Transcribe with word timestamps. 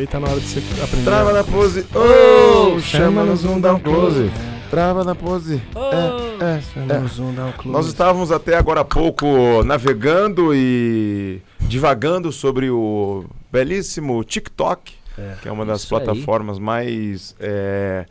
Veio, 0.00 0.08
tá 0.08 0.18
na 0.18 0.28
hora 0.28 0.40
de 0.40 0.46
você 0.46 0.62
aprender. 0.82 1.04
Trava 1.04 1.32
na 1.32 1.44
pose. 1.44 1.86
Oh, 1.94 2.80
chama 2.80 3.22
no 3.22 3.36
zoom, 3.36 3.60
dá 3.60 3.74
um 3.74 3.80
close. 3.80 4.30
Trava 4.70 5.04
na 5.04 5.14
pose. 5.14 5.60
É, 5.76 6.56
é, 6.56 6.60
Chama 6.62 6.94
é. 6.94 7.44
um 7.44 7.52
close. 7.52 7.68
Nós 7.68 7.86
estávamos 7.86 8.32
até 8.32 8.56
agora 8.56 8.80
há 8.80 8.84
pouco 8.84 9.62
navegando 9.62 10.54
e 10.54 11.42
divagando 11.60 12.32
sobre 12.32 12.70
o 12.70 13.26
belíssimo 13.52 14.24
TikTok, 14.24 14.94
que 15.42 15.48
é 15.48 15.52
uma 15.52 15.66
das 15.66 15.82
isso 15.82 15.94
aí. 15.94 16.02
plataformas 16.02 16.58
mais 16.58 17.36
é, 17.38 18.06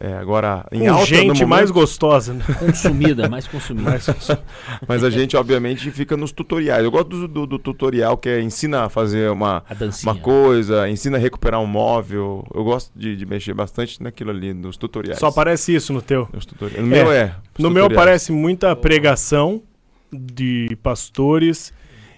é, 0.00 0.14
agora 0.14 0.66
em 0.72 0.80
Com 0.80 0.90
alta 0.90 1.00
no 1.00 1.06
gente 1.06 1.26
momento. 1.28 1.48
mais 1.48 1.70
gostosa, 1.70 2.32
né? 2.34 2.44
Consumida, 2.58 3.28
mais 3.28 3.46
consumida. 3.46 3.98
Mas 4.88 5.04
a 5.04 5.10
gente 5.10 5.36
obviamente 5.36 5.90
fica 5.90 6.16
nos 6.16 6.32
tutoriais. 6.32 6.82
Eu 6.84 6.90
gosto 6.90 7.08
do, 7.08 7.28
do- 7.28 7.46
do 7.46 7.58
tutorial 7.58 8.16
que 8.16 8.28
é 8.28 8.40
ensina 8.40 8.84
a 8.84 8.88
fazer 8.88 9.30
uma 9.30 9.62
A 9.68 9.74
uma 10.04 10.14
coisa, 10.16 10.88
ensina 10.88 11.16
a 11.16 11.20
recuperar 11.20 11.60
um 11.60 11.66
móvel. 11.66 12.44
Eu 12.54 12.64
gosto 12.64 12.90
de, 12.96 13.16
de 13.16 13.26
mexer 13.26 13.54
bastante 13.54 14.02
naquilo 14.02 14.30
ali, 14.30 14.52
nos 14.54 14.76
tutoriais. 14.76 15.18
Só 15.18 15.26
aparece 15.28 15.74
isso 15.74 15.92
no 15.92 16.02
teu. 16.02 16.28
Nos 16.32 16.44
tutoriais. 16.46 16.80
No 16.82 16.88
meu 16.88 17.12
é. 17.12 17.34
os 17.56 17.62
No 17.62 17.70
meu 17.70 17.84
tutoriais. 17.84 17.92
aparece 17.92 18.32
muita 18.32 18.74
pregação 18.76 19.62
de 20.12 20.76
pastores 20.82 21.72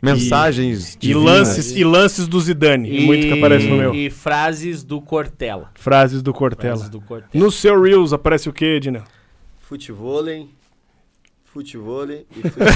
mensagens 0.05 0.95
e 0.95 0.99
divinas. 0.99 1.25
lances, 1.25 1.71
e 1.77 1.85
lances 1.85 2.29
do 2.29 2.41
Zidane. 2.41 3.01
Muito 3.01 3.27
que 3.27 3.33
aparece 3.33 3.67
no 3.67 3.77
meu. 3.77 3.95
E 3.95 4.11
frases 4.11 4.83
do 4.85 5.01
Cortella. 5.01 5.71
Frases 5.75 6.23
do 6.23 6.33
Cortella. 6.33 6.77
Frases 6.77 6.91
do 6.91 7.01
Cortella. 7.01 7.31
No 7.33 7.51
seu 7.51 7.81
Reels 7.81 8.13
aparece 8.13 8.49
o 8.49 8.53
quê, 8.53 8.79
Dina? 8.79 9.05
Futevôlei, 9.59 10.49
futevôlei 11.55 12.27
e 12.37 12.43
fute... 12.51 12.67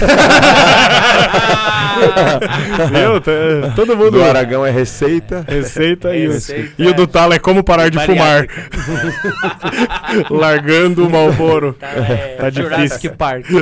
Meu, 2.93 3.21
tá- 3.21 3.73
todo 3.75 3.97
mundo. 3.97 4.13
do 4.13 4.23
Aragão 4.23 4.65
é 4.65 4.71
receita. 4.71 5.45
Receita 5.49 6.15
e, 6.17 6.29
o- 6.29 6.33
Receita 6.33 6.73
e 6.79 6.87
o 6.87 6.95
do 6.95 7.07
Talo 7.09 7.35
é 7.35 7.39
como 7.41 7.65
parar 7.65 7.89
de 7.91 7.99
fumar. 7.99 8.47
Bariátrica. 8.47 8.71
Largando 10.31 11.05
o 11.07 11.11
Malboro. 11.11 11.73
Tá, 11.75 11.89
é, 11.89 12.37
Tá 12.39 12.51
Jurassic 12.51 12.85
difícil. 12.89 13.11
Park. 13.17 13.47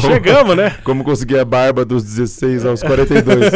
Chegamos, 0.00 0.56
né? 0.56 0.76
Como 0.84 1.02
conseguir 1.04 1.38
a 1.40 1.44
barba 1.44 1.84
dos 1.84 2.04
16 2.04 2.64
aos 2.64 2.82
42. 2.82 3.52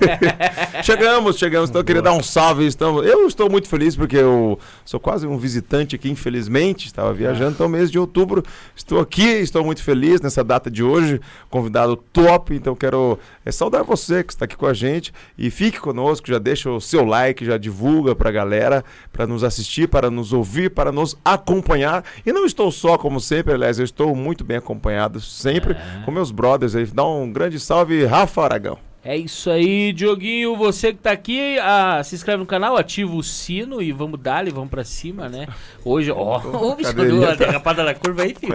chegamos, 0.84 1.36
chegamos. 1.38 1.70
Então 1.70 1.80
eu 1.80 1.84
queria 1.84 2.02
dar 2.02 2.12
um 2.12 2.22
salve. 2.22 2.66
Estamos... 2.66 3.06
Eu 3.06 3.26
estou 3.26 3.50
muito 3.50 3.68
feliz 3.68 3.96
porque 3.96 4.16
eu 4.16 4.58
sou 4.84 5.00
quase 5.00 5.26
um 5.26 5.38
visitante 5.38 5.96
aqui, 5.96 6.10
infelizmente. 6.10 6.86
Estava 6.86 7.12
viajando, 7.12 7.52
então 7.52 7.68
mês 7.68 7.90
de 7.90 7.98
outubro. 7.98 8.44
Estou 8.74 9.00
aqui, 9.00 9.22
estou 9.22 9.64
muito 9.64 9.82
feliz 9.82 10.20
nessa 10.20 10.42
data 10.42 10.70
de 10.70 10.82
hoje. 10.82 11.20
Convidado 11.50 11.96
top, 11.96 12.54
então 12.54 12.74
quero 12.74 13.18
é, 13.44 13.52
saudar 13.52 13.82
você 13.82 14.24
que 14.24 14.32
está 14.32 14.44
aqui 14.44 14.56
com 14.56 14.66
a 14.66 14.74
gente. 14.74 15.12
E 15.36 15.50
fique 15.50 15.78
conosco, 15.78 16.28
já 16.28 16.38
deixa 16.38 16.70
o 16.70 16.80
seu 16.80 17.04
like, 17.04 17.44
já 17.44 17.56
divulga 17.56 18.14
para 18.14 18.28
a 18.28 18.32
galera, 18.32 18.84
para 19.12 19.26
nos 19.26 19.44
assistir, 19.44 19.88
para 19.88 20.10
nos 20.10 20.32
ouvir, 20.32 20.70
para 20.70 20.90
nos 20.92 21.16
acompanhar. 21.24 22.04
E 22.24 22.32
não 22.32 22.46
estou 22.46 22.70
só, 22.70 22.96
como 22.96 23.20
sempre, 23.20 23.54
aliás, 23.54 23.78
eu 23.78 23.84
estou 23.84 24.14
muito 24.14 24.44
bem 24.44 24.56
acompanhado 24.56 25.20
sempre 25.20 25.76
com 26.04 26.10
meus 26.10 26.30
brothers 26.30 26.74
aí. 26.74 26.86
Dá 26.86 27.04
um 27.04 27.32
grande 27.32 27.58
salve, 27.58 28.04
Rafa 28.04 28.42
Aragão. 28.42 28.85
É 29.08 29.16
isso 29.16 29.48
aí, 29.50 29.92
Dioguinho. 29.92 30.56
Você 30.56 30.92
que 30.92 30.98
tá 30.98 31.12
aqui, 31.12 31.56
ah, 31.60 32.02
se 32.02 32.16
inscreve 32.16 32.38
no 32.40 32.46
canal, 32.46 32.76
ativa 32.76 33.14
o 33.14 33.22
sino 33.22 33.80
e 33.80 33.92
vamos 33.92 34.18
dar 34.18 34.44
vamos 34.50 34.68
pra 34.68 34.82
cima, 34.82 35.28
né? 35.28 35.46
Hoje, 35.84 36.10
ó, 36.10 36.40
o 36.40 36.74
bicho 36.76 36.92
derrapada 37.36 37.84
na 37.84 37.94
curva 37.94 38.24
aí, 38.24 38.34
filho. 38.34 38.52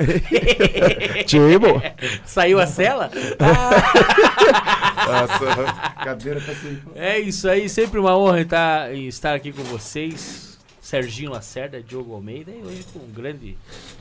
Tibo. 1.26 1.82
Saiu 2.26 2.60
a 2.60 2.68
cela? 2.68 3.10
Ah, 3.40 5.08
Nossa, 5.08 5.74
cadeira 6.04 6.42
tá 6.42 6.52
assim. 6.52 6.80
é 6.96 7.18
isso 7.18 7.48
aí, 7.48 7.70
sempre 7.70 7.98
uma 7.98 8.18
honra 8.18 8.42
estar, 8.42 8.94
estar 8.94 9.34
aqui 9.34 9.54
com 9.54 9.64
vocês. 9.64 10.51
Serginho 10.96 11.32
Lacerda, 11.32 11.82
Diogo 11.82 12.14
Almeida 12.14 12.52
e 12.52 12.68
hoje 12.68 12.84
com 12.92 13.00
o 13.00 13.08
grande 13.16 13.56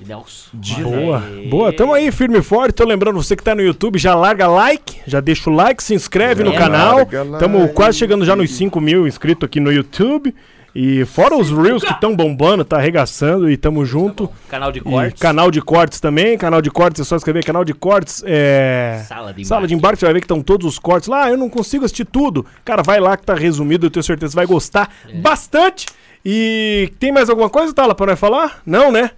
Nelson. 0.05 0.51
Boa, 0.83 1.23
boa. 1.49 1.73
Tamo 1.73 1.95
aí, 1.95 2.11
firme 2.11 2.39
e 2.39 2.43
forte. 2.43 2.75
Tô 2.75 2.85
lembrando, 2.85 3.15
você 3.23 3.37
que 3.37 3.45
tá 3.45 3.55
no 3.55 3.63
YouTube, 3.63 3.97
já 3.97 4.13
larga 4.13 4.49
like, 4.49 5.01
já 5.07 5.21
deixa 5.21 5.49
o 5.49 5.55
like, 5.55 5.81
se 5.85 5.95
inscreve 5.95 6.43
no 6.43 6.53
É, 6.53 6.57
canal. 6.57 6.97
larga 6.97 7.25
Tamo 7.39 7.61
like. 7.61 7.75
quase 7.75 7.97
chegando 7.97 8.25
já 8.25 8.35
nos 8.35 8.51
5 8.51 8.81
mil 8.81 9.07
inscritos 9.07 9.47
aqui 9.47 9.61
no 9.61 9.71
YouTube. 9.73 10.35
E 10.73 11.05
fora 11.05 11.37
os 11.37 11.51
Reels 11.51 11.83
que 11.83 11.93
estão 11.93 12.15
bombando, 12.15 12.65
tá 12.65 12.77
arregaçando 12.77 13.51
e 13.51 13.57
tamo 13.57 13.85
junto. 13.85 14.29
Canal 14.49 14.71
de 14.73 14.79
E 14.79 14.83
cortes. 14.83 15.21
canal 15.21 15.51
de 15.51 15.61
cortes 15.61 16.01
também. 16.01 16.37
Canal 16.39 16.61
de 16.63 16.71
cortes, 16.71 17.01
é 17.01 17.05
só 17.05 17.15
escrever 17.17 17.45
canal 17.45 17.65
de 17.65 17.75
cortes. 17.75 18.23
É. 18.27 19.05
Sala 19.09 19.33
de 19.33 19.45
Sala 19.45 19.67
de 19.67 19.75
embarque. 19.75 19.75
embarque, 19.75 19.99
você 20.01 20.07
vai 20.07 20.15
ver 20.15 20.21
que 20.21 20.27
estão 20.27 20.41
todos 20.43 20.67
os 20.67 20.79
cortes 20.79 21.09
lá. 21.09 21.25
Ah, 21.25 21.31
eu 21.31 21.37
não 21.37 21.49
consigo 21.51 21.85
assistir 21.85 22.05
tudo. 22.05 22.47
Cara, 22.65 22.83
vai 22.85 22.99
lá 23.01 23.17
que 23.17 23.25
tá 23.27 23.35
resumido, 23.35 23.87
eu 23.87 23.91
tenho 23.91 24.03
certeza 24.05 24.31
que 24.31 24.37
vai 24.37 24.47
gostar 24.47 24.89
É. 25.09 25.15
bastante. 25.15 25.87
E 26.25 26.93
tem 26.99 27.11
mais 27.13 27.31
alguma 27.31 27.49
coisa, 27.49 27.73
Tala, 27.73 27.95
pra 27.95 28.07
nós 28.07 28.19
falar? 28.19 28.61
Não, 28.67 28.91
né? 28.93 29.11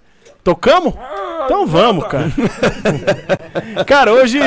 Tocamos? 0.43 0.93
Então 1.45 1.65
vamos, 1.65 2.05
cara. 2.07 2.29
cara, 3.87 4.13
hoje, 4.13 4.39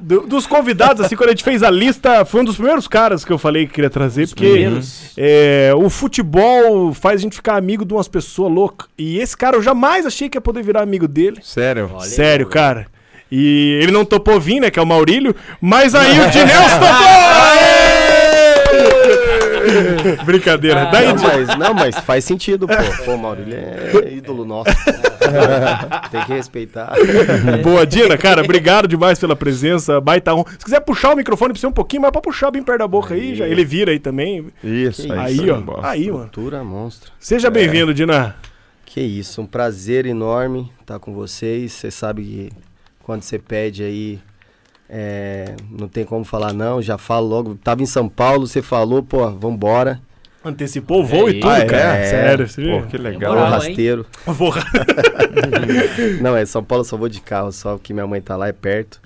do- 0.00 0.26
dos 0.26 0.46
convidados, 0.46 1.02
assim, 1.04 1.16
quando 1.16 1.30
a 1.30 1.32
gente 1.32 1.44
fez 1.44 1.62
a 1.62 1.70
lista, 1.70 2.24
foi 2.24 2.42
um 2.42 2.44
dos 2.44 2.56
primeiros 2.56 2.86
caras 2.86 3.24
que 3.24 3.32
eu 3.32 3.38
falei 3.38 3.66
que 3.66 3.72
queria 3.74 3.88
trazer, 3.90 4.28
porque 4.28 4.44
primeiros. 4.46 5.12
é, 5.16 5.72
o 5.74 5.88
futebol 5.88 6.92
faz 6.92 7.20
a 7.20 7.22
gente 7.22 7.36
ficar 7.36 7.56
amigo 7.56 7.84
de 7.84 7.94
umas 7.94 8.08
pessoas 8.08 8.52
loucas. 8.52 8.88
E 8.98 9.18
esse 9.18 9.34
cara 9.36 9.56
eu 9.56 9.62
jamais 9.62 10.04
achei 10.06 10.28
que 10.28 10.36
ia 10.36 10.40
poder 10.42 10.62
virar 10.62 10.82
amigo 10.82 11.08
dele. 11.08 11.38
Sério? 11.42 11.90
Olha 11.94 12.06
Sério, 12.08 12.46
cara. 12.46 12.86
E 13.32 13.78
ele 13.82 13.90
não 13.90 14.04
topou 14.04 14.38
vir, 14.38 14.60
né? 14.60 14.70
Que 14.70 14.78
é 14.78 14.82
o 14.82 14.86
Maurílio. 14.86 15.34
Mas 15.60 15.94
aí 15.94 16.20
o 16.20 16.30
Dinelson 16.30 16.78
topou! 16.78 17.73
Brincadeira. 20.24 20.86
Daí, 20.86 21.06
Não, 21.06 21.22
mas, 21.22 21.58
não, 21.58 21.74
mas 21.74 21.96
faz 21.98 22.24
sentido, 22.24 22.66
pô. 22.66 22.74
Pô, 23.04 23.16
Maurílio 23.16 23.56
é 23.56 24.12
ídolo 24.12 24.44
nosso. 24.44 24.70
Tem 26.10 26.24
que 26.24 26.32
respeitar. 26.32 26.92
Boa, 27.62 27.86
Dina, 27.86 28.16
cara, 28.16 28.42
obrigado 28.42 28.86
demais 28.86 29.18
pela 29.18 29.34
presença. 29.34 30.00
Baita 30.00 30.34
honra. 30.34 30.50
Se 30.52 30.64
quiser 30.64 30.80
puxar 30.80 31.12
o 31.12 31.16
microfone 31.16 31.52
pra 31.52 31.60
você 31.60 31.66
um 31.66 31.72
pouquinho, 31.72 32.02
mas 32.02 32.10
pra 32.10 32.20
puxar 32.20 32.50
bem 32.50 32.62
perto 32.62 32.80
da 32.80 32.88
boca 32.88 33.14
aí, 33.14 33.34
já, 33.34 33.46
ele 33.46 33.64
vira 33.64 33.90
aí 33.92 33.98
também. 33.98 34.46
Isso, 34.62 35.02
Que 35.02 35.12
aí, 35.12 35.40
Aí, 35.40 35.50
ó. 35.50 35.80
Aí, 35.82 36.10
mano. 36.10 36.24
Cultura 36.24 36.62
monstro. 36.62 37.12
Seja 37.18 37.50
bem-vindo, 37.50 37.94
Dina. 37.94 38.36
Que 38.84 39.00
isso, 39.00 39.40
um 39.42 39.46
prazer 39.46 40.06
enorme 40.06 40.70
estar 40.80 40.98
com 40.98 41.12
vocês. 41.12 41.72
Você 41.72 41.90
sabe 41.90 42.22
que 42.22 42.52
quando 43.02 43.22
você 43.22 43.38
pede 43.38 43.82
aí, 43.82 44.20
é, 44.88 45.54
não 45.70 45.88
tem 45.88 46.04
como 46.04 46.24
falar 46.24 46.52
não. 46.52 46.80
Já 46.82 46.98
falo 46.98 47.26
logo. 47.26 47.54
Tava 47.56 47.82
em 47.82 47.86
São 47.86 48.08
Paulo, 48.08 48.46
você 48.46 48.62
falou, 48.62 49.02
pô, 49.02 49.28
vambora. 49.30 50.00
Antecipou 50.44 51.00
o 51.00 51.04
voo 51.06 51.28
É 51.28 51.32
e 51.32 51.40
tudo, 51.40 51.50
Ah, 51.50 51.58
é? 51.58 51.64
cara. 51.64 51.96
É. 51.98 52.04
Sério, 52.10 52.48
você 52.48 52.62
Pô, 52.62 52.82
que 52.86 52.98
legal. 52.98 53.32
Moral, 53.34 53.46
hein? 53.46 53.52
rasteiro. 53.52 54.06
Vou... 54.26 54.52
Não, 56.20 56.36
é 56.36 56.44
São 56.44 56.62
Paulo, 56.62 56.82
eu 56.82 56.88
só 56.88 56.96
vou 56.96 57.08
de 57.08 57.20
carro, 57.20 57.50
só 57.50 57.78
que 57.78 57.92
minha 57.94 58.06
mãe 58.06 58.20
tá 58.20 58.36
lá, 58.36 58.48
é 58.48 58.52
perto. 58.52 59.00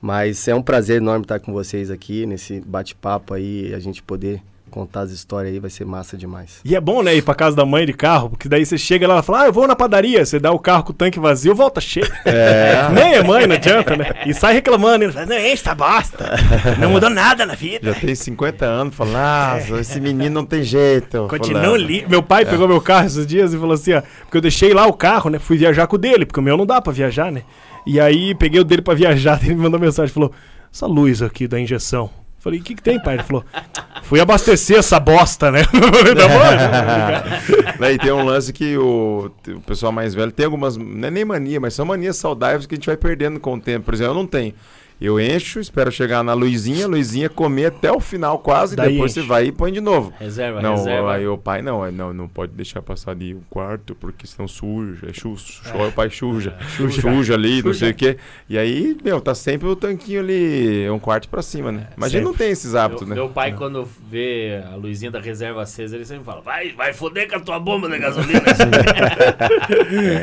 Mas 0.00 0.46
é 0.46 0.54
um 0.54 0.62
prazer 0.62 0.98
enorme 0.98 1.24
estar 1.24 1.40
com 1.40 1.52
vocês 1.52 1.90
aqui 1.90 2.26
nesse 2.26 2.60
bate-papo 2.60 3.34
aí, 3.34 3.74
a 3.74 3.78
gente 3.78 4.02
poder 4.02 4.40
contar 4.74 5.02
as 5.02 5.12
histórias 5.12 5.54
aí, 5.54 5.60
vai 5.60 5.70
ser 5.70 5.84
massa 5.84 6.16
demais. 6.16 6.58
E 6.64 6.74
é 6.74 6.80
bom, 6.80 7.00
né, 7.00 7.14
ir 7.14 7.22
pra 7.22 7.32
casa 7.32 7.54
da 7.54 7.64
mãe 7.64 7.86
de 7.86 7.92
carro, 7.92 8.30
porque 8.30 8.48
daí 8.48 8.66
você 8.66 8.76
chega 8.76 9.06
lá 9.06 9.20
e 9.20 9.22
fala, 9.22 9.42
ah, 9.42 9.46
eu 9.46 9.52
vou 9.52 9.68
na 9.68 9.76
padaria, 9.76 10.26
você 10.26 10.40
dá 10.40 10.50
o 10.50 10.58
carro 10.58 10.82
com 10.82 10.90
o 10.90 10.94
tanque 10.94 11.20
vazio, 11.20 11.54
volta 11.54 11.80
cheio. 11.80 12.10
É. 12.24 12.88
Nem 12.92 13.14
é 13.14 13.22
mãe, 13.22 13.46
não 13.46 13.54
adianta, 13.54 13.96
né? 13.96 14.06
E 14.26 14.34
sai 14.34 14.54
reclamando, 14.54 15.04
ele 15.04 15.12
fala, 15.12 15.26
não, 15.26 15.38
enche 15.38 15.52
essa 15.52 15.76
bosta, 15.76 16.34
não 16.80 16.90
mudou 16.90 17.08
nada 17.08 17.46
na 17.46 17.54
vida. 17.54 17.92
Já 17.92 18.00
tem 18.00 18.14
50 18.16 18.66
anos, 18.66 18.96
fala, 18.96 19.10
nossa, 19.12 19.80
esse 19.80 20.00
menino 20.00 20.34
não 20.34 20.44
tem 20.44 20.64
jeito. 20.64 21.28
Continua 21.28 21.62
fulano." 21.62 21.84
ali. 21.84 22.04
Meu 22.08 22.22
pai 22.22 22.44
pegou 22.44 22.66
meu 22.66 22.80
carro 22.80 23.06
esses 23.06 23.24
dias 23.28 23.54
e 23.54 23.58
falou 23.58 23.74
assim, 23.74 23.92
ó, 23.92 24.02
porque 24.22 24.38
eu 24.38 24.42
deixei 24.42 24.74
lá 24.74 24.86
o 24.88 24.92
carro, 24.92 25.30
né? 25.30 25.38
Fui 25.38 25.56
viajar 25.56 25.86
com 25.86 25.94
o 25.94 25.98
dele, 25.98 26.26
porque 26.26 26.40
o 26.40 26.42
meu 26.42 26.56
não 26.56 26.66
dá 26.66 26.82
pra 26.82 26.92
viajar, 26.92 27.30
né? 27.30 27.42
E 27.86 28.00
aí 28.00 28.34
peguei 28.34 28.60
o 28.60 28.64
dele 28.64 28.82
pra 28.82 28.94
viajar, 28.94 29.38
ele 29.44 29.54
me 29.54 29.62
mandou 29.62 29.78
mensagem, 29.78 30.12
falou: 30.12 30.32
"Essa 30.72 30.86
luz 30.86 31.22
aqui 31.22 31.46
da 31.46 31.60
injeção". 31.60 32.23
Falei: 32.44 32.60
"O 32.60 32.62
que 32.62 32.74
que 32.74 32.82
tem, 32.82 33.00
pai?" 33.00 33.14
Ele 33.14 33.22
falou: 33.22 33.42
"Fui 34.02 34.20
abastecer 34.20 34.76
essa 34.76 35.00
bosta, 35.00 35.50
né?" 35.50 35.64
Falei, 35.72 36.14
tá 36.14 36.28
bom? 36.28 37.72
Daí 37.80 37.96
tem 37.96 38.12
um 38.12 38.22
lance 38.22 38.52
que 38.52 38.76
o, 38.76 39.30
o 39.48 39.60
pessoal 39.62 39.90
mais 39.90 40.14
velho 40.14 40.30
tem 40.30 40.44
algumas, 40.44 40.76
não 40.76 41.08
é 41.08 41.10
nem 41.10 41.24
mania, 41.24 41.58
mas 41.58 41.72
são 41.72 41.86
manias 41.86 42.18
saudáveis 42.18 42.66
que 42.66 42.74
a 42.74 42.76
gente 42.76 42.86
vai 42.86 42.98
perdendo 42.98 43.40
com 43.40 43.54
o 43.54 43.60
tempo. 43.60 43.86
Por 43.86 43.94
exemplo, 43.94 44.12
eu 44.12 44.16
não 44.16 44.26
tenho. 44.26 44.52
Eu 45.00 45.20
encho, 45.20 45.60
espero 45.60 45.90
chegar 45.92 46.22
na 46.22 46.32
Luizinha, 46.34 46.84
a 46.86 46.88
Luizinha 46.88 47.28
comer 47.28 47.66
até 47.66 47.90
o 47.92 48.00
final 48.00 48.38
quase, 48.38 48.74
Daí 48.76 48.92
depois 48.92 49.10
enche. 49.12 49.20
você 49.22 49.26
vai 49.26 49.46
e 49.46 49.52
põe 49.52 49.72
de 49.72 49.80
novo. 49.80 50.12
Reserva, 50.18 50.62
Não, 50.62 50.76
reserva. 50.76 51.14
aí 51.14 51.26
o 51.26 51.36
pai 51.36 51.60
não, 51.62 51.84
é, 51.84 51.90
não, 51.90 52.12
não 52.12 52.28
pode 52.28 52.52
deixar 52.52 52.80
passar 52.80 53.14
de 53.14 53.34
um 53.34 53.40
quarto, 53.50 53.94
porque 53.94 54.26
senão 54.26 54.46
suja, 54.48 55.08
é 55.10 55.12
chu, 55.12 55.36
chu, 55.36 55.62
o 55.76 55.92
pai 55.92 56.08
suja, 56.10 56.54
suja, 57.00 57.34
ali, 57.34 57.62
não 57.62 57.74
sei 57.74 57.90
o 57.90 57.94
quê. 57.94 58.16
E 58.48 58.56
aí, 58.56 58.96
meu, 59.04 59.20
tá 59.20 59.34
sempre 59.34 59.68
o 59.68 59.76
tanquinho 59.76 60.20
ali, 60.20 60.88
um 60.88 60.98
quarto 60.98 61.28
pra 61.28 61.42
cima, 61.42 61.70
né? 61.72 61.88
Mas 61.96 62.06
a 62.10 62.12
gente 62.16 62.24
não 62.24 62.32
tem 62.34 62.50
esses 62.50 62.74
hábitos, 62.74 63.02
Meu, 63.06 63.08
né? 63.10 63.14
meu 63.16 63.28
pai, 63.28 63.52
quando 63.52 63.86
vê 64.08 64.62
a 64.72 64.76
luzinha 64.76 65.10
da 65.10 65.20
reserva 65.20 65.62
acesa, 65.62 65.96
ele 65.96 66.04
sempre 66.04 66.24
fala: 66.24 66.40
Vai, 66.40 66.70
vai 66.72 66.92
foder 66.94 67.28
com 67.28 67.36
a 67.36 67.40
tua 67.40 67.58
bomba 67.58 67.88
de 67.88 67.98
gasolina. 67.98 68.40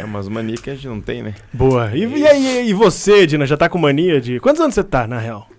É, 0.02 0.06
umas 0.06 0.28
manias 0.28 0.60
que 0.60 0.70
a 0.70 0.76
gente 0.76 0.88
não 0.88 1.02
tem, 1.02 1.22
né? 1.24 1.36
Boa. 1.54 1.92
E, 1.94 2.06
e 2.06 2.28
aí, 2.28 2.70
e 2.70 2.74
você, 2.74 3.26
Dina, 3.26 3.46
já 3.46 3.58
tá 3.58 3.68
com 3.70 3.78
mania 3.78 4.20
de. 4.22 4.40
Quantos 4.40 4.61
anos 4.62 4.76
você 4.76 4.84
tá, 4.84 5.06
na 5.08 5.20
real? 5.20 5.50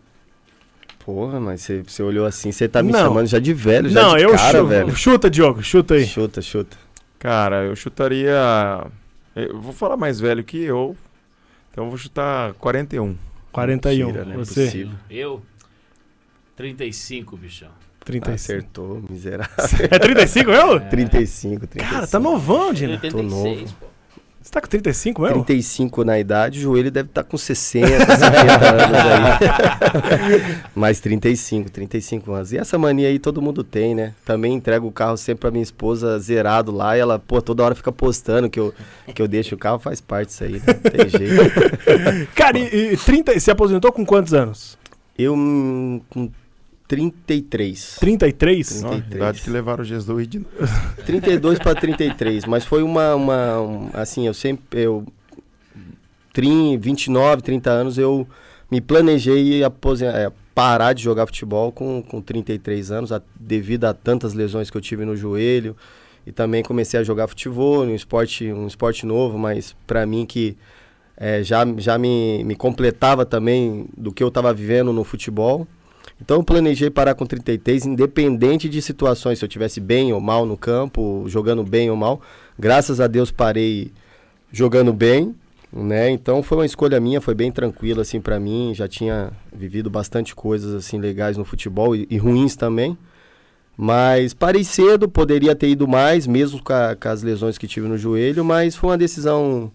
Porra, 1.05 1.41
mas 1.41 1.63
você, 1.63 1.83
você 1.83 2.03
olhou 2.03 2.25
assim, 2.25 2.53
você 2.53 2.69
tá 2.69 2.83
me 2.83 2.93
Não. 2.93 3.01
chamando 3.01 3.27
já 3.27 3.39
de 3.41 3.53
velho, 3.53 3.89
já 3.89 4.03
Não, 4.03 4.17
de 4.17 4.23
eu 4.23 4.31
cara, 4.31 4.59
chuto. 4.59 4.67
velho. 4.69 4.97
Chuta, 4.97 5.31
Diogo, 5.31 5.63
chuta 5.63 5.95
aí. 5.95 6.07
Chuta, 6.07 6.41
chuta. 6.41 6.77
Cara, 7.19 7.65
eu 7.65 7.75
chutaria. 7.77 8.37
Eu 9.35 9.61
vou 9.61 9.73
falar 9.73 9.97
mais 9.97 10.21
velho 10.21 10.45
que 10.45 10.59
eu. 10.63 10.97
Então 11.71 11.85
eu 11.85 11.91
vou 11.91 11.99
chutar 11.99 12.53
41. 12.55 13.17
41. 13.51 14.07
Mentira, 14.07 14.25
né? 14.25 14.37
Você, 14.37 14.65
Possível. 14.67 14.95
Eu, 15.11 15.43
35, 16.57 17.37
bichão. 17.37 17.69
35. 18.05 18.35
Acertou, 18.35 19.05
miserável. 19.09 19.55
É 19.91 19.99
35 19.99 20.51
mesmo? 20.51 20.81
35, 20.91 21.67
35. 21.67 21.95
Cara, 21.95 22.07
tá 22.07 22.19
novão, 22.21 22.73
Dina. 22.73 22.95
86, 22.95 23.73
pô. 23.73 23.87
Você 24.43 24.51
tá 24.51 24.61
com 24.61 24.67
35 24.67 25.23
mesmo? 25.23 25.45
35 25.45 26.05
na 26.05 26.19
idade, 26.19 26.59
o 26.59 26.63
joelho 26.63 26.91
deve 26.91 27.09
estar 27.09 27.23
com 27.23 27.39
60, 27.39 27.89
70 27.89 28.71
anos 28.71 28.99
aí. 28.99 30.63
Mas 30.75 30.99
35, 30.99 31.71
35 31.71 32.33
anos. 32.33 32.53
E 32.53 32.59
essa 32.59 32.77
mania 32.77 33.07
aí 33.07 33.21
todo 33.21 33.41
mundo 33.41 33.63
tem, 33.63 33.95
né? 33.95 34.15
Também 34.25 34.55
entrego 34.55 34.89
o 34.89 34.93
carro 34.93 35.17
sempre 35.17 35.43
pra 35.43 35.51
minha 35.53 35.63
esposa 35.63 36.19
zerado 36.19 36.73
lá 36.73 36.97
e 36.97 37.01
ela, 37.01 37.21
pô, 37.21 37.41
toda 37.41 37.63
hora 37.63 37.75
fica 37.77 37.93
postando 37.93 38.51
que 38.51 38.59
eu, 38.59 38.75
que 39.15 39.23
eu 39.23 39.29
deixo 39.29 39.55
o 39.55 39.59
carro, 39.59 39.79
faz 39.79 40.01
parte 40.01 40.29
disso 40.29 40.43
aí, 40.43 40.53
né? 40.55 40.63
Não 40.67 40.91
tem 40.91 41.09
jeito. 41.09 41.53
Cara, 42.35 42.59
e, 42.59 42.95
e 42.95 42.97
30, 42.97 43.39
se 43.39 43.51
aposentou 43.51 43.93
com 43.93 44.05
quantos 44.05 44.35
anos? 44.35 44.77
Eu 45.17 45.35
hum, 45.35 46.01
com 46.11 46.29
33. 46.97 47.97
33? 48.01 48.85
Ó, 48.85 48.89
33. 48.91 49.17
idade 49.17 49.41
que 49.41 49.49
levaram 49.51 49.81
o 49.83 49.85
Jesus 49.85 50.29
de 50.29 50.41
32 51.07 51.59
para 51.59 51.75
33, 51.75 52.45
mas 52.45 52.67
foi 52.67 52.83
uma, 52.83 53.15
uma 53.15 53.61
um, 53.63 53.89
assim, 53.95 54.27
eu 54.27 54.35
sempre 54.35 54.83
eu 54.83 55.07
30, 56.35 56.79
29, 56.79 57.43
30 57.43 57.71
anos 57.71 57.97
eu 57.99 58.27
me 58.71 58.81
planejei 58.81 59.65
aposen- 59.65 60.09
é, 60.09 60.31
parar 60.55 60.93
de 60.93 61.03
jogar 61.03 61.25
futebol 61.27 61.73
com, 61.73 62.03
com 62.03 62.21
33 62.21 62.91
anos, 62.91 63.11
a- 63.11 63.23
devido 63.41 63.85
a 63.87 63.95
tantas 63.95 64.35
lesões 64.35 64.71
que 64.71 64.77
eu 64.77 64.81
tive 64.81 65.05
no 65.07 65.17
joelho. 65.17 65.75
E 66.27 66.31
também 66.31 66.63
comecei 66.63 67.01
a 67.01 67.03
jogar 67.03 67.27
futebol, 67.27 67.85
um 67.85 67.95
esporte, 67.95 68.53
um 68.53 68.67
esporte 68.67 69.05
novo, 69.07 69.37
mas 69.39 69.75
para 69.87 70.07
mim 70.07 70.25
que 70.25 70.57
é, 71.17 71.43
já, 71.43 71.65
já 71.79 71.97
me, 71.99 72.45
me 72.45 72.55
completava 72.55 73.25
também 73.27 73.87
do 73.97 74.13
que 74.13 74.23
eu 74.23 74.29
estava 74.29 74.53
vivendo 74.55 74.93
no 74.93 75.03
futebol. 75.05 75.67
Então 76.25 76.37
eu 76.37 76.45
planejei 76.45 76.89
parar 76.89 77.15
com 77.17 77.27
33, 77.27 77.85
independente 77.85 78.69
de 78.69 78.81
situações, 78.81 79.41
se 79.41 79.45
eu 79.45 79.49
tivesse 79.49 79.81
bem 79.81 80.13
ou 80.13 80.21
mal 80.21 80.47
no 80.47 80.57
campo, 80.57 81.25
jogando 81.27 81.65
bem 81.65 81.91
ou 81.91 81.97
mal. 81.97 82.21
Graças 82.57 83.01
a 83.01 83.09
Deus 83.09 83.33
parei 83.33 83.91
jogando 84.53 84.93
bem, 84.93 85.35
né? 85.73 86.11
Então 86.11 86.41
foi 86.41 86.59
uma 86.59 86.67
escolha 86.67 87.01
minha, 87.01 87.21
foi 87.21 87.35
bem 87.35 87.51
tranquila 87.51 88.03
assim 88.03 88.21
para 88.21 88.39
mim, 88.39 88.73
já 88.73 88.87
tinha 88.87 89.33
vivido 89.53 89.91
bastante 89.91 90.33
coisas 90.33 90.73
assim 90.75 91.01
legais 91.01 91.37
no 91.37 91.45
futebol 91.45 91.97
e, 91.97 92.07
e 92.09 92.17
ruins 92.19 92.55
também. 92.55 92.97
Mas 93.77 94.33
parei 94.33 94.63
cedo, 94.63 95.09
poderia 95.09 95.57
ter 95.57 95.71
ido 95.71 95.89
mais, 95.89 96.25
mesmo 96.27 96.63
com, 96.63 96.73
a- 96.73 96.95
com 96.95 97.09
as 97.09 97.23
lesões 97.25 97.59
que 97.59 97.67
tive 97.67 97.89
no 97.89 97.99
joelho, 97.99 98.45
mas 98.45 98.77
foi 98.77 98.91
uma 98.91 98.99
decisão 98.99 99.73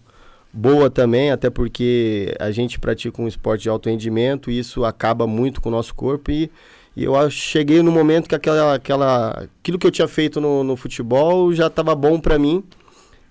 boa 0.52 0.88
também, 0.90 1.30
até 1.30 1.50
porque 1.50 2.34
a 2.40 2.50
gente 2.50 2.78
pratica 2.78 3.20
um 3.20 3.28
esporte 3.28 3.62
de 3.62 3.68
alto 3.68 3.88
rendimento 3.88 4.50
e 4.50 4.58
isso 4.58 4.84
acaba 4.84 5.26
muito 5.26 5.60
com 5.60 5.68
o 5.68 5.72
nosso 5.72 5.94
corpo 5.94 6.30
e, 6.30 6.50
e 6.96 7.04
eu 7.04 7.30
cheguei 7.30 7.82
no 7.82 7.92
momento 7.92 8.28
que 8.28 8.34
aquela, 8.34 8.74
aquela, 8.74 9.48
aquilo 9.60 9.78
que 9.78 9.86
eu 9.86 9.90
tinha 9.90 10.08
feito 10.08 10.40
no, 10.40 10.64
no 10.64 10.76
futebol 10.76 11.52
já 11.52 11.66
estava 11.66 11.94
bom 11.94 12.18
para 12.18 12.38
mim 12.38 12.64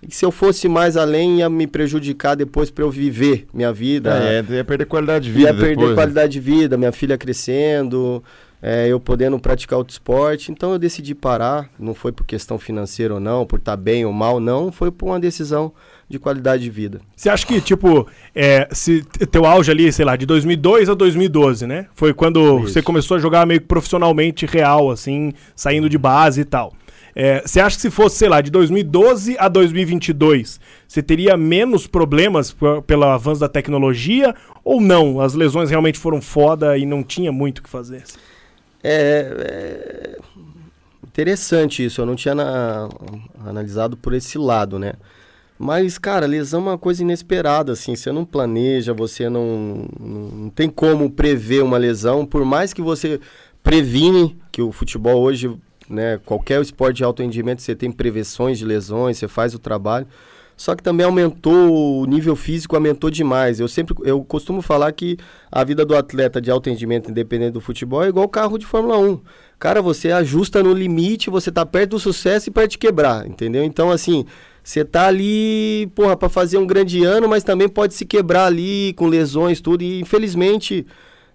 e 0.01 0.13
se 0.13 0.23
eu 0.23 0.31
fosse 0.31 0.69
mais 0.69 0.95
além 0.95 1.39
ia 1.39 1.49
me 1.49 1.65
prejudicar 1.65 2.35
depois 2.35 2.69
para 2.69 2.83
eu 2.83 2.91
viver 2.91 3.47
minha 3.51 3.73
vida, 3.73 4.11
É, 4.23 4.55
ia 4.55 4.63
perder 4.63 4.85
qualidade 4.85 5.25
de 5.25 5.31
vida 5.31 5.49
ia 5.49 5.53
perder 5.53 5.69
depois, 5.69 5.89
né? 5.89 5.95
qualidade 5.95 6.33
de 6.33 6.39
vida, 6.39 6.77
minha 6.77 6.91
filha 6.91 7.17
crescendo, 7.17 8.23
é, 8.61 8.87
eu 8.87 8.99
podendo 8.99 9.39
praticar 9.39 9.77
outro 9.77 9.91
esporte. 9.91 10.51
Então 10.51 10.71
eu 10.71 10.79
decidi 10.79 11.15
parar. 11.15 11.69
Não 11.79 11.93
foi 11.93 12.11
por 12.11 12.25
questão 12.25 12.59
financeira 12.59 13.15
ou 13.15 13.19
não, 13.19 13.45
por 13.45 13.59
estar 13.59 13.75
bem 13.75 14.05
ou 14.05 14.13
mal, 14.13 14.39
não. 14.39 14.71
Foi 14.71 14.91
por 14.91 15.07
uma 15.07 15.19
decisão 15.19 15.73
de 16.09 16.18
qualidade 16.18 16.63
de 16.63 16.69
vida. 16.69 17.01
Você 17.15 17.30
acha 17.30 17.45
que, 17.45 17.59
tipo, 17.59 18.07
é, 18.33 18.68
se 18.71 19.04
teu 19.30 19.45
auge 19.45 19.69
ali, 19.69 19.92
sei 19.92 20.06
lá, 20.06 20.15
de 20.15 20.25
2002 20.25 20.89
a 20.89 20.94
2012, 20.94 21.68
né? 21.68 21.88
Foi 21.94 22.13
quando 22.13 22.59
Isso. 22.59 22.69
você 22.74 22.81
começou 22.81 23.18
a 23.18 23.19
jogar 23.19 23.45
meio 23.45 23.59
que 23.59 23.68
profissionalmente 23.68 24.45
real, 24.45 24.89
assim, 24.89 25.33
saindo 25.56 25.89
de 25.89 25.98
base 25.98 26.42
e 26.42 26.45
tal. 26.45 26.74
É, 27.13 27.42
você 27.45 27.59
acha 27.59 27.75
que 27.75 27.81
se 27.81 27.89
fosse, 27.89 28.15
sei 28.18 28.30
lá, 28.30 28.39
de 28.42 28.51
2012 28.51 29.36
a 29.39 29.48
2022, 29.50 30.59
você 30.88 31.01
teria 31.01 31.36
menos 31.36 31.88
problemas 31.88 32.56
pelo 32.86 33.03
avanço 33.06 33.42
da 33.42 33.50
tecnologia 33.50 34.36
ou 34.63 34.80
não? 34.80 35.19
As 35.19 35.33
lesões 35.33 35.69
realmente 35.69 35.98
foram 35.98 36.21
foda 36.21 36.77
e 36.77 36.86
não 36.86 37.03
tinha 37.03 37.31
muito 37.31 37.57
o 37.57 37.63
que 37.63 37.69
fazer? 37.69 38.03
É, 38.83 40.13
é 40.13 40.18
interessante 41.06 41.83
isso. 41.83 42.00
Eu 42.01 42.06
não 42.06 42.15
tinha 42.15 42.36
na- 42.36 42.88
analisado 43.45 43.98
por 43.98 44.13
esse 44.13 44.38
lado, 44.38 44.77
né? 44.77 44.94
Mas, 45.57 45.98
cara, 45.98 46.27
lesão 46.27 46.62
é 46.62 46.63
uma 46.63 46.77
coisa 46.77 47.01
inesperada, 47.01 47.71
assim. 47.71 47.95
Você 47.95 48.12
não 48.12 48.24
planeja, 48.24 48.94
você 48.94 49.27
não, 49.27 49.88
não, 50.00 50.50
tem 50.50 50.69
como 50.69 51.09
prever 51.09 51.63
uma 51.63 51.77
lesão. 51.77 52.25
Por 52.25 52.45
mais 52.45 52.74
que 52.74 52.81
você 52.81 53.19
previne, 53.63 54.38
que 54.51 54.62
o 54.62 54.71
futebol 54.71 55.21
hoje, 55.21 55.51
né, 55.89 56.19
qualquer 56.25 56.62
esporte 56.62 56.98
de 56.98 57.04
alto 57.04 57.24
rendimento, 57.24 57.62
você 57.62 57.75
tem 57.75 57.92
prevenções 57.92 58.59
de 58.59 58.65
lesões, 58.65 59.18
você 59.18 59.27
faz 59.27 59.56
o 59.56 59.59
trabalho. 59.59 60.07
Só 60.56 60.75
que 60.75 60.81
também 60.81 61.06
aumentou, 61.06 62.01
o 62.01 62.06
nível 62.07 62.36
físico 62.36 62.75
aumentou 62.75 63.12
demais. 63.12 63.60
Eu 63.60 63.68
sempre, 63.68 63.95
eu 64.03 64.24
costumo 64.24 64.60
falar 64.60 64.92
que 64.92 65.15
a 65.51 65.63
vida 65.63 65.86
do 65.86 65.95
atleta 65.95 66.42
de 66.42 66.50
alto 66.50 66.68
rendimento, 66.68 67.12
independente 67.12 67.51
do 67.51 67.62
futebol, 67.62 68.03
é 68.03 68.07
igual 68.07 68.27
carro 68.27 68.57
de 68.57 68.65
Fórmula 68.65 68.98
1. 68.98 69.21
Cara, 69.60 69.83
você 69.83 70.12
ajusta 70.12 70.63
no 70.63 70.74
limite, 70.74 71.29
você 71.29 71.51
tá 71.51 71.63
perto 71.63 71.91
do 71.91 72.00
sucesso 72.00 72.50
e 72.50 72.51
perto 72.51 72.72
de 72.72 72.77
quebrar, 72.79 73.27
entendeu? 73.27 73.63
Então, 73.63 73.91
assim, 73.91 74.25
você 74.67 74.83
tá 74.83 75.07
ali, 75.07 75.89
porra, 75.95 76.17
pra 76.17 76.27
fazer 76.27 76.57
um 76.57 76.67
grande 76.67 77.01
ano, 77.05 77.25
mas 77.29 77.41
também 77.41 77.69
pode 77.69 77.93
se 77.93 78.05
quebrar 78.05 78.47
ali 78.47 78.91
com 78.97 79.07
lesões, 79.07 79.62
tudo. 79.62 79.81
E 79.81 80.01
infelizmente, 80.01 80.86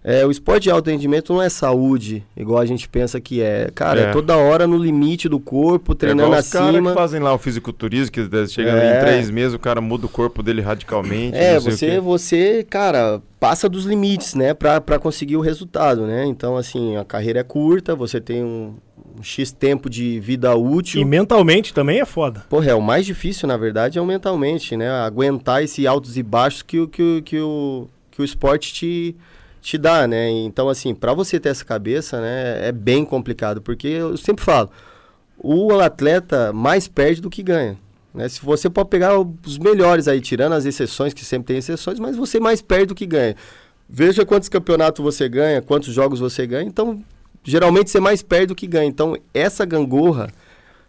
é, 0.04 0.26
o 0.26 0.30
esporte 0.30 0.64
de 0.64 0.70
alto 0.70 0.90
rendimento 0.90 1.32
não 1.32 1.40
é 1.40 1.48
saúde, 1.48 2.22
igual 2.36 2.60
a 2.60 2.66
gente 2.66 2.86
pensa 2.86 3.18
que 3.22 3.40
é. 3.40 3.70
Cara, 3.74 4.00
é, 4.00 4.04
É. 4.04 4.10
toda 4.12 4.36
hora 4.36 4.66
no 4.66 4.76
limite 4.76 5.30
do 5.30 5.40
corpo, 5.40 5.92
É 5.92 5.94
treinando 5.94 6.28
igual 6.28 6.40
os 6.40 6.48
caras 6.50 6.68
acima. 6.68 6.90
que 6.90 6.96
fazem 6.96 7.20
lá 7.20 7.32
o 7.32 7.38
fisiculturismo, 7.38 8.12
que 8.12 8.46
chega 8.48 8.70
É. 8.70 8.98
em 8.98 9.00
três 9.04 9.30
meses, 9.30 9.54
o 9.54 9.58
cara 9.58 9.80
muda 9.80 10.04
o 10.04 10.10
corpo 10.10 10.42
dele 10.42 10.60
radicalmente. 10.60 11.34
É, 11.34 11.58
você, 11.58 11.98
você, 12.00 12.66
cara, 12.68 13.22
passa 13.40 13.66
dos 13.66 13.86
limites, 13.86 14.34
né, 14.34 14.52
pra, 14.52 14.78
pra 14.78 14.98
conseguir 14.98 15.38
o 15.38 15.40
resultado, 15.40 16.06
né? 16.06 16.26
Então, 16.26 16.54
assim, 16.54 16.96
a 16.98 17.04
carreira 17.04 17.40
é 17.40 17.44
curta, 17.44 17.96
você 17.96 18.20
tem 18.20 18.44
um, 18.44 18.74
um 19.19 19.23
X 19.23 19.52
tempo 19.52 19.88
de 19.90 20.19
vida 20.21 20.54
útil. 20.57 21.00
E 21.00 21.04
mentalmente 21.04 21.73
também 21.75 22.00
é 22.00 22.04
foda. 22.04 22.45
Porra, 22.49 22.71
é 22.71 22.75
o 22.75 22.81
mais 22.83 23.04
difícil, 23.07 23.47
na 23.49 23.57
verdade, 23.57 23.99
é 23.99 24.02
o 24.02 24.07
mentalmente, 24.07 24.76
né? 24.76 24.88
Aguentar 24.90 25.62
esse 25.62 25.87
altos 25.87 26.16
e 26.16 26.23
baixos 26.23 26.62
que, 26.62 26.78
o- 26.81 26.88
que, 26.88 27.02
o- 27.02 27.23
que, 27.23 27.40
o, 27.40 27.88
que 28.11 28.23
o 28.23 28.25
esporte 28.25 28.73
te, 28.73 29.16
te 29.61 29.76
dá, 29.78 30.07
né? 30.07 30.31
Então, 30.31 30.69
assim, 30.69 30.95
pra 30.95 31.12
você 31.14 31.38
ter 31.38 31.50
essa 31.50 31.64
cabeça, 31.64 32.21
né, 32.21 32.69
é 32.69 32.73
bem 32.73 33.04
complicado, 33.04 33.61
porque 33.62 33.88
eu 33.88 34.16
sempre 34.16 34.45
falo, 34.45 34.71
o 35.38 35.73
atleta 35.81 36.52
mais 36.52 36.88
perde 36.88 37.21
do 37.21 37.31
que 37.31 37.42
ganha. 37.42 37.76
Né? 38.14 38.28
Se 38.28 38.40
você 38.42 38.69
pode 38.69 38.88
pegar 38.90 39.19
os 39.19 39.59
melhores 39.59 40.07
aí, 40.07 40.21
tirando 40.21 40.52
as 40.52 40.64
exceções, 40.66 41.14
que 41.14 41.25
sempre 41.25 41.47
tem 41.49 41.57
exceções, 41.59 41.99
mas 41.99 42.14
você 42.16 42.38
mais 42.38 42.61
perde 42.61 42.87
do 42.87 42.95
que 42.95 43.07
ganha. 43.07 43.35
Veja 43.88 44.25
quantos 44.25 44.49
campeonatos 44.49 45.02
você 45.02 45.28
ganha, 45.28 45.61
quantos 45.62 45.92
jogos 45.92 46.21
você 46.21 46.47
ganha, 46.47 46.66
então 46.69 47.02
geralmente 47.44 47.90
você 47.90 48.00
mais 48.00 48.22
perde 48.22 48.46
do 48.49 48.54
que 48.54 48.66
ganha. 48.66 48.87
Então, 48.88 49.16
essa 49.34 49.64
gangorra, 49.64 50.30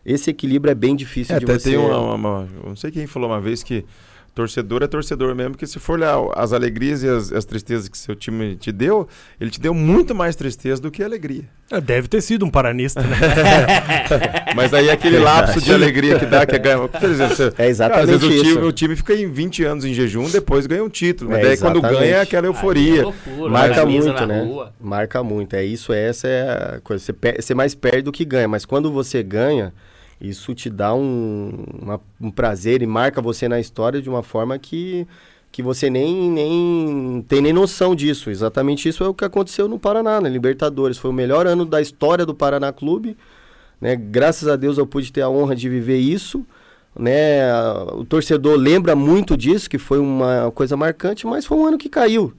esse 0.06 0.30
equilíbrio 0.30 0.72
é 0.72 0.76
bem 0.76 0.96
difícil 0.96 1.36
É, 1.36 1.40
de 1.40 1.46
até 1.46 1.58
você. 1.60 1.70
tem 1.72 1.78
uma, 1.80 1.98
uma- 1.98 2.16
uma- 2.16 2.48
Não 2.66 2.76
sei 2.76 2.92
quem 2.92 3.08
falou 3.08 3.30
uma 3.30 3.40
vez 3.42 3.64
que 3.64 3.86
torcedor 4.34 4.82
é 4.84 4.88
torcedor 4.88 5.36
mesmo, 5.36 5.52
porque 5.52 5.68
se 5.68 5.80
for 5.80 5.94
olhar 6.00 6.18
as 6.36 6.54
alegrias 6.54 7.04
e 7.04 7.08
as, 7.10 7.32
as 7.32 7.46
tristezas 7.46 7.88
que 7.88 7.98
seu 7.98 8.16
time 8.16 8.56
te 8.56 8.72
deu, 8.72 9.08
ele 9.40 9.50
te 9.52 9.60
deu 9.62 9.74
muito 9.74 10.16
mais 10.16 10.36
tristeza 10.36 10.82
do 10.82 10.90
que 10.90 11.04
alegria. 11.04 11.44
É, 11.72 11.80
Deve 11.80 12.08
ter 12.08 12.22
sido 12.22 12.46
um 12.46 12.50
paranista, 12.50 13.02
né? 13.02 13.16
Mas 14.56 14.74
aí 14.74 14.90
aquele 14.90 15.18
lapso 15.20 15.62
de 15.62 15.72
alegria 15.74 16.20
que 16.20 16.26
dá, 16.26 16.46
que 16.46 16.56
é 16.56 16.60
ganhar. 16.60 16.88
Por 16.88 17.10
exemplo, 17.10 17.36
você, 17.36 17.44
É 17.48 17.50
Cara, 17.52 17.64
às 17.64 17.70
exatamente 17.70 18.08
vezes 18.08 18.24
o 18.24 18.32
isso. 18.34 18.44
time, 18.56 18.66
o 18.68 18.72
time 18.72 18.96
fica 18.96 19.14
em 19.14 19.32
20 19.32 19.64
anos 19.64 19.86
em 19.86 19.94
jejum, 19.94 20.30
depois 20.30 20.66
ganha 20.66 20.84
um 20.84 20.90
título. 20.90 21.32
Mas 21.32 21.40
É, 21.40 21.44
daí 21.44 21.58
quando 21.58 21.78
exatamente. 21.80 22.00
ganha 22.02 22.16
é 22.18 22.22
aquela 22.22 22.48
euforia. 22.48 22.94
Aí 22.94 23.00
é 23.00 23.04
loucura, 23.04 23.50
Marca 23.52 23.76
camisa 23.76 24.08
muito, 24.12 24.26
né? 24.26 24.42
rua. 24.44 24.74
Marca 24.80 25.24
muito. 25.24 25.56
É 25.56 25.64
isso, 25.64 25.94
essa 25.94 26.28
é 26.28 26.42
a 26.78 26.82
coisa. 26.84 27.04
Você, 27.04 27.14
per- 27.14 27.42
você 27.42 27.54
mais 27.56 27.74
perde 27.76 28.04
do 28.04 28.12
que 28.12 28.26
ganha. 28.26 28.48
Mas 28.48 28.66
quando 28.66 28.92
você 28.92 29.24
ganha, 29.24 29.74
isso 30.24 30.56
te 30.56 30.70
dá 30.70 30.94
um, 30.96 31.52
uma- 31.82 32.02
um 32.22 32.32
prazer 32.32 32.82
e 32.82 32.88
marca 32.88 33.22
você 33.22 33.48
na 33.50 33.60
história 33.60 34.02
de 34.02 34.10
uma 34.10 34.24
forma 34.24 34.58
que, 34.58 35.06
que 35.52 35.62
você 35.62 35.90
nem, 35.90 36.32
nem 36.32 37.26
tem 37.28 37.42
nem 37.42 37.52
noção 37.52 37.94
disso. 37.94 38.30
Exatamente 38.30 38.88
isso 38.88 39.04
é 39.04 39.08
o 39.08 39.14
que 39.14 39.26
aconteceu 39.26 39.68
no 39.68 39.78
Paraná, 39.78 40.22
na 40.22 40.30
Libertadores. 40.30 40.98
Foi 40.98 41.12
o 41.12 41.14
melhor 41.14 41.46
ano 41.46 41.66
da 41.66 41.82
história 41.82 42.26
do 42.26 42.34
Paraná 42.34 42.72
Clube. 42.72 43.18
Né? 43.82 43.98
Graças 43.98 44.48
a 44.48 44.56
Deus 44.56 44.78
eu 44.78 44.88
pude 44.88 45.12
ter 45.12 45.22
a 45.22 45.30
honra 45.30 45.56
de 45.56 45.68
viver 45.68 45.98
isso. 45.98 46.46
Né? 46.98 47.42
O 47.94 48.06
torcedor 48.06 48.56
lembra 48.58 48.96
muito 48.96 49.36
disso, 49.36 49.70
que 49.70 49.78
foi 49.78 50.00
uma 50.00 50.52
coisa 50.52 50.78
marcante, 50.78 51.28
mas 51.28 51.46
foi 51.46 51.58
um 51.58 51.66
ano 51.66 51.78
que 51.78 51.90
caiu. 51.90 52.34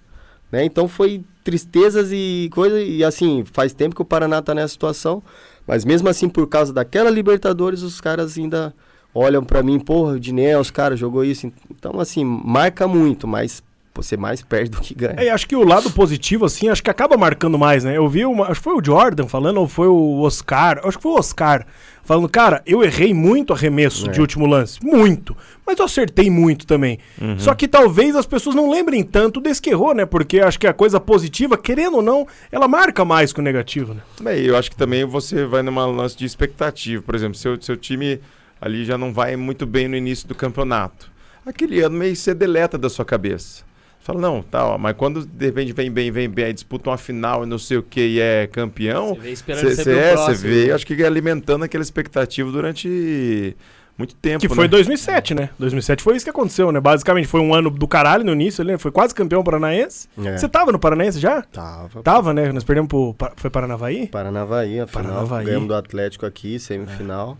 Né? 0.51 0.65
Então 0.65 0.89
foi 0.89 1.23
tristezas 1.43 2.11
e 2.13 2.49
coisa 2.55 2.81
e 2.81 3.05
assim, 3.05 3.45
faz 3.53 3.75
tempo 3.75 3.95
que 3.95 4.01
o 4.01 4.05
Paraná 4.05 4.39
está 4.39 4.55
nessa 4.55 4.69
situação, 4.73 5.23
mas 5.67 5.85
mesmo 5.85 6.09
assim 6.09 6.29
por 6.29 6.47
causa 6.47 6.73
daquela 6.73 7.11
Libertadores, 7.11 7.83
os 7.83 8.01
caras 8.01 8.37
ainda 8.39 8.75
olham 9.15 9.45
para 9.45 9.63
mim, 9.63 9.79
porra, 9.79 10.15
o 10.15 10.21
Diné, 10.21 10.59
os 10.59 10.71
caras 10.71 10.99
jogou 10.99 11.25
isso. 11.25 11.51
Então 11.71 12.01
assim, 12.01 12.25
marca 12.25 12.89
muito, 12.89 13.27
mas 13.27 13.63
você 13.95 14.17
mais 14.17 14.43
perde 14.43 14.71
do 14.71 14.81
que 14.81 14.95
ganha. 14.95 15.15
É, 15.17 15.31
acho 15.31 15.47
que 15.47 15.55
o 15.55 15.65
lado 15.65 15.91
positivo, 15.91 16.45
assim, 16.45 16.69
acho 16.69 16.83
que 16.83 16.91
acaba 16.91 17.17
marcando 17.17 17.59
mais, 17.59 17.85
né? 17.85 17.97
Eu 17.97 18.09
vi 18.09 18.25
uma. 18.25 18.47
Acho 18.47 18.61
que 18.61 18.65
foi 18.65 18.75
o 18.75 18.85
Jordan 18.85 19.27
falando, 19.29 19.59
ou 19.59 19.69
foi 19.69 19.87
o 19.87 20.21
Oscar. 20.23 20.81
Acho 20.85 20.97
que 20.97 21.03
foi 21.03 21.13
o 21.13 21.19
Oscar. 21.19 21.65
Falando, 22.03 22.29
cara, 22.29 22.61
eu 22.67 22.83
errei 22.83 23.15
muito 23.15 23.53
arremesso 23.55 24.09
É. 24.09 24.13
de 24.13 24.21
último 24.21 24.47
lance. 24.47 24.79
Muito. 24.85 25.35
Mas 25.67 25.79
eu 25.79 25.85
acertei 25.87 26.29
muito 26.29 26.67
também. 26.67 26.99
Só 27.39 27.55
que 27.55 27.67
talvez 27.67 28.15
as 28.15 28.27
pessoas 28.27 28.55
não 28.55 28.69
lembrem 28.71 29.03
tanto 29.03 29.41
desse 29.41 29.63
que 29.63 29.71
errou, 29.71 29.95
né? 29.95 30.05
Porque 30.05 30.41
acho 30.41 30.59
que 30.59 30.67
a 30.67 30.75
coisa 30.75 31.01
positiva, 31.01 31.57
querendo 31.57 31.97
ou 31.97 32.03
não, 32.03 32.27
ela 32.53 32.69
marca 32.69 33.05
mais 33.07 33.33
que 33.33 33.41
o 33.41 33.43
negativo, 33.43 33.95
né? 33.95 34.01
Bem, 34.21 34.45
eu 34.45 34.55
acho 34.57 34.71
que 34.71 34.77
também 34.77 35.07
você 35.07 35.47
vai 35.47 35.63
numa 35.63 35.87
lance 35.87 36.15
de 36.19 36.27
expectativa. 36.27 37.03
Por 37.03 37.15
exemplo, 37.15 37.37
seu, 37.37 37.59
seu 37.63 37.77
time 37.77 38.21
ali 38.61 38.85
já 38.85 38.99
não 38.99 39.11
vai 39.13 39.35
muito 39.37 39.65
bem 39.65 39.89
no 39.89 39.97
início 39.97 40.29
do 40.29 40.35
campeonato. 40.35 41.11
Aquele 41.47 41.81
ano 41.81 41.97
meio 41.97 42.15
você 42.17 42.35
deleta 42.35 42.77
da 42.77 42.91
sua 42.91 43.05
cabeça. 43.05 43.63
Fala, 44.05 44.21
não, 44.21 44.43
tá, 44.43 44.67
ó, 44.67 44.77
mas 44.77 44.95
quando 44.99 45.25
de 45.25 45.47
repente 45.47 45.73
vem 45.73 45.91
bem, 45.91 46.11
vem 46.11 46.29
bem, 46.29 46.45
aí 46.45 46.53
disputa 46.53 46.91
uma 46.91 46.99
final 46.99 47.43
e 47.43 47.47
não 47.47 47.59
sei 47.59 47.79
o 47.79 47.83
que 47.83 48.07
e 48.07 48.21
é 48.21 48.47
campeão, 48.47 49.15
Você 49.15 49.21
vê 49.21 49.33
esperando 49.33 49.63
você 49.63 49.77
sempre 49.77 49.95
o 49.95 49.99
é, 49.99 50.13
próximo. 50.13 50.37
vê, 50.51 50.73
acho 50.73 50.87
que 50.87 51.03
alimentando 51.03 51.65
aquela 51.65 51.83
expectativa 51.83 52.53
durante 52.53 53.57
muito 53.97 54.15
tempo. 54.17 54.41
Que 54.41 54.49
né? 54.49 54.55
foi 54.55 54.69
2007, 54.69 55.33
né? 55.33 55.49
2007 55.59 56.03
foi 56.03 56.17
isso 56.17 56.27
que 56.27 56.31
aconteceu, 56.31 56.71
né? 56.71 56.81
Basicamente 56.81 57.27
foi 57.27 57.41
um 57.41 57.55
ano 57.55 57.71
do 57.71 57.89
caralho 57.89 58.25
no 58.25 58.33
início, 58.33 58.61
ele 58.61 58.77
foi 58.77 58.91
quase 58.91 59.15
campeão 59.15 59.43
paranaense. 59.43 60.07
É. 60.23 60.37
Você 60.37 60.51
tava 60.51 60.71
no 60.71 60.79
Paranaense 60.79 61.19
já? 61.19 61.41
Tava. 61.41 62.03
Tava, 62.03 62.35
né? 62.35 62.53
Nós 62.53 62.63
perdemos 62.63 62.89
pro. 62.89 63.17
Foi 63.37 63.49
Paranavaí? 63.49 64.09
Paranavaí, 64.09 64.81
a 64.81 64.87
final. 64.87 65.05
Paranavaí. 65.05 65.47
Ganhamos 65.47 65.69
do 65.69 65.75
Atlético 65.75 66.27
aqui, 66.27 66.59
semifinal. 66.59 67.39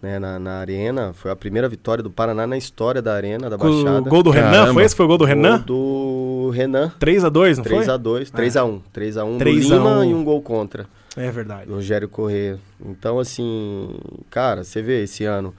Né, 0.00 0.18
na, 0.18 0.38
na 0.38 0.58
Arena. 0.58 1.12
Foi 1.12 1.30
a 1.30 1.34
primeira 1.36 1.68
vitória 1.68 2.02
do 2.04 2.10
Paraná 2.10 2.46
na 2.46 2.56
história 2.56 3.02
da 3.02 3.14
Arena, 3.14 3.50
da 3.50 3.58
Com 3.58 3.66
o 3.66 3.82
Baixada. 3.84 4.08
gol 4.08 4.22
do 4.22 4.30
Renan, 4.30 4.50
Caramba. 4.50 4.74
foi 4.74 4.84
esse? 4.84 4.94
Foi 4.94 5.04
o 5.04 5.08
gol 5.08 5.18
do 5.18 5.24
Renan? 5.24 5.56
Gol 5.56 5.64
do 5.66 6.50
Renan. 6.50 6.92
3x2, 7.00 7.56
não 7.56 7.64
foi? 7.64 7.78
3x2, 7.78 8.30
3x1. 8.30 8.80
3x1 8.94 9.32
do 9.32 9.38
3 9.38 9.72
a 9.72 9.74
Lima 9.74 9.98
1. 9.98 10.04
e 10.04 10.14
um 10.14 10.22
gol 10.22 10.40
contra. 10.40 10.86
É 11.16 11.30
verdade. 11.32 11.68
Rogério 11.68 12.08
Corrêa. 12.08 12.60
Então, 12.84 13.18
assim, 13.18 13.98
cara, 14.30 14.62
você 14.62 14.80
vê 14.80 15.02
esse 15.02 15.24
ano, 15.24 15.52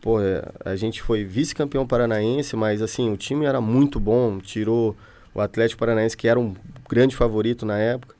pô, 0.00 0.20
é, 0.20 0.42
a 0.64 0.74
gente 0.74 1.00
foi 1.00 1.22
vice-campeão 1.22 1.86
paranaense, 1.86 2.56
mas 2.56 2.82
assim, 2.82 3.12
o 3.12 3.16
time 3.16 3.44
era 3.46 3.60
muito 3.60 4.00
bom, 4.00 4.38
tirou 4.40 4.96
o 5.32 5.40
Atlético 5.40 5.78
Paranaense, 5.78 6.16
que 6.16 6.26
era 6.26 6.38
um 6.38 6.54
grande 6.88 7.14
favorito 7.14 7.64
na 7.64 7.78
época. 7.78 8.14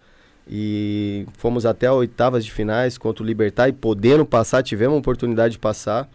E 0.48 1.26
fomos 1.38 1.64
até 1.64 1.90
oitavas 1.90 2.44
de 2.44 2.50
finais 2.52 2.98
contra 2.98 3.22
o 3.22 3.26
Libertar 3.26 3.68
e 3.68 3.72
podendo 3.72 4.26
passar, 4.26 4.62
tivemos 4.62 4.94
a 4.96 4.98
oportunidade 4.98 5.52
de 5.52 5.58
passar. 5.58 6.06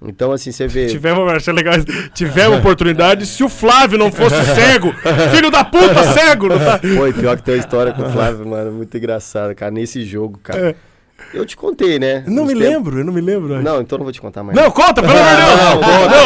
Então, 0.00 0.30
assim, 0.30 0.52
você 0.52 0.68
vê. 0.68 0.86
Tivemos, 0.92 1.32
achei 1.32 1.52
legal, 1.54 1.74
tivemos 2.14 2.58
oportunidade. 2.60 3.24
Se 3.26 3.42
o 3.42 3.48
Flávio 3.48 3.98
não 3.98 4.12
fosse 4.12 4.36
cego, 4.54 4.92
filho 5.34 5.50
da 5.50 5.64
puta, 5.64 6.04
cego! 6.12 6.48
Não 6.48 6.58
tá? 6.58 6.78
E 6.82 7.12
pior 7.14 7.36
que 7.36 7.42
tem 7.42 7.54
uma 7.54 7.60
história 7.60 7.92
com 7.92 8.02
o 8.02 8.10
Flávio, 8.10 8.46
mano, 8.46 8.72
muito 8.72 8.96
engraçada, 8.96 9.54
cara, 9.54 9.70
nesse 9.70 10.04
jogo, 10.04 10.38
cara. 10.42 10.70
É. 10.70 10.74
Eu 11.32 11.46
te 11.46 11.56
contei, 11.56 11.98
né? 11.98 12.22
Não 12.26 12.44
Nos 12.44 12.52
me 12.52 12.60
tempos- 12.60 12.68
lembro, 12.74 12.98
eu 12.98 13.04
não 13.06 13.12
me 13.12 13.20
lembro. 13.22 13.54
acho. 13.54 13.64
Não, 13.64 13.80
então 13.80 13.96
não 13.98 14.04
vou 14.04 14.12
te 14.12 14.20
contar 14.20 14.44
mais. 14.44 14.56
Não, 14.56 14.70
conta, 14.70 15.00
pelo 15.02 15.14
amor 15.14 15.30
de 15.30 15.36
Deus! 15.36 15.58
não, 15.58 15.74
Não, 15.74 15.80
conta! 15.80 16.16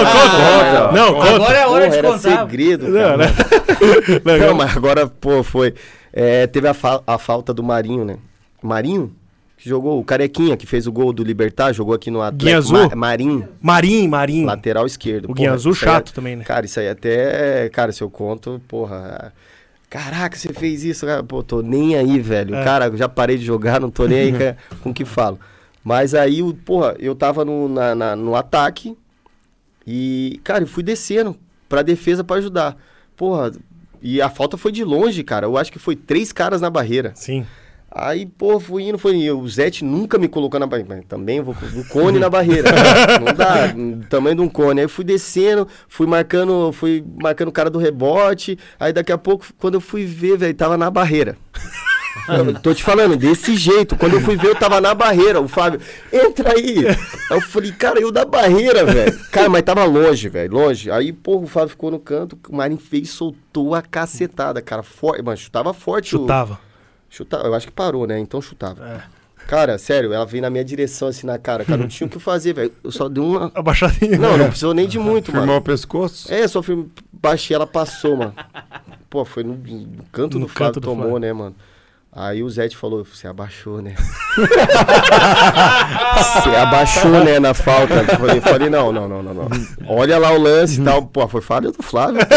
conta. 0.42 0.92
Não, 0.92 1.14
conta! 1.14 1.34
Agora 1.36 1.58
é 1.58 1.62
a 1.62 1.68
hora 1.68 1.84
Porra, 1.84 1.90
de 1.90 1.96
era 1.98 2.08
contar. 2.08 2.40
segredo, 2.40 2.88
Não, 2.88 3.00
cara. 3.00 3.16
né? 3.18 4.46
Não, 4.48 4.54
mas 4.54 4.76
agora, 4.76 5.06
pô, 5.06 5.42
foi. 5.44 5.74
É, 6.12 6.46
teve 6.46 6.68
a, 6.68 6.74
fa- 6.74 7.02
a 7.06 7.18
falta 7.18 7.52
do 7.54 7.62
Marinho, 7.62 8.04
né? 8.04 8.18
Marinho? 8.62 9.14
Que 9.56 9.68
jogou, 9.68 10.00
o 10.00 10.04
Carequinha, 10.04 10.56
que 10.56 10.66
fez 10.66 10.86
o 10.86 10.92
gol 10.92 11.12
do 11.12 11.22
Libertar, 11.22 11.72
jogou 11.74 11.94
aqui 11.94 12.10
no 12.10 12.22
Atlético. 12.22 12.56
Azul? 12.76 12.88
Ma- 12.90 12.96
Marinho, 12.96 13.48
Marim, 13.60 14.08
Marim. 14.08 14.44
lateral 14.46 14.86
esquerdo. 14.86 15.26
O 15.30 15.34
Porra, 15.34 15.52
Azul 15.52 15.72
é- 15.72 15.74
chato 15.74 16.12
também, 16.14 16.34
né? 16.36 16.44
Cara, 16.44 16.64
isso 16.64 16.80
aí 16.80 16.88
até. 16.88 17.68
Cara, 17.68 17.92
se 17.92 18.02
eu 18.02 18.08
conto, 18.08 18.60
porra. 18.66 19.32
Caraca, 19.90 20.36
você 20.36 20.52
fez 20.52 20.82
isso, 20.84 21.04
cara. 21.04 21.22
Pô, 21.22 21.42
tô 21.42 21.60
nem 21.62 21.96
aí, 21.96 22.18
velho. 22.20 22.54
É. 22.54 22.64
Cara, 22.64 22.96
já 22.96 23.08
parei 23.08 23.36
de 23.36 23.44
jogar, 23.44 23.80
não 23.80 23.90
tô 23.90 24.06
nem 24.06 24.18
aí 24.20 24.32
ca- 24.32 24.56
com 24.82 24.90
o 24.90 24.94
que 24.94 25.04
falo. 25.04 25.38
Mas 25.84 26.14
aí, 26.14 26.42
o- 26.42 26.54
porra, 26.54 26.94
eu 26.98 27.14
tava 27.14 27.44
no, 27.44 27.68
na- 27.68 27.94
na- 27.94 28.16
no 28.16 28.34
ataque 28.36 28.96
e, 29.86 30.40
cara, 30.44 30.62
eu 30.62 30.66
fui 30.68 30.82
descendo 30.82 31.36
pra 31.68 31.82
defesa 31.82 32.22
pra 32.24 32.36
ajudar. 32.36 32.76
Porra, 33.16 33.50
e 34.02 34.20
a 34.20 34.28
falta 34.28 34.56
foi 34.56 34.72
de 34.72 34.84
longe, 34.84 35.22
cara. 35.22 35.46
Eu 35.46 35.56
acho 35.56 35.72
que 35.72 35.78
foi 35.78 35.96
três 35.96 36.32
caras 36.32 36.60
na 36.60 36.70
barreira. 36.70 37.12
Sim. 37.14 37.46
Aí, 37.92 38.24
pô, 38.24 38.60
fui 38.60 38.84
indo, 38.84 38.96
foi 38.98 39.16
indo. 39.16 39.40
O 39.40 39.48
Zete 39.48 39.84
nunca 39.84 40.16
me 40.16 40.28
colocou 40.28 40.60
na 40.60 40.66
barreira. 40.66 41.02
Também 41.08 41.40
vou 41.40 41.56
um 41.74 41.82
cone 41.84 42.20
na 42.20 42.30
barreira. 42.30 42.70
Não 43.18 43.34
dá, 43.34 43.74
tamanho 44.08 44.36
de 44.36 44.42
um 44.42 44.48
cone. 44.48 44.80
Aí 44.80 44.84
eu 44.84 44.88
fui 44.88 45.04
descendo, 45.04 45.66
fui 45.88 46.06
marcando, 46.06 46.70
fui 46.72 47.04
marcando 47.20 47.48
o 47.48 47.52
cara 47.52 47.68
do 47.68 47.80
rebote. 47.80 48.56
Aí 48.78 48.92
daqui 48.92 49.10
a 49.10 49.18
pouco, 49.18 49.44
quando 49.58 49.74
eu 49.74 49.80
fui 49.80 50.04
ver, 50.04 50.38
velho, 50.38 50.54
tava 50.54 50.78
na 50.78 50.88
barreira. 50.88 51.36
Eu 52.28 52.54
tô 52.60 52.74
te 52.74 52.82
falando, 52.82 53.16
desse 53.16 53.56
jeito. 53.56 53.96
Quando 53.96 54.14
eu 54.14 54.20
fui 54.20 54.36
ver, 54.36 54.48
eu 54.48 54.54
tava 54.56 54.80
na 54.80 54.94
barreira. 54.94 55.40
O 55.40 55.48
Fábio, 55.48 55.80
entra 56.12 56.52
aí. 56.54 56.86
Aí 56.88 56.96
eu 57.30 57.40
falei, 57.40 57.72
cara, 57.72 58.00
eu 58.00 58.12
da 58.12 58.24
barreira, 58.24 58.84
velho. 58.84 59.18
Cara, 59.30 59.48
mas 59.48 59.62
tava 59.62 59.84
longe, 59.84 60.28
velho, 60.28 60.52
longe. 60.52 60.90
Aí, 60.90 61.12
porra, 61.12 61.44
o 61.44 61.46
Fábio 61.46 61.70
ficou 61.70 61.90
no 61.90 61.98
canto, 61.98 62.38
o 62.48 62.56
Marinho 62.56 62.80
fez, 62.80 63.10
soltou 63.10 63.74
a 63.74 63.82
cacetada, 63.82 64.60
cara. 64.62 64.82
Forte, 64.82 65.22
mas 65.22 65.40
chutava 65.40 65.72
forte. 65.74 66.14
o- 66.16 66.20
Chutava. 66.20 66.58
Chutava, 67.08 67.46
eu 67.48 67.54
acho 67.54 67.66
que 67.66 67.72
parou, 67.72 68.06
né? 68.06 68.18
Então 68.18 68.40
chutava. 68.40 68.84
É. 68.86 69.20
Cara, 69.48 69.78
sério, 69.78 70.12
ela 70.12 70.24
veio 70.24 70.42
na 70.42 70.50
minha 70.50 70.64
direção 70.64 71.08
assim 71.08 71.26
na 71.26 71.36
cara, 71.36 71.64
cara. 71.64 71.78
Não 71.80 71.88
tinha 71.88 72.06
o 72.06 72.10
que 72.10 72.20
fazer, 72.20 72.52
velho. 72.52 72.72
Eu 72.84 72.92
só 72.92 73.08
dei 73.08 73.20
uma. 73.22 73.50
Abaixadinha. 73.52 74.16
Não, 74.16 74.36
não 74.38 74.46
precisou 74.46 74.72
nem 74.72 74.86
de 74.86 74.96
muito, 74.96 75.26
Firmou 75.32 75.46
mano. 75.46 75.58
o 75.58 75.62
pescoço? 75.62 76.32
É, 76.32 76.46
só 76.46 76.62
fui, 76.62 76.86
baixei, 77.12 77.56
ela 77.56 77.66
passou, 77.66 78.16
mano. 78.16 78.34
Pô, 79.08 79.24
foi 79.24 79.42
no, 79.42 79.54
no 79.54 80.04
canto 80.12 80.38
No 80.38 80.46
do 80.46 80.48
Flávio 80.52 80.74
canto 80.74 80.80
do 80.80 80.84
tomou, 80.86 81.02
Flávio. 81.04 81.18
né, 81.18 81.32
mano? 81.32 81.56
Aí 82.12 82.42
o 82.42 82.50
Zete 82.50 82.76
falou, 82.76 83.04
você 83.04 83.28
abaixou, 83.28 83.80
né? 83.80 83.94
você 86.34 86.48
abaixou, 86.56 87.08
né, 87.24 87.38
na 87.38 87.54
falta. 87.54 87.94
Eu 87.94 88.04
falei, 88.18 88.38
eu 88.38 88.42
falei, 88.42 88.68
não, 88.68 88.92
não, 88.92 89.08
não, 89.08 89.22
não, 89.22 89.32
não. 89.32 89.48
Olha 89.86 90.18
lá 90.18 90.32
o 90.32 90.38
lance 90.42 90.80
e 90.80 90.84
tal. 90.84 91.02
Pô, 91.06 91.28
foi 91.28 91.40
falha 91.40 91.70
do 91.70 91.80
Flávio. 91.82 92.20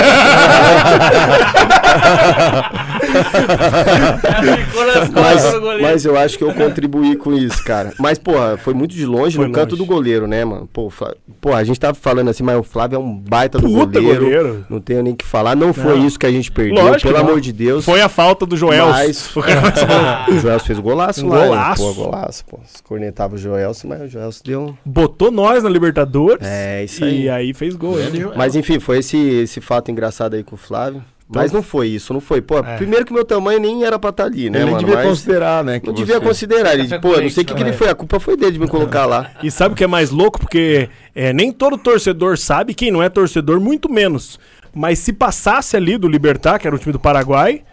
Mas, 5.13 5.43
mas 5.81 6.05
eu 6.05 6.17
acho 6.17 6.37
que 6.37 6.43
eu 6.43 6.53
contribuí 6.53 7.15
com 7.15 7.33
isso, 7.33 7.63
cara. 7.63 7.93
Mas, 7.99 8.17
porra, 8.17 8.57
foi 8.57 8.73
muito 8.73 8.93
de 8.95 9.05
longe 9.05 9.35
Foi 9.35 9.47
no 9.47 9.53
canto 9.53 9.71
longe. 9.71 9.83
do 9.83 9.85
goleiro, 9.85 10.27
né, 10.27 10.43
mano? 10.45 10.67
Pô, 10.71 10.89
Flá- 10.89 11.13
pô, 11.41 11.53
a 11.53 11.63
gente 11.63 11.79
tava 11.79 11.93
falando 11.93 12.29
assim, 12.29 12.43
mas 12.43 12.57
o 12.57 12.63
Flávio 12.63 12.95
é 12.95 12.99
um 12.99 13.15
baita 13.17 13.57
do 13.59 13.67
Puta 13.67 13.99
goleiro. 13.99 14.21
goleiro. 14.23 14.65
Não 14.69 14.79
tenho 14.81 15.03
nem 15.03 15.13
o 15.13 15.15
que 15.15 15.25
falar. 15.25 15.55
Não 15.55 15.73
foi 15.73 15.97
Não. 15.99 16.05
isso 16.07 16.17
que 16.19 16.25
a 16.25 16.31
gente 16.31 16.51
perdeu, 16.51 16.83
Lógico 16.83 17.09
pelo 17.11 17.21
não. 17.23 17.29
amor 17.29 17.41
de 17.41 17.51
Deus. 17.51 17.85
Foi 17.85 18.01
a 18.01 18.09
falta 18.09 18.45
do 18.45 18.55
Joel. 18.57 18.87
Mas- 18.89 19.29
O 20.29 20.39
Joelson 20.39 20.65
fez 20.65 20.79
golaço 20.79 21.25
Um 21.25 21.29
lá. 21.29 21.39
né? 21.41 21.47
golaço. 21.47 21.81
Pô, 21.83 21.93
golaço, 21.93 22.45
pô. 22.45 22.59
Cornetava 22.83 23.35
o 23.35 23.37
Joelson, 23.37 23.87
mas 23.87 24.01
o 24.01 24.07
Joelson 24.07 24.41
deu 24.45 24.77
botou 24.85 25.31
nós 25.31 25.63
na 25.63 25.69
Libertadores. 25.69 26.45
É, 26.47 26.83
isso 26.83 27.03
aí. 27.03 27.23
E 27.23 27.29
aí 27.29 27.53
fez 27.53 27.75
gol. 27.75 27.95
né? 27.97 28.09
Mas 28.35 28.55
enfim, 28.55 28.79
foi 28.79 28.99
esse, 28.99 29.17
esse 29.17 29.61
fato 29.61 29.91
engraçado 29.91 30.35
aí 30.35 30.43
com 30.43 30.55
o 30.55 30.57
Flávio. 30.57 31.03
Mas 31.35 31.51
não 31.51 31.63
foi 31.63 31.87
isso, 31.87 32.13
não 32.13 32.19
foi. 32.21 32.41
Pô, 32.41 32.59
É. 32.59 32.75
primeiro 32.77 33.05
que 33.05 33.13
meu 33.13 33.25
tamanho 33.25 33.59
nem 33.59 33.83
era 33.85 33.97
pra 33.97 34.11
estar 34.11 34.25
ali, 34.25 34.51
né, 34.51 34.59
Ele 34.59 34.65
mano? 34.71 34.79
devia 34.79 34.95
Mas 34.97 35.07
considerar, 35.07 35.63
né? 35.63 35.79
que 35.79 35.87
não 35.87 35.93
devia 35.93 36.15
você- 36.19 36.25
considerar. 36.27 36.73
Ele, 36.77 36.99
pô, 36.99 37.19
não 37.19 37.29
sei 37.29 37.43
o 37.43 37.45
que, 37.47 37.55
que 37.55 37.63
ele 37.63 37.73
foi. 37.73 37.89
A 37.89 37.95
culpa 37.95 38.19
foi 38.19 38.37
dele 38.37 38.51
de 38.51 38.59
me 38.59 38.67
colocar 38.67 39.05
lá. 39.07 39.31
E 39.41 39.49
sabe 39.49 39.73
o 39.73 39.75
que 39.75 39.83
é 39.83 39.87
mais 39.87 40.11
louco? 40.11 40.37
Porque 40.39 40.89
é, 41.15 41.33
nem 41.33 41.51
todo 41.51 41.75
torcedor 41.77 42.37
sabe, 42.37 42.73
quem 42.75 42.91
não 42.91 43.01
é 43.01 43.09
torcedor, 43.09 43.59
muito 43.59 43.89
menos. 43.91 44.39
Mas 44.75 44.99
se 44.99 45.11
passasse 45.13 45.75
ali 45.75 45.97
do 45.97 46.07
Libertar, 46.07 46.59
que 46.59 46.67
era 46.67 46.75
o 46.75 46.79
time 46.79 46.91
do 46.93 46.99
Paraguai, 46.99 47.63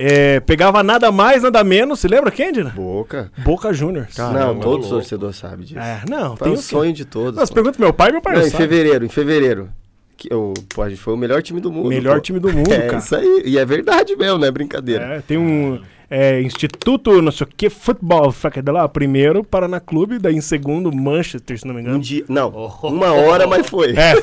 é, 0.00 0.38
pegava 0.40 0.80
nada 0.82 1.10
mais, 1.10 1.42
nada 1.42 1.64
menos. 1.64 1.98
Você 1.98 2.06
lembra 2.06 2.30
quem, 2.30 2.52
Dina? 2.52 2.70
Boca. 2.70 3.32
Boca. 3.38 3.68
Caramba, 4.14 4.38
não, 4.54 4.60
todos 4.60 4.86
os 4.86 4.92
louco. 4.92 5.02
torcedores 5.02 5.36
sabem 5.36 5.66
disso. 5.66 5.80
É, 5.80 6.02
não, 6.08 6.36
Foi 6.36 6.44
tem 6.46 6.52
um 6.56 6.60
o 6.60 6.62
sonho 6.62 6.92
de 6.92 7.04
todos. 7.04 7.48
Pô. 7.48 7.54
pergunta 7.54 7.78
meu 7.80 7.92
pai 7.92 8.10
e 8.10 8.12
meu 8.12 8.22
pai 8.22 8.34
Não, 8.34 8.40
não 8.42 8.46
em 8.46 8.50
sabe. 8.50 8.62
fevereiro, 8.62 9.04
em 9.04 9.08
fevereiro. 9.08 9.68
Que, 10.16 10.32
eu, 10.32 10.54
pô, 10.74 10.82
a 10.82 10.88
gente 10.88 11.00
foi 11.00 11.14
o 11.14 11.16
melhor 11.16 11.42
time 11.42 11.60
do 11.60 11.70
mundo. 11.72 11.88
Melhor 11.88 12.16
pô. 12.16 12.20
time 12.22 12.38
do 12.40 12.52
mundo, 12.52 12.72
É 12.72 12.86
cara. 12.86 12.98
isso 12.98 13.14
aí. 13.16 13.42
E 13.44 13.58
é 13.58 13.64
verdade 13.64 14.14
mesmo, 14.16 14.38
não 14.38 14.46
é 14.46 14.50
brincadeira. 14.50 15.04
É, 15.16 15.20
tem 15.20 15.36
um 15.36 15.80
é, 16.10 16.40
Instituto, 16.40 17.20
não 17.20 17.30
sei 17.30 17.46
o 17.46 17.50
que, 17.56 17.68
Futebol, 17.68 18.32
de 18.64 18.72
lá, 18.72 18.88
primeiro, 18.88 19.44
Paraná 19.44 19.78
Clube, 19.80 20.18
daí 20.18 20.34
em 20.34 20.40
segundo, 20.40 20.90
Manchester, 20.94 21.58
se 21.58 21.66
não 21.66 21.74
me 21.74 21.80
Um 21.80 21.84
engano. 21.84 21.98
dia. 22.00 22.24
Não, 22.28 22.48
uma 22.82 23.12
hora, 23.12 23.46
mas 23.46 23.66
foi. 23.68 23.94
É, 23.96 24.14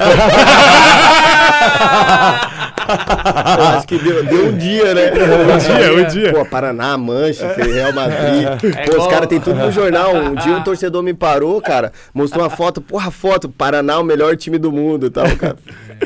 Eu 3.58 3.64
acho 3.78 3.88
que 3.88 3.98
deu, 3.98 4.24
deu 4.24 4.48
um 4.48 4.58
dia, 4.58 4.94
né? 4.94 5.12
um 5.16 5.58
dia, 5.58 5.94
um 5.94 6.08
dia. 6.08 6.34
Pô, 6.34 6.46
Paraná, 6.46 6.98
Manchester, 6.98 7.66
Real 7.74 7.94
Madrid. 7.94 8.44
É 8.76 8.84
Pô, 8.84 8.92
os 8.92 8.96
igual- 8.96 9.10
caras 9.10 9.28
tem 9.28 9.40
tudo 9.40 9.56
no 9.60 9.72
jornal. 9.72 10.14
Um 10.16 10.36
dia 10.36 10.56
um 10.56 10.62
torcedor 10.64 11.02
me 11.02 11.14
parou, 11.14 11.60
cara, 11.62 11.92
mostrou 12.14 12.44
uma 12.44 12.50
foto. 12.50 12.82
Porra, 12.82 13.10
foto, 13.12 13.50
Paraná, 13.50 13.98
o 14.00 14.04
melhor 14.04 14.36
time 14.38 14.58
do 14.58 14.72
mundo 14.72 15.08
e 15.08 15.10
tal, 15.10 15.26
cara. 15.38 15.56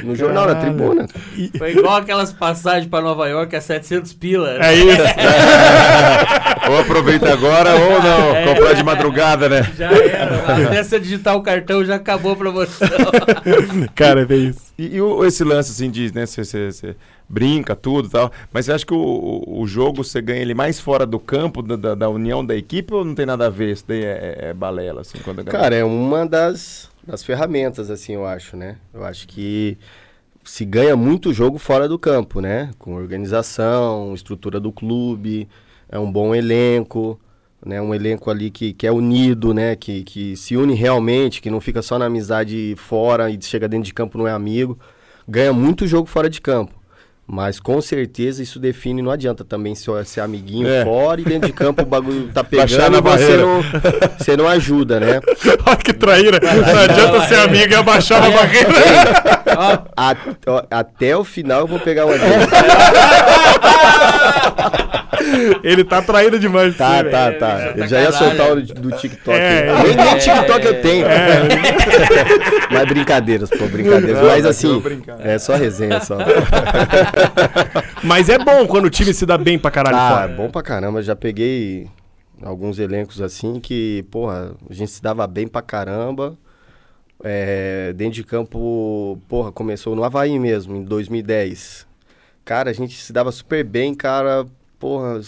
No 0.03 0.15
jornal, 0.15 0.45
na 0.47 0.53
Caralho. 0.55 0.75
tribuna. 0.77 1.07
Foi 1.57 1.71
igual 1.71 1.95
aquelas 1.97 2.31
passagens 2.31 2.87
pra 2.87 3.01
Nova 3.01 3.27
York 3.27 3.55
a 3.55 3.61
700 3.61 4.13
pila. 4.13 4.51
é 4.63 4.73
isso. 4.75 5.01
Ou 6.69 6.79
aproveita 6.79 7.31
agora 7.33 7.73
ou 7.75 8.01
não. 8.03 8.35
É. 8.35 8.45
Comprar 8.45 8.73
de 8.73 8.83
madrugada, 8.83 9.49
né? 9.49 9.63
Já 9.77 9.91
era. 9.91 10.65
Até 10.67 10.83
você 10.83 10.99
digitar 10.99 11.35
o 11.35 11.41
cartão 11.41 11.83
já 11.83 11.95
acabou 11.95 12.33
a 12.33 12.35
promoção. 12.35 12.87
Cara, 13.95 14.25
é 14.29 14.35
isso. 14.35 14.61
E, 14.77 14.95
e 14.95 15.01
o- 15.01 15.25
esse 15.25 15.43
lance 15.43 15.71
assim 15.71 15.89
de, 15.89 16.13
né, 16.13 16.25
você- 16.25 16.43
você 16.43 16.71
você 16.71 16.95
brinca 17.27 17.75
tudo 17.75 18.07
e 18.07 18.11
tal, 18.11 18.31
mas 18.51 18.65
você 18.65 18.71
acha 18.73 18.85
que 18.85 18.93
o, 18.93 19.43
o- 19.47 19.67
jogo 19.67 20.03
você 20.03 20.21
ganha 20.21 20.41
ele 20.41 20.53
mais 20.53 20.79
fora 20.79 21.05
do 21.05 21.19
campo, 21.19 21.61
da, 21.61 21.75
da- 21.75 21.95
da 21.95 22.09
união 22.09 22.43
da 22.45 22.55
equipe, 22.55 22.93
ou 22.93 23.03
não 23.05 23.13
tem 23.15 23.25
nada 23.25 23.47
a 23.47 23.49
ver? 23.49 23.71
Isso 23.71 23.85
daí 23.87 24.03
é, 24.03 24.37
é 24.49 24.53
balela, 24.53 25.01
assim, 25.01 25.19
quando 25.23 25.43
Cara, 25.45 25.75
é 25.75 25.83
uma 25.83 26.25
das, 26.25 26.89
das 27.05 27.23
ferramentas, 27.23 27.89
assim, 27.91 28.13
eu 28.13 28.25
acho, 28.25 28.55
né? 28.57 28.77
Eu 28.93 29.03
acho 29.05 29.27
que 29.27 29.77
se 30.49 30.65
ganha 30.65 30.95
muito 30.95 31.31
jogo 31.31 31.59
fora 31.59 31.87
do 31.87 31.99
campo, 31.99 32.41
né? 32.41 32.71
Com 32.79 32.95
organização, 32.95 34.15
estrutura 34.15 34.59
do 34.59 34.71
clube, 34.71 35.47
é 35.87 35.99
um 35.99 36.11
bom 36.11 36.33
elenco, 36.33 37.19
né? 37.63 37.79
Um 37.79 37.93
elenco 37.93 38.31
ali 38.31 38.49
que, 38.49 38.73
que 38.73 38.87
é 38.87 38.91
unido, 38.91 39.53
né? 39.53 39.75
Que, 39.75 40.03
que 40.03 40.35
se 40.35 40.57
une 40.57 40.73
realmente, 40.73 41.39
que 41.39 41.51
não 41.51 41.61
fica 41.61 41.83
só 41.83 41.99
na 41.99 42.05
amizade 42.05 42.73
fora 42.77 43.29
e 43.29 43.39
chega 43.39 43.67
dentro 43.67 43.85
de 43.85 43.93
campo 43.93 44.17
não 44.17 44.27
é 44.27 44.31
amigo. 44.31 44.77
Ganha 45.27 45.53
muito 45.53 45.85
jogo 45.85 46.07
fora 46.07 46.27
de 46.27 46.41
campo. 46.41 46.73
Mas 47.31 47.59
com 47.59 47.79
certeza 47.79 48.41
isso 48.41 48.57
define, 48.59 49.03
não 49.03 49.11
adianta 49.11 49.43
também 49.45 49.75
ser, 49.75 50.03
ser 50.03 50.21
amiguinho 50.21 50.67
É. 50.67 50.83
fora 50.83 51.21
e 51.21 51.23
dentro 51.23 51.45
de 51.47 51.53
campo 51.53 51.83
o 51.83 51.85
bagulho 51.85 52.27
tá 52.33 52.41
Baixar 52.51 52.89
pegando 52.89 52.91
na 52.91 52.97
e 52.97 53.01
você 53.01 53.09
barreira. 53.09 53.45
não, 53.45 53.61
você 54.17 54.35
não 54.37 54.47
ajuda, 54.47 54.99
né? 54.99 55.19
Olha 55.63 55.75
que 55.77 55.93
traíra. 55.93 56.39
Não 56.41 56.79
adianta 56.81 57.27
ser 57.27 57.35
amigo 57.35 57.71
e 57.71 57.75
abaixar 57.75 58.23
a 58.23 58.29
barreira. 58.31 58.69
Ó, 59.59 59.77
A- 59.95 60.15
ó, 60.47 60.63
até 60.71 61.15
o 61.15 61.23
final 61.23 61.59
eu 61.61 61.67
vou 61.67 61.79
pegar 61.79 62.05
uma. 62.07 62.15
Ele 65.63 65.83
tá 65.83 66.01
traíra 66.01 66.37
demais. 66.39 66.75
Tá, 66.77 67.01
velho. 67.01 67.11
tá, 67.11 67.31
tá. 67.33 67.59
É, 67.61 67.73
Eu 67.77 67.87
já 67.87 68.01
ia 68.01 68.11
sacanagem. 68.11 68.37
soltar 68.37 68.57
o 68.57 68.81
do 68.81 68.91
TikTok. 68.97 69.37
É, 69.37 69.73
nem, 69.83 69.95
nem 69.95 70.07
é, 70.09 70.15
TikTok 70.17 70.65
é, 70.65 70.69
eu 70.69 70.81
tenho. 70.81 71.05
Mas 72.71 72.87
brincadeiras, 72.87 73.49
pô, 73.49 73.65
brincadeiras. 73.67 74.17
Não, 74.21 74.27
Mas 74.27 74.45
assim, 74.45 74.81
é 75.19 75.37
só 75.39 75.55
resenha 75.55 75.99
só. 76.01 76.17
Mas 78.03 78.29
é 78.29 78.37
bom 78.37 78.65
quando 78.67 78.85
o 78.85 78.89
time 78.89 79.13
se 79.13 79.25
dá 79.25 79.37
bem 79.37 79.57
pra 79.57 79.71
caralho 79.71 79.97
Ah, 79.97 80.09
fora. 80.21 80.27
bom 80.29 80.49
pra 80.49 80.61
caramba. 80.61 81.01
Já 81.01 81.15
peguei 81.15 81.87
alguns 82.41 82.79
elencos 82.79 83.21
assim 83.21 83.59
que, 83.59 84.05
porra, 84.11 84.53
a 84.69 84.73
gente 84.73 84.91
se 84.91 85.01
dava 85.01 85.25
bem 85.27 85.47
pra 85.47 85.61
caramba. 85.61 86.37
É, 87.23 87.91
dentro 87.97 88.13
de 88.13 88.23
campo, 88.23 89.19
porra, 89.27 89.51
começou 89.51 89.93
no 89.95 90.03
Havaí 90.03 90.39
mesmo, 90.39 90.77
em 90.77 90.83
2010. 90.83 91.85
Cara, 92.45 92.69
a 92.69 92.73
gente 92.73 92.95
se 92.95 93.11
dava 93.11 93.31
super 93.31 93.63
bem, 93.63 93.93
cara. 93.93 94.45
Porra, 94.79 95.19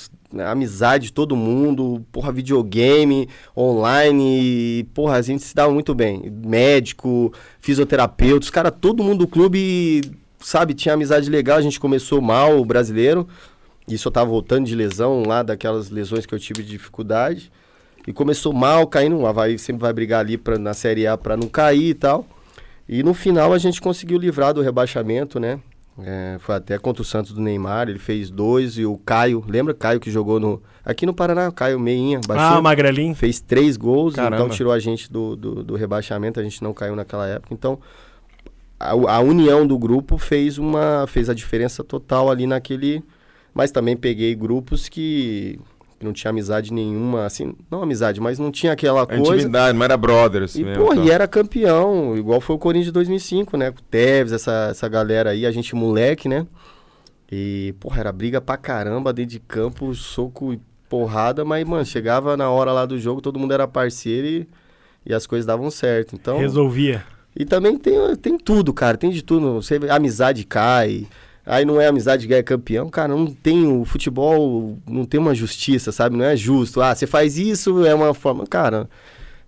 amizade 0.50 1.08
de 1.08 1.14
todo 1.14 1.36
mundo, 1.36 2.02
porra, 2.10 2.32
videogame, 2.32 3.28
online, 3.56 4.88
porra, 4.94 5.18
a 5.18 5.22
gente 5.22 5.44
se 5.44 5.54
dava 5.54 5.74
muito 5.74 5.94
bem. 5.94 6.32
Médico, 6.46 7.34
fisioterapeuta, 7.60 8.46
os 8.46 8.50
cara, 8.50 8.72
todo 8.72 9.04
mundo 9.04 9.20
do 9.20 9.28
clube, 9.28 10.02
sabe, 10.40 10.74
tinha 10.74 10.94
amizade 10.94 11.30
legal. 11.30 11.58
A 11.58 11.62
gente 11.62 11.80
começou 11.80 12.22
mal, 12.22 12.58
o 12.60 12.66
brasileiro. 12.66 13.28
Isso 13.88 14.08
eu 14.08 14.12
tava 14.12 14.30
voltando 14.30 14.66
de 14.66 14.74
lesão 14.74 15.24
lá, 15.28 15.44
daquelas 15.44 15.90
lesões 15.90 16.26
que 16.26 16.34
eu 16.34 16.40
tive 16.40 16.64
de 16.64 16.70
dificuldade. 16.70 17.52
E 18.08 18.14
começou 18.14 18.54
mal, 18.54 18.88
caindo. 18.88 19.18
O 19.18 19.28
Havaí 19.28 19.60
sempre 19.60 19.82
vai 19.82 19.92
brigar 19.92 20.22
ali 20.22 20.38
pra, 20.38 20.58
na 20.58 20.74
Série 20.74 21.06
A 21.06 21.18
pra 21.18 21.36
não 21.36 21.48
cair 21.48 21.90
e 21.90 21.94
tal. 21.94 22.26
E 22.88 23.04
no 23.04 23.14
final 23.14 23.54
a 23.54 23.58
gente 23.58 23.82
conseguiu 23.82 24.18
livrar 24.18 24.54
do 24.54 24.62
rebaixamento, 24.62 25.40
né? 25.40 25.60
É, 26.00 26.38
foi 26.40 26.56
até 26.56 26.78
contra 26.78 27.02
o 27.02 27.06
Santos 27.06 27.34
do 27.34 27.42
Neymar, 27.42 27.90
ele 27.90 28.00
fez 28.00 28.30
dois. 28.30 28.78
E 28.78 28.86
o 28.86 28.98
Caio, 28.98 29.44
lembra 29.48 29.74
Caio 29.74 30.00
que 30.00 30.10
jogou 30.10 30.40
no 30.40 30.62
aqui 30.84 31.06
no 31.06 31.14
Paraná? 31.14 31.52
Caio 31.52 31.80
Meinha, 31.80 32.20
baixinho. 32.26 32.58
Ah, 32.58 32.62
Magrelinho. 32.62 33.14
Fez 33.14 33.40
três 33.40 33.78
gols, 33.78 34.16
Caramba. 34.16 34.38
então 34.38 34.50
tirou 34.50 34.72
a 34.72 34.80
gente 34.80 35.12
do, 35.12 35.36
do, 35.36 35.64
do 35.64 35.76
rebaixamento, 35.76 36.40
a 36.40 36.44
gente 36.44 36.64
não 36.64 36.74
caiu 36.74 36.96
naquela 36.96 37.28
época. 37.28 37.54
Então, 37.54 37.80
a, 38.80 38.92
a 38.92 39.20
união 39.20 39.68
do 39.68 39.78
grupo 39.78 40.18
fez 40.18 40.58
uma 40.58 41.06
fez 41.08 41.30
a 41.30 41.34
diferença 41.34 41.84
total 41.84 42.32
ali 42.32 42.48
naquele. 42.48 43.04
Mas 43.54 43.70
também 43.70 43.98
peguei 43.98 44.34
grupos 44.34 44.88
que, 44.88 45.60
que 46.02 46.06
não 46.06 46.12
tinha 46.14 46.30
amizade 46.32 46.74
nenhuma, 46.74 47.26
assim, 47.26 47.54
não 47.70 47.84
amizade, 47.84 48.20
mas 48.20 48.38
não 48.40 48.52
tinha 48.52 48.74
aquela 48.74 49.06
coisa. 49.06 49.22
intimidade, 49.36 49.78
não 49.78 49.86
era 49.86 49.96
brothers 49.96 50.56
E, 50.56 50.64
mesmo. 50.64 50.84
pô, 50.84 50.96
tal. 50.96 51.06
e 51.06 51.12
era 51.12 51.28
campeão, 51.28 52.18
igual 52.18 52.42
foi 52.42 52.56
o 52.56 52.60
Corinthians 52.60 52.88
de 52.88 52.92
2005, 52.92 53.56
né? 53.56 53.72
Com 53.72 53.80
o 53.80 53.84
Tevez, 53.84 54.32
essa, 54.34 54.70
essa 54.72 54.90
galera 54.90 55.30
aí, 55.30 55.46
a 55.46 55.52
gente 55.52 55.76
moleque, 55.76 56.28
né? 56.28 56.46
E, 57.32 57.74
porra, 57.80 58.00
era 58.02 58.12
briga 58.12 58.42
pra 58.42 58.58
caramba 58.58 59.14
dentro 59.14 59.32
de 59.32 59.40
campo, 59.40 59.94
soco 59.96 60.52
e 60.54 60.60
porrada, 60.90 61.46
mas, 61.46 61.66
mano, 61.66 61.86
chegava 61.86 62.36
na 62.36 62.50
hora 62.50 62.72
lá 62.74 62.86
do 62.86 63.00
jogo, 63.00 63.22
todo 63.22 63.40
mundo 63.40 63.54
era 63.54 63.68
parceiro 63.68 64.28
e, 64.28 64.48
e 65.06 65.14
as 65.14 65.26
coisas 65.26 65.46
davam 65.46 65.70
certo. 65.72 66.16
Então, 66.16 66.38
Resolvia. 66.40 67.04
e 67.34 67.46
também 67.46 67.78
tem, 67.78 67.94
tem 68.18 68.38
tudo, 68.38 68.74
cara, 68.74 68.98
tem 68.98 69.10
de 69.12 69.22
tudo. 69.22 69.62
Você, 69.62 69.80
amizade 69.90 70.44
cai, 70.44 71.08
aí 71.46 71.66
não 71.66 71.80
é 71.80 71.88
amizade 71.88 72.24
que 72.24 72.30
ganha 72.30 72.44
campeão. 72.44 72.90
Cara, 72.90 73.10
não 73.10 73.28
tem 73.28 73.66
o 73.68 73.86
futebol, 73.86 74.78
não 74.88 75.06
tem 75.06 75.20
uma 75.20 75.36
justiça, 75.36 75.92
sabe? 75.92 76.16
Não 76.16 76.26
é 76.26 76.36
justo. 76.36 76.82
Ah, 76.82 76.94
você 76.94 77.08
faz 77.08 77.38
isso, 77.38 77.86
é 77.86 77.94
uma 77.94 78.14
forma. 78.14 78.46
Cara, 78.46 78.90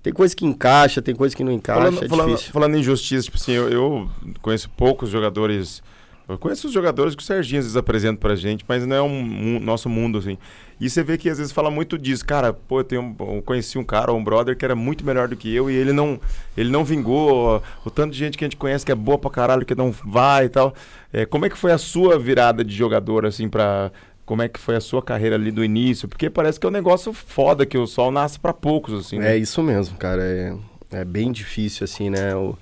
tem 0.01 0.11
coisa 0.11 0.35
que 0.35 0.45
encaixa, 0.45 1.01
tem 1.01 1.15
coisa 1.15 1.35
que 1.35 1.43
não 1.43 1.51
encaixa, 1.51 1.79
Falando, 1.79 2.03
é 2.03 2.09
falando, 2.09 2.37
falando 2.37 2.75
em 2.75 2.83
justiça, 2.83 3.23
tipo 3.23 3.37
assim, 3.37 3.53
eu, 3.53 3.69
eu 3.69 4.09
conheço 4.41 4.69
poucos 4.71 5.09
jogadores. 5.09 5.81
Eu 6.27 6.37
conheço 6.37 6.67
os 6.67 6.73
jogadores 6.73 7.15
que 7.15 7.21
o 7.21 7.25
Serginho 7.25 7.59
às 7.59 7.65
vezes 7.65 7.75
apresenta 7.77 8.17
pra 8.19 8.33
gente, 8.35 8.63
mas 8.67 8.85
não 8.85 8.95
é 8.95 9.01
um, 9.01 9.21
mu- 9.21 9.59
nosso 9.59 9.89
mundo, 9.89 10.17
assim. 10.19 10.37
E 10.79 10.89
você 10.89 11.03
vê 11.03 11.17
que 11.17 11.29
às 11.29 11.37
vezes 11.37 11.51
fala 11.51 11.69
muito 11.69 11.97
disso. 11.97 12.25
Cara, 12.25 12.53
pô, 12.53 12.79
eu, 12.79 12.83
tenho, 12.83 13.01
um- 13.01 13.35
eu 13.35 13.41
conheci 13.41 13.77
um 13.77 13.83
cara, 13.83 14.13
um 14.13 14.23
brother, 14.23 14.55
que 14.57 14.63
era 14.63 14.75
muito 14.75 15.05
melhor 15.05 15.27
do 15.27 15.35
que 15.35 15.53
eu 15.53 15.69
e 15.69 15.73
ele 15.75 15.91
não, 15.91 16.19
ele 16.55 16.69
não 16.69 16.83
vingou. 16.85 17.61
O 17.85 17.89
tanto 17.89 18.13
de 18.13 18.17
gente 18.19 18.37
que 18.37 18.43
a 18.43 18.47
gente 18.47 18.55
conhece 18.57 18.85
que 18.85 18.91
é 18.91 18.95
boa 18.95 19.17
pra 19.17 19.29
caralho, 19.29 19.65
que 19.65 19.75
não 19.75 19.91
vai 19.91 20.45
e 20.45 20.49
tal. 20.49 20.73
É, 21.11 21.25
como 21.25 21.45
é 21.45 21.49
que 21.49 21.57
foi 21.57 21.71
a 21.73 21.77
sua 21.77 22.17
virada 22.17 22.63
de 22.63 22.73
jogador, 22.75 23.25
assim, 23.25 23.49
pra. 23.49 23.91
Como 24.25 24.41
é 24.41 24.47
que 24.47 24.57
foi 24.57 24.77
a 24.77 24.79
sua 24.81 25.01
carreira 25.03 25.35
ali 25.35 25.51
do 25.51 25.61
início? 25.65 26.07
Porque 26.07 26.29
parece 26.29 26.57
que 26.57 26.65
é 26.65 26.69
um 26.69 26.71
negócio 26.73 27.11
foda, 27.11 27.65
que 27.65 27.77
o 27.77 27.85
sol 27.85 28.09
nasce 28.09 28.39
pra 28.39 28.53
poucos, 28.53 28.93
assim. 28.93 29.19
né? 29.19 29.33
É 29.33 29.37
isso 29.37 29.61
mesmo, 29.61 29.97
cara. 29.97 30.23
É, 30.23 30.55
é 30.91 31.03
bem 31.03 31.29
difícil, 31.33 31.83
assim, 31.83 32.09
né? 32.09 32.33
O, 32.33 32.57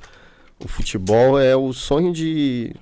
o 0.58 0.67
futebol 0.67 1.39
é 1.39 1.56
o 1.56 1.71
sonho 1.71 2.12
de, 2.12 2.74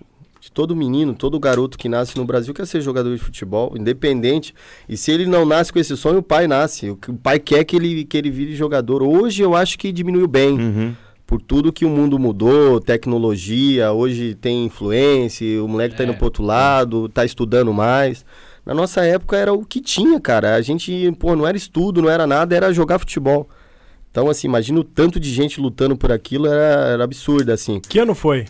de 0.49 0.51
todo 0.51 0.75
menino, 0.75 1.13
todo 1.13 1.39
garoto 1.39 1.77
que 1.77 1.87
nasce 1.87 2.17
no 2.17 2.25
Brasil 2.25 2.53
quer 2.53 2.65
ser 2.65 2.81
jogador 2.81 3.15
de 3.15 3.21
futebol, 3.21 3.73
independente. 3.77 4.53
E 4.87 4.97
se 4.97 5.11
ele 5.11 5.27
não 5.27 5.45
nasce 5.45 5.71
com 5.71 5.77
esse 5.77 5.95
sonho, 5.95 6.17
o 6.17 6.23
pai 6.23 6.47
nasce. 6.47 6.89
O, 6.89 6.97
pai 7.21 7.39
quer 7.39 7.63
que 7.63 7.75
ele, 7.75 8.03
que 8.03 8.17
ele 8.17 8.31
vire 8.31 8.55
jogador. 8.55 9.03
Hoje 9.03 9.43
eu 9.43 9.55
acho 9.55 9.77
que 9.77 9.91
diminuiu 9.91 10.27
bem. 10.27 10.59
Uhum. 10.59 10.95
Por 11.25 11.39
tudo 11.39 11.71
que 11.71 11.85
o 11.85 11.89
mundo 11.89 12.17
mudou, 12.17 12.79
tecnologia, 12.79 13.91
hoje 13.91 14.33
tem 14.33 14.65
influência, 14.65 15.63
o 15.63 15.67
moleque 15.67 15.95
tá 15.95 16.03
indo 16.03 16.13
É. 16.13 16.15
pro 16.15 16.25
outro 16.25 16.43
lado, 16.43 17.07
tá 17.07 17.23
estudando 17.23 17.71
mais. 17.71 18.25
Na 18.65 18.73
nossa 18.73 19.05
época 19.05 19.37
era 19.37 19.53
o 19.53 19.63
que 19.63 19.79
tinha, 19.79 20.19
cara. 20.19 20.55
A 20.55 20.61
gente, 20.61 21.11
pô, 21.19 21.35
não 21.35 21.45
era 21.45 21.55
estudo, 21.55 22.01
não 22.01 22.09
era 22.09 22.25
nada, 22.25 22.55
era 22.55 22.73
jogar 22.73 22.97
futebol. 22.97 23.47
Então, 24.09 24.27
assim, 24.27 24.47
imagina 24.47 24.79
o 24.79 24.83
tanto 24.83 25.19
de 25.19 25.31
gente 25.31 25.61
lutando 25.61 25.95
por 25.95 26.11
aquilo, 26.11 26.47
era, 26.47 26.87
era 26.87 27.03
absurdo, 27.03 27.51
assim. 27.51 27.79
Que 27.79 27.99
ano 27.99 28.15
foi? 28.15 28.45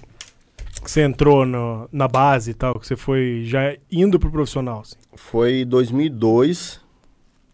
Que 0.83 0.89
você 0.91 1.01
entrou 1.01 1.45
no- 1.45 1.87
na 1.91 2.07
base 2.07 2.51
e 2.51 2.53
tal, 2.53 2.79
que 2.79 2.87
você 2.87 2.95
foi 2.95 3.43
já 3.45 3.75
indo 3.91 4.19
pro 4.19 4.31
profissional? 4.31 4.81
assim? 4.81 4.95
Foi 5.15 5.63
2002. 5.65 6.79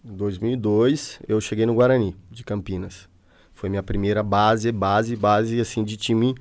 2002, 0.03 1.19
eu 1.27 1.41
cheguei 1.41 1.65
no 1.65 1.73
Guarani, 1.73 2.15
de 2.29 2.43
Campinas. 2.43 3.09
Foi 3.53 3.69
minha 3.69 3.81
primeira 3.81 4.21
base, 4.21 4.71
base, 4.71 5.15
base, 5.15 5.59
assim, 5.59 5.83
de 5.83 5.97
time 5.97 6.35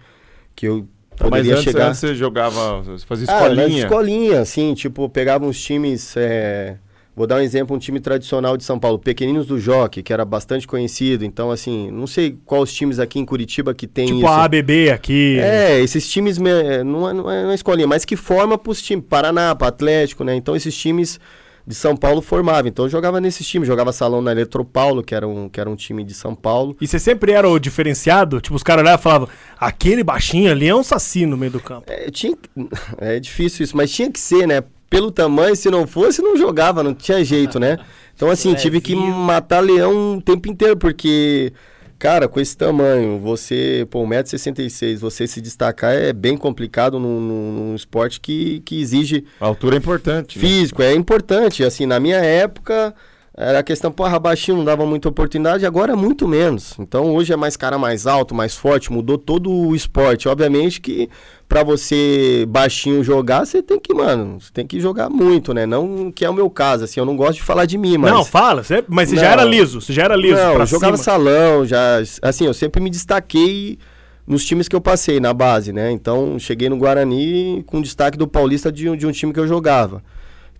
que 0.55 0.66
eu 0.66 0.87
Mas 1.12 1.31
poderia 1.31 1.53
antes, 1.55 1.64
chegar... 1.64 1.88
antes 1.88 2.01
você 2.01 2.14
jogava, 2.14 2.83
você 2.83 3.07
fazia 3.07 3.27
Ah, 3.31 3.40
escolinha. 3.49 3.85
escolinha, 3.85 4.40
assim, 4.40 4.75
tipo, 4.75 5.09
pegava 5.09 5.47
uns 5.47 5.59
times. 5.62 6.14
é, 6.16 6.79
Vou 7.16 7.27
dar 7.29 7.37
um 7.37 7.40
exemplo, 7.40 7.77
um 7.77 7.79
time 7.79 8.00
tradicional 8.00 8.57
de 8.57 8.64
São 8.64 8.79
Paulo, 8.79 8.98
Pequeninos 8.98 9.46
do 9.46 9.59
Jockey, 9.59 10.03
que 10.03 10.12
era 10.12 10.24
bastante 10.24 10.66
conhecido. 10.66 11.24
Então, 11.24 11.50
assim, 11.50 11.90
não 11.90 12.07
sei 12.09 12.37
quais 12.44 12.72
times 12.72 12.98
aqui 12.98 13.20
em 13.20 13.24
Curitiba 13.24 13.72
que 13.72 13.87
tem 13.87 14.07
Tipo 14.07 14.18
isso. 14.18 14.27
a 14.27 14.44
ABB 14.44 14.90
aqui. 14.90 15.38
É, 15.38 15.81
esses 15.81 16.11
times 16.11 16.38
me- 16.38 16.83
não, 16.85 17.09
é, 17.09 17.12
não 17.12 17.31
é 17.31 17.44
uma 17.44 17.55
escolinha, 17.55 17.87
mas 17.87 18.05
que 18.05 18.16
forma 18.16 18.59
para 18.59 18.70
os 18.72 18.83
times, 18.83 19.05
Paraná, 19.09 19.55
para 19.55 19.68
Atlético, 19.68 20.24
né? 20.24 20.35
Então 20.35 20.57
esses 20.57 20.77
times 20.77 21.20
de 21.66 21.74
São 21.74 21.96
Paulo 21.96 22.20
formavam. 22.20 22.68
Então 22.68 22.85
eu 22.85 22.88
jogava 22.90 23.20
nesses 23.20 23.46
times, 23.46 23.66
jogava 23.68 23.92
salão 23.92 24.20
na 24.20 24.33
Eletropaulo, 24.33 25.03
que 25.03 25.14
era 25.14 25.27
um, 25.27 25.48
que 25.48 25.59
era 25.61 25.70
um 25.70 25.77
time 25.77 26.03
de 26.05 26.12
São 26.14 26.35
Paulo. 26.35 26.77
E 26.81 26.87
você 26.87 26.98
sempre 26.98 27.33
era 27.33 27.48
o 27.48 27.59
diferenciado? 27.61 28.40
Tipo, 28.40 28.57
os 28.57 28.62
caras 28.62 28.83
olhavam 28.83 29.00
e 29.00 29.03
falavam, 29.03 29.29
aquele 29.59 30.03
baixinho 30.05 30.50
ali 30.50 30.68
é 30.68 30.74
um 30.74 30.83
saci 30.83 31.24
no 31.27 31.37
meio 31.38 31.53
do 31.53 31.61
campo. 31.61 31.85
É, 31.90 32.11
tinha, 32.11 32.37
é 32.98 33.18
difícil 33.20 33.62
isso, 33.64 33.77
mas 33.77 33.90
tinha 33.90 34.11
que 34.11 34.18
ser, 34.20 34.46
né? 34.48 34.62
Pelo 34.90 35.11
tamanho, 35.11 35.57
se 35.57 35.70
não 35.70 35.87
fosse, 35.87 36.23
não 36.23 36.37
jogava, 36.37 36.83
não 36.83 36.94
tinha 36.94 37.25
jeito, 37.25 37.59
né? 37.59 37.79
Então, 38.14 38.31
assim, 38.31 38.55
tive 38.55 38.81
que 38.81 38.94
matar 38.94 39.61
leão 39.61 40.18
o 40.18 40.23
tempo 40.23 40.49
inteiro, 40.49 40.77
porque, 40.77 41.53
cara, 41.99 42.29
com 42.29 42.38
esse 42.38 42.57
tamanho, 42.57 43.18
você, 43.18 43.87
pô, 43.90 44.05
1,66m, 44.07 44.97
você 44.99 45.27
se 45.27 45.40
destacar 45.40 45.92
é 45.94 46.12
bem 46.12 46.37
complicado 46.37 46.99
num, 47.01 47.20
num- 47.20 47.75
esporte 47.75 48.20
que, 48.20 48.61
que 48.61 48.81
exige 48.81 49.25
A 49.40 49.47
altura 49.47 49.75
é 49.75 49.79
importante. 49.79 50.38
né? 50.38 50.47
físico, 50.47 50.81
é 50.81 50.94
importante. 50.94 51.64
Assim, 51.64 51.87
na 51.87 51.99
minha 51.99 52.18
época, 52.18 52.94
era 53.37 53.59
a 53.59 53.62
questão, 53.64 53.90
porra, 53.90 54.18
baixinho 54.18 54.59
não 54.59 54.64
dava 54.64 54.87
muita 54.87 55.09
oportunidade, 55.09 55.66
agora 55.66 55.92
é 55.92 55.97
muito 55.97 56.29
menos. 56.29 56.75
Então 56.79 57.12
hoje 57.14 57.33
é 57.33 57.37
mais 57.37 57.57
cara 57.57 57.77
mais 57.77 58.07
alto, 58.07 58.35
mais 58.35 58.55
forte, 58.57 58.92
mudou 58.92 59.18
todo 59.18 59.51
o 59.51 59.75
esporte. 59.75 60.29
Obviamente 60.29 60.81
que 60.81 61.09
pra 61.49 61.62
você 61.64 62.47
baixinho 62.49 63.03
jogar, 63.03 63.44
você 63.44 63.61
tem 63.62 63.79
que, 63.81 63.92
mano, 63.92 64.40
você 64.40 64.51
tem 64.53 64.66
que 64.66 64.81
jogar 64.81 65.11
muito, 65.11 65.53
né? 65.53 65.66
Não 65.66 66.12
que 66.12 66.25
é 66.25 66.31
o 66.31 66.35
meu 66.35 66.49
caso, 66.49 66.85
assim, 66.85 67.01
eu 67.01 67.07
não 67.07 67.16
gosto 67.16 67.35
de 67.37 67.42
falar 67.42 67.66
de 67.66 67.77
mim, 67.77 67.99
mas. 67.99 68.12
Não, 68.12 68.25
fala, 68.25 68.62
você- 68.62 68.85
mas 68.88 69.09
você 69.09 69.16
já 69.16 69.23
era 69.33 69.42
liso, 69.44 69.81
você 69.81 69.92
já 69.92 70.05
era 70.05 70.14
liso. 70.16 70.35
Não, 70.37 70.53
eu 70.61 70.66
jogava 70.66 70.97
cima. 70.97 71.05
salão, 71.05 71.66
já. 71.66 72.01
Assim, 72.23 72.47
eu 72.47 72.55
sempre 72.55 72.81
me 72.81 72.88
destaquei 72.88 73.79
nos 74.27 74.44
times 74.44 74.68
que 74.68 74.77
eu 74.77 74.81
passei, 74.81 75.18
na 75.20 75.35
base, 75.35 75.73
né? 75.73 75.90
Então, 75.90 76.38
cheguei 76.38 76.68
no 76.68 76.77
Guarani 76.79 77.62
com 77.66 77.83
destaque 77.83 78.16
do 78.16 78.27
Paulista 78.29 78.70
de, 78.73 78.88
um- 78.88 78.97
de 78.97 79.07
um 79.07 79.12
time 79.12 79.33
que 79.33 79.40
eu 79.40 79.47
jogava. 79.47 80.03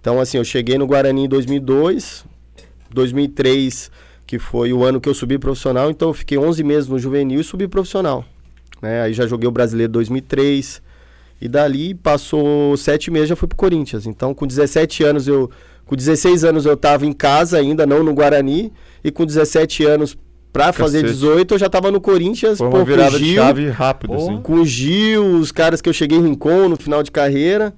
Então, 0.00 0.20
assim, 0.20 0.37
eu 0.38 0.44
cheguei 0.44 0.76
no 0.76 0.87
Guarani 0.87 1.24
em 1.24 1.28
2002, 1.28 2.24
2003, 2.94 3.90
que 4.26 4.38
foi 4.38 4.72
o 4.72 4.85
ano 4.85 5.00
que 5.00 5.09
eu 5.09 5.14
subi 5.14 5.38
profissional, 5.38 5.90
então 5.90 6.09
eu 6.09 6.14
fiquei 6.14 6.38
11 6.38 6.64
meses 6.64 6.88
no 6.88 6.98
juvenil 6.98 7.40
e 7.40 7.44
subi 7.44 7.68
profissional. 7.68 8.24
Né? 8.80 9.02
Aí 9.02 9.12
já 9.12 9.26
joguei 9.26 9.48
o 9.48 9.52
Brasileiro 9.52 9.92
2003, 9.92 10.80
e 11.40 11.48
dali 11.48 11.94
passou 11.94 12.76
sete 12.76 13.11
meses 13.11 13.28
já 13.28 13.37
fui 13.37 13.48
pro 13.48 13.57
Corinthians. 13.57 14.07
Então, 14.07 14.33
com 14.33 14.46
17 14.46 15.04
anos 15.04 15.28
eu. 15.28 15.50
Com 15.85 15.94
16 15.94 16.44
anos 16.44 16.64
eu 16.64 16.74
tava 16.74 17.04
em 17.04 17.12
casa 17.12 17.59
ainda, 17.59 17.85
não 17.85 18.02
no 18.02 18.14
Guarani. 18.14 18.72
E 19.02 19.11
com 19.11 19.26
17 19.26 19.85
anos, 19.85 20.16
pra 20.50 20.72
fazer 20.72 21.02
Cacete. 21.02 21.20
18, 21.20 21.54
eu 21.54 21.59
já 21.59 21.68
tava 21.68 21.90
no 21.90 22.00
Corinthians. 22.00 22.57
Foi 22.57 22.70
pô, 22.70 22.76
uma 22.76 22.85
com 22.85 22.90
virada 22.90 23.16
o 23.16 23.18
de 23.18 23.26
Gil, 23.26 23.42
chave 23.42 23.68
rápido, 23.68 24.14
Pô. 24.14 24.16
assim. 24.16 24.40
Com 24.40 24.54
o 24.54 24.64
Gil, 24.64 25.37
os 25.37 25.52
caras 25.52 25.83
que 25.83 25.88
eu 25.88 25.92
cheguei 25.92 26.16
em 26.16 26.22
Rincon 26.22 26.68
no 26.70 26.76
final 26.76 27.02
de 27.02 27.11
carreira. 27.11 27.74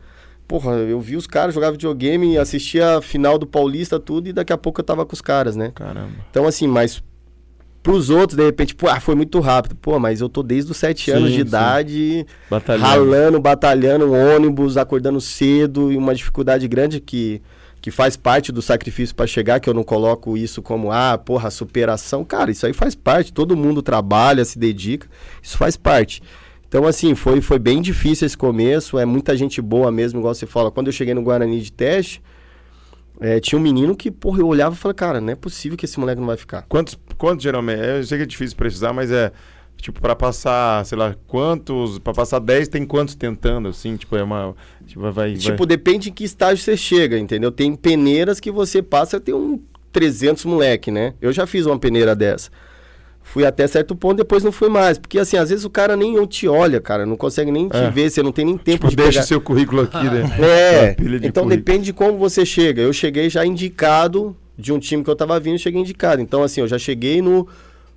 Porra, 0.46 0.72
eu 0.72 1.00
vi 1.00 1.16
os 1.16 1.26
caras 1.26 1.54
jogar 1.54 1.72
videogame, 1.72 2.38
assistia 2.38 2.98
a 2.98 3.02
final 3.02 3.36
do 3.38 3.46
Paulista, 3.46 3.98
tudo, 3.98 4.28
e 4.28 4.32
daqui 4.32 4.52
a 4.52 4.58
pouco 4.58 4.80
eu 4.80 4.84
tava 4.84 5.04
com 5.04 5.12
os 5.14 5.20
caras, 5.20 5.56
né? 5.56 5.72
Caramba. 5.74 6.12
Então, 6.30 6.46
assim, 6.46 6.68
mas 6.68 7.02
pros 7.82 8.10
outros, 8.10 8.36
de 8.36 8.44
repente, 8.44 8.74
pô, 8.74 8.88
ah, 8.88 8.98
foi 8.98 9.14
muito 9.14 9.38
rápido. 9.38 9.76
Pô, 9.76 9.96
mas 9.98 10.20
eu 10.20 10.28
tô 10.28 10.42
desde 10.42 10.72
os 10.72 10.76
7 10.76 11.04
Sim, 11.04 11.10
anos 11.12 11.30
de 11.30 11.36
sim. 11.36 11.40
idade, 11.42 12.26
Batalhando. 12.50 12.84
ralando, 12.88 13.40
batalhando, 13.40 14.12
ônibus, 14.12 14.76
acordando 14.76 15.20
cedo 15.20 15.92
e 15.92 15.96
uma 15.96 16.12
dificuldade 16.12 16.66
grande 16.66 17.00
que, 17.00 17.40
que 17.80 17.92
faz 17.92 18.16
parte 18.16 18.50
do 18.50 18.60
sacrifício 18.60 19.14
para 19.14 19.26
chegar, 19.26 19.60
que 19.60 19.68
eu 19.70 19.74
não 19.74 19.84
coloco 19.84 20.36
isso 20.36 20.60
como, 20.62 20.90
ah, 20.90 21.16
porra, 21.16 21.48
superação. 21.50 22.24
Cara, 22.24 22.50
isso 22.50 22.66
aí 22.66 22.72
faz 22.72 22.96
parte, 22.96 23.32
todo 23.32 23.56
mundo 23.56 23.80
trabalha, 23.82 24.44
se 24.44 24.58
dedica, 24.58 25.06
isso 25.40 25.56
faz 25.56 25.76
parte. 25.76 26.20
Então, 26.68 26.86
assim, 26.86 27.14
foi, 27.14 27.40
foi 27.40 27.58
bem 27.58 27.80
difícil 27.80 28.26
esse 28.26 28.36
começo, 28.36 28.98
é 28.98 29.04
muita 29.04 29.36
gente 29.36 29.62
boa 29.62 29.90
mesmo, 29.90 30.18
igual 30.20 30.34
você 30.34 30.46
fala. 30.46 30.70
Quando 30.70 30.88
eu 30.88 30.92
cheguei 30.92 31.14
no 31.14 31.22
Guarani 31.22 31.60
de 31.60 31.70
teste, 31.72 32.20
é, 33.20 33.40
tinha 33.40 33.58
um 33.58 33.62
menino 33.62 33.94
que, 33.96 34.10
porra, 34.10 34.40
eu 34.40 34.46
olhava 34.46 34.74
e 34.74 34.78
falava, 34.78 34.94
cara, 34.94 35.20
não 35.20 35.32
é 35.32 35.36
possível 35.36 35.78
que 35.78 35.84
esse 35.84 35.98
moleque 35.98 36.20
não 36.20 36.26
vai 36.26 36.36
ficar. 36.36 36.62
Quantos, 36.68 36.98
quantos 37.16 37.42
geralmente? 37.42 37.80
Eu 37.80 38.04
sei 38.04 38.18
que 38.18 38.24
é 38.24 38.26
difícil 38.26 38.56
precisar, 38.56 38.92
mas 38.92 39.10
é. 39.10 39.32
Tipo, 39.78 40.00
pra 40.00 40.16
passar, 40.16 40.84
sei 40.86 40.96
lá, 40.96 41.14
quantos. 41.26 41.98
Pra 41.98 42.12
passar 42.14 42.38
10, 42.38 42.66
tem 42.68 42.84
quantos 42.86 43.14
tentando, 43.14 43.68
assim? 43.68 43.94
Tipo, 43.96 44.16
é 44.16 44.22
uma. 44.22 44.54
Tipo, 44.86 45.02
vai. 45.02 45.12
vai- 45.12 45.34
Tipo, 45.34 45.66
depende 45.66 46.08
em 46.08 46.12
que 46.12 46.24
estágio 46.24 46.64
você 46.64 46.76
chega, 46.78 47.18
entendeu? 47.18 47.52
Tem 47.52 47.74
peneiras 47.76 48.40
que 48.40 48.50
você 48.50 48.82
passa, 48.82 49.20
tem 49.20 49.34
um 49.34 49.60
300 49.92 50.46
moleque, 50.46 50.90
né? 50.90 51.12
Eu 51.20 51.30
já 51.30 51.46
fiz 51.46 51.66
uma 51.66 51.78
peneira 51.78 52.16
dessa. 52.16 52.50
Fui 53.28 53.44
até 53.44 53.66
certo 53.66 53.94
ponto, 53.96 54.16
depois 54.18 54.42
não 54.44 54.52
fui 54.52 54.68
mais. 54.68 54.98
Porque, 54.98 55.18
assim, 55.18 55.36
às 55.36 55.50
vezes 55.50 55.64
o 55.64 55.70
cara 55.70 55.96
nem 55.96 56.24
te 56.26 56.46
olha, 56.48 56.80
cara. 56.80 57.04
Não 57.04 57.16
consegue 57.16 57.50
nem 57.50 57.68
te 57.68 57.76
É. 57.76 57.90
ver, 57.90 58.08
você 58.08 58.22
não 58.22 58.30
tem 58.32 58.44
nem 58.44 58.56
tempo 58.56 58.88
tipo, 58.88 58.90
de 58.90 58.96
deixa 58.96 59.12
pegar. 59.12 59.22
seu 59.24 59.40
currículo 59.40 59.82
aqui, 59.82 60.04
né? 60.04 60.22
É, 60.40 60.94
de 60.94 61.04
então 61.26 61.42
currículo. 61.44 61.48
depende 61.50 61.84
de 61.86 61.92
como 61.92 62.16
você 62.16 62.46
chega. 62.46 62.80
Eu 62.80 62.92
cheguei 62.92 63.28
já 63.28 63.44
indicado 63.44 64.34
de 64.56 64.72
um 64.72 64.78
time 64.78 65.02
que 65.04 65.10
eu 65.10 65.16
tava 65.16 65.38
vindo, 65.40 65.58
cheguei 65.58 65.80
indicado. 65.80 66.22
Então, 66.22 66.42
assim, 66.42 66.60
eu 66.60 66.68
já 66.68 66.78
cheguei 66.78 67.20
no, 67.20 67.46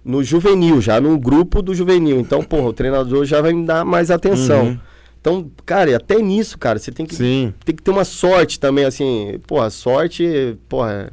no 0.04 0.24
juvenil, 0.24 0.82
já 0.82 1.00
no 1.00 1.18
grupo 1.18 1.62
do 1.62 1.74
juvenil. 1.76 2.20
Então, 2.20 2.44
porra, 2.44 2.68
o 2.70 2.74
treinador 2.74 3.24
já 3.24 3.40
vai 3.40 3.54
me 3.54 3.66
dar 3.66 3.86
mais 3.86 4.10
atenção. 4.12 4.66
Uhum. 4.66 4.80
Então, 5.22 5.52
cara, 5.66 5.96
até 5.96 6.16
nisso, 6.22 6.58
cara, 6.58 6.80
você 6.80 6.92
tem 6.92 7.06
que 7.06 7.14
Sim. 7.16 7.54
tem 7.64 7.76
que 7.76 7.84
ter 7.84 7.92
uma 7.92 8.04
sorte 8.06 8.60
também, 8.60 8.84
assim, 8.86 9.40
porra, 9.46 9.70
sorte, 9.70 10.58
porra. 10.68 11.12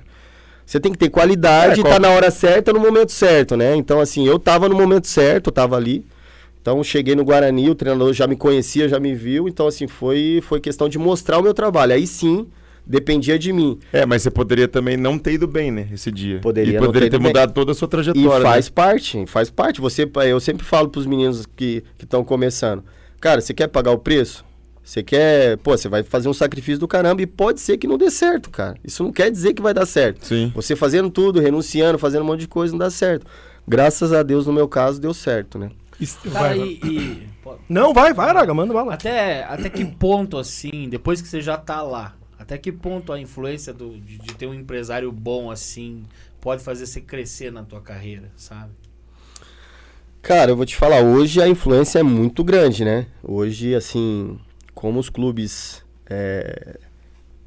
Você 0.66 0.80
tem 0.80 0.90
que 0.92 0.98
ter 0.98 1.08
qualidade 1.08 1.74
É, 1.74 1.80
e 1.80 1.82
qual- 1.82 1.94
tá 1.94 2.00
na 2.00 2.10
hora 2.10 2.30
certa, 2.30 2.72
no 2.72 2.80
momento 2.80 3.12
certo, 3.12 3.56
né? 3.56 3.76
Então, 3.76 4.00
assim, 4.00 4.26
eu 4.26 4.36
tava 4.38 4.68
no 4.68 4.74
momento 4.74 5.06
certo, 5.06 5.46
eu 5.48 5.52
tava 5.52 5.76
ali. 5.76 6.04
Então, 6.60 6.82
cheguei 6.82 7.14
no 7.14 7.24
Guarani, 7.24 7.70
o 7.70 7.74
treinador 7.76 8.12
já 8.12 8.26
me 8.26 8.34
conhecia, 8.36 8.88
já 8.88 8.98
me 8.98 9.14
viu. 9.14 9.46
Então, 9.48 9.68
assim, 9.68 9.86
foi, 9.86 10.40
foi 10.42 10.58
questão 10.60 10.88
de 10.88 10.98
mostrar 10.98 11.38
o 11.38 11.42
meu 11.42 11.54
trabalho. 11.54 11.92
Aí 11.94 12.04
sim, 12.04 12.48
dependia 12.84 13.38
de 13.38 13.52
mim. 13.52 13.78
É, 13.92 14.04
mas 14.04 14.22
você 14.22 14.30
poderia 14.32 14.66
também 14.66 14.96
não 14.96 15.16
ter 15.16 15.34
ido 15.34 15.46
bem, 15.46 15.70
né? 15.70 15.86
Esse 15.92 16.10
dia. 16.10 16.40
Poderia 16.40 16.76
E 16.76 16.78
poderia 16.78 17.02
ter 17.02 17.10
ter 17.10 17.16
ido 17.16 17.22
bem. 17.22 17.28
mudado 17.28 17.52
toda 17.52 17.70
a 17.70 17.74
sua 17.74 17.86
E 17.86 17.88
trajetória. 17.88 18.42
faz 18.42 18.66
né? 18.66 18.72
parte, 18.74 19.26
faz 19.26 19.48
parte. 19.50 19.80
Você, 19.80 20.10
eu 20.28 20.40
sempre 20.40 20.66
falo 20.66 20.88
pros 20.88 21.06
meninos 21.06 21.46
que 21.54 21.84
estão 22.02 22.24
começando. 22.24 22.82
Cara, 23.20 23.40
você 23.40 23.54
quer 23.54 23.68
pagar 23.68 23.92
o 23.92 23.98
preço? 23.98 24.44
Você 24.86 25.02
quer, 25.02 25.56
pô, 25.58 25.76
você 25.76 25.88
vai 25.88 26.04
fazer 26.04 26.28
um 26.28 26.32
sacrifício 26.32 26.78
do 26.78 26.86
caramba 26.86 27.20
e 27.20 27.26
pode 27.26 27.60
ser 27.60 27.76
que 27.76 27.88
não 27.88 27.98
dê 27.98 28.08
certo, 28.08 28.50
cara. 28.50 28.76
Isso 28.84 29.02
não 29.02 29.10
quer 29.10 29.32
dizer 29.32 29.52
que 29.52 29.60
vai 29.60 29.74
dar 29.74 29.84
certo. 29.84 30.24
Sim. 30.24 30.52
Você 30.54 30.76
fazendo 30.76 31.10
tudo, 31.10 31.40
renunciando, 31.40 31.98
fazendo 31.98 32.22
um 32.22 32.26
monte 32.26 32.40
de 32.42 32.46
coisa, 32.48 32.72
não 32.72 32.78
dá 32.78 32.88
certo. 32.88 33.26
Graças 33.66 34.12
a 34.12 34.22
Deus, 34.22 34.46
no 34.46 34.52
meu 34.52 34.68
caso, 34.68 35.00
deu 35.00 35.12
certo, 35.12 35.58
né? 35.58 35.70
Isso- 35.98 36.18
Cara, 36.30 36.30
vai, 36.30 36.58
vai. 36.58 36.68
e, 36.68 36.88
e- 36.88 37.26
Não, 37.68 37.92
vai, 37.92 38.14
vai, 38.14 38.28
Araga, 38.28 38.54
manda 38.54 38.72
bala. 38.72 38.94
até, 38.94 39.42
até 39.44 39.68
que 39.68 39.84
ponto, 39.84 40.38
assim, 40.38 40.88
depois 40.88 41.20
que 41.20 41.26
você 41.26 41.40
já 41.40 41.56
tá 41.56 41.82
lá, 41.82 42.14
até 42.38 42.56
que 42.56 42.70
ponto 42.70 43.12
a 43.12 43.18
influência 43.20 43.72
do, 43.72 43.90
de, 43.98 44.18
de 44.18 44.34
ter 44.34 44.46
um 44.46 44.54
empresário 44.54 45.10
bom, 45.10 45.50
assim, 45.50 46.04
pode 46.40 46.62
fazer 46.62 46.86
você 46.86 47.00
crescer 47.00 47.50
na 47.50 47.64
tua 47.64 47.80
carreira, 47.80 48.30
sabe? 48.36 48.70
Cara, 50.22 50.50
eu 50.52 50.56
vou 50.56 50.64
te 50.66 50.76
falar, 50.76 51.00
hoje 51.02 51.42
a 51.42 51.48
influência 51.48 51.98
é 51.98 52.02
muito 52.04 52.42
grande, 52.44 52.84
né? 52.84 53.06
Hoje, 53.22 53.74
assim, 53.74 54.38
como 54.76 55.00
os 55.00 55.08
clubes 55.08 55.82
é, 56.08 56.78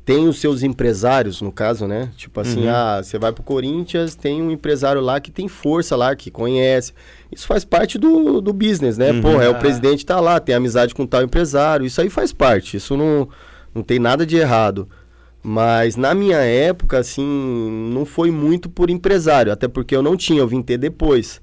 têm 0.03 0.27
os 0.27 0.39
seus 0.41 0.63
empresários, 0.63 1.41
no 1.43 1.51
caso, 1.51 1.85
né? 1.85 2.09
Tipo 2.17 2.39
assim, 2.41 2.63
Uhum. 2.63 2.73
ah, 2.73 2.99
você 3.03 3.19
vai 3.19 3.31
pro 3.31 3.43
Corinthians, 3.43 4.15
tem 4.15 4.41
um 4.41 4.49
empresário 4.49 4.99
lá 4.99 5.19
que 5.19 5.29
tem 5.29 5.47
força 5.47 5.95
lá, 5.95 6.15
que 6.15 6.31
conhece. 6.31 6.91
Isso 7.31 7.45
faz 7.45 7.63
parte 7.63 7.99
do, 7.99 8.41
do 8.41 8.51
business, 8.51 8.97
né? 8.97 9.11
Uhum. 9.11 9.21
Pô, 9.21 9.29
é 9.41 9.45
Ah. 9.45 9.51
o 9.51 9.59
presidente 9.59 10.03
tá 10.03 10.19
lá, 10.19 10.39
tem 10.39 10.55
amizade 10.55 10.95
com 10.95 11.05
tal 11.05 11.21
empresário, 11.21 11.85
isso 11.85 12.01
aí 12.01 12.09
faz 12.09 12.33
parte, 12.33 12.77
isso 12.77 12.97
não, 12.97 13.29
não 13.75 13.83
tem 13.83 13.99
nada 13.99 14.25
de 14.25 14.35
errado. 14.37 14.89
Mas 15.43 15.95
na 15.95 16.13
minha 16.15 16.37
época, 16.39 16.97
assim, 16.97 17.23
não 17.93 18.03
foi 18.05 18.31
muito 18.31 18.67
por 18.69 18.89
empresário, 18.89 19.51
até 19.53 19.67
porque 19.67 19.95
eu 19.95 20.01
não 20.01 20.17
tinha, 20.17 20.39
eu 20.39 20.47
vim 20.47 20.61
ter 20.63 20.77
depois. 20.79 21.39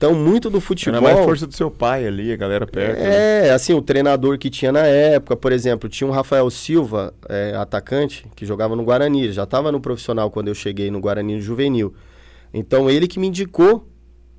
Então, 0.00 0.14
muito 0.14 0.48
do 0.48 0.62
futebol... 0.62 0.98
Era 0.98 1.14
mais 1.14 1.26
força 1.26 1.46
do 1.46 1.54
seu 1.54 1.70
pai 1.70 2.06
ali, 2.06 2.32
a 2.32 2.36
galera 2.36 2.66
perto. 2.66 2.98
né? 2.98 3.48
É, 3.48 3.50
assim, 3.50 3.74
o 3.74 3.82
treinador 3.82 4.38
que 4.38 4.48
tinha 4.48 4.72
na 4.72 4.86
época, 4.86 5.36
por 5.36 5.52
exemplo, 5.52 5.90
tinha 5.90 6.08
um 6.08 6.10
Rafael 6.10 6.48
Silva, 6.48 7.12
é, 7.28 7.54
atacante, 7.54 8.24
que 8.34 8.46
jogava 8.46 8.74
no 8.74 8.82
Guarani, 8.82 9.30
já 9.30 9.42
estava 9.42 9.70
no 9.70 9.78
profissional 9.78 10.30
quando 10.30 10.48
eu 10.48 10.54
cheguei 10.54 10.90
no 10.90 11.00
Guarani 11.00 11.34
no 11.34 11.42
juvenil. 11.42 11.92
Então 12.54 12.88
ele 12.88 13.06
que 13.06 13.20
me 13.20 13.26
indicou 13.26 13.86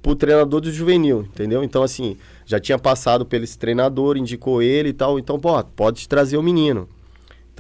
pro 0.02 0.15
treinador 0.15 0.62
do 0.62 0.71
juvenil, 0.71 1.28
entendeu? 1.32 1.63
Então, 1.63 1.84
assim, 1.84 2.17
já 2.43 2.60
tinha 2.60 2.80
passado 2.80 3.24
pelo 3.24 3.43
esse 3.43 3.60
treinador, 3.60 4.17
indicou 4.17 4.63
ele 4.63 4.89
e 4.89 4.93
tal. 4.93 5.19
Então, 5.19 5.39
pô, 5.39 5.63
pode 5.63 6.10
trazer 6.10 6.38
o 6.38 6.41
menino. 6.41 6.89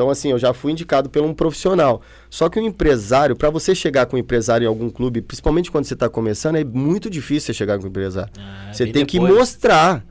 Então, 0.01 0.09
assim, 0.09 0.31
eu 0.31 0.39
já 0.39 0.51
fui 0.51 0.71
indicado 0.71 1.11
por 1.11 1.21
um 1.21 1.31
profissional. 1.31 2.01
Só 2.27 2.49
que 2.49 2.59
o 2.59 2.63
empresário, 2.63 3.35
para 3.35 3.51
você 3.51 3.75
chegar 3.75 4.07
com 4.07 4.15
um 4.15 4.19
empresário 4.19 4.65
em 4.65 4.67
algum 4.67 4.89
clube, 4.89 5.21
principalmente 5.21 5.69
quando 5.69 5.85
você 5.85 5.93
está 5.93 6.09
começando, 6.09 6.55
é 6.55 6.63
muito 6.63 7.07
difícil 7.07 7.45
você 7.45 7.53
chegar 7.53 7.77
com 7.77 7.85
um 7.85 7.87
empresário. 7.87 8.31
Ah, 8.35 8.73
você 8.73 8.85
vem 8.85 8.93
tem 8.93 9.05
que 9.05 9.19
depois. 9.19 9.37
mostrar. 9.37 10.03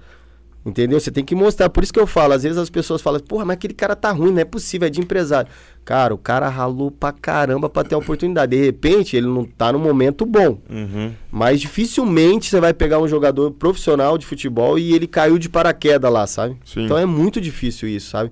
Entendeu? 0.64 1.00
Você 1.00 1.11
tem 1.11 1.24
que 1.24 1.35
mostrar. 1.35 1.68
Por 1.70 1.83
isso 1.83 1.92
que 1.92 1.98
eu 1.98 2.07
falo, 2.07 2.35
às 2.35 2.44
vezes 2.44 2.57
as 2.57 2.70
pessoas 2.70 3.03
falam, 3.03 3.18
porra, 3.18 3.44
mas 3.44 3.55
aquele 3.55 3.74
cara 3.74 3.96
tá 3.96 4.12
ruim, 4.12 4.31
não 4.31 4.38
é 4.38 4.44
possível, 4.44 4.87
é 4.87 4.90
de 4.90 5.00
empresário. 5.00 5.50
Cara, 5.85 6.14
o 6.14 6.18
cara 6.18 6.48
ralou 6.48 6.92
pra 6.92 7.11
caramba 7.11 7.68
pra 7.68 7.83
ter 7.83 7.96
a 7.96 7.98
oportunidade. 7.98 8.57
De 8.57 8.64
repente, 8.64 9.16
ele 9.16 9.26
não 9.26 9.44
tá 9.44 9.72
no 9.72 9.79
momento 9.81 10.24
bom. 10.24 10.61
Uhum. 10.70 11.12
Mas 11.33 11.61
dificilmente 11.61 12.48
você 12.48 12.61
vai 12.61 12.72
pegar 12.72 13.00
um 13.00 13.09
jogador 13.09 13.50
profissional 13.50 14.16
de 14.16 14.24
futebol 14.24 14.79
e 14.79 14.94
ele 14.94 15.09
caiu 15.09 15.37
de 15.37 15.48
paraquedas 15.48 16.12
lá, 16.12 16.29
sabe? 16.29 16.57
Sim. 16.64 16.85
Então 16.85 16.96
é 16.96 17.05
muito 17.05 17.40
difícil 17.40 17.88
isso, 17.88 18.11
sabe? 18.11 18.31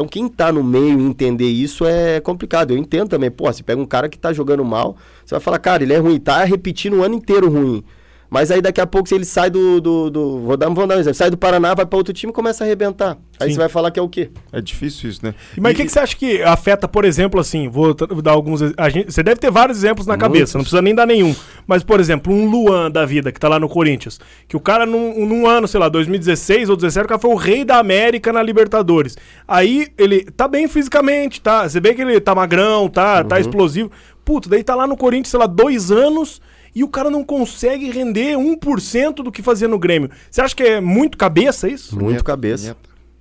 Então 0.00 0.08
quem 0.08 0.28
tá 0.28 0.50
no 0.50 0.64
meio 0.64 0.98
e 0.98 1.04
entender 1.04 1.44
isso 1.44 1.84
é 1.84 2.20
complicado. 2.20 2.70
Eu 2.70 2.78
entendo 2.78 3.10
também. 3.10 3.30
Pô, 3.30 3.52
você 3.52 3.62
pega 3.62 3.78
um 3.78 3.84
cara 3.84 4.08
que 4.08 4.18
tá 4.18 4.32
jogando 4.32 4.64
mal, 4.64 4.96
você 5.22 5.34
vai 5.34 5.40
falar, 5.40 5.58
cara, 5.58 5.82
ele 5.82 5.92
é 5.92 5.98
ruim, 5.98 6.18
tá 6.18 6.42
repetindo 6.42 6.96
o 6.96 7.02
ano 7.02 7.14
inteiro 7.14 7.50
ruim. 7.50 7.84
Mas 8.30 8.50
aí 8.52 8.62
daqui 8.62 8.80
a 8.80 8.86
pouco 8.86 9.08
se 9.08 9.14
ele 9.16 9.24
sai 9.24 9.50
do. 9.50 9.80
do, 9.80 10.08
do- 10.08 10.38
vou, 10.40 10.56
dar, 10.56 10.68
vou 10.68 10.86
dar 10.86 10.96
um 10.96 11.00
exemplo. 11.00 11.16
Sai 11.16 11.30
do 11.30 11.36
Paraná, 11.36 11.74
vai 11.74 11.84
pra 11.84 11.96
outro 11.96 12.12
time 12.14 12.30
e 12.30 12.34
começa 12.34 12.62
a 12.62 12.64
arrebentar. 12.64 13.18
Aí 13.40 13.48
Sim. 13.48 13.54
você 13.54 13.58
vai 13.60 13.68
falar 13.68 13.90
que 13.90 13.98
é 13.98 14.02
o 14.02 14.08
quê? 14.08 14.30
É 14.52 14.60
difícil 14.60 15.10
isso, 15.10 15.20
né? 15.24 15.34
Mas 15.58 15.72
o 15.72 15.76
que, 15.76 15.84
que 15.84 15.90
você 15.90 15.98
acha 15.98 16.14
que 16.14 16.40
afeta, 16.42 16.86
por 16.86 17.04
exemplo, 17.04 17.40
assim, 17.40 17.68
vou 17.68 17.92
dar 17.94 18.30
alguns. 18.32 18.60
gente, 18.92 19.10
você 19.12 19.22
deve 19.22 19.40
ter 19.40 19.50
vários 19.50 19.78
exemplos 19.78 20.06
na 20.06 20.12
Muitos. 20.14 20.28
cabeça, 20.28 20.58
não 20.58 20.62
precisa 20.62 20.80
nem 20.80 20.94
dar 20.94 21.06
nenhum. 21.06 21.34
Mas, 21.66 21.82
por 21.82 21.98
exemplo, 21.98 22.32
um 22.32 22.48
Luan 22.48 22.88
da 22.90 23.04
vida, 23.04 23.32
que 23.32 23.40
tá 23.40 23.48
lá 23.48 23.58
no 23.58 23.68
Corinthians. 23.68 24.20
Que 24.46 24.56
o 24.56 24.60
cara, 24.60 24.86
num, 24.86 25.26
num 25.26 25.46
ano, 25.48 25.66
sei 25.66 25.80
lá, 25.80 25.88
2016 25.88 26.68
ou 26.70 26.76
2017, 26.76 27.04
o 27.06 27.08
cara 27.08 27.20
foi 27.20 27.30
o 27.32 27.34
rei 27.36 27.64
da 27.64 27.78
América 27.78 28.32
na 28.32 28.42
Libertadores. 28.42 29.16
Aí 29.48 29.88
ele 29.98 30.22
tá 30.24 30.46
bem 30.46 30.68
fisicamente, 30.68 31.40
tá? 31.40 31.68
Você 31.68 31.80
vê 31.80 31.94
que 31.94 32.02
ele 32.02 32.20
tá 32.20 32.32
magrão, 32.34 32.88
tá, 32.88 33.24
tá 33.24 33.40
explosivo. 33.40 33.90
Puta, 34.24 34.48
daí 34.48 34.62
tá 34.62 34.74
lá 34.76 34.86
no 34.86 34.96
Corinthians, 34.96 35.28
sei 35.30 35.40
lá, 35.40 35.46
dois 35.46 35.90
anos. 35.90 36.40
E 36.74 36.84
o 36.84 36.88
cara 36.88 37.10
não 37.10 37.24
consegue 37.24 37.90
render 37.90 38.36
1% 38.36 39.16
do 39.16 39.32
que 39.32 39.42
fazia 39.42 39.68
no 39.68 39.78
Grêmio. 39.78 40.10
Você 40.30 40.40
acha 40.40 40.54
que 40.54 40.62
é 40.62 40.80
muito 40.80 41.18
cabeça 41.18 41.68
isso? 41.68 41.98
Muito 41.98 42.22
cabeça. 42.22 42.76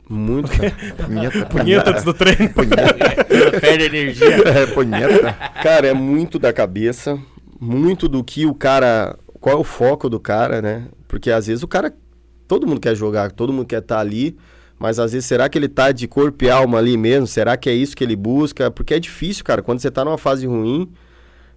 Muito 0.10 0.50
cabeça. 0.52 0.76
Punheta. 1.06 1.46
Punheta 1.46 1.90
antes 1.92 2.04
do 2.04 2.14
treino. 2.14 2.50
Perde 3.62 3.84
energia. 3.86 4.38
É, 4.50 4.66
punheta. 4.66 5.34
Cara, 5.62 5.88
é 5.88 5.94
muito 5.94 6.40
da 6.40 6.52
cabeça, 6.52 7.20
muito 7.60 8.08
do 8.08 8.24
que 8.24 8.46
o 8.46 8.54
cara. 8.54 9.18
Qual 9.40 9.56
é 9.56 9.60
o 9.60 9.64
foco 9.64 10.10
do 10.10 10.20
cara, 10.20 10.62
né? 10.62 10.88
Porque 11.08 11.30
às 11.32 11.48
vezes 11.48 11.64
o 11.64 11.68
cara. 11.68 11.94
Todo 12.48 12.66
mundo 12.66 12.82
quer 12.82 12.96
jogar, 12.96 13.32
todo 13.32 13.54
mundo 13.54 13.68
quer 13.68 13.80
estar 13.80 14.00
ali. 14.00 14.36
Mas 14.80 14.98
às 14.98 15.12
vezes, 15.12 15.28
será 15.28 15.48
que 15.50 15.58
ele 15.58 15.68
tá 15.68 15.92
de 15.92 16.08
corpo 16.08 16.44
e 16.44 16.50
alma 16.50 16.78
ali 16.78 16.98
mesmo? 16.98 17.28
Será 17.28 17.56
que 17.58 17.70
é 17.70 17.74
isso 17.74 17.96
que 17.96 18.04
ele 18.04 18.16
busca? 18.16 18.72
Porque 18.72 18.94
é 18.94 19.00
difícil, 19.00 19.44
cara. 19.44 19.62
Quando 19.62 19.80
você 19.80 19.92
tá 19.92 20.06
numa 20.06 20.18
fase 20.18 20.48
ruim, 20.48 20.90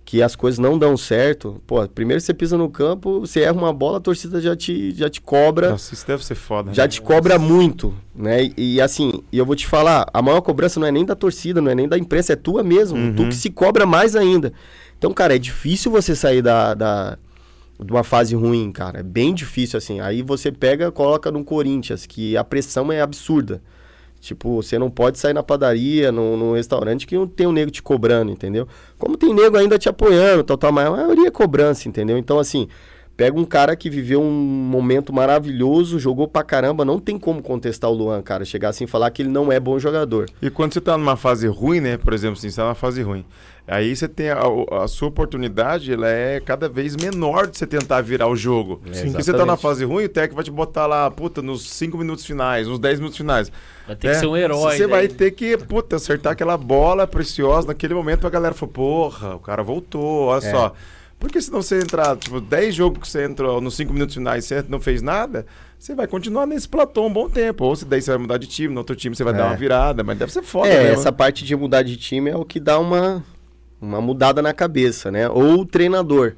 que 0.05 0.23
as 0.23 0.35
coisas 0.35 0.59
não 0.59 0.79
dão 0.79 0.97
certo, 0.97 1.63
pô, 1.67 1.87
primeiro 1.89 2.21
você 2.21 2.35
pisa 2.35 2.59
no 2.59 2.69
campo, 2.69 3.21
você 3.21 3.41
erra 3.41 3.53
uma 3.53 3.73
bola, 3.73 3.99
a 3.99 4.01
torcida 4.01 4.41
já 4.41 4.55
te, 4.57 4.93
já 4.95 5.09
te 5.09 5.21
cobra 5.21 5.71
Nossa, 5.71 5.95
isso 5.95 6.07
deve 6.07 6.25
ser 6.25 6.35
foda. 6.35 6.75
já 6.75 6.83
né? 6.83 6.89
te 6.89 7.01
cobra 7.01 7.39
muito, 7.39 7.95
né? 8.15 8.45
E, 8.57 8.75
e, 8.75 8.81
assim, 8.81 9.23
e 9.31 9.39
eu 9.39 9.47
vou 9.47 9.55
te 9.55 9.67
falar, 9.67 10.07
a 10.13 10.21
maior 10.21 10.41
cobrança 10.41 10.81
não 10.81 10.87
é 10.87 10.91
nem 10.91 11.05
da 11.05 11.15
torcida, 11.15 11.61
não 11.61 11.71
é 11.71 11.75
nem 11.75 11.89
da 11.89 11.97
imprensa, 11.97 12.33
é 12.33 12.37
tua 12.37 12.63
mesmo. 12.63 13.15
Tu 13.15 13.29
que 13.29 13.35
se 13.35 13.51
cobra 13.51 13.87
mais 13.87 14.17
ainda. 14.17 14.53
Então, 14.99 15.13
cara, 15.13 15.35
é 15.35 15.39
difícil 15.39 15.91
você 15.91 16.15
sair 16.15 16.43
da, 16.43 16.75
da, 16.75 17.19
de 17.83 17.93
uma 17.93 18.05
fase 18.05 18.35
ruim, 18.35 18.71
cara. 18.71 19.01
É 19.01 19.03
bem 19.03 19.35
difícil, 19.35 19.77
assim. 19.77 20.01
Aí 20.01 20.23
você 20.23 20.53
pega, 20.53 20.93
coloca 20.93 21.31
no 21.31 21.45
Corinthians, 21.45 22.07
que 22.07 22.37
a 22.37 22.45
pressão 22.45 22.93
é 22.93 23.01
absurda. 23.01 23.63
Tipo, 24.23 24.63
você 24.63 24.79
não 24.79 24.89
pode 24.89 25.19
sair 25.19 25.35
na 25.35 25.43
padaria, 25.43 26.13
no, 26.13 26.55
restaurante 26.55 27.09
que 27.09 27.17
não 27.17 27.27
tem 27.27 27.45
um 27.45 27.51
nego 27.51 27.73
te 27.73 27.83
cobrando, 27.83 28.31
entendeu? 28.31 28.69
Como 28.97 29.17
tem 29.17 29.35
nego 29.35 29.57
ainda 29.57 29.77
te 29.77 29.89
apoiando, 29.89 30.45
tal, 30.45 30.57
tal, 30.57 30.71
mas 30.71 30.87
a 30.87 30.91
maioria 30.93 31.27
é 31.27 31.31
cobrança, 31.31 31.89
entendeu? 31.89 32.17
Então, 32.17 32.39
assim, 32.39 32.69
pega 33.17 33.37
um 33.37 33.45
cara 33.45 33.75
que 33.75 33.91
viveu 33.91 34.23
um 34.23 34.31
momento 34.31 35.13
maravilhoso, 35.13 35.99
jogou 35.99 36.29
pra 36.29 36.45
caramba, 36.45 36.85
não 36.85 37.01
tem 37.01 37.19
como 37.19 37.43
contestar 37.43 37.91
o 37.91 37.95
Luan, 37.95 38.23
cara. 38.23 38.45
Chegar 38.45 38.69
assim 38.69 38.85
e 38.85 38.87
falar 38.87 39.11
que 39.11 39.23
ele 39.23 39.29
não 39.29 39.51
é 39.51 39.59
bom 39.59 39.77
jogador. 39.77 40.31
E 40.41 40.49
quando 40.49 40.73
você 40.73 40.81
tá 40.81 40.97
numa 40.97 41.17
fase 41.17 41.49
ruim, 41.49 41.81
né? 41.81 41.97
Por 41.97 42.13
exemplo, 42.13 42.39
assim, 42.39 42.49
você 42.49 42.57
tá 42.57 42.63
numa 42.63 42.77
fase 42.77 43.03
ruim. 43.03 43.25
Aí 43.67 43.95
você 43.95 44.09
tem 44.09 44.29
a, 44.31 44.41
a 44.83 44.89
sua 44.89 45.09
oportunidade, 45.09 45.93
ela 45.93 46.09
é 46.09 46.41
cada 46.41 46.69
vez 46.69 46.97
menor 46.97 47.47
de 47.47 47.57
você 47.57 47.67
tentar 47.67 48.01
virar 48.01 48.27
o 48.29 48.35
jogo. 48.35 48.81
Sim, 48.93 49.07
Porque 49.13 49.23
você 49.23 49.33
tá 49.33 49.47
na 49.47 49.57
fase 49.57 49.85
ruim, 49.85 50.05
o 50.05 50.09
técnico 50.09 50.35
vai 50.35 50.45
te 50.45 50.51
botar 50.51 50.87
lá, 50.87 51.09
puta, 51.11 51.41
nos 51.41 51.71
5 51.71 51.97
minutos 51.97 52.27
finais, 52.27 52.67
nos 52.67 52.79
10 52.81 52.99
minutos 52.99 53.17
finais. 53.17 53.53
Vai 53.87 53.95
ter 53.97 54.09
que 54.09 54.15
ser 54.17 54.27
um 54.27 54.37
herói. 54.37 54.77
Você 54.77 54.87
vai 54.87 55.07
daí. 55.07 55.17
ter 55.17 55.31
que, 55.31 55.57
puta, 55.57 55.97
acertar 55.97 56.33
aquela 56.33 56.57
bola 56.57 57.07
preciosa 57.07 57.69
naquele 57.69 57.95
momento 57.95 58.21
pra 58.21 58.31
galera 58.31 58.55
falar, 58.55 58.73
porra, 58.73 59.35
o 59.37 59.39
cara 59.39 59.63
voltou, 59.63 60.27
olha 60.27 60.45
É. 60.45 60.51
só. 60.51 60.75
Porque 61.21 61.41
se 61.41 61.53
não 61.53 61.63
você 61.63 61.79
entrar, 61.79 62.17
tipo, 62.17 62.41
10 62.41 62.75
jogos 62.75 62.99
que 62.99 63.09
você 63.09 63.25
entrou 63.25 63.61
nos 63.61 63.77
5 63.77 63.93
minutos 63.93 64.17
finais 64.17 64.45
e 64.45 64.49
você 64.49 64.65
não 64.69 64.81
fez 64.81 65.01
nada, 65.01 65.47
você 65.79 65.95
vai 65.95 66.09
continuar 66.09 66.47
nesse 66.47 66.69
platô 66.69 67.07
um 67.07 67.13
bom 67.13 67.29
tempo. 67.31 67.65
Ou 67.65 67.77
se 67.77 67.85
daí 67.85 68.03
você 68.03 68.11
vai 68.11 68.19
mudar 68.19 68.39
de 68.39 68.49
time, 68.49 68.75
no 68.75 68.81
outro 68.81 68.97
time 68.97 69.15
você 69.15 69.23
vai 69.23 69.33
dar 69.33 69.45
É. 69.45 69.47
uma 69.47 69.57
virada, 69.57 70.03
mas 70.03 70.19
deve 70.19 70.33
ser 70.33 70.43
foda 70.43 70.67
é, 70.69 70.83
mesmo. 70.83 70.99
essa 70.99 71.13
parte 71.13 71.45
de 71.45 71.55
mudar 71.55 71.83
de 71.83 71.97
time 71.97 72.29
é 72.29 72.37
o 72.37 72.45
que 72.45 72.59
dá 72.59 72.77
uma, 72.77 73.23
uma 73.83 74.01
mudada 74.01 74.41
na 74.41 74.53
cabeça, 74.55 75.11
né? 75.11 75.29
Ou 75.29 75.61
o 75.61 75.67
treinador. 75.67 76.35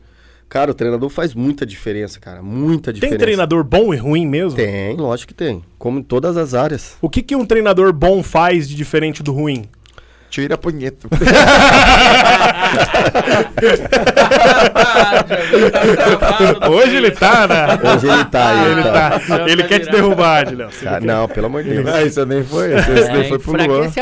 Cara, 0.48 0.70
o 0.70 0.74
treinador 0.74 1.08
faz 1.10 1.34
muita 1.34 1.66
diferença, 1.66 2.18
cara. 2.18 2.42
Muita 2.42 2.92
Tem 2.92 2.94
diferença. 2.94 3.18
treinador 3.18 3.64
bom 3.64 3.92
e 3.92 3.96
ruim 3.96 4.26
mesmo? 4.26 4.56
Tem, 4.56 4.96
lógico 4.96 5.28
que 5.28 5.34
tem. 5.34 5.62
Como 5.78 5.98
em 5.98 6.02
todas 6.02 6.36
as 6.36 6.54
áreas. 6.54 6.96
O 7.02 7.08
que, 7.10 7.22
que 7.22 7.34
um 7.36 7.44
treinador 7.44 7.92
bom 7.92 8.22
faz 8.22 8.68
de 8.68 8.74
diferente 8.74 9.22
do 9.22 9.32
ruim? 9.32 9.64
Tira 10.34 10.56
a 10.56 10.58
punheta. 10.58 11.06
Hoje 16.68 16.96
ele 16.96 17.12
tá, 17.12 17.46
né? 17.46 17.66
Hoje 17.94 18.08
ele 18.08 18.24
tá. 18.24 18.68
Ele 18.68 18.82
tá. 18.82 19.18
Já 19.20 19.48
Ele 19.48 19.62
tá 19.62 19.68
quer 19.68 19.78
te 19.78 19.92
derrubar, 19.92 20.40
Adilão. 20.40 20.68
Ah, 20.86 20.98
não, 20.98 21.28
pelo 21.28 21.46
amor 21.46 21.62
de 21.62 21.70
Deus. 21.70 21.86
ah, 21.86 22.02
isso 22.02 22.26
nem 22.26 22.42
foi. 22.42 22.74
Esse, 22.74 22.90
esse 22.90 23.12
daí 23.12 23.28
foi 23.28 23.38
pro 23.38 23.52
Luan. 23.52 23.92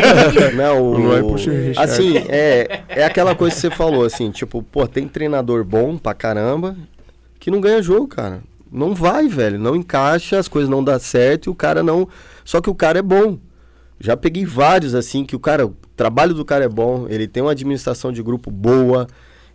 Não, 0.56 0.80
o, 0.80 0.94
O 0.94 0.96
Luan 0.98 1.20
puxa 1.28 1.50
o 1.50 1.54
Richard. 1.54 1.92
assim, 1.92 2.16
é, 2.26 2.80
é 2.88 3.04
aquela 3.04 3.34
coisa 3.34 3.54
que 3.54 3.60
você 3.60 3.70
falou, 3.70 4.06
assim, 4.06 4.30
tipo, 4.30 4.62
pô, 4.62 4.86
tem 4.86 5.06
treinador 5.06 5.62
bom 5.62 5.98
pra 5.98 6.14
caramba 6.14 6.74
que 7.38 7.50
não 7.50 7.60
ganha 7.60 7.82
jogo, 7.82 8.08
cara. 8.08 8.40
Não 8.72 8.94
vai, 8.94 9.28
velho. 9.28 9.58
Não 9.58 9.76
encaixa, 9.76 10.38
as 10.38 10.48
coisas 10.48 10.70
não 10.70 10.82
dão 10.82 10.98
certo 10.98 11.48
e 11.48 11.50
o 11.50 11.54
cara 11.54 11.82
não. 11.82 12.08
Só 12.46 12.62
que 12.62 12.70
o 12.70 12.74
cara 12.74 12.98
é 13.00 13.02
bom. 13.02 13.36
Já 14.00 14.16
peguei 14.16 14.44
vários, 14.44 14.94
assim, 14.94 15.24
que 15.24 15.36
o 15.36 15.38
cara. 15.38 15.70
O 16.02 16.04
trabalho 16.04 16.34
do 16.34 16.44
cara 16.44 16.64
é 16.64 16.68
bom, 16.68 17.06
ele 17.08 17.28
tem 17.28 17.40
uma 17.44 17.52
administração 17.52 18.10
de 18.10 18.20
grupo 18.24 18.50
boa, 18.50 19.06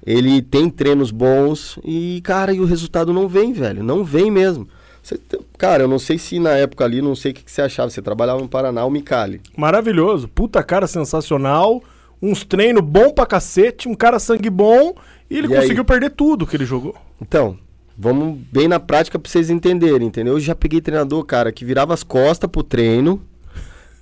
ele 0.06 0.42
tem 0.42 0.70
treinos 0.70 1.12
bons 1.12 1.78
e, 1.84 2.22
cara, 2.24 2.54
e 2.54 2.62
o 2.62 2.66
resultado 2.66 3.12
não 3.12 3.28
vem, 3.28 3.52
velho. 3.52 3.84
Não 3.84 4.02
vem 4.02 4.32
mesmo. 4.32 4.66
Você 5.04 5.20
cara, 5.58 5.84
eu 5.84 5.90
não 5.90 6.00
sei 6.00 6.18
se 6.18 6.40
na 6.40 6.52
época 6.52 6.86
ali, 6.86 7.02
não 7.02 7.16
sei 7.16 7.32
o 7.34 7.36
que, 7.36 7.44
que 7.44 7.52
você 7.52 7.62
achava. 7.62 7.90
Você 7.90 8.02
trabalhava 8.02 8.40
no 8.40 8.48
Paraná, 8.48 8.86
o 8.86 8.90
Micali. 8.90 9.42
Maravilhoso. 9.58 10.30
Puta 10.30 10.64
cara 10.64 10.88
sensacional. 10.88 11.84
Uns 12.22 12.46
treinos 12.46 12.82
bom 12.82 13.12
pra 13.12 13.26
cacete. 13.26 13.90
Um 13.90 13.94
cara 13.94 14.18
sangue 14.18 14.50
bom. 14.50 14.94
E 15.30 15.38
ele 15.38 15.48
E 15.50 15.54
aí? 15.54 15.62
conseguiu 15.62 15.84
perder 15.84 16.12
tudo 16.12 16.48
que 16.48 16.56
ele 16.56 16.66
jogou. 16.66 16.96
Então, 17.22 17.58
vamos 17.98 18.38
bem 18.54 18.70
na 18.70 18.80
prática 18.80 19.20
pra 19.20 19.30
vocês 19.30 19.50
entenderem, 19.50 20.08
entendeu? 20.08 20.36
Eu 20.36 20.40
já 20.40 20.56
peguei 20.56 20.80
treinador, 20.80 21.26
cara, 21.26 21.52
que 21.52 21.66
virava 21.66 21.94
as 21.94 22.04
costas 22.04 22.50
pro 22.50 22.64
treino, 22.64 23.22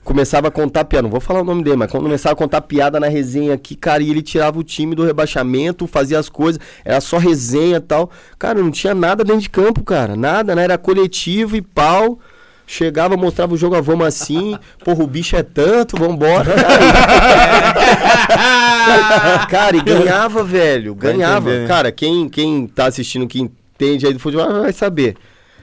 começava 0.06 0.48
a 0.50 0.52
contar 0.52 0.86
piada, 0.86 1.02
não 1.02 1.10
vou 1.10 1.20
falar 1.20 1.42
o 1.42 1.44
nome 1.44 1.64
dele, 1.64 1.78
mas 1.78 1.90
quando 1.90 2.04
começava 2.04 2.34
a 2.34 2.36
contar 2.38 2.62
piada 2.62 3.00
na 3.00 3.08
resenha 3.08 3.56
aqui, 3.56 3.76
cara, 3.76 4.04
e 4.04 4.12
ele 4.12 4.22
tirava 4.22 4.60
o 4.60 4.64
time 4.64 4.94
do 4.94 5.04
rebaixamento, 5.04 5.88
fazia 5.88 6.20
as 6.20 6.30
coisas, 6.30 6.62
era 6.86 7.02
só 7.02 7.18
resenha 7.18 7.78
e 7.78 7.82
tal. 7.82 8.12
Cara, 8.38 8.62
não 8.62 8.70
tinha 8.70 8.94
nada 8.94 9.24
dentro 9.24 9.42
de 9.42 9.50
campo, 9.50 9.84
cara, 9.84 10.16
nada, 10.16 10.56
né? 10.56 10.64
Era 10.64 10.78
coletivo 10.78 11.58
e 11.58 11.62
pau. 11.62 12.20
Chegava, 12.68 13.18
mostrava 13.18 13.54
o 13.54 13.58
jogo, 13.58 13.76
ah, 13.76 13.82
vamos 13.82 14.08
assim, 14.08 14.58
porra, 14.84 15.04
o 15.04 15.08
bicho 15.08 15.36
é 15.36 15.44
tanto, 15.44 15.98
vambora. 15.98 16.52
Cara, 18.86 19.46
cara, 19.50 19.78
e 19.78 19.82
ganhava, 19.82 20.44
velho, 20.44 20.96
ganhava. 20.96 21.50
entender, 21.50 21.62
né? 21.62 21.68
Cara, 21.68 21.92
quem, 21.92 22.30
quem 22.30 22.68
tá 22.68 22.86
assistindo, 22.86 23.28
que 23.28 23.40
entende 23.40 24.08
aí 24.08 24.14
do 24.14 24.20
futebol, 24.20 24.62
vai 24.62 24.74
saber. 24.74 25.16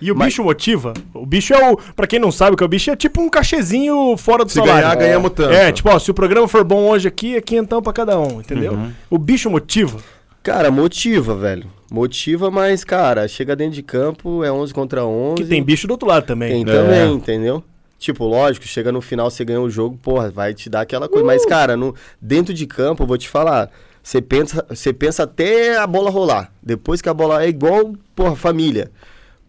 E 0.03 0.11
o 0.11 0.17
Mas- 0.17 0.29
bicho 0.29 0.43
motiva? 0.43 0.93
O 1.15 1.25
bicho 1.25 1.55
é 1.55 1.71
o. 1.73 1.77
Pra 1.95 2.07
quem 2.07 2.19
não 2.19 2.33
sabe 2.33 2.55
o 2.55 2.57
que 2.57 2.63
é 2.65 2.67
o 2.67 2.69
bicho, 2.69 2.91
é 2.91 2.97
tipo 2.97 3.21
um 3.21 3.29
cachezinho 3.29 4.17
fora 4.17 4.45
do 4.45 4.51
Se 4.51 4.59
salário. 4.59 4.83
ganhar, 4.83 4.95
ganhamos 4.97 5.31
tanto. 5.31 5.53
É, 5.53 5.71
tipo, 5.71 5.89
ó, 5.89 5.99
se 5.99 6.11
o 6.11 6.15
programa 6.15 6.49
for 6.49 6.65
bom 6.65 6.89
hoje 6.91 7.07
aqui, 7.07 7.37
é 7.37 7.41
quinhentão 7.41 7.81
pra 7.81 7.93
cada 7.93 8.19
um, 8.19 8.41
entendeu? 8.41 8.73
Uhum. 8.73 8.91
O 9.09 9.17
bicho 9.19 9.49
motiva. 9.49 9.99
Cara, 10.43 10.71
motiva, 10.73 11.35
velho. 11.37 11.71
Motiva, 11.91 12.51
mas, 12.51 12.83
cara, 12.83 13.29
chega 13.29 13.55
dentro 13.55 13.75
de 13.75 13.83
campo, 13.83 14.43
é 14.43 14.51
11 14.51 14.75
contra 14.75 15.05
11. 15.05 15.37
Que 15.43 15.45
tem 15.49 15.63
bicho 15.63 15.87
do 15.87 15.93
outro 15.93 16.09
lado 16.09 16.27
também. 16.27 16.65
Tem 16.65 16.75
É. 16.75 16.77
também, 16.79 17.15
entendeu? 17.15 17.63
Tipo, 17.99 18.25
lógico, 18.27 18.67
chega 18.67 18.91
no 18.91 19.01
final, 19.01 19.31
você 19.31 19.45
ganha 19.45 19.61
o 19.61 19.71
jogo, 19.71 19.97
porra, 20.03 20.29
vai 20.31 20.53
te 20.53 20.69
dar 20.69 20.81
aquela 20.81 21.09
coisa. 21.09 21.25
Mas, 21.25 21.47
cara, 21.47 21.77
no, 21.77 21.95
dentro 22.21 22.53
de 22.53 22.67
campo, 22.67 23.05
eu 23.05 23.07
vou 23.07 23.17
te 23.17 23.29
falar, 23.29 23.71
Você 24.05 24.21
pensa, 24.21 24.67
você 24.69 24.93
pensa 24.93 25.23
até 25.23 25.77
a 25.79 25.87
bola 25.87 26.11
rolar. 26.11 26.51
Depois 26.61 27.01
que 27.01 27.09
a 27.09 27.15
bola 27.15 27.45
é 27.45 27.49
igual, 27.49 27.93
porra, 28.17 28.35
família. 28.35 28.91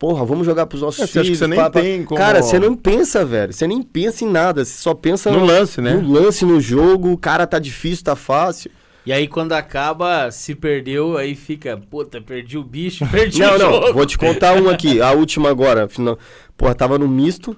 Porra, 0.03 0.25
vamos 0.25 0.45
jogar 0.45 0.65
pros 0.65 0.81
nossos 0.81 0.99
É, 0.99 1.07
você 1.07 1.19
acha 1.19 1.23
filhos. 1.23 1.39
que 1.39 1.45
você 1.45 1.47
nem 1.47 1.71
tem 1.71 2.03
como- 2.03 2.17
Cara, 2.19 2.43
você 2.43 2.59
não 2.59 2.75
pensa, 2.75 3.23
velho. 3.23 3.53
Você 3.53 3.65
nem 3.65 3.81
pensa 3.81 4.25
em 4.25 4.27
nada. 4.27 4.65
Você 4.65 4.73
só 4.81 4.93
pensa 4.93 5.31
No 5.31 5.45
lance, 5.45 5.79
né? 5.79 5.93
no 5.93 6.11
lance, 6.11 6.43
no 6.43 6.59
jogo. 6.59 7.13
O 7.13 7.17
cara 7.17 7.47
tá 7.47 7.57
difícil, 7.57 8.03
tá 8.03 8.13
fácil. 8.13 8.69
E 9.05 9.13
aí 9.13 9.29
quando 9.29 9.53
acaba, 9.53 10.29
se 10.29 10.55
perdeu, 10.55 11.15
aí 11.17 11.35
fica, 11.35 11.77
puta, 11.89 12.19
perdi 12.19 12.57
o 12.57 12.63
bicho, 12.65 13.07
perdi 13.09 13.39
Não, 13.39 13.55
o 13.55 13.57
não, 13.57 13.71
jogo. 13.71 13.93
vou 13.93 14.05
te 14.05 14.17
contar 14.17 14.61
um 14.61 14.67
aqui. 14.69 15.01
A 15.01 15.13
última 15.13 15.49
agora. 15.49 15.87
Final... 15.87 16.19
Porra, 16.57 16.75
tava 16.75 16.99
no 16.99 17.07
misto, 17.07 17.55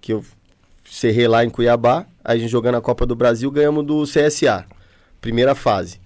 que 0.00 0.12
eu 0.12 0.24
cerrei 0.84 1.28
lá 1.28 1.44
em 1.44 1.48
Cuiabá. 1.48 2.06
Aí 2.24 2.38
a 2.38 2.40
gente 2.40 2.50
jogando 2.50 2.74
a 2.74 2.80
Copa 2.80 3.06
do 3.06 3.14
Brasil, 3.14 3.48
ganhamos 3.52 3.86
do 3.86 4.02
CSA. 4.02 4.64
Primeira 5.20 5.54
fase. 5.54 6.00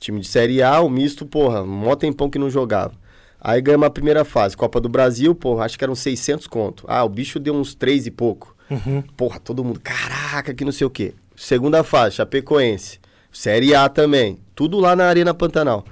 Time 0.00 0.20
de 0.20 0.26
Série 0.26 0.62
A, 0.62 0.80
o 0.80 0.88
misto, 0.88 1.26
porra, 1.26 1.62
mó 1.66 1.94
tempão 1.94 2.30
que 2.30 2.38
não 2.38 2.48
jogava. 2.48 2.92
Aí 3.46 3.60
ganhamos 3.60 3.86
a 3.86 3.90
primeira 3.90 4.24
fase. 4.24 4.56
Copa 4.56 4.80
do 4.80 4.88
Brasil, 4.88 5.34
porra, 5.34 5.66
acho 5.66 5.76
que 5.76 5.84
eram 5.84 5.94
600 5.94 6.46
conto. 6.46 6.86
Ah, 6.88 7.04
o 7.04 7.08
bicho 7.10 7.38
deu 7.38 7.54
uns 7.54 7.74
3 7.74 8.06
e 8.06 8.10
pouco. 8.10 8.56
Porra, 9.18 9.38
todo 9.38 9.62
mundo, 9.62 9.78
caraca, 9.80 10.54
que 10.54 10.64
não 10.64 10.72
sei 10.72 10.86
o 10.86 10.90
quê. 10.90 11.12
Segunda 11.36 11.84
fase, 11.84 12.16
Chapecoense. 12.16 12.98
Série 13.30 13.74
A 13.74 13.86
também. 13.90 14.38
Tudo 14.54 14.80
lá 14.80 14.96
na 14.96 15.04
Arena 15.04 15.34
Pantanal. 15.34 15.84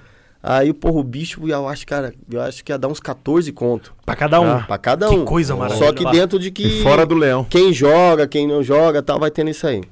Aí, 0.43 0.73
porra, 0.73 0.99
o 0.99 1.05
bicho, 1.05 1.47
eu 1.47 1.69
acho, 1.69 1.87
cara, 1.87 2.15
eu 2.31 2.41
acho 2.41 2.65
que 2.65 2.73
ia 2.73 2.79
dar 2.79 2.88
uns 2.88 2.99
14 2.99 3.53
conto. 3.53 3.95
Pra 4.07 4.17
cada 4.17 4.41
um. 4.41 4.62
Pra 4.62 4.79
cada 4.79 5.09
que 5.09 5.15
um. 5.15 5.25
coisa 5.25 5.55
maravilhosa. 5.55 5.87
Só 5.87 5.93
que 5.93 6.11
dentro 6.11 6.38
de 6.38 6.51
que. 6.51 6.67
E 6.67 6.83
fora 6.83 7.05
do 7.05 7.15
leão. 7.15 7.45
Quem 7.45 7.73
joga, 7.73 8.27
quem 8.27 8.49
não 8.49 8.62
joga, 8.62 9.03
tal, 9.03 9.21
vai 9.21 9.31
tendo 9.31 9.51
isso 9.51 9.67
aí. 9.67 9.83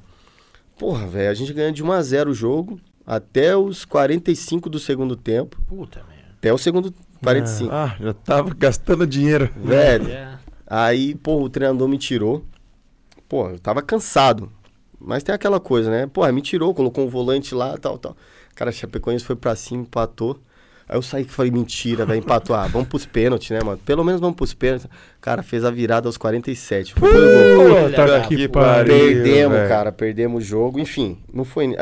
Porra, 0.79 1.05
velho, 1.05 1.29
a 1.29 1.33
gente 1.35 1.53
ganha 1.53 1.71
de 1.71 1.83
1 1.83 1.91
a 1.91 2.01
0 2.01 2.31
o 2.31 2.33
jogo 2.33 2.79
até 3.05 3.55
os 3.55 3.85
45 3.85 4.67
do 4.67 4.79
segundo 4.79 5.15
tempo. 5.15 5.61
Puta 5.67 6.03
merda. 6.09 6.31
Até 6.37 6.51
o 6.51 6.57
segundo 6.57 6.91
45. 7.23 7.71
Ah, 7.73 7.95
já 7.99 8.13
tava 8.13 8.53
gastando 8.57 9.05
dinheiro. 9.07 9.49
Velho, 9.63 10.09
É. 10.09 10.37
aí, 10.67 11.15
porra, 11.15 11.43
o 11.43 11.49
treinador 11.49 11.87
me 11.87 11.97
tirou. 11.97 12.43
Pô, 13.29 13.49
eu 13.49 13.59
tava 13.59 13.81
cansado. 13.81 14.51
Mas 14.99 15.23
tem 15.23 15.33
aquela 15.33 15.59
coisa, 15.59 15.89
né? 15.89 16.05
Porra, 16.07 16.31
me 16.31 16.41
tirou, 16.41 16.73
colocou 16.73 17.05
um 17.05 17.09
volante 17.09 17.55
lá, 17.55 17.77
tal, 17.77 17.97
tal. 17.97 18.15
Cara, 18.55 18.71
Chapecoense 18.71 19.23
foi 19.25 19.35
pra 19.35 19.55
cima, 19.55 19.81
empatou. 19.83 20.37
Aí 20.87 20.97
eu 20.97 21.01
saí 21.01 21.23
que 21.23 21.31
falei, 21.31 21.49
mentira, 21.51 22.05
velho, 22.05 22.19
empatou. 22.19 22.55
Ah, 22.55 22.67
vamos 22.67 22.87
pros 22.89 23.05
pênaltis, 23.05 23.49
né, 23.49 23.61
mano? 23.63 23.79
Pelo 23.85 24.03
menos 24.03 24.19
vamos 24.19 24.35
pros 24.35 24.53
pênaltis. 24.53 24.87
Cara, 25.21 25.41
fez 25.41 25.63
a 25.63 25.71
virada 25.71 26.07
aos 26.09 26.17
47. 26.17 26.93
Foi. 26.95 27.09
Puta 27.09 28.01
Olha, 28.03 28.21
que 28.27 28.35
que 28.35 28.47
pariu. 28.49 28.93
Perdemos, 28.93 29.57
velho. 29.57 29.69
cara, 29.69 29.91
perdemos 29.91 30.43
o 30.43 30.45
jogo. 30.45 30.79
Enfim, 30.79 31.17
não 31.33 31.45
foi. 31.45 31.73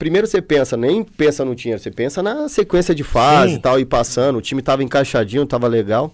Primeiro 0.00 0.26
você 0.26 0.40
pensa, 0.40 0.76
nem 0.78 1.04
pensa 1.04 1.44
no 1.44 1.54
dinheiro, 1.54 1.78
você 1.80 1.90
pensa 1.90 2.22
na 2.22 2.48
sequência 2.48 2.94
de 2.94 3.04
fase 3.04 3.50
Sim. 3.52 3.56
e 3.58 3.60
tal, 3.60 3.78
e 3.78 3.84
passando. 3.84 4.36
O 4.38 4.40
time 4.40 4.62
tava 4.62 4.82
encaixadinho, 4.82 5.44
tava 5.44 5.68
legal. 5.68 6.10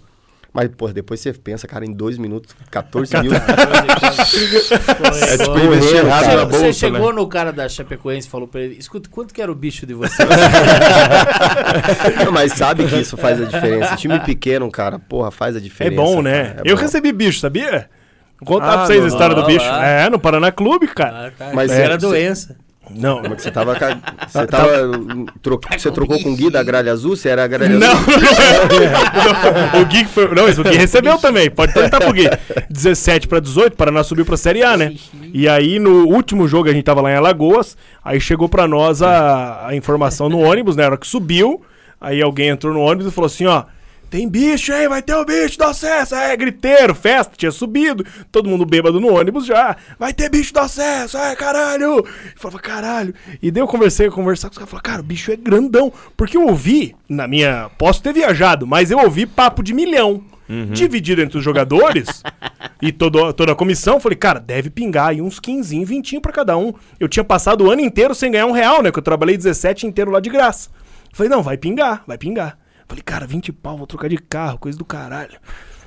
Mas, 0.52 0.68
pô, 0.76 0.88
depois 0.88 1.20
você 1.20 1.32
pensa, 1.34 1.68
cara, 1.68 1.84
em 1.84 1.92
dois 1.92 2.18
minutos, 2.18 2.56
14 2.70 3.16
mil. 3.20 3.30
É 3.32 3.38
tipo 5.38 5.58
investir 5.58 5.96
errado 5.98 6.26
na 6.34 6.44
Você 6.46 6.58
bolsa, 6.64 6.72
chegou 6.72 7.10
né? 7.12 7.20
no 7.20 7.26
cara 7.28 7.52
da 7.52 7.68
Chapecoense 7.68 8.26
e 8.26 8.30
falou 8.30 8.48
pra 8.48 8.60
ele, 8.62 8.74
escuta, 8.76 9.08
quanto 9.08 9.32
que 9.34 9.40
era 9.40 9.52
o 9.52 9.54
bicho 9.54 9.86
de 9.86 9.94
você? 9.94 10.24
Não, 12.24 12.32
mas 12.32 12.52
sabe 12.54 12.86
que 12.86 12.96
isso 12.96 13.16
faz 13.16 13.40
a 13.40 13.44
diferença. 13.44 13.96
Time 13.96 14.18
pequeno, 14.20 14.70
cara, 14.70 14.98
porra, 14.98 15.30
faz 15.30 15.54
a 15.56 15.58
É 15.58 15.62
diferença. 15.62 16.02
bom, 16.02 16.22
né? 16.22 16.56
é 16.56 16.62
eu 16.70 16.74
bom. 16.76 16.82
recebi 16.82 17.12
bicho, 17.12 17.38
sabia? 17.40 17.88
Vou 18.40 18.58
contar 18.58 18.66
Ah, 18.72 18.76
pra 18.78 18.86
vocês 18.86 18.98
a 18.98 19.02
não, 19.02 19.08
história 19.08 19.34
do 19.36 19.46
bicho. 19.46 19.64
ah. 19.68 19.86
É, 19.86 20.10
no 20.10 20.18
Paraná 20.18 20.50
Clube, 20.52 20.88
cara. 20.88 21.28
Ah, 21.28 21.30
tá. 21.36 21.50
Mas 21.54 21.70
era 21.70 21.94
é, 21.94 21.98
doença. 21.98 22.56
Não. 22.90 23.22
Que 23.22 23.42
você 23.42 23.50
tava. 23.50 23.74
Você 24.28 24.46
tava. 24.46 24.70
tro- 25.42 25.60
Você 25.76 25.90
trocou 25.90 26.20
com 26.22 26.30
o 26.32 26.36
Gui 26.36 26.50
da 26.50 26.62
gralha 26.62 26.92
azul? 26.92 27.16
Você 27.16 27.28
era 27.28 27.44
a 27.44 27.46
gralha 27.46 27.76
Não, 27.78 27.90
azul? 27.90 28.06
não, 29.74 29.80
o 29.82 29.84
Gui 29.86 30.04
foi. 30.04 30.34
Não, 30.34 30.48
isso 30.48 30.60
o 30.60 30.64
Gui 30.64 30.76
recebeu 30.76 31.18
também. 31.18 31.50
Pode 31.50 31.72
perguntar 31.72 31.98
pro 32.00 32.12
Gui. 32.12 32.28
17 32.70 33.26
pra 33.28 33.40
18, 33.40 33.76
Paraná 33.76 34.02
subiu 34.04 34.24
pra 34.24 34.36
Série 34.36 34.62
A, 34.62 34.76
né? 34.76 34.94
E 35.32 35.48
aí, 35.48 35.78
no 35.78 36.06
último 36.06 36.46
jogo, 36.48 36.68
a 36.68 36.72
gente 36.72 36.84
tava 36.84 37.00
lá 37.00 37.10
em 37.10 37.16
Alagoas. 37.16 37.76
Aí 38.04 38.20
chegou 38.20 38.48
pra 38.48 38.66
nós 38.68 39.02
a, 39.02 39.66
a 39.68 39.74
informação 39.74 40.28
no 40.28 40.38
ônibus, 40.40 40.76
né? 40.76 40.82
Na 40.84 40.90
hora 40.90 40.96
que 40.98 41.06
subiu. 41.06 41.62
Aí 42.00 42.20
alguém 42.22 42.48
entrou 42.48 42.72
no 42.72 42.80
ônibus 42.80 43.06
e 43.06 43.10
falou 43.10 43.26
assim: 43.26 43.46
ó. 43.46 43.64
Tem 44.08 44.28
bicho 44.28 44.72
aí, 44.72 44.88
vai 44.88 45.02
ter 45.02 45.14
o 45.14 45.24
bicho 45.24 45.58
do 45.58 45.64
acesso. 45.64 46.14
É, 46.14 46.36
griteiro, 46.36 46.94
festa, 46.94 47.34
tinha 47.36 47.50
subido. 47.50 48.04
Todo 48.30 48.48
mundo 48.48 48.64
bêbado 48.64 49.00
no 49.00 49.12
ônibus 49.12 49.46
já. 49.46 49.76
Vai 49.98 50.14
ter 50.14 50.30
bicho 50.30 50.54
do 50.54 50.60
acesso, 50.60 51.18
é, 51.18 51.34
caralho. 51.34 51.84
Eu 51.84 52.06
falava, 52.36 52.60
caralho. 52.60 53.14
E 53.42 53.50
daí 53.50 53.62
eu 53.62 53.66
conversei, 53.66 54.08
conversar 54.08 54.48
com 54.48 54.52
os 54.52 54.58
caras. 54.58 54.70
Falei, 54.70 54.82
cara, 54.82 55.00
o 55.00 55.04
bicho 55.04 55.32
é 55.32 55.36
grandão. 55.36 55.92
Porque 56.16 56.36
eu 56.36 56.46
ouvi, 56.46 56.94
na 57.08 57.26
minha. 57.26 57.68
Posso 57.76 58.02
ter 58.02 58.12
viajado, 58.12 58.66
mas 58.66 58.90
eu 58.90 58.98
ouvi 58.98 59.26
papo 59.26 59.62
de 59.62 59.74
milhão. 59.74 60.22
Dividido 60.72 61.20
entre 61.20 61.38
os 61.38 61.44
jogadores 61.44 62.22
e 62.80 62.92
todo, 62.92 63.32
toda 63.32 63.50
a 63.50 63.56
comissão. 63.56 63.98
Falei, 63.98 64.16
cara, 64.16 64.38
deve 64.38 64.70
pingar 64.70 65.08
aí 65.08 65.20
uns 65.20 65.40
15, 65.40 65.84
20 65.84 66.20
pra 66.20 66.30
cada 66.30 66.56
um. 66.56 66.72
Eu 67.00 67.08
tinha 67.08 67.24
passado 67.24 67.64
o 67.64 67.70
ano 67.70 67.82
inteiro 67.82 68.14
sem 68.14 68.30
ganhar 68.30 68.46
um 68.46 68.52
real, 68.52 68.80
né? 68.80 68.92
Que 68.92 68.98
eu 68.98 69.02
trabalhei 69.02 69.36
17 69.36 69.88
inteiro 69.88 70.12
lá 70.12 70.20
de 70.20 70.30
graça. 70.30 70.70
Falei, 71.12 71.28
não, 71.28 71.42
vai 71.42 71.56
pingar, 71.56 72.04
vai 72.06 72.16
pingar. 72.16 72.56
Falei, 72.88 73.02
cara, 73.04 73.26
20 73.26 73.52
pau, 73.52 73.76
vou 73.76 73.86
trocar 73.86 74.08
de 74.08 74.16
carro, 74.16 74.58
coisa 74.58 74.78
do 74.78 74.84
caralho. 74.84 75.38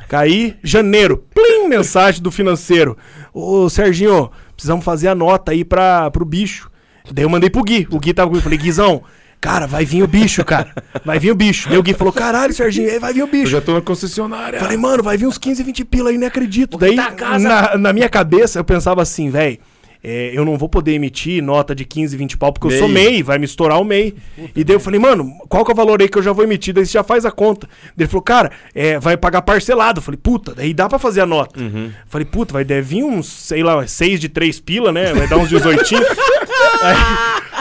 Caí, 0.07 0.57
janeiro, 0.63 1.23
plim, 1.33 1.67
mensagem 1.67 2.21
do 2.21 2.31
financeiro. 2.31 2.97
Ô, 3.33 3.69
Serginho, 3.69 4.31
precisamos 4.55 4.83
fazer 4.83 5.07
a 5.07 5.15
nota 5.15 5.51
aí 5.51 5.63
pra, 5.63 6.09
pro 6.11 6.25
bicho. 6.25 6.69
Daí 7.11 7.23
eu 7.23 7.29
mandei 7.29 7.49
pro 7.49 7.63
Gui. 7.63 7.87
O 7.91 7.99
Gui 7.99 8.13
tava 8.13 8.27
comigo. 8.27 8.43
Falei, 8.43 8.57
Guizão, 8.57 9.03
cara, 9.39 9.67
vai 9.67 9.85
vir 9.85 10.03
o 10.03 10.07
bicho, 10.07 10.43
cara. 10.43 10.73
Vai 11.05 11.19
vir 11.19 11.31
o 11.31 11.35
bicho. 11.35 11.69
Daí 11.69 11.77
o 11.77 11.83
Gui 11.83 11.93
falou, 11.93 12.11
caralho, 12.11 12.53
Serginho, 12.53 12.89
aí 12.89 12.99
vai 12.99 13.13
vir 13.13 13.21
o 13.21 13.27
Eu 13.27 13.31
bicho. 13.31 13.47
já 13.51 13.61
tô 13.61 13.73
na 13.73 13.81
concessionária. 13.81 14.59
Falei, 14.59 14.77
mano, 14.77 15.03
vai 15.03 15.15
vir 15.15 15.27
uns 15.27 15.37
15, 15.37 15.63
20 15.63 15.85
pila 15.85 16.09
aí, 16.09 16.17
nem 16.17 16.27
acredito. 16.27 16.77
Daí, 16.77 16.95
casa. 16.95 17.47
na, 17.47 17.77
na 17.77 17.93
minha 17.93 18.09
cabeça, 18.09 18.59
eu 18.59 18.63
pensava 18.63 19.01
assim, 19.01 19.29
velho. 19.29 19.59
Eu 20.03 20.45
não 20.45 20.57
vou 20.57 20.69
poder 20.69 20.93
emitir 20.93 21.43
nota 21.43 21.75
de 21.75 21.83
15, 21.83 22.15
20 22.15 22.37
pau, 22.37 22.53
porque 22.53 22.73
eu 22.73 22.79
sou 22.79 22.87
MEI. 22.87 23.05
MEI, 23.09 23.23
vai 23.23 23.37
me 23.37 23.45
estourar 23.45 23.79
o 23.81 23.83
MEI. 23.83 24.15
e 24.55 24.63
daí 24.63 24.75
eu 24.75 24.79
falei, 24.79 24.99
mano, 24.99 25.31
qual 25.49 25.65
que 25.65 25.71
é 25.71 25.73
o 25.73 25.75
valor 25.75 26.01
aí 26.01 26.07
que 26.07 26.17
eu 26.17 26.23
já 26.23 26.31
vou 26.31 26.43
emitir? 26.43 26.73
Daí 26.73 26.85
você 26.85 26.93
já 26.93 27.03
faz 27.03 27.25
a 27.25 27.31
conta. 27.31 27.67
Daí 27.95 28.05
ele 28.05 28.07
falou, 28.07 28.23
cara, 28.23 28.51
é, 28.73 28.97
vai 28.97 29.17
pagar 29.17 29.41
parcelado. 29.41 29.99
Eu 29.99 30.03
falei, 30.03 30.19
puta, 30.21 30.55
daí 30.55 30.73
dá 30.73 30.87
pra 30.87 30.97
fazer 30.99 31.21
a 31.21 31.25
nota. 31.25 31.59
Falei, 32.07 32.25
puta, 32.25 32.53
vai 32.53 32.63
deve 32.63 32.81
vir 32.81 33.03
uns, 33.03 33.27
sei 33.27 33.61
lá, 33.63 33.85
6 33.85 34.19
de 34.19 34.29
3 34.29 34.59
pila, 34.61 34.91
né? 34.91 35.13
Vai 35.13 35.27
dar 35.27 35.37
uns 35.37 35.49
18. 35.49 35.83
aí, 36.81 36.95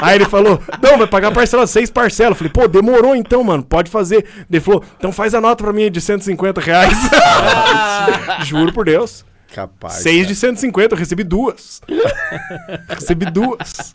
aí 0.01 0.15
ele 0.17 0.25
falou, 0.27 0.61
não, 0.83 0.99
vai 0.99 1.07
pagar 1.07 1.33
parcelado, 1.33 1.69
6 1.69 1.91
parcelas. 1.91 2.33
Eu 2.33 2.37
falei, 2.37 2.53
pô, 2.53 2.69
demorou 2.69 3.17
então, 3.17 3.43
mano, 3.43 3.63
pode 3.63 3.91
fazer. 3.91 4.23
Daí 4.49 4.59
ele 4.59 4.61
falou, 4.61 4.85
então 4.97 5.11
faz 5.11 5.35
a 5.35 5.41
nota 5.41 5.65
pra 5.65 5.73
mim 5.73 5.91
de 5.91 6.01
150 6.01 6.61
reais. 6.61 6.97
Juro 8.47 8.73
por 8.73 8.85
Deus. 8.85 9.25
Capaz. 9.55 9.95
6 9.95 10.27
de 10.27 10.35
150, 10.35 10.95
eu 10.95 10.99
recebi 10.99 11.25
duas. 11.25 11.81
recebi 12.89 13.31
duas. 13.31 13.95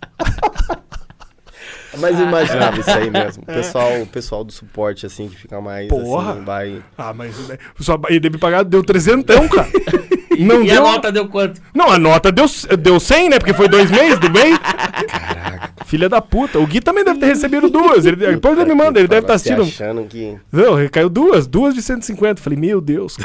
Mas 2.00 2.20
eu 2.20 2.28
imaginava 2.28 2.80
isso 2.80 2.90
aí 2.90 3.10
mesmo. 3.10 3.44
O 3.44 3.46
pessoal, 3.54 4.02
o 4.02 4.08
pessoal 4.08 4.44
do 4.44 4.52
suporte, 4.52 5.06
assim, 5.06 5.30
que 5.30 5.36
fica 5.36 5.62
mais 5.62 5.88
Porra. 5.88 6.34
assim, 6.34 6.44
vai. 6.44 6.84
Ah, 6.98 7.14
mas 7.14 7.48
né, 7.48 7.58
só, 7.80 8.00
ele 8.10 8.20
deve 8.20 8.38
pagar, 8.38 8.64
deu 8.64 8.84
trezentão, 8.84 9.48
cara. 9.48 9.70
Não 10.44 10.64
e 10.64 10.72
a 10.72 10.76
deu. 10.76 10.84
nota 10.84 11.12
deu 11.12 11.28
quanto? 11.28 11.62
Não, 11.74 11.90
a 11.92 12.00
nota 12.00 12.32
deu, 12.32 12.46
deu 12.80 13.00
100, 13.00 13.30
né? 13.30 13.40
Porque 13.40 13.54
foi 13.54 13.68
dois 13.68 13.90
meses 13.92 14.20
do 14.20 14.30
bem. 14.30 14.58
Caraca. 14.58 15.74
Filha 15.86 16.10
da 16.10 16.22
puta. 16.22 16.58
O 16.60 16.66
Gui 16.66 16.80
também 16.82 17.04
deve 17.04 17.20
ter 17.20 17.28
recebido 17.28 17.70
duas. 17.70 18.06
Ele, 18.06 18.16
depois 18.16 18.58
ele 18.58 18.74
me 18.74 18.76
manda, 18.76 19.00
ele 19.00 19.08
deve 19.08 19.22
estar 19.22 19.38
Você 19.38 19.54
assistindo. 19.54 19.86
achando 19.86 20.08
que. 20.08 20.38
Não, 20.52 20.88
caiu 20.90 21.10
duas, 21.10 21.46
duas 21.46 21.76
de 21.76 21.82
150. 21.82 22.42
Falei, 22.42 22.58
meu 22.58 22.82
Deus. 22.82 23.18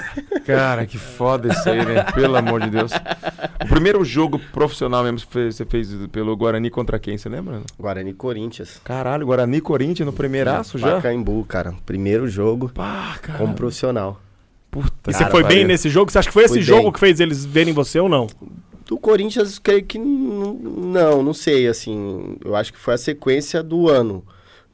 cara. 0.44 0.84
Que 0.86 0.98
foda 0.98 1.48
isso 1.52 1.68
aí, 1.68 1.84
né? 1.84 2.02
Pelo 2.14 2.36
amor 2.36 2.60
de 2.60 2.70
Deus. 2.70 2.92
O 3.64 3.68
primeiro 3.68 4.04
jogo 4.04 4.38
profissional 4.52 5.02
mesmo 5.04 5.18
que 5.20 5.50
você 5.52 5.64
fez 5.64 5.88
pelo 6.12 6.36
Guarani 6.36 6.68
contra 6.70 6.98
quem, 6.98 7.16
você 7.16 7.28
lembra? 7.28 7.60
Guarani 7.78 8.10
e 8.10 8.14
Corinthians. 8.14 8.80
Caralho, 8.84 9.26
Guarani 9.26 9.58
e 9.58 9.60
Corinthians 9.60 10.06
no 10.06 10.12
primeiraço 10.12 10.78
já? 10.78 10.96
Pacaembu, 10.96 11.44
cara. 11.44 11.74
Primeiro 11.86 12.28
jogo 12.28 12.70
Pá, 12.74 13.16
cara. 13.22 13.38
como 13.38 13.54
profissional. 13.54 14.20
Puta. 14.70 15.10
E 15.10 15.12
você 15.14 15.18
Cara, 15.20 15.30
foi 15.30 15.42
bem 15.42 15.50
valeu. 15.58 15.68
nesse 15.68 15.88
jogo? 15.88 16.10
Você 16.10 16.18
acha 16.18 16.28
que 16.28 16.34
foi 16.34 16.44
esse 16.44 16.54
Fui 16.54 16.62
jogo 16.62 16.82
bem. 16.84 16.92
que 16.92 17.00
fez 17.00 17.20
eles 17.20 17.44
verem 17.44 17.72
você 17.72 17.98
ou 17.98 18.08
não? 18.08 18.26
Do 18.86 18.98
Corinthians, 18.98 19.58
creio 19.58 19.84
que 19.84 19.98
n- 19.98 20.58
não, 20.62 21.22
não 21.22 21.34
sei, 21.34 21.66
assim, 21.68 22.36
eu 22.44 22.56
acho 22.56 22.72
que 22.72 22.78
foi 22.78 22.94
a 22.94 22.98
sequência 22.98 23.62
do 23.62 23.88
ano, 23.88 24.24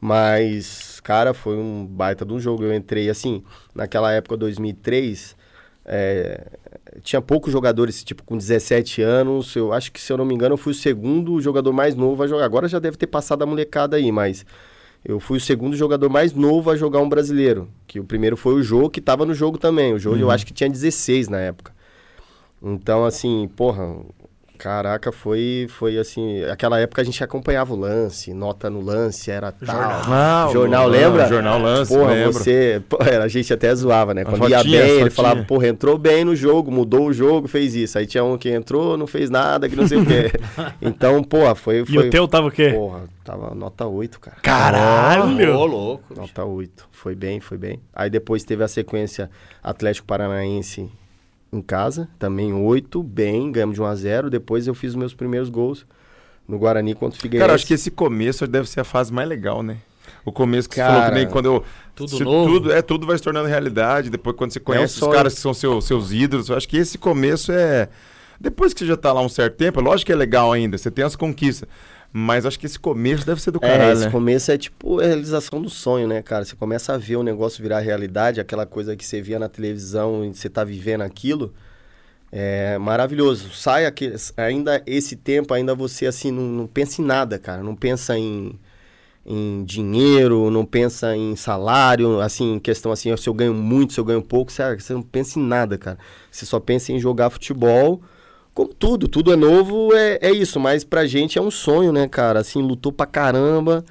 mas, 0.00 1.00
cara, 1.02 1.34
foi 1.34 1.56
um 1.56 1.84
baita 1.84 2.24
de 2.24 2.32
um 2.32 2.38
jogo, 2.38 2.62
eu 2.62 2.72
entrei, 2.74 3.08
assim, 3.10 3.42
naquela 3.74 4.12
época, 4.12 4.36
2003, 4.36 5.34
é, 5.84 6.46
tinha 7.02 7.20
poucos 7.20 7.52
jogadores, 7.52 8.04
tipo, 8.04 8.22
com 8.22 8.36
17 8.36 9.02
anos, 9.02 9.54
eu 9.56 9.72
acho 9.72 9.90
que, 9.90 10.00
se 10.00 10.12
eu 10.12 10.16
não 10.16 10.24
me 10.24 10.34
engano, 10.34 10.52
eu 10.54 10.58
fui 10.58 10.72
o 10.72 10.76
segundo 10.76 11.40
jogador 11.40 11.72
mais 11.72 11.96
novo 11.96 12.22
a 12.22 12.26
jogar, 12.28 12.44
agora 12.44 12.68
já 12.68 12.78
deve 12.78 12.96
ter 12.96 13.08
passado 13.08 13.42
a 13.42 13.46
molecada 13.46 13.96
aí, 13.96 14.12
mas... 14.12 14.46
Eu 15.04 15.20
fui 15.20 15.36
o 15.36 15.40
segundo 15.40 15.76
jogador 15.76 16.08
mais 16.08 16.32
novo 16.32 16.70
a 16.70 16.76
jogar 16.76 17.00
um 17.00 17.08
brasileiro. 17.08 17.68
Que 17.86 18.00
o 18.00 18.04
primeiro 18.04 18.36
foi 18.36 18.54
o 18.54 18.62
Jô, 18.62 18.88
que 18.88 19.00
tava 19.00 19.26
no 19.26 19.34
jogo 19.34 19.58
também. 19.58 19.92
O 19.92 19.98
Jô, 19.98 20.16
eu 20.16 20.30
acho 20.30 20.46
que 20.46 20.54
tinha 20.54 20.70
16 20.70 21.28
na 21.28 21.38
época. 21.38 21.72
Então, 22.62 23.04
assim, 23.04 23.48
porra, 23.54 23.98
Caraca, 24.64 25.12
foi, 25.12 25.66
foi 25.68 25.98
assim. 25.98 26.42
Aquela 26.44 26.80
época 26.80 27.02
a 27.02 27.04
gente 27.04 27.22
acompanhava 27.22 27.74
o 27.74 27.76
lance, 27.76 28.32
nota 28.32 28.70
no 28.70 28.80
lance, 28.80 29.30
era 29.30 29.52
tal. 29.52 30.50
Jornal, 30.50 30.86
o- 30.86 30.88
lembra? 30.90 31.28
Jornal 31.28 31.58
Lance, 31.60 31.92
Porra, 31.94 32.12
lembro. 32.14 32.32
você. 32.32 32.82
pô, 32.88 32.96
era, 33.02 33.24
a 33.24 33.28
gente 33.28 33.52
até 33.52 33.74
zoava, 33.74 34.14
né? 34.14 34.24
Quando 34.24 34.48
ia 34.48 34.56
fotinha, 34.60 34.80
bem, 34.82 34.90
a 34.90 35.00
ele 35.02 35.10
falava, 35.10 35.44
porra, 35.44 35.68
entrou 35.68 35.98
bem 35.98 36.24
no 36.24 36.34
jogo, 36.34 36.70
mudou 36.70 37.08
o 37.08 37.12
jogo, 37.12 37.46
fez 37.46 37.74
isso. 37.74 37.98
Aí 37.98 38.06
tinha 38.06 38.24
um 38.24 38.38
que 38.38 38.48
entrou, 38.50 38.96
não 38.96 39.06
fez 39.06 39.28
nada, 39.28 39.68
que 39.68 39.76
não 39.76 39.86
sei 39.86 39.98
o 39.98 40.06
quê. 40.06 40.32
Então, 40.80 41.22
porra, 41.22 41.54
foi. 41.54 41.82
E 41.82 41.84
foi 41.86 42.08
o 42.08 42.10
teu 42.10 42.26
tava 42.26 42.46
o 42.46 42.50
quê? 42.50 42.70
Porra, 42.70 43.02
tava 43.22 43.54
nota 43.54 43.86
8, 43.86 44.18
cara. 44.18 44.38
Caralho! 44.42 45.54
Ô, 45.58 45.66
louco. 45.66 46.14
Nota 46.16 46.42
8. 46.42 46.88
Foi 46.90 47.14
bem, 47.14 47.38
foi 47.38 47.58
bem. 47.58 47.80
Aí 47.94 48.08
depois 48.08 48.44
teve 48.44 48.64
a 48.64 48.68
sequência 48.68 49.28
Atlético 49.62 50.06
Paranaense 50.06 50.90
em 51.56 51.62
casa, 51.62 52.08
também 52.18 52.52
8, 52.52 53.02
bem, 53.02 53.50
ganhamos 53.52 53.74
de 53.74 53.82
1 53.82 53.84
a 53.86 53.94
0 53.94 54.30
Depois 54.30 54.66
eu 54.66 54.74
fiz 54.74 54.90
os 54.90 54.96
meus 54.96 55.14
primeiros 55.14 55.48
gols 55.48 55.86
no 56.48 56.58
Guarani 56.58 56.94
contra 56.94 57.18
o 57.18 57.20
Figueirense. 57.22 57.42
Cara, 57.46 57.54
acho 57.54 57.66
que 57.66 57.74
esse 57.74 57.90
começo 57.90 58.46
deve 58.46 58.68
ser 58.68 58.80
a 58.80 58.84
fase 58.84 59.12
mais 59.12 59.28
legal, 59.28 59.62
né? 59.62 59.78
O 60.24 60.32
começo 60.32 60.68
que 60.68 60.74
você 60.74 60.80
Cara, 60.82 60.92
falou 60.94 61.08
que 61.10 61.14
nem 61.16 61.26
quando 61.28 61.46
eu. 61.46 61.64
tudo 61.94 62.10
se 62.16 62.22
novo. 62.24 62.52
Tudo, 62.52 62.72
é, 62.72 62.82
tudo 62.82 63.06
vai 63.06 63.16
se 63.16 63.22
tornando 63.24 63.48
realidade. 63.48 64.10
Depois, 64.10 64.36
quando 64.36 64.52
você 64.52 64.60
conhece 64.60 64.94
os 64.94 64.98
sonho. 65.00 65.12
caras 65.12 65.34
que 65.34 65.40
são 65.40 65.54
seu- 65.54 65.80
seus 65.80 66.12
ídolos, 66.12 66.48
eu 66.50 66.56
acho 66.56 66.68
que 66.68 66.76
esse 66.76 66.98
começo 66.98 67.50
é. 67.52 67.88
Depois 68.40 68.74
que 68.74 68.80
você 68.80 68.86
já 68.86 68.96
tá 68.96 69.12
lá 69.12 69.20
um 69.22 69.28
certo 69.28 69.56
tempo, 69.56 69.80
é 69.80 69.82
lógico 69.82 70.06
que 70.06 70.12
é 70.12 70.16
legal 70.16 70.52
ainda, 70.52 70.76
você 70.76 70.90
tem 70.90 71.04
as 71.04 71.14
conquistas. 71.16 71.68
Mas 72.16 72.46
acho 72.46 72.60
que 72.60 72.66
esse 72.66 72.78
começo 72.78 73.26
deve 73.26 73.42
ser 73.42 73.50
do 73.50 73.58
É, 73.60 73.68
caralho. 73.68 73.92
esse 73.92 74.04
né? 74.04 74.10
começo 74.12 74.52
é 74.52 74.56
tipo 74.56 75.00
a 75.00 75.04
realização 75.04 75.60
do 75.60 75.68
sonho, 75.68 76.06
né, 76.06 76.22
cara? 76.22 76.44
Você 76.44 76.54
começa 76.54 76.94
a 76.94 76.96
ver 76.96 77.16
o 77.16 77.24
negócio 77.24 77.60
virar 77.60 77.80
realidade, 77.80 78.40
aquela 78.40 78.64
coisa 78.64 78.94
que 78.94 79.04
você 79.04 79.20
via 79.20 79.36
na 79.36 79.48
televisão 79.48 80.24
e 80.24 80.32
você 80.32 80.48
tá 80.48 80.62
vivendo 80.62 81.00
aquilo. 81.02 81.52
É 82.30 82.78
maravilhoso. 82.78 83.50
Sai 83.52 83.84
aquele, 83.84 84.14
ainda 84.36 84.80
esse 84.86 85.16
tempo, 85.16 85.52
ainda 85.54 85.74
você 85.74 86.06
assim 86.06 86.30
não, 86.30 86.42
não 86.44 86.66
pensa 86.68 87.02
em 87.02 87.04
nada, 87.04 87.36
cara. 87.36 87.64
Não 87.64 87.74
pensa 87.74 88.16
em, 88.16 88.58
em 89.26 89.64
dinheiro, 89.64 90.50
não 90.52 90.64
pensa 90.64 91.16
em 91.16 91.34
salário, 91.34 92.20
assim, 92.20 92.54
em 92.54 92.60
questão 92.60 92.92
assim, 92.92 93.16
se 93.16 93.28
eu 93.28 93.34
ganho 93.34 93.54
muito, 93.54 93.92
se 93.92 93.98
eu 93.98 94.04
ganho 94.04 94.22
pouco, 94.22 94.52
você, 94.52 94.76
você 94.76 94.92
não 94.92 95.02
pensa 95.02 95.40
em 95.40 95.42
nada, 95.42 95.76
cara. 95.76 95.98
Você 96.30 96.46
só 96.46 96.60
pensa 96.60 96.92
em 96.92 97.00
jogar 97.00 97.28
futebol. 97.30 98.00
Como 98.54 98.72
tudo, 98.72 99.08
tudo 99.08 99.32
é 99.32 99.36
novo, 99.36 99.92
é, 99.94 100.18
é 100.22 100.30
isso, 100.30 100.60
mas 100.60 100.84
pra 100.84 101.04
gente 101.06 101.36
é 101.38 101.42
um 101.42 101.50
sonho, 101.50 101.92
né, 101.92 102.06
cara? 102.06 102.38
Assim, 102.38 102.62
lutou 102.62 102.92
pra 102.92 103.04
caramba. 103.04 103.84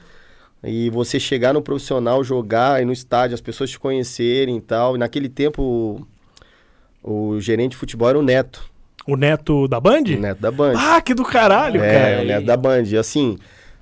E 0.63 0.89
você 0.89 1.19
chegar 1.19 1.53
no 1.53 1.61
profissional, 1.61 2.23
jogar 2.23 2.75
aí 2.75 2.85
no 2.85 2.93
estádio, 2.93 3.35
as 3.35 3.41
pessoas 3.41 3.69
te 3.69 3.77
conhecerem 3.77 4.55
e 4.55 4.61
tal. 4.61 4.95
E 4.95 4.99
naquele 4.99 5.27
tempo, 5.27 6.05
o, 7.03 7.33
o 7.35 7.39
gerente 7.41 7.71
de 7.71 7.77
futebol 7.77 8.07
era 8.07 8.17
o 8.17 8.21
Neto, 8.23 8.63
O 9.05 9.17
neto 9.17 9.67
da 9.67 9.81
Band? 9.81 10.03
o 10.15 10.19
Neto 10.19 10.39
da 10.41 10.49
Band. 10.51 10.73
Ah, 10.77 11.01
que 11.01 11.13
do 11.13 11.25
caralho, 11.25 11.83
é, 11.83 11.93
cara. 11.93 12.21
o 12.21 12.25
Neto 12.25 12.45
da 12.45 12.55
Band. 12.55 12.83
E 12.83 12.97
assim, 12.97 13.37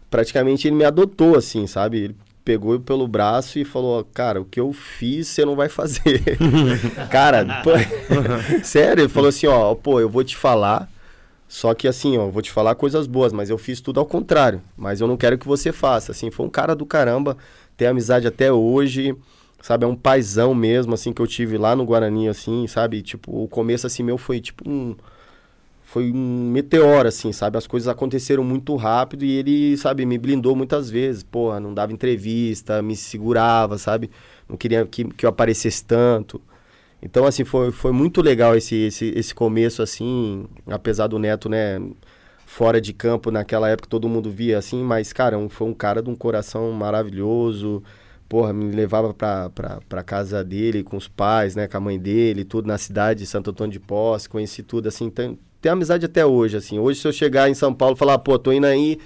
praticamente 0.09 0.67
ele 0.67 0.75
me 0.75 0.83
adotou, 0.83 1.37
assim, 1.37 1.67
sabe? 1.67 2.05
Ele 2.05 2.15
pegou 2.43 2.79
pelo 2.79 3.07
braço 3.07 3.59
e 3.59 3.65
falou, 3.65 4.03
cara, 4.13 4.41
o 4.41 4.45
que 4.45 4.59
eu 4.59 4.73
fiz, 4.73 5.27
você 5.27 5.45
não 5.45 5.55
vai 5.55 5.69
fazer. 5.69 6.21
cara, 7.09 7.61
pô, 7.63 7.71
sério, 8.63 9.03
ele 9.03 9.09
falou 9.09 9.29
assim, 9.29 9.47
ó, 9.47 9.75
pô, 9.75 9.99
eu 9.99 10.09
vou 10.09 10.23
te 10.23 10.35
falar, 10.35 10.89
só 11.47 11.73
que 11.73 11.87
assim, 11.87 12.17
ó, 12.17 12.27
vou 12.27 12.41
te 12.41 12.51
falar 12.51 12.75
coisas 12.75 13.07
boas, 13.07 13.33
mas 13.33 13.49
eu 13.49 13.57
fiz 13.57 13.81
tudo 13.81 13.99
ao 13.99 14.05
contrário. 14.05 14.61
Mas 14.75 15.01
eu 15.01 15.07
não 15.07 15.17
quero 15.17 15.37
que 15.37 15.47
você 15.47 15.71
faça. 15.71 16.11
Assim, 16.11 16.31
foi 16.31 16.45
um 16.45 16.49
cara 16.49 16.75
do 16.75 16.85
caramba, 16.85 17.37
tem 17.75 17.87
amizade 17.87 18.25
até 18.25 18.51
hoje, 18.51 19.15
sabe? 19.61 19.83
É 19.83 19.87
um 19.87 19.95
paizão 19.95 20.55
mesmo, 20.55 20.93
assim, 20.93 21.11
que 21.11 21.21
eu 21.21 21.27
tive 21.27 21.57
lá 21.57 21.75
no 21.75 21.85
Guarani, 21.85 22.29
assim, 22.29 22.65
sabe? 22.67 23.01
Tipo, 23.01 23.43
o 23.43 23.47
começo, 23.47 23.85
assim, 23.85 24.01
meu 24.01 24.17
foi 24.17 24.39
tipo 24.39 24.67
um 24.69 24.95
foi 25.91 26.11
um 26.11 26.49
meteoro, 26.51 27.07
assim, 27.07 27.31
sabe? 27.33 27.57
As 27.57 27.67
coisas 27.67 27.87
aconteceram 27.87 28.43
muito 28.43 28.75
rápido 28.75 29.25
e 29.25 29.31
ele, 29.31 29.77
sabe, 29.77 30.05
me 30.05 30.17
blindou 30.17 30.55
muitas 30.55 30.89
vezes. 30.89 31.23
Porra, 31.23 31.59
não 31.59 31.73
dava 31.73 31.91
entrevista, 31.93 32.81
me 32.81 32.95
segurava, 32.95 33.77
sabe? 33.77 34.09
Não 34.47 34.55
queria 34.57 34.85
que, 34.85 35.03
que 35.05 35.25
eu 35.25 35.29
aparecesse 35.29 35.83
tanto. 35.83 36.41
Então, 37.01 37.25
assim, 37.25 37.43
foi, 37.43 37.71
foi 37.71 37.91
muito 37.91 38.21
legal 38.21 38.55
esse, 38.55 38.75
esse, 38.75 39.05
esse 39.15 39.33
começo, 39.35 39.81
assim, 39.81 40.45
apesar 40.67 41.07
do 41.07 41.17
Neto, 41.19 41.49
né, 41.49 41.79
fora 42.45 42.79
de 42.81 42.93
campo, 42.93 43.31
naquela 43.31 43.69
época 43.69 43.87
todo 43.89 44.09
mundo 44.09 44.29
via, 44.31 44.57
assim, 44.57 44.83
mas, 44.83 45.11
cara, 45.13 45.37
um- 45.37 45.49
foi 45.49 45.67
um 45.67 45.73
cara 45.73 46.01
de 46.01 46.09
um 46.09 46.15
coração 46.15 46.71
maravilhoso. 46.71 47.83
Porra, 48.29 48.53
me 48.53 48.71
levava 48.71 49.13
pra, 49.13 49.49
pra, 49.49 49.79
pra 49.89 50.03
casa 50.03 50.43
dele, 50.43 50.83
com 50.83 50.95
os 50.97 51.07
pais, 51.07 51.55
né, 51.55 51.67
com 51.67 51.77
a 51.77 51.79
mãe 51.81 51.99
dele, 51.99 52.45
tudo 52.45 52.67
na 52.67 52.77
cidade 52.77 53.19
de 53.21 53.25
Santo 53.27 53.49
Antônio 53.51 53.73
de 53.73 53.79
Posse, 53.79 54.29
conheci 54.29 54.63
tudo, 54.63 54.87
assim, 54.87 55.09
tem, 55.09 55.37
tem 55.61 55.71
amizade 55.71 56.05
até 56.05 56.25
hoje, 56.25 56.57
assim. 56.57 56.79
Hoje, 56.79 56.99
se 56.99 57.07
eu 57.07 57.13
chegar 57.13 57.49
em 57.49 57.53
São 57.53 57.73
Paulo 57.73 57.95
e 57.95 57.99
falar, 57.99 58.17
pô, 58.19 58.39
tô 58.39 58.51
indo 58.51 58.65
aí, 58.65 58.97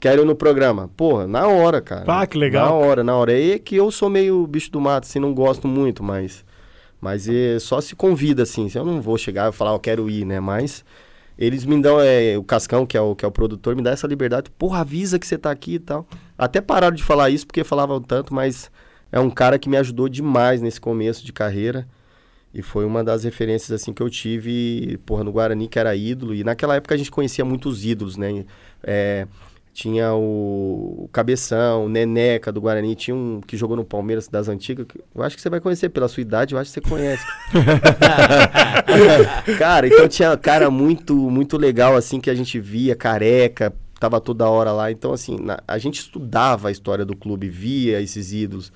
quero 0.00 0.22
ir 0.22 0.24
no 0.24 0.34
programa. 0.34 0.90
Porra, 0.96 1.26
na 1.26 1.46
hora, 1.46 1.80
cara. 1.80 2.04
Ah, 2.06 2.26
que 2.26 2.38
legal. 2.38 2.66
Na 2.66 2.72
hora, 2.74 3.04
na 3.04 3.16
hora. 3.16 3.32
E 3.32 3.52
é 3.52 3.58
que 3.58 3.76
eu 3.76 3.90
sou 3.90 4.08
meio 4.08 4.46
bicho 4.46 4.72
do 4.72 4.80
mato, 4.80 5.04
assim, 5.04 5.18
não 5.18 5.34
gosto 5.34 5.68
muito, 5.68 6.02
mas... 6.02 6.44
Mas 7.00 7.28
é, 7.28 7.60
só 7.60 7.80
se 7.80 7.94
convida, 7.94 8.42
assim. 8.42 8.68
Eu 8.74 8.84
não 8.84 9.00
vou 9.00 9.16
chegar 9.16 9.48
e 9.48 9.52
falar, 9.52 9.72
eu 9.72 9.78
quero 9.78 10.10
ir, 10.10 10.24
né? 10.24 10.40
Mas 10.40 10.84
eles 11.38 11.64
me 11.64 11.80
dão, 11.80 12.00
é, 12.00 12.36
o 12.36 12.42
Cascão, 12.42 12.84
que 12.84 12.96
é 12.96 13.00
o, 13.00 13.14
que 13.14 13.24
é 13.24 13.28
o 13.28 13.30
produtor, 13.30 13.76
me 13.76 13.82
dá 13.82 13.92
essa 13.92 14.08
liberdade. 14.08 14.50
Porra, 14.50 14.80
avisa 14.80 15.18
que 15.18 15.26
você 15.26 15.38
tá 15.38 15.52
aqui 15.52 15.74
e 15.74 15.78
tal. 15.78 16.04
Até 16.36 16.60
pararam 16.60 16.96
de 16.96 17.04
falar 17.04 17.30
isso 17.30 17.46
porque 17.46 17.62
falavam 17.62 18.00
tanto, 18.00 18.34
mas 18.34 18.68
é 19.12 19.20
um 19.20 19.30
cara 19.30 19.58
que 19.60 19.68
me 19.68 19.76
ajudou 19.76 20.08
demais 20.08 20.60
nesse 20.60 20.80
começo 20.80 21.24
de 21.24 21.32
carreira. 21.32 21.86
E 22.52 22.62
foi 22.62 22.84
uma 22.84 23.04
das 23.04 23.24
referências, 23.24 23.70
assim, 23.70 23.92
que 23.92 24.02
eu 24.02 24.08
tive, 24.08 24.98
porra, 25.04 25.22
no 25.22 25.30
Guarani, 25.32 25.68
que 25.68 25.78
era 25.78 25.94
ídolo. 25.94 26.34
E 26.34 26.42
naquela 26.42 26.76
época 26.76 26.94
a 26.94 26.98
gente 26.98 27.10
conhecia 27.10 27.44
muitos 27.44 27.84
ídolos, 27.84 28.16
né? 28.16 28.44
É, 28.82 29.26
tinha 29.72 30.12
o, 30.14 31.04
o 31.04 31.08
Cabeção, 31.12 31.84
o 31.84 31.88
Neneca 31.88 32.50
do 32.50 32.60
Guarani, 32.60 32.96
tinha 32.96 33.14
um 33.14 33.40
que 33.46 33.56
jogou 33.56 33.76
no 33.76 33.84
Palmeiras 33.84 34.26
das 34.26 34.48
antigas. 34.48 34.86
Eu 35.14 35.22
acho 35.22 35.36
que 35.36 35.42
você 35.42 35.50
vai 35.50 35.60
conhecer, 35.60 35.90
pela 35.90 36.08
sua 36.08 36.20
idade, 36.20 36.54
eu 36.54 36.58
acho 36.58 36.72
que 36.72 36.80
você 36.80 36.88
conhece. 36.88 37.24
cara, 39.58 39.86
então 39.86 40.08
tinha 40.08 40.36
cara 40.36 40.70
muito, 40.70 41.14
muito 41.14 41.56
legal, 41.56 41.94
assim, 41.96 42.20
que 42.20 42.30
a 42.30 42.34
gente 42.34 42.58
via, 42.58 42.96
careca, 42.96 43.72
tava 44.00 44.20
toda 44.20 44.48
hora 44.48 44.72
lá. 44.72 44.90
Então, 44.90 45.12
assim, 45.12 45.36
na- 45.38 45.60
a 45.66 45.78
gente 45.78 46.00
estudava 46.00 46.68
a 46.68 46.72
história 46.72 47.04
do 47.04 47.16
clube, 47.16 47.48
via 47.48 48.00
esses 48.00 48.32
ídolos, 48.32 48.72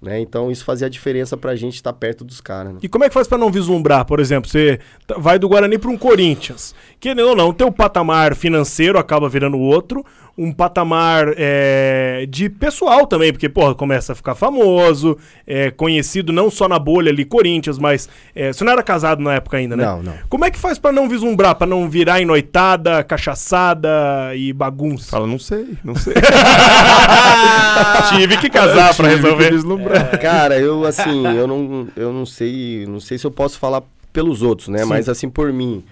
né? 0.00 0.20
Então 0.20 0.50
isso 0.50 0.64
fazia 0.64 0.86
a 0.86 0.90
diferença 0.90 1.36
pra 1.36 1.54
gente 1.56 1.74
estar 1.74 1.92
perto 1.92 2.24
dos 2.24 2.40
caras, 2.40 2.72
né? 2.74 2.78
E 2.82 2.88
como 2.88 3.04
é 3.04 3.08
que 3.08 3.14
faz 3.14 3.26
pra 3.28 3.36
não 3.38 3.50
vislumbrar, 3.50 4.04
por 4.04 4.20
exemplo, 4.20 4.50
você 4.50 4.78
tá- 5.06 5.16
vai 5.18 5.38
do 5.38 5.48
Guarani 5.48 5.78
pra 5.78 5.90
um 5.90 5.96
Corinthians. 5.98 6.74
Querendo 6.98 7.28
ou 7.28 7.36
não, 7.36 7.52
teu 7.52 7.70
patamar 7.70 8.34
financeiro 8.34 8.98
acaba 8.98 9.28
virando 9.28 9.58
outro, 9.58 10.04
um 10.42 10.50
patamar 10.52 11.34
é, 11.36 12.24
de 12.26 12.48
pessoal 12.48 13.06
também, 13.06 13.30
porque, 13.30 13.46
porra, 13.46 13.74
começa 13.74 14.12
a 14.12 14.14
ficar 14.16 14.34
famoso, 14.34 15.18
é, 15.46 15.70
conhecido 15.70 16.32
não 16.32 16.50
só 16.50 16.66
na 16.66 16.78
bolha 16.78 17.10
ali, 17.10 17.26
Corinthians, 17.26 17.78
mas 17.78 18.08
é, 18.34 18.50
você 18.50 18.64
não 18.64 18.72
era 18.72 18.82
casado 18.82 19.22
na 19.22 19.34
época 19.34 19.58
ainda, 19.58 19.76
né? 19.76 19.84
Não, 19.84 20.02
não. 20.02 20.14
Como 20.30 20.44
é 20.46 20.50
que 20.50 20.58
faz 20.58 20.78
pra 20.78 20.90
não 20.90 21.10
vislumbrar, 21.10 21.54
pra 21.56 21.66
não 21.66 21.90
virar 21.90 22.22
enoitada, 22.22 23.04
cachaçada 23.04 23.88
e 24.34 24.50
bagunça? 24.52 25.10
Fala, 25.10 25.26
não 25.26 25.38
sei, 25.38 25.66
não 25.84 25.94
sei. 25.94 26.14
Tive 28.16 28.36
que 28.38 28.48
casar 28.48 28.94
pra 28.94 29.08
Tive 29.08 29.20
que 29.20 29.24
resolver. 29.26 29.50
deslumbrar. 29.50 30.18
Cara, 30.20 30.58
eu 30.58 30.84
assim, 30.86 31.26
eu 31.36 31.46
não, 31.46 31.88
eu 31.96 32.12
não 32.12 32.24
sei, 32.26 32.86
não 32.88 32.98
sei 33.00 33.18
se 33.18 33.26
eu 33.26 33.30
posso 33.30 33.58
falar 33.58 33.82
pelos 34.12 34.42
outros, 34.42 34.68
né? 34.68 34.78
Sim. 34.78 34.86
Mas 34.88 35.08
assim 35.08 35.28
por 35.28 35.52
mim, 35.52 35.84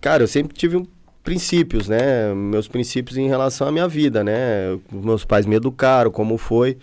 cara, 0.00 0.22
eu 0.22 0.28
sempre 0.28 0.56
tive 0.56 0.76
um- 0.76 0.86
princípios, 1.22 1.88
né? 1.88 2.32
Meus 2.34 2.68
princípios 2.68 3.16
em 3.16 3.28
relação 3.28 3.66
à 3.68 3.72
minha 3.72 3.88
vida, 3.88 4.22
né? 4.24 4.78
Meus 4.90 5.24
pais 5.24 5.46
me 5.46 5.56
educaram, 5.56 6.10
como 6.10 6.36
foi, 6.36 6.76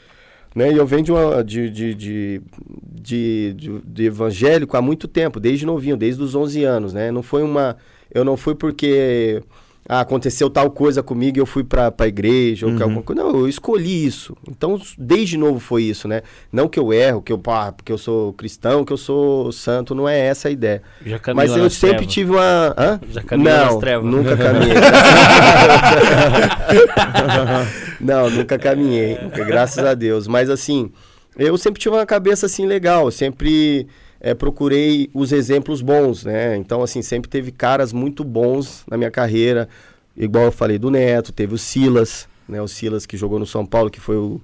né? 0.55 0.71
E 0.71 0.77
eu 0.77 0.85
venho 0.85 1.03
de 1.03 1.11
uma 1.11 1.43
de, 1.43 1.69
de, 1.69 1.93
de, 1.95 2.41
de, 3.01 3.81
de- 3.85 4.03
evangélico 4.05 4.75
há 4.77 4.81
muito 4.81 5.07
tempo, 5.07 5.39
desde 5.39 5.65
novinho, 5.65 5.97
desde 5.97 6.21
os 6.23 6.35
11 6.35 6.63
anos, 6.63 6.93
né? 6.93 7.11
Não 7.11 7.21
foi 7.23 7.43
uma, 7.43 7.77
eu 8.13 8.23
não 8.25 8.37
fui 8.37 8.55
porque 8.55 9.41
ah, 9.91 10.01
aconteceu 10.01 10.51
tal 10.51 10.69
coisa 10.69 11.01
comigo 11.01 11.39
e 11.39 11.41
eu 11.41 11.47
fui 11.47 11.63
pra, 11.63 11.89
pra 11.91 12.07
igreja 12.07 12.67
ou 12.67 12.75
que 12.75 12.83
alguma 12.83 13.01
coisa. 13.01 13.23
Não, 13.23 13.31
eu 13.31 13.47
escolhi 13.47 14.05
isso. 14.05 14.37
Então, 14.47 14.79
desde 14.95 15.35
novo 15.35 15.59
foi 15.59 15.81
isso, 15.81 16.07
né? 16.07 16.21
Não 16.51 16.67
que 16.67 16.79
eu 16.79 16.93
erro, 16.93 17.23
que 17.23 17.33
eu, 17.33 17.39
pá, 17.39 17.71
porque 17.71 17.91
eu 17.91 17.97
sou 17.97 18.31
cristão, 18.33 18.85
que 18.85 18.93
eu 18.93 18.97
sou 18.97 19.51
santo, 19.51 19.95
não 19.95 20.07
é 20.07 20.19
essa 20.19 20.47
a 20.47 20.51
ideia. 20.51 20.83
Mas 21.35 21.55
eu 21.57 21.67
sempre 21.71 21.97
trevas. 21.97 22.13
tive 22.13 22.31
uma. 22.33 22.75
Hã? 22.77 22.99
Já 23.09 23.21
Não, 23.35 23.79
trevas. 23.79 24.05
nunca 24.05 24.37
caminhei. 24.37 24.75
não, 27.99 28.29
nunca 28.29 28.57
caminhei. 28.59 29.17
Nunca, 29.21 29.43
graças 29.43 29.83
a 29.83 29.93
Deus. 29.93 30.27
Mas 30.27 30.49
assim, 30.49 30.91
eu 31.37 31.57
sempre 31.57 31.81
tive 31.81 31.95
uma 31.95 32.05
cabeça 32.05 32.45
assim 32.45 32.65
legal. 32.65 33.05
eu 33.05 33.11
Sempre 33.11 33.87
eh, 34.21 34.33
procurei 34.33 35.09
os 35.13 35.31
exemplos 35.31 35.81
bons, 35.81 36.23
né? 36.23 36.55
Então, 36.57 36.81
assim, 36.81 37.01
sempre 37.01 37.29
teve 37.29 37.51
caras 37.51 37.93
muito 37.93 38.23
bons 38.23 38.83
na 38.89 38.97
minha 38.97 39.11
carreira. 39.11 39.67
Igual 40.15 40.45
eu 40.45 40.51
falei 40.51 40.77
do 40.77 40.91
Neto, 40.91 41.31
teve 41.31 41.53
o 41.53 41.57
Silas, 41.57 42.27
né? 42.47 42.61
O 42.61 42.67
Silas 42.67 43.05
que 43.05 43.17
jogou 43.17 43.39
no 43.39 43.45
São 43.45 43.65
Paulo, 43.65 43.89
que 43.89 43.99
foi 43.99 44.17
o, 44.17 44.41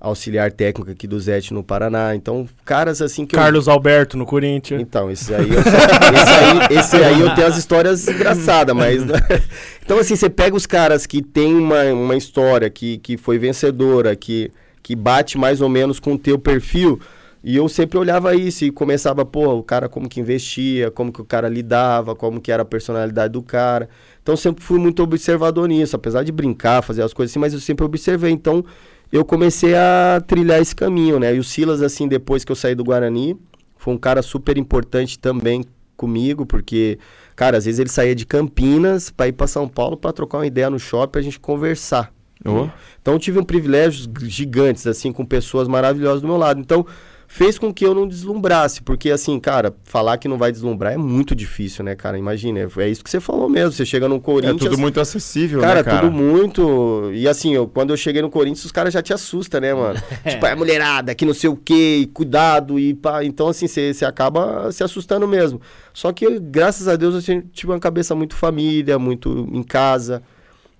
auxiliar 0.00 0.52
técnico 0.52 0.90
aqui 0.90 1.06
do 1.06 1.18
Zete 1.18 1.52
no 1.52 1.62
Paraná. 1.62 2.14
Então, 2.14 2.48
caras 2.64 3.00
assim 3.00 3.26
que 3.26 3.34
eu 3.34 3.40
Carlos 3.40 3.68
Alberto 3.68 4.16
no 4.16 4.26
Corinthians. 4.26 4.80
então, 4.80 5.10
esse 5.10 5.34
aí, 5.34 5.48
eu, 5.48 5.60
esse, 5.60 5.70
aí, 5.70 6.78
esse 6.78 6.96
aí 6.96 7.20
eu 7.20 7.34
tenho 7.34 7.46
as 7.46 7.56
histórias 7.56 8.06
engraçadas, 8.06 8.74
mas. 8.74 9.02
então, 9.84 9.98
assim, 9.98 10.16
você 10.16 10.28
pega 10.28 10.56
os 10.56 10.66
caras 10.66 11.06
que 11.06 11.22
tem 11.22 11.54
uma, 11.54 11.84
uma 11.92 12.16
história, 12.16 12.68
que, 12.70 12.98
que 12.98 13.16
foi 13.16 13.38
vencedora, 13.38 14.14
que, 14.14 14.50
que 14.82 14.94
bate 14.94 15.38
mais 15.38 15.60
ou 15.60 15.68
menos 15.68 15.98
com 15.98 16.14
o 16.14 16.18
teu 16.18 16.38
perfil. 16.38 17.00
E 17.42 17.56
eu 17.56 17.68
sempre 17.68 17.98
olhava 17.98 18.34
isso 18.34 18.64
e 18.64 18.70
começava, 18.70 19.24
pô, 19.24 19.54
o 19.54 19.62
cara 19.62 19.88
como 19.88 20.08
que 20.08 20.20
investia, 20.20 20.90
como 20.90 21.12
que 21.12 21.20
o 21.20 21.24
cara 21.24 21.48
lidava, 21.48 22.14
como 22.14 22.40
que 22.40 22.50
era 22.50 22.62
a 22.62 22.66
personalidade 22.66 23.32
do 23.32 23.42
cara. 23.42 23.88
Então 24.22 24.36
sempre 24.36 24.64
fui 24.64 24.78
muito 24.78 25.02
observador 25.02 25.68
nisso, 25.68 25.94
apesar 25.94 26.24
de 26.24 26.32
brincar, 26.32 26.82
fazer 26.82 27.02
as 27.02 27.12
coisas 27.12 27.32
assim, 27.32 27.38
mas 27.38 27.52
eu 27.52 27.60
sempre 27.60 27.84
observei. 27.84 28.32
Então 28.32 28.64
eu 29.12 29.24
comecei 29.24 29.74
a 29.74 30.20
trilhar 30.26 30.60
esse 30.60 30.74
caminho, 30.74 31.20
né? 31.20 31.34
E 31.34 31.38
o 31.38 31.44
Silas, 31.44 31.82
assim, 31.82 32.08
depois 32.08 32.44
que 32.44 32.50
eu 32.50 32.56
saí 32.56 32.74
do 32.74 32.82
Guarani, 32.82 33.36
foi 33.76 33.94
um 33.94 33.98
cara 33.98 34.22
super 34.22 34.58
importante 34.58 35.18
também 35.18 35.64
comigo, 35.96 36.44
porque, 36.44 36.98
cara, 37.34 37.56
às 37.56 37.64
vezes 37.64 37.78
ele 37.78 37.88
saía 37.88 38.14
de 38.14 38.26
Campinas 38.26 39.10
para 39.10 39.28
ir 39.28 39.32
para 39.32 39.46
São 39.46 39.68
Paulo 39.68 39.96
para 39.96 40.12
trocar 40.12 40.38
uma 40.38 40.46
ideia 40.46 40.68
no 40.68 40.78
shopping 40.78 41.12
pra 41.12 41.22
gente 41.22 41.38
conversar. 41.38 42.12
Ô. 42.44 42.68
Então 43.00 43.14
eu 43.14 43.18
tive 43.18 43.38
um 43.38 43.44
privilégios 43.44 44.08
gigantes, 44.24 44.86
assim, 44.86 45.12
com 45.12 45.24
pessoas 45.24 45.68
maravilhosas 45.68 46.20
do 46.20 46.28
meu 46.28 46.36
lado. 46.36 46.60
Então 46.60 46.86
fez 47.28 47.58
com 47.58 47.72
que 47.72 47.84
eu 47.84 47.94
não 47.94 48.06
deslumbrasse, 48.06 48.82
porque 48.82 49.10
assim, 49.10 49.38
cara, 49.40 49.74
falar 49.84 50.16
que 50.18 50.28
não 50.28 50.38
vai 50.38 50.50
deslumbrar 50.52 50.92
é 50.92 50.96
muito 50.96 51.34
difícil, 51.34 51.84
né, 51.84 51.94
cara? 51.94 52.18
Imagina, 52.18 52.60
é 52.78 52.88
isso 52.88 53.02
que 53.02 53.10
você 53.10 53.20
falou 53.20 53.48
mesmo. 53.48 53.72
Você 53.72 53.84
chega 53.84 54.08
no 54.08 54.16
É 54.16 54.20
Corinthians. 54.20 54.58
tudo 54.60 54.78
muito 54.78 55.00
acessível, 55.00 55.60
Cara, 55.60 55.76
né, 55.76 55.82
cara? 55.82 56.00
tudo 56.00 56.12
muito. 56.12 57.10
E 57.12 57.28
assim, 57.28 57.54
eu, 57.54 57.66
quando 57.66 57.90
eu 57.90 57.96
cheguei 57.96 58.22
no 58.22 58.30
Corinthians, 58.30 58.64
os 58.64 58.72
caras 58.72 58.92
já 58.94 59.02
te 59.02 59.12
assustam, 59.12 59.60
né, 59.60 59.74
mano? 59.74 60.00
tipo, 60.28 60.46
é 60.46 60.54
mulherada, 60.54 61.14
que 61.14 61.24
não 61.24 61.34
sei 61.34 61.50
o 61.50 61.56
quê, 61.56 61.98
e 62.02 62.06
cuidado, 62.06 62.78
e 62.78 62.94
pá. 62.94 63.24
Então, 63.24 63.48
assim, 63.48 63.66
você 63.66 64.04
acaba 64.04 64.70
se 64.72 64.82
assustando 64.84 65.26
mesmo. 65.26 65.60
Só 65.92 66.12
que, 66.12 66.38
graças 66.38 66.88
a 66.88 66.96
Deus, 66.96 67.26
eu 67.28 67.42
tive 67.52 67.72
uma 67.72 67.80
cabeça 67.80 68.14
muito 68.14 68.34
família, 68.36 68.98
muito 68.98 69.48
em 69.52 69.62
casa, 69.62 70.22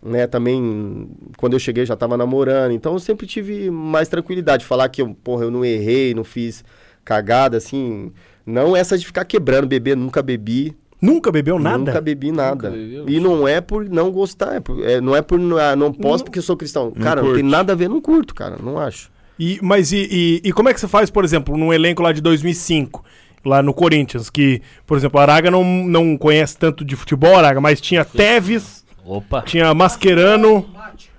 né? 0.07 0.27
Também, 0.27 1.09
quando 1.37 1.53
eu 1.55 1.59
cheguei, 1.59 1.85
já 1.85 1.97
tava 1.97 2.17
namorando. 2.17 2.73
Então, 2.73 2.93
eu 2.95 2.99
sempre 2.99 3.27
tive 3.27 3.71
mais 3.71 4.09
tranquilidade. 4.09 4.65
Falar 4.65 4.89
que, 4.89 5.03
eu, 5.03 5.15
porra, 5.23 5.45
eu 5.45 5.51
não 5.51 5.65
errei, 5.65 6.15
não 6.15 6.25
fiz 6.25 6.65
cagada, 7.05 7.57
assim. 7.57 8.13
Não 8.45 8.77
essa 8.77 8.97
de 8.97 9.05
ficar 9.07 9.25
quebrando, 9.25 9.67
beber, 9.67 9.97
nunca 9.97 10.23
bebi. 10.23 10.75
Nunca 11.03 11.31
bebeu 11.31 11.59
nada? 11.59 11.79
Nunca 11.79 12.01
bebi 12.01 12.33
nada. 12.33 12.71
bebeu? 12.71 13.05
E 13.09 13.21
não 13.21 13.47
é 13.47 13.61
por 13.61 13.85
não 13.89 14.11
gostar, 14.11 14.55
é 14.57 14.61
por- 14.61 14.83
é- 14.83 15.01
não 15.01 15.15
é 15.15 15.21
por 15.21 15.39
ah, 15.61 15.77
não 15.77 15.93
posso 15.93 16.25
porque 16.25 16.39
eu 16.39 16.43
sou 16.43 16.57
cristão. 16.57 16.87
Não 16.97 17.03
cara, 17.03 17.17
não 17.21 17.29
tem 17.35 17.43
curte. 17.43 17.51
nada 17.51 17.73
a 17.75 17.77
ver, 17.77 17.89
não 17.89 18.01
curto, 18.01 18.35
cara, 18.35 18.57
não 18.63 18.79
acho. 18.79 19.11
E, 19.39 19.59
mas 19.63 19.93
e, 19.93 20.09
e, 20.11 20.49
e 20.49 20.53
como 20.53 20.71
é 20.71 20.75
que 20.75 20.81
você 20.81 20.89
faz, 20.89 21.11
por 21.11 21.23
exemplo, 21.23 21.57
num 21.59 21.71
elenco 21.73 22.03
lá 22.03 22.13
de 22.13 22.23
2005, 22.23 23.05
lá 23.45 23.63
no 23.63 23.75
Corinthians, 23.75 24.31
que, 24.31 24.63
por 24.87 24.97
exemplo, 24.97 25.21
a 25.21 25.23
Araga 25.25 25.51
não, 25.51 25.63
não 25.63 26.17
conhece 26.17 26.57
tanto 26.57 26.83
de 26.83 26.97
futebol, 26.97 27.37
Araga, 27.37 27.61
mas 27.61 27.79
tinha 27.79 28.03
Teves, 28.03 28.83
Opa. 29.07 29.43
tinha 29.43 29.73
Mascherano, 29.73 30.67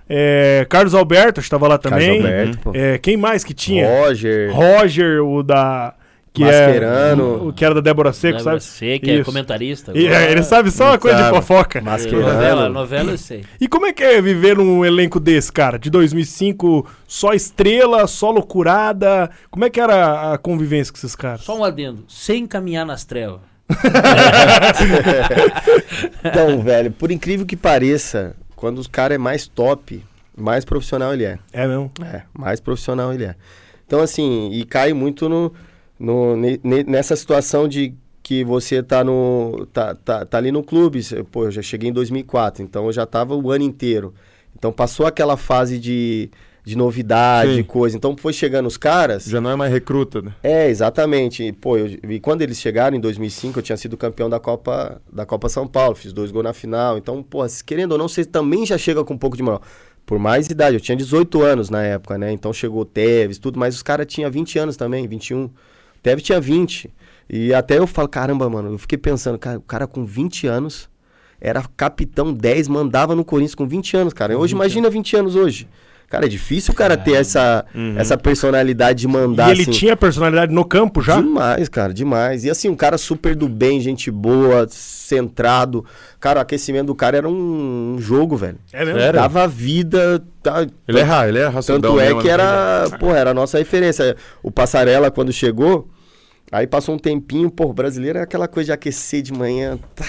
é, 0.10 0.66
Carlos 0.70 0.94
Alberto 0.94 1.40
estava 1.40 1.68
lá 1.68 1.78
também. 1.78 2.22
Carlos 2.22 2.26
Alberto, 2.26 2.60
pô. 2.60 2.72
É, 2.74 2.98
quem 2.98 3.18
mais 3.18 3.44
que 3.44 3.54
tinha? 3.54 3.88
Roger, 3.88 4.52
Roger, 4.54 5.24
o 5.24 5.44
da. 5.44 5.94
Que 6.34 6.44
Mascherano. 6.44 7.24
é, 7.24 7.48
o 7.48 7.54
que 7.54 7.66
era 7.66 7.74
da 7.74 7.82
Débora 7.82 8.14
Seco, 8.14 8.38
Lembra 8.38 8.60
sabe? 8.60 8.64
você 8.64 9.00
que 9.00 9.10
é 9.10 9.24
comentarista. 9.24 9.92
E, 9.96 10.06
agora. 10.08 10.24
é, 10.26 10.32
ele 10.32 10.44
sabe 10.44 10.70
só 10.70 10.90
uma 10.92 10.98
coisa 11.00 11.18
de 11.18 11.24
Sabe. 11.24 11.36
fofoca. 11.36 11.82
Mascherano. 11.82 12.22
Novela, 12.32 12.70
novela 12.70 13.12
eu 13.12 13.18
sei. 13.18 13.44
E 13.60 13.68
como 13.68 13.88
é 13.88 13.94
que 13.94 14.04
é 14.04 14.22
viver 14.22 14.56
num 14.56 14.86
elenco 14.86 15.20
desse, 15.20 15.52
cara? 15.52 15.80
De 15.80 15.90
2005, 15.90 16.88
só 17.08 17.34
estrela, 17.34 18.06
só 18.06 18.30
loucurada. 18.30 19.32
Como 19.50 19.66
é 19.66 19.70
que 19.72 19.80
era 19.82 20.34
a 20.34 20.38
convivência 20.38 20.94
com 20.94 20.98
esses 20.98 21.16
caras? 21.16 21.42
Só 21.42 21.58
um 21.58 21.64
adendo. 21.64 22.06
Sem 22.08 22.46
caminhar 22.46 22.86
nas 22.86 23.04
trevas. 23.04 23.40
Então, 26.24 26.62
velho, 26.62 26.92
por 26.92 27.12
incrível 27.12 27.46
que 27.46 27.56
pareça, 27.56 28.36
quando 28.56 28.80
o 28.80 28.90
cara 28.90 29.16
é 29.16 29.18
mais 29.18 29.48
top, 29.48 30.04
mais 30.36 30.66
profissional 30.66 31.14
ele 31.14 31.26
é. 31.26 31.40
É 31.52 31.68
mesmo? 31.68 31.92
É, 32.04 32.24
mais 32.34 32.60
profissional 32.60 33.14
ele 33.14 33.26
é. 33.26 33.36
Então, 33.86 34.02
assim, 34.02 34.50
e 34.52 34.66
cai 34.66 34.94
muito 34.94 35.30
no, 35.30 35.54
no- 36.00 36.36
ne- 36.36 36.60
ne- 36.64 36.84
nessa 36.84 37.16
situação 37.16 37.68
de 37.68 37.94
que 38.22 38.44
você 38.44 38.84
tá 38.84 39.04
no 39.06 39.66
tá, 39.72 39.96
tá, 39.96 40.26
tá 40.26 40.38
ali 40.38 40.52
no 40.52 40.62
clube. 40.62 41.00
Pô, 41.32 41.46
eu 41.46 41.52
já 41.52 41.62
cheguei 41.62 41.90
em 41.90 41.94
2004, 41.94 42.62
então 42.62 42.86
eu 42.88 42.92
já 42.92 43.06
tava 43.06 43.36
o 43.36 43.52
ano 43.52 43.64
inteiro. 43.64 44.14
Então 44.56 44.72
passou 44.72 45.06
aquela 45.06 45.38
fase 45.38 45.80
de, 45.80 46.30
de 46.68 46.76
novidade, 46.78 47.56
Sim. 47.56 47.64
coisa. 47.64 47.96
Então 47.96 48.14
foi 48.18 48.34
chegando 48.34 48.66
os 48.66 48.76
caras. 48.76 49.24
Já 49.24 49.40
não 49.40 49.50
é 49.50 49.56
mais 49.56 49.72
recruta, 49.72 50.22
né? 50.22 50.34
É, 50.44 50.70
exatamente. 50.70 51.42
E, 51.42 51.54
Pô, 51.54 51.78
eu, 51.78 51.88
e 51.88 52.20
quando 52.20 52.42
eles 52.42 52.60
chegaram 52.60 52.98
em 52.98 53.00
2005, 53.00 53.58
eu 53.58 53.64
tinha 53.64 53.78
sido 53.78 53.96
campeão 53.96 54.30
da 54.30 54.38
Copa 54.38 55.02
da 55.10 55.26
Copa 55.26 55.48
São 55.48 55.66
Paulo, 55.66 55.96
fiz 55.96 56.12
dois 56.12 56.30
gols 56.30 56.44
na 56.44 56.52
final. 56.52 56.98
Então, 56.98 57.24
pô, 57.24 57.40
querendo 57.66 57.94
ou 57.94 57.98
não, 57.98 58.10
você 58.10 58.26
também 58.26 58.66
já 58.66 58.78
chega 58.78 59.02
com 59.06 59.14
um 59.14 59.18
pouco 59.18 59.38
de 59.38 59.44
moral. 59.44 59.62
Por 60.06 60.20
mais 60.20 60.50
idade, 60.50 60.76
eu 60.76 60.82
tinha 60.82 60.98
18 60.98 61.42
anos 61.42 61.70
na 61.70 61.82
época, 61.84 62.18
né? 62.18 62.34
Então 62.34 62.52
chegou 62.52 62.82
o 62.82 62.86
Tevez, 62.86 63.40
tudo, 63.40 63.58
mas 63.58 63.74
os 63.74 63.82
caras 63.82 64.06
tinham 64.06 64.30
20 64.30 64.60
anos 64.60 64.76
também, 64.76 65.08
21. 65.08 65.46
O 65.46 65.52
Tevez 66.04 66.22
tinha 66.22 66.42
20. 66.42 66.94
E 67.30 67.54
até 67.54 67.78
eu 67.78 67.88
falo, 67.88 68.10
caramba, 68.10 68.50
mano, 68.50 68.74
eu 68.74 68.78
fiquei 68.78 68.98
pensando, 68.98 69.40
cara, 69.40 69.58
o 69.58 69.62
cara 69.62 69.88
com 69.88 70.06
20 70.06 70.48
anos 70.48 70.90
era 71.40 71.64
capitão 71.78 72.34
10, 72.34 72.68
mandava 72.68 73.16
no 73.16 73.24
Corinthians 73.24 73.56
com 73.56 73.66
20 73.66 73.96
anos, 73.96 74.14
cara. 74.14 74.38
Hoje, 74.38 74.54
imagina 74.54 74.90
20 74.90 75.16
anos 75.16 75.36
hoje. 75.36 75.68
Cara, 76.10 76.26
é 76.26 76.30
difícil 76.30 76.74
o 76.74 76.76
cara 76.76 76.96
ter 76.96 77.14
essa, 77.16 77.66
essa 77.98 78.18
personalidade 78.18 79.00
de 79.00 79.08
mandar 79.10 79.50
e 79.50 79.52
ele 79.52 79.62
assim. 79.64 79.72
tinha 79.72 79.96
personalidade 79.98 80.54
no 80.54 80.64
campo 80.64 81.02
já? 81.02 81.18
Demais, 81.22 81.68
cara, 81.68 81.94
demais. 81.94 82.46
E 82.46 82.50
assim, 82.50 82.70
um 82.70 82.76
cara 82.78 82.98
super 82.98 83.36
do 83.36 83.50
bem, 83.50 83.82
gente 83.82 84.10
boa, 84.10 84.66
centrado. 84.70 85.84
Cara, 86.20 86.40
o 86.40 86.42
aquecimento 86.42 86.88
do 86.88 86.96
cara 86.96 87.18
era 87.18 87.28
um, 87.28 87.96
um 87.96 88.00
jogo, 88.00 88.38
velho. 88.38 88.58
É 88.72 88.86
mesmo? 88.86 89.00
Sério? 89.00 89.20
Dava 89.20 89.48
vida. 89.50 90.24
Tá, 90.42 90.66
Ele 90.88 91.00
é, 91.00 91.04
ra- 91.04 91.28
ele 91.28 91.40
é 91.40 91.48
raçudão 91.48 91.82
tanto 91.82 92.00
é 92.00 92.14
que 92.22 92.28
né? 92.28 92.34
era, 92.34 92.86
pô, 93.00 93.14
era 93.14 93.32
a 93.32 93.34
nossa 93.34 93.58
referência. 93.58 94.16
O 94.42 94.50
Passarela, 94.50 95.12
quando 95.12 95.34
chegou, 95.34 95.90
aí 96.52 96.66
passou 96.68 96.96
um 96.96 97.00
tempinho, 97.00 97.52
pô, 97.52 97.66
o 97.66 97.74
brasileiro 97.74 98.18
é 98.20 98.22
aquela 98.22 98.48
coisa 98.48 98.68
de 98.68 98.72
aquecer 98.72 99.22
de 99.22 99.34
manhã, 99.34 99.78
tá, 99.94 100.06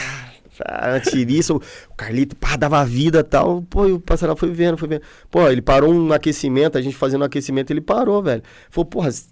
tá, 0.58 1.00
tiriça, 1.00 1.54
o 1.54 1.60
Carlito, 1.96 2.36
pá, 2.36 2.56
dava 2.56 2.84
vida 2.84 3.24
tal. 3.24 3.62
Pô, 3.62 3.86
e 3.86 3.92
o 3.92 4.00
Passarela 4.00 4.36
foi 4.36 4.50
vendo, 4.50 4.76
foi 4.76 4.88
vendo. 4.88 5.02
Pô, 5.30 5.48
ele 5.48 5.62
parou 5.62 5.92
um 5.92 6.12
aquecimento, 6.12 6.76
a 6.76 6.82
gente 6.82 6.96
fazendo 6.96 7.22
um 7.22 7.24
aquecimento, 7.24 7.70
ele 7.70 7.80
parou, 7.80 8.22
velho. 8.22 8.42
Falou, 8.70 8.86
porra, 8.86 9.10
vocês 9.10 9.28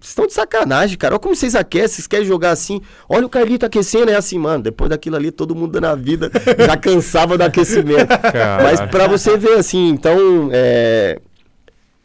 estão 0.00 0.26
de 0.26 0.32
sacanagem, 0.32 0.96
cara. 0.96 1.14
Olha 1.14 1.20
como 1.20 1.34
vocês 1.34 1.54
aquecem, 1.54 1.96
vocês 1.96 2.06
querem 2.06 2.26
jogar 2.26 2.50
assim. 2.50 2.80
Olha 3.08 3.26
o 3.26 3.28
Carlito 3.28 3.66
aquecendo, 3.66 4.10
é 4.10 4.14
assim, 4.14 4.38
mano. 4.38 4.62
Depois 4.62 4.90
daquilo 4.90 5.16
ali, 5.16 5.30
todo 5.30 5.54
mundo 5.54 5.72
dando 5.72 5.86
a 5.86 5.94
vida, 5.94 6.30
já 6.66 6.76
cansava 6.76 7.36
do 7.36 7.42
aquecimento. 7.42 8.08
Caraca. 8.20 8.62
Mas 8.62 8.80
pra 8.90 9.06
você 9.06 9.36
ver, 9.36 9.58
assim, 9.58 9.88
então, 9.88 10.48
é, 10.52 11.20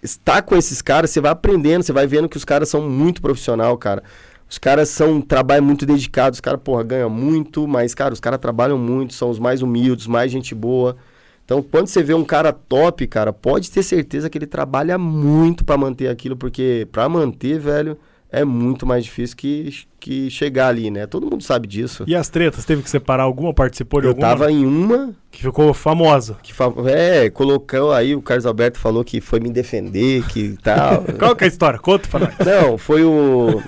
estar 0.03 0.41
com 0.41 0.55
esses 0.55 0.82
caras, 0.82 1.12
você 1.12 1.22
vai 1.22 1.32
aprendendo, 1.32 1.84
você 1.84 1.93
vai 1.93 2.07
vendo 2.07 2.28
que 2.28 2.38
os 2.38 2.45
caras 2.45 2.70
são 2.70 2.82
muito 2.89 3.22
profissional, 3.22 3.78
cara. 3.78 4.03
Os 4.52 4.58
caras 4.58 4.89
são 4.89 5.22
trabalho 5.22 5.64
muito 5.64 5.86
dedicado, 5.86 6.34
os 6.34 6.41
caras, 6.41 6.60
porra, 6.62 6.84
ganham 6.84 7.10
muito, 7.10 7.66
mas, 7.66 7.95
cara, 7.95 8.14
os 8.14 8.20
caras 8.20 8.38
trabalham 8.38 8.78
muito, 8.78 9.14
são 9.14 9.30
os 9.30 9.39
mais 9.39 9.62
humildes, 9.62 10.08
mais 10.08 10.30
gente 10.30 10.54
boa. 10.54 10.97
Então, 11.45 11.64
quando 11.64 11.88
você 11.88 12.04
vê 12.04 12.14
um 12.14 12.26
cara 12.26 12.52
top, 12.52 13.08
cara, 13.08 13.32
pode 13.32 13.72
ter 13.72 13.82
certeza 13.82 14.30
que 14.30 14.38
ele 14.38 14.45
trabalha 14.45 14.97
muito 14.97 15.64
pra 15.64 15.78
manter 15.78 16.10
aquilo, 16.10 16.36
porque 16.36 16.86
pra 16.91 17.08
manter, 17.08 17.60
velho, 17.60 17.97
é 18.32 18.45
muito 18.45 18.86
mais 18.86 19.03
difícil 19.03 19.36
que, 19.36 19.73
que 19.99 20.29
chegar 20.29 20.67
ali, 20.69 20.89
né? 20.89 21.05
Todo 21.05 21.29
mundo 21.29 21.43
sabe 21.43 21.67
disso. 21.67 22.03
E 22.07 22.15
as 22.15 22.29
tretas, 22.29 22.63
teve 22.65 22.82
que 22.82 22.89
separar 22.89 23.23
alguma? 23.23 23.53
Participou 23.53 23.99
de 23.99 24.07
Eu 24.07 24.11
alguma? 24.11 24.27
tava 24.27 24.51
em 24.51 24.65
uma 24.65 25.13
Que 25.29 25.41
ficou 25.41 25.73
famosa. 25.73 26.38
que 26.41 26.53
fa- 26.53 26.71
é, 26.88 27.29
colocou 27.29 27.91
aí, 27.91 28.15
o 28.15 28.21
Carlos 28.21 28.45
Alberto 28.45 28.79
falou 28.79 29.03
que 29.03 29.19
foi 29.19 29.39
me 29.39 29.49
defender, 29.51 30.23
que 30.27 30.55
tal. 30.63 31.03
Qual 31.19 31.36
que 31.36 31.43
é 31.43 31.47
a 31.47 31.49
história? 31.49 31.77
Conta 31.79 32.07
pra 32.07 32.19
nós. 32.21 32.34
Não, 32.45 32.77
foi 32.77 33.03
o. 33.03 33.61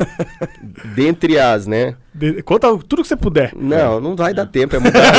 Dentre 0.95 1.38
as, 1.39 1.68
né? 1.68 1.95
De- 2.14 2.41
Conta 2.43 2.68
tudo 2.88 3.01
que 3.01 3.07
você 3.07 3.18
puder. 3.18 3.51
Não, 3.55 3.99
não 3.99 4.16
vai 4.16 4.34
dar 4.34 4.45
tempo, 4.45 4.76
é 4.76 4.80
muita 4.80 4.99
coisa. 4.99 5.14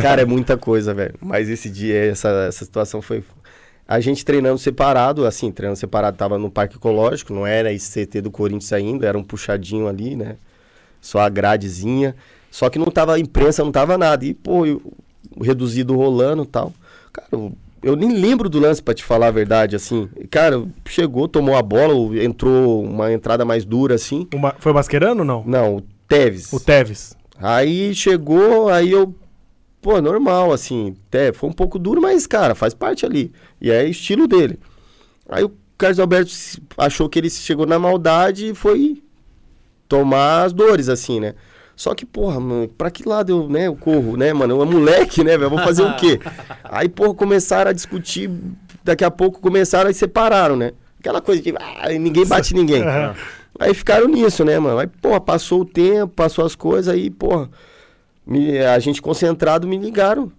Cara, 0.02 0.22
é 0.22 0.24
muita 0.24 0.56
coisa, 0.56 0.94
velho. 0.94 1.14
Mas 1.20 1.48
esse 1.48 1.68
dia, 1.68 2.06
essa, 2.10 2.28
essa 2.48 2.64
situação 2.64 3.02
foi. 3.02 3.22
A 3.90 3.98
gente 3.98 4.24
treinando 4.24 4.56
separado, 4.56 5.26
assim, 5.26 5.50
treinando 5.50 5.76
separado, 5.78 6.16
tava 6.16 6.38
no 6.38 6.48
Parque 6.48 6.76
Ecológico, 6.76 7.34
não 7.34 7.44
era 7.44 7.72
esse 7.72 7.90
CT 8.06 8.20
do 8.20 8.30
Corinthians 8.30 8.72
ainda, 8.72 9.04
era 9.04 9.18
um 9.18 9.22
puxadinho 9.24 9.88
ali, 9.88 10.14
né? 10.14 10.36
Só 11.00 11.18
a 11.18 11.28
gradezinha. 11.28 12.14
Só 12.52 12.70
que 12.70 12.78
não 12.78 12.86
tava 12.86 13.18
imprensa, 13.18 13.64
não 13.64 13.72
tava 13.72 13.98
nada. 13.98 14.24
E, 14.24 14.32
pô, 14.32 14.64
eu- 14.64 14.80
o 15.36 15.42
reduzido 15.42 15.96
rolando 15.96 16.44
e 16.44 16.46
tal. 16.46 16.72
Cara, 17.12 17.26
eu, 17.32 17.52
eu 17.82 17.96
nem 17.96 18.12
lembro 18.12 18.48
do 18.48 18.60
lance, 18.60 18.80
pra 18.80 18.94
te 18.94 19.02
falar 19.02 19.26
a 19.26 19.30
verdade, 19.32 19.74
assim. 19.74 20.08
Cara, 20.30 20.62
chegou, 20.86 21.26
tomou 21.26 21.56
a 21.56 21.62
bola, 21.62 21.92
entrou 22.22 22.84
uma 22.84 23.12
entrada 23.12 23.44
mais 23.44 23.64
dura, 23.64 23.96
assim. 23.96 24.24
O 24.32 24.38
Ma- 24.38 24.54
Foi 24.60 24.70
o 24.70 24.74
Mascherano 24.76 25.20
ou 25.22 25.26
não? 25.26 25.42
Não, 25.44 25.76
o 25.78 25.82
Tevez. 26.06 26.52
O 26.52 26.60
Teves. 26.60 27.16
Aí 27.40 27.92
chegou, 27.94 28.68
aí 28.68 28.92
eu 28.92 29.12
pô, 29.80 30.00
normal, 30.00 30.52
assim. 30.52 30.94
Até 31.08 31.32
foi 31.32 31.48
um 31.48 31.52
pouco 31.52 31.78
duro, 31.78 32.00
mas, 32.00 32.26
cara, 32.26 32.54
faz 32.54 32.74
parte 32.74 33.04
ali. 33.04 33.32
E 33.60 33.70
é 33.70 33.84
estilo 33.86 34.26
dele. 34.26 34.58
Aí 35.28 35.44
o 35.44 35.52
Carlos 35.78 35.98
Alberto 35.98 36.32
achou 36.76 37.08
que 37.08 37.18
ele 37.18 37.30
chegou 37.30 37.66
na 37.66 37.78
maldade 37.78 38.50
e 38.50 38.54
foi 38.54 39.02
tomar 39.88 40.44
as 40.44 40.52
dores, 40.52 40.88
assim, 40.88 41.20
né? 41.20 41.34
Só 41.74 41.94
que, 41.94 42.04
porra, 42.04 42.38
mano, 42.38 42.68
pra 42.68 42.90
que 42.90 43.08
lado 43.08 43.32
eu, 43.32 43.48
né, 43.48 43.66
eu 43.66 43.74
corro, 43.74 44.14
né, 44.16 44.32
mano? 44.34 44.56
Eu 44.56 44.62
é 44.62 44.66
moleque, 44.66 45.24
né, 45.24 45.38
velho? 45.38 45.48
Vou 45.48 45.58
fazer 45.60 45.82
o 45.82 45.96
quê? 45.96 46.20
Aí, 46.64 46.88
porra, 46.88 47.14
começaram 47.14 47.70
a 47.70 47.72
discutir, 47.72 48.30
daqui 48.84 49.02
a 49.02 49.10
pouco 49.10 49.40
começaram 49.40 49.88
e 49.88 49.94
separaram, 49.94 50.56
né? 50.56 50.72
Aquela 50.98 51.22
coisa 51.22 51.40
de, 51.40 51.54
ah, 51.56 51.88
ninguém 51.98 52.26
bate 52.26 52.54
ninguém. 52.54 52.82
Aí 53.58 53.72
ficaram 53.72 54.06
nisso, 54.08 54.44
né, 54.44 54.58
mano? 54.58 54.78
Aí, 54.78 54.86
porra, 54.86 55.20
passou 55.20 55.62
o 55.62 55.64
tempo, 55.64 56.12
passou 56.14 56.44
as 56.44 56.54
coisas, 56.54 56.92
aí, 56.92 57.10
porra, 57.10 57.48
me- 58.30 58.58
a 58.60 58.78
gente 58.78 59.02
concentrado 59.02 59.66
me 59.66 59.76
ligaram. 59.76 60.30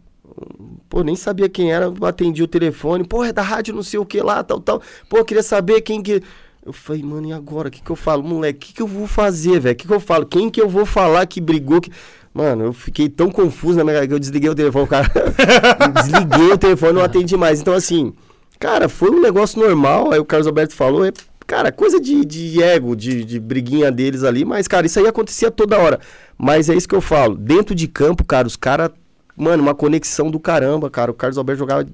Pô, 0.89 1.03
nem 1.03 1.15
sabia 1.15 1.47
quem 1.47 1.71
era, 1.71 1.91
atendi 2.01 2.41
o 2.41 2.47
telefone. 2.47 3.03
Pô, 3.03 3.23
é 3.23 3.31
da 3.31 3.41
rádio 3.41 3.75
não 3.75 3.83
sei 3.83 3.99
o 3.99 4.05
que 4.05 4.21
lá, 4.21 4.43
tal, 4.43 4.59
tal. 4.59 4.81
Pô, 5.09 5.23
queria 5.23 5.43
saber 5.43 5.81
quem 5.81 6.01
que... 6.01 6.21
Eu 6.65 6.71
falei, 6.73 7.01
mano, 7.01 7.27
e 7.27 7.33
agora? 7.33 7.67
O 7.69 7.71
que 7.71 7.81
que 7.81 7.89
eu 7.89 7.95
falo? 7.95 8.21
Moleque, 8.23 8.57
o 8.57 8.67
que 8.67 8.73
que 8.75 8.81
eu 8.81 8.87
vou 8.87 9.07
fazer, 9.07 9.59
velho? 9.59 9.73
O 9.73 9.75
que 9.75 9.87
que 9.87 9.93
eu 9.93 9.99
falo? 9.99 10.25
Quem 10.25 10.49
que 10.49 10.61
eu 10.61 10.69
vou 10.69 10.85
falar 10.85 11.25
que 11.25 11.41
brigou? 11.41 11.81
Que... 11.81 11.91
Mano, 12.33 12.65
eu 12.65 12.73
fiquei 12.73 13.09
tão 13.09 13.29
confuso 13.31 13.77
na 13.77 13.83
minha 13.83 14.07
que 14.07 14.13
eu 14.13 14.19
desliguei 14.19 14.49
o 14.49 14.55
telefone, 14.55 14.87
cara... 14.87 15.11
Desliguei 15.95 16.51
o 16.53 16.57
telefone, 16.57 16.93
não 16.93 17.03
atendi 17.03 17.35
mais. 17.35 17.59
Então, 17.59 17.73
assim, 17.73 18.13
cara, 18.59 18.87
foi 18.87 19.09
um 19.09 19.19
negócio 19.21 19.59
normal. 19.59 20.11
Aí 20.13 20.19
o 20.19 20.25
Carlos 20.25 20.47
Alberto 20.47 20.75
falou, 20.75 21.03
é, 21.05 21.11
cara, 21.45 21.71
coisa 21.71 21.99
de, 21.99 22.23
de 22.25 22.61
ego, 22.61 22.95
de, 22.95 23.23
de 23.25 23.39
briguinha 23.39 23.91
deles 23.91 24.23
ali. 24.23 24.45
Mas, 24.45 24.67
cara, 24.67 24.85
isso 24.85 24.99
aí 24.99 25.07
acontecia 25.07 25.51
toda 25.51 25.77
hora. 25.77 25.99
Mas 26.37 26.69
é 26.69 26.75
isso 26.75 26.87
que 26.87 26.95
eu 26.95 27.01
falo. 27.01 27.35
Dentro 27.35 27.75
de 27.75 27.87
campo, 27.87 28.23
cara, 28.23 28.47
os 28.47 28.55
caras... 28.55 28.89
Mano, 29.35 29.63
uma 29.63 29.73
conexão 29.73 30.29
do 30.29 30.39
caramba, 30.39 30.89
cara. 30.89 31.09
O 31.11 31.13
Carlos 31.13 31.37
Alberto 31.37 31.59
jogava... 31.59 31.85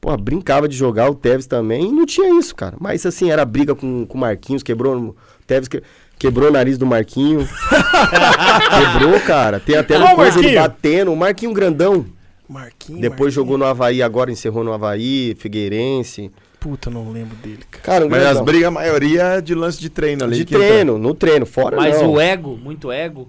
Porra, 0.00 0.16
brincava 0.16 0.68
de 0.68 0.76
jogar, 0.76 1.08
o 1.08 1.14
Tevez 1.14 1.46
também, 1.46 1.88
e 1.88 1.92
não 1.92 2.04
tinha 2.04 2.36
isso, 2.36 2.56
cara. 2.56 2.76
Mas 2.80 3.06
assim, 3.06 3.30
era 3.30 3.44
briga 3.44 3.72
com 3.72 4.04
o 4.08 4.18
Marquinhos, 4.18 4.60
quebrou. 4.60 4.96
O 4.96 5.16
Tevez 5.46 5.68
que- 5.68 5.80
quebrou 6.18 6.48
o 6.48 6.52
nariz 6.52 6.76
do 6.76 6.84
Marquinho. 6.84 7.48
quebrou, 8.92 9.20
cara. 9.20 9.60
Tem 9.60 9.76
até 9.76 9.96
o 9.98 10.16
coisa 10.16 10.38
ele 10.40 10.56
Marquinho. 10.56 10.60
batendo. 10.62 11.12
O 11.12 11.16
Marquinho 11.16 11.52
grandão. 11.52 12.04
Marquinhos. 12.48 13.00
Depois 13.00 13.32
jogou 13.32 13.56
no 13.56 13.64
Havaí, 13.64 14.02
agora 14.02 14.30
encerrou 14.32 14.64
no 14.64 14.72
Havaí, 14.72 15.36
Figueirense. 15.38 16.32
Puta, 16.62 16.88
não 16.88 17.10
lembro 17.10 17.34
dele, 17.36 17.60
cara. 17.70 17.82
Cara, 17.82 18.08
Mas 18.08 18.22
as 18.24 18.40
brigas, 18.40 18.68
a 18.68 18.70
maioria 18.70 19.22
é 19.22 19.40
de 19.40 19.52
lance 19.52 19.80
de 19.80 19.90
treino 19.90 20.22
ali. 20.24 20.36
De 20.36 20.44
que 20.44 20.54
treino, 20.54 20.96
no 20.96 21.12
treino, 21.12 21.44
fora 21.44 21.76
Mas 21.76 22.00
não. 22.00 22.12
o 22.12 22.20
ego, 22.20 22.56
muito 22.56 22.92
ego. 22.92 23.28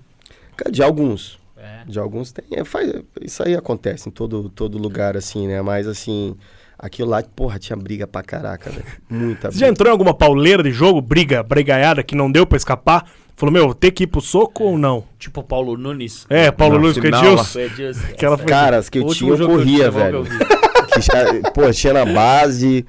Cara, 0.56 0.72
De 0.72 0.84
alguns. 0.84 1.40
É. 1.58 1.84
De 1.88 1.98
alguns 1.98 2.32
tem. 2.32 2.46
é, 2.52 2.64
faz, 2.64 2.94
isso 3.22 3.42
aí 3.42 3.56
acontece 3.56 4.08
em 4.08 4.12
todo, 4.12 4.50
todo 4.50 4.78
lugar, 4.78 5.18
assim, 5.18 5.48
né? 5.48 5.62
Mas 5.64 5.88
assim, 5.88 6.36
aquilo 6.78 7.10
lá, 7.10 7.24
porra, 7.24 7.58
tinha 7.58 7.76
briga 7.76 8.06
pra 8.06 8.22
caraca, 8.22 8.70
velho. 8.70 8.86
Muita 9.10 9.50
Você 9.52 9.58
já 9.60 9.68
entrou 9.68 9.88
em 9.90 9.92
alguma 9.92 10.14
pauleira 10.14 10.62
de 10.62 10.72
jogo, 10.72 11.02
briga, 11.02 11.42
brigaiada, 11.42 12.04
que 12.04 12.16
não 12.16 12.32
deu 12.32 12.46
pra 12.46 12.58
escapar? 12.58 13.10
Falou, 13.36 13.52
meu, 13.52 13.66
vou 13.66 13.74
ter 13.74 13.90
que 13.90 14.04
ir 14.04 14.08
pro 14.08 14.22
soco 14.22 14.64
ou 14.66 14.78
não? 14.78 15.04
Tipo 15.18 15.40
o 15.40 15.44
Paulo 15.44 15.76
Nunes. 15.76 16.28
É, 16.30 16.52
Paulo 16.52 16.76
Na 16.76 16.82
Luiz 16.82 17.00
com 17.00 17.08
Edilson. 17.08 17.60
Edilson. 17.60 18.02
Caras 18.46 18.90
que 18.90 19.00
eu 19.00 19.08
tinha, 19.08 19.32
eu 19.34 19.48
corria, 19.48 19.90
velho. 19.90 20.18
eu 20.18 20.24
vi. 20.24 20.38
Que 20.38 21.02
já- 21.02 21.52
pô, 21.52 21.72
tinha 21.72 21.94
na 21.94 22.06
base. 22.06 22.86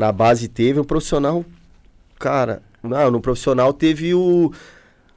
Na 0.00 0.10
base 0.12 0.48
teve 0.48 0.80
o 0.80 0.84
profissional. 0.84 1.44
Cara, 2.18 2.62
não, 2.82 3.10
no 3.10 3.20
profissional 3.20 3.70
teve 3.70 4.14
o. 4.14 4.50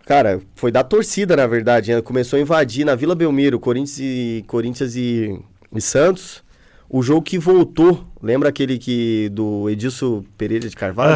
Cara, 0.05 0.41
foi 0.55 0.73
da 0.73 0.83
torcida, 0.83 1.37
na 1.37 1.47
verdade. 1.47 1.93
né? 1.93 2.01
Começou 2.01 2.37
a 2.37 2.41
invadir 2.41 2.85
na 2.85 2.93
Vila 2.93 3.15
Belmiro, 3.15 3.61
Corinthians 3.61 3.99
e, 4.01 4.43
Corinthians 4.45 4.97
e, 4.97 5.39
e 5.73 5.79
Santos. 5.79 6.43
O 6.89 7.01
jogo 7.01 7.21
que 7.21 7.39
voltou, 7.39 8.05
lembra 8.21 8.49
aquele 8.49 8.77
que 8.77 9.29
do 9.29 9.69
Edilson 9.69 10.21
Pereira 10.37 10.67
de 10.67 10.75
Carvalho? 10.75 11.13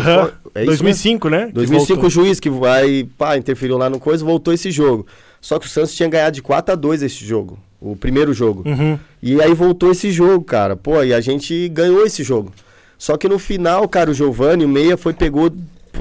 É 0.56 0.62
isso 0.62 0.70
mesmo? 0.70 0.84
2005, 0.84 1.30
né? 1.30 1.48
Que 1.48 1.52
2005 1.52 2.06
o 2.06 2.10
juiz 2.10 2.40
que 2.40 2.50
vai, 2.50 3.06
pá, 3.18 3.36
interferiu 3.36 3.78
lá 3.78 3.90
no 3.90 4.00
coisa, 4.00 4.24
voltou 4.24 4.54
esse 4.54 4.72
jogo. 4.72 5.06
Só 5.42 5.60
que 5.60 5.66
o 5.66 5.70
Santos 5.70 5.94
tinha 5.94 6.08
ganhado 6.08 6.36
de 6.36 6.42
4 6.42 6.72
a 6.72 6.76
2 6.76 7.04
esse 7.04 7.26
jogo, 7.26 7.60
o 7.82 7.98
primeiro 7.98 8.34
jogo. 8.34 8.64
Uhum. 8.66 8.98
E 9.22 9.42
aí 9.42 9.54
voltou 9.54 9.92
esse 9.92 10.10
jogo, 10.10 10.46
cara. 10.46 10.78
Pô, 10.78 11.04
e 11.04 11.14
a 11.14 11.20
gente 11.20 11.68
ganhou 11.68 12.06
esse 12.06 12.24
jogo. 12.24 12.54
Só 12.98 13.18
que 13.18 13.30
no 13.30 13.38
final, 13.38 13.88
cara, 13.88 14.12
o 14.12 14.14
Giovanni, 14.14 14.66
o 14.66 14.70
meia, 14.70 14.98
foi, 14.98 15.14
pegou, 15.14 15.52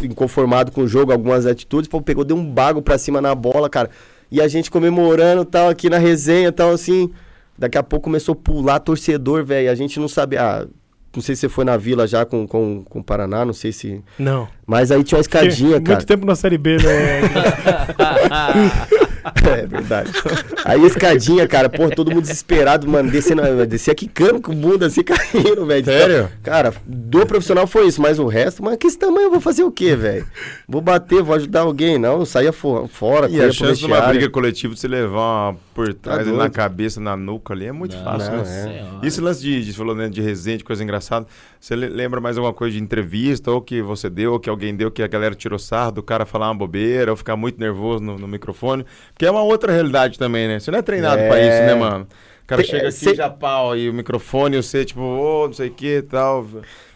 inconformado 0.02 0.72
com 0.72 0.82
o 0.82 0.88
jogo, 0.88 1.12
algumas 1.12 1.46
atitudes, 1.46 1.88
pô, 1.88 2.00
pegou, 2.00 2.24
deu 2.24 2.36
um 2.36 2.44
bago 2.44 2.80
pra 2.80 2.98
cima 2.98 3.20
na 3.20 3.34
bola, 3.34 3.68
cara. 3.68 3.90
E 4.30 4.40
a 4.40 4.48
gente 4.48 4.70
comemorando, 4.70 5.44
tal, 5.44 5.68
aqui 5.68 5.88
na 5.88 5.98
resenha, 5.98 6.50
tal, 6.50 6.70
assim. 6.70 7.10
Daqui 7.58 7.78
a 7.78 7.82
pouco 7.82 8.04
começou 8.04 8.32
a 8.32 8.36
pular 8.36 8.80
torcedor, 8.80 9.44
velho. 9.44 9.70
A 9.70 9.74
gente 9.74 9.98
não 9.98 10.08
sabia. 10.08 10.42
Ah, 10.42 10.66
não 11.14 11.22
sei 11.22 11.34
se 11.34 11.42
você 11.42 11.48
foi 11.48 11.64
na 11.64 11.76
vila 11.76 12.06
já 12.06 12.26
com, 12.26 12.46
com, 12.46 12.84
com 12.84 12.98
o 12.98 13.04
Paraná, 13.04 13.44
não 13.44 13.54
sei 13.54 13.72
se. 13.72 14.02
Não. 14.18 14.46
Mas 14.66 14.90
aí 14.90 15.02
tinha 15.02 15.16
uma 15.16 15.22
escadinha, 15.22 15.70
Muito 15.72 15.84
cara. 15.84 16.04
tempo 16.04 16.26
na 16.26 16.34
Série 16.34 16.58
B, 16.58 16.76
né? 16.76 16.82
É 19.46 19.66
verdade. 19.66 20.12
Aí 20.64 20.82
a 20.82 20.86
escadinha, 20.86 21.46
cara, 21.48 21.68
porra, 21.68 21.90
todo 21.90 22.10
mundo 22.10 22.22
desesperado, 22.22 22.88
mano, 22.88 23.10
descendo, 23.10 23.42
descia 23.66 23.94
quicando 23.94 24.40
com 24.40 24.52
o 24.52 24.54
bunda 24.54 24.86
assim, 24.86 25.02
caindo, 25.04 25.64
velho. 25.66 25.84
Sério? 25.84 26.28
Cara, 26.42 26.74
do 26.86 27.24
profissional 27.26 27.66
foi 27.66 27.86
isso, 27.86 28.00
mas 28.00 28.18
o 28.18 28.26
resto, 28.26 28.62
mas 28.62 28.76
que 28.76 28.86
esse 28.86 28.98
tamanho 28.98 29.26
eu 29.26 29.30
vou 29.30 29.40
fazer 29.40 29.64
o 29.64 29.70
quê, 29.70 29.94
velho? 29.96 30.26
Vou 30.68 30.80
bater, 30.80 31.22
vou 31.22 31.34
ajudar 31.36 31.60
alguém, 31.60 31.98
não, 31.98 32.20
eu 32.20 32.26
saía 32.26 32.52
fo- 32.52 32.88
fora, 32.88 33.28
E 33.28 33.40
a 33.40 33.50
chance 33.52 33.80
de 33.80 33.86
uma 33.86 34.00
briga 34.02 34.28
coletiva 34.30 34.74
de 34.74 34.80
você 34.80 34.88
levar 34.88 35.50
uma 35.50 35.56
por 35.74 35.92
trás 35.92 36.26
ali 36.26 36.36
na 36.36 36.48
cabeça, 36.48 37.00
na 37.00 37.16
nuca 37.16 37.52
ali, 37.52 37.66
é 37.66 37.72
muito 37.72 37.94
Não, 37.96 38.02
fácil, 38.04 38.32
não, 38.32 38.42
né? 38.44 38.76
é. 39.02 39.06
Esse 39.06 39.20
lance 39.20 39.42
de, 39.42 39.62
de, 39.62 39.72
falou, 39.74 39.94
né, 39.94 40.08
de 40.08 40.22
resenha, 40.22 40.56
de 40.56 40.64
coisa 40.64 40.82
engraçada, 40.82 41.26
você 41.60 41.76
le- 41.76 41.88
lembra 41.88 42.18
mais 42.20 42.38
alguma 42.38 42.54
coisa 42.54 42.74
de 42.76 42.82
entrevista, 42.82 43.50
ou 43.50 43.60
que 43.60 43.82
você 43.82 44.08
deu, 44.08 44.32
ou 44.32 44.40
que 44.40 44.48
alguém 44.48 44.74
deu, 44.74 44.90
que 44.90 45.02
a 45.02 45.06
galera 45.06 45.34
tirou 45.34 45.58
sarro 45.58 45.92
do 45.92 46.02
cara 46.02 46.24
falar 46.24 46.48
uma 46.48 46.54
bobeira, 46.54 47.10
ou 47.10 47.16
ficar 47.16 47.36
muito 47.36 47.60
nervoso 47.60 48.02
no, 48.02 48.18
no 48.18 48.26
microfone? 48.26 48.86
Porque 49.16 49.24
é 49.24 49.30
uma 49.30 49.42
outra 49.42 49.72
realidade 49.72 50.18
também, 50.18 50.46
né? 50.46 50.60
Você 50.60 50.70
não 50.70 50.78
é 50.78 50.82
treinado 50.82 51.18
É. 51.22 51.26
pra 51.28 51.40
isso, 51.40 51.62
né, 51.62 51.74
mano? 51.74 52.06
O 52.44 52.46
cara 52.46 52.60
Tem- 52.60 52.70
chega 52.70 52.84
é, 52.84 52.88
aqui, 52.88 52.98
cê- 52.98 53.14
já 53.14 53.30
pau, 53.30 53.74
e 53.74 53.88
o 53.88 53.94
microfone, 53.94 54.56
você, 54.58 54.84
tipo, 54.84 55.00
ô, 55.00 55.46
não 55.46 55.54
sei 55.54 55.68
o 55.68 55.72
que 55.72 55.96
e 55.96 56.02
tal. 56.02 56.46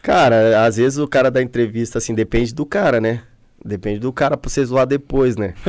Cara, 0.02 0.64
às 0.66 0.76
vezes 0.76 0.98
o 0.98 1.08
cara 1.08 1.30
da 1.30 1.40
entrevista, 1.40 1.96
assim, 1.96 2.14
depende 2.14 2.54
do 2.54 2.66
cara, 2.66 3.00
né? 3.00 3.22
Depende 3.64 4.00
do 4.00 4.12
cara 4.12 4.36
pra 4.36 4.50
você 4.50 4.62
zoar 4.64 4.86
depois, 4.86 5.36
né? 5.36 5.54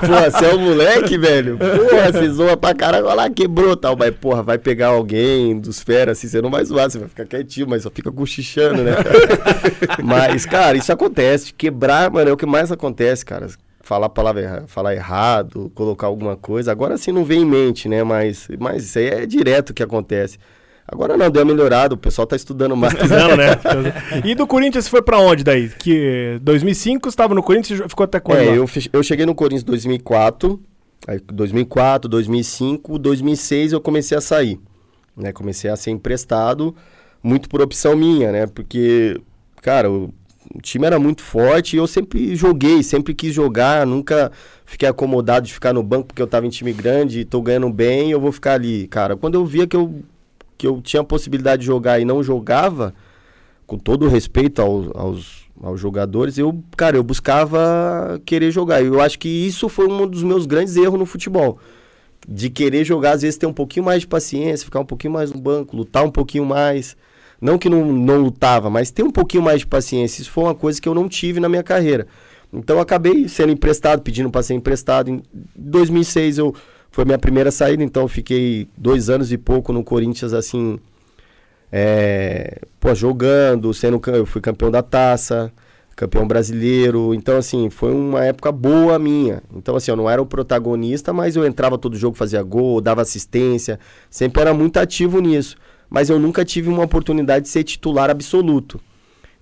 Pô, 0.00 0.30
você 0.30 0.46
é 0.46 0.54
um 0.54 0.58
moleque, 0.60 1.16
velho. 1.18 1.58
Porra, 1.58 2.12
você 2.12 2.28
zoa 2.30 2.56
pra 2.56 2.74
caralho, 2.74 3.06
olha 3.06 3.14
lá, 3.14 3.30
quebrou 3.30 3.76
tal. 3.76 3.96
Mas, 3.96 4.14
porra, 4.14 4.42
vai 4.42 4.58
pegar 4.58 4.88
alguém 4.88 5.58
dos 5.58 5.80
feras, 5.80 6.18
assim, 6.18 6.28
você 6.28 6.40
não 6.42 6.50
vai 6.50 6.64
zoar, 6.64 6.90
você 6.90 6.98
vai 6.98 7.08
ficar 7.08 7.26
quietinho, 7.26 7.66
mas 7.68 7.82
só 7.82 7.90
fica 7.90 8.10
cochichando, 8.10 8.82
né? 8.82 8.92
mas, 10.02 10.44
cara, 10.46 10.76
isso 10.76 10.92
acontece. 10.92 11.52
Quebrar, 11.52 12.10
mano, 12.10 12.30
é 12.30 12.32
o 12.32 12.36
que 12.36 12.46
mais 12.46 12.72
acontece, 12.72 13.24
cara. 13.24 13.46
Falar 13.82 14.08
palavra 14.08 14.40
erra- 14.42 14.64
falar 14.68 14.94
errado, 14.94 15.70
colocar 15.74 16.06
alguma 16.06 16.36
coisa. 16.36 16.70
Agora 16.70 16.96
sim 16.96 17.10
não 17.12 17.24
vem 17.24 17.42
em 17.42 17.44
mente, 17.46 17.88
né? 17.88 18.02
Mas, 18.04 18.48
mas 18.58 18.84
isso 18.84 18.98
aí 18.98 19.06
é 19.08 19.26
direto 19.26 19.74
que 19.74 19.82
acontece. 19.82 20.38
Agora 20.86 21.16
não, 21.16 21.30
deu 21.30 21.42
uma 21.42 21.52
melhorada, 21.52 21.94
o 21.94 21.96
pessoal 21.96 22.26
tá 22.26 22.36
estudando 22.36 22.76
mais. 22.76 22.92
Não, 23.08 23.36
né? 23.36 23.52
E 24.24 24.34
do 24.34 24.46
Corinthians 24.46 24.84
você 24.84 24.90
foi 24.90 25.00
pra 25.00 25.18
onde 25.18 25.42
daí? 25.44 25.68
Que 25.68 26.38
2005 26.42 27.04
você 27.08 27.08
estava 27.12 27.34
no 27.34 27.42
Corinthians 27.42 27.80
e 27.80 27.88
ficou 27.88 28.04
até 28.04 28.18
quando? 28.20 28.38
É, 28.40 28.58
eu, 28.58 28.68
eu 28.92 29.02
cheguei 29.02 29.24
no 29.24 29.34
Corinthians 29.34 29.62
em 29.62 29.66
2004, 29.66 30.60
aí 31.06 31.20
2004, 31.32 32.08
2005, 32.10 32.98
2006 32.98 33.72
eu 33.72 33.80
comecei 33.80 34.18
a 34.18 34.20
sair, 34.20 34.58
né? 35.16 35.32
Comecei 35.32 35.70
a 35.70 35.76
ser 35.76 35.92
emprestado, 35.92 36.74
muito 37.22 37.48
por 37.48 37.62
opção 37.62 37.96
minha, 37.96 38.30
né? 38.32 38.46
Porque, 38.48 39.18
cara, 39.62 39.88
o 40.54 40.60
time 40.60 40.86
era 40.86 40.98
muito 40.98 41.22
forte 41.22 41.76
e 41.76 41.78
eu 41.78 41.86
sempre 41.86 42.36
joguei, 42.36 42.82
sempre 42.82 43.14
quis 43.14 43.34
jogar, 43.34 43.86
nunca 43.86 44.30
fiquei 44.66 44.88
acomodado 44.88 45.46
de 45.46 45.54
ficar 45.54 45.72
no 45.72 45.82
banco 45.82 46.08
porque 46.08 46.20
eu 46.20 46.26
tava 46.26 46.46
em 46.46 46.50
time 46.50 46.72
grande, 46.72 47.24
tô 47.24 47.40
ganhando 47.40 47.70
bem, 47.70 48.10
eu 48.10 48.20
vou 48.20 48.32
ficar 48.32 48.54
ali, 48.54 48.86
cara. 48.88 49.16
Quando 49.16 49.34
eu 49.34 49.46
via 49.46 49.66
que 49.66 49.76
eu, 49.76 50.02
que 50.58 50.66
eu 50.66 50.80
tinha 50.82 51.00
a 51.00 51.04
possibilidade 51.04 51.60
de 51.60 51.66
jogar 51.66 52.00
e 52.00 52.04
não 52.04 52.22
jogava, 52.22 52.94
com 53.66 53.78
todo 53.78 54.04
o 54.04 54.08
respeito 54.08 54.60
aos, 54.60 54.90
aos, 54.94 55.48
aos 55.62 55.80
jogadores, 55.80 56.36
eu, 56.36 56.62
cara, 56.76 56.96
eu 56.96 57.02
buscava 57.02 58.20
querer 58.26 58.50
jogar. 58.50 58.82
E 58.82 58.86
eu 58.86 59.00
acho 59.00 59.18
que 59.18 59.28
isso 59.28 59.66
foi 59.68 59.86
um 59.86 60.06
dos 60.06 60.22
meus 60.22 60.44
grandes 60.44 60.76
erros 60.76 60.98
no 60.98 61.06
futebol. 61.06 61.58
De 62.28 62.50
querer 62.50 62.84
jogar, 62.84 63.12
às 63.12 63.22
vezes 63.22 63.38
ter 63.38 63.46
um 63.46 63.52
pouquinho 63.52 63.86
mais 63.86 64.02
de 64.02 64.06
paciência, 64.06 64.66
ficar 64.66 64.80
um 64.80 64.84
pouquinho 64.84 65.14
mais 65.14 65.32
no 65.32 65.40
banco, 65.40 65.74
lutar 65.74 66.04
um 66.04 66.10
pouquinho 66.10 66.44
mais. 66.44 66.96
Não 67.42 67.58
que 67.58 67.68
não, 67.68 67.84
não 67.84 68.18
lutava, 68.18 68.70
mas 68.70 68.92
ter 68.92 69.02
um 69.02 69.10
pouquinho 69.10 69.42
mais 69.42 69.58
de 69.60 69.66
paciência. 69.66 70.22
Isso 70.22 70.30
foi 70.30 70.44
uma 70.44 70.54
coisa 70.54 70.80
que 70.80 70.88
eu 70.88 70.94
não 70.94 71.08
tive 71.08 71.40
na 71.40 71.48
minha 71.48 71.64
carreira. 71.64 72.06
Então 72.52 72.76
eu 72.76 72.82
acabei 72.82 73.28
sendo 73.28 73.50
emprestado, 73.50 74.00
pedindo 74.00 74.30
para 74.30 74.44
ser 74.44 74.54
emprestado. 74.54 75.10
Em 75.10 75.20
2006 75.56 76.38
eu, 76.38 76.54
foi 76.92 77.04
minha 77.04 77.18
primeira 77.18 77.50
saída, 77.50 77.82
então 77.82 78.04
eu 78.04 78.08
fiquei 78.08 78.68
dois 78.78 79.10
anos 79.10 79.32
e 79.32 79.36
pouco 79.36 79.72
no 79.72 79.82
Corinthians, 79.82 80.32
assim, 80.32 80.78
é, 81.72 82.60
pô, 82.78 82.94
jogando, 82.94 83.74
sendo, 83.74 84.00
eu 84.12 84.24
fui 84.24 84.40
campeão 84.40 84.70
da 84.70 84.80
taça, 84.80 85.52
campeão 85.96 86.28
brasileiro. 86.28 87.12
Então, 87.12 87.38
assim, 87.38 87.70
foi 87.70 87.92
uma 87.92 88.24
época 88.24 88.52
boa 88.52 89.00
minha. 89.00 89.42
Então, 89.52 89.74
assim, 89.74 89.90
eu 89.90 89.96
não 89.96 90.08
era 90.08 90.22
o 90.22 90.26
protagonista, 90.26 91.12
mas 91.12 91.34
eu 91.34 91.44
entrava 91.44 91.76
todo 91.76 91.96
jogo, 91.96 92.16
fazia 92.16 92.40
gol, 92.40 92.80
dava 92.80 93.02
assistência. 93.02 93.80
Sempre 94.08 94.42
era 94.42 94.54
muito 94.54 94.76
ativo 94.76 95.18
nisso. 95.18 95.56
Mas 95.92 96.08
eu 96.08 96.18
nunca 96.18 96.42
tive 96.42 96.70
uma 96.70 96.82
oportunidade 96.82 97.44
de 97.44 97.50
ser 97.50 97.64
titular 97.64 98.08
absoluto. 98.08 98.80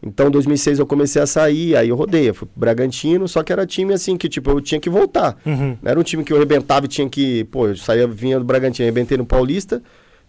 Então, 0.03 0.27
em 0.27 0.31
2006 0.33 0.81
eu 0.81 0.87
comecei 0.87 1.23
a 1.23 1.27
sair, 1.27 1.77
aí 1.77 1.91
eu 1.91 1.95
rodei, 1.95 2.31
eu 2.31 2.35
fui 2.35 2.49
pro 2.49 2.59
Bragantino, 2.59 3.29
só 3.29 3.45
que 3.45 3.53
era 3.53 3.65
time 3.65 3.95
assim 3.95 4.17
que, 4.17 4.29
tipo, 4.29 4.51
eu 4.51 4.61
tinha 4.61 4.81
que 4.81 4.91
voltar. 4.91 5.39
Uhum. 5.47 5.77
Não 5.81 5.91
era 5.91 6.01
um 6.01 6.03
time 6.03 6.25
que 6.25 6.33
eu 6.33 6.39
arrebentava 6.39 6.87
e 6.87 6.89
tinha 6.89 7.09
que. 7.09 7.45
Pô, 7.45 7.69
eu 7.69 7.77
saía, 7.77 8.05
vinha 8.05 8.37
do 8.37 8.45
Bragantino, 8.45 8.85
arrebentei 8.85 9.17
no 9.17 9.25
Paulista, 9.25 9.81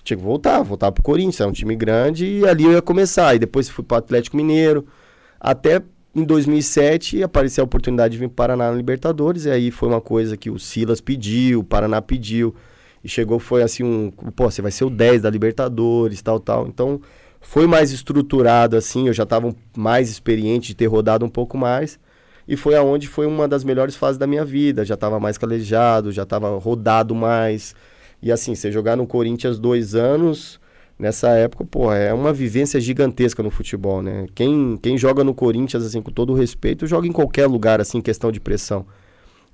tinha 0.03 0.15
que 0.15 0.23
voltar, 0.23 0.61
voltar 0.61 0.91
pro 0.91 1.01
Corinthians, 1.01 1.39
era 1.39 1.49
um 1.49 1.53
time 1.53 1.75
grande, 1.75 2.23
e 2.23 2.45
ali 2.45 2.65
eu 2.65 2.73
ia 2.73 2.83
começar. 2.83 3.33
E 3.33 3.39
depois 3.39 3.67
fui 3.67 3.83
pro 3.83 3.97
Atlético 3.97 4.37
Mineiro. 4.37 4.85
Até 5.39 5.81
em 6.13 6.23
2007 6.23 7.23
apareceu 7.23 7.63
a 7.63 7.65
oportunidade 7.65 8.11
de 8.11 8.19
vir 8.19 8.29
para 8.29 8.53
Paraná 8.53 8.69
na 8.69 8.77
Libertadores, 8.77 9.45
e 9.45 9.49
aí 9.49 9.71
foi 9.71 9.89
uma 9.89 10.01
coisa 10.01 10.37
que 10.37 10.51
o 10.51 10.59
Silas 10.59 11.01
pediu, 11.01 11.61
o 11.61 11.63
Paraná 11.63 11.99
pediu. 11.99 12.53
E 13.03 13.09
chegou, 13.09 13.39
foi 13.39 13.63
assim, 13.63 13.83
um. 13.83 14.11
Pô, 14.35 14.49
você 14.49 14.61
vai 14.61 14.71
ser 14.71 14.85
o 14.85 14.89
10 14.89 15.21
da 15.21 15.29
Libertadores, 15.29 16.21
tal, 16.21 16.39
tal. 16.39 16.67
Então 16.67 17.01
foi 17.41 17.65
mais 17.65 17.91
estruturado 17.91 18.77
assim, 18.77 19.07
eu 19.07 19.13
já 19.13 19.23
estava 19.23 19.53
mais 19.75 20.09
experiente 20.09 20.67
de 20.67 20.75
ter 20.75 20.85
rodado 20.85 21.25
um 21.25 21.29
pouco 21.29 21.57
mais. 21.57 21.99
E 22.47 22.55
foi 22.55 22.75
aonde 22.75 23.07
foi 23.07 23.25
uma 23.25 23.47
das 23.47 23.63
melhores 23.63 23.95
fases 23.95 24.17
da 24.17 24.27
minha 24.27 24.45
vida. 24.45 24.85
Já 24.85 24.95
estava 24.95 25.19
mais 25.19 25.37
calejado, 25.37 26.11
já 26.11 26.23
estava 26.23 26.57
rodado 26.59 27.15
mais. 27.15 27.75
E 28.21 28.31
assim, 28.31 28.53
você 28.55 28.71
jogar 28.71 28.95
no 28.95 29.07
Corinthians 29.07 29.59
dois 29.59 29.95
anos, 29.95 30.59
nessa 30.99 31.29
época, 31.29 31.65
pô, 31.65 31.91
é 31.91 32.13
uma 32.13 32.31
vivência 32.31 32.79
gigantesca 32.79 33.41
no 33.41 33.49
futebol, 33.49 34.01
né? 34.01 34.27
Quem, 34.35 34.77
quem 34.81 34.97
joga 34.97 35.23
no 35.23 35.33
Corinthians, 35.33 35.83
assim, 35.83 36.01
com 36.01 36.11
todo 36.11 36.33
respeito, 36.33 36.85
joga 36.85 37.07
em 37.07 37.11
qualquer 37.11 37.47
lugar, 37.47 37.81
assim, 37.81 38.01
questão 38.01 38.31
de 38.31 38.39
pressão. 38.39 38.85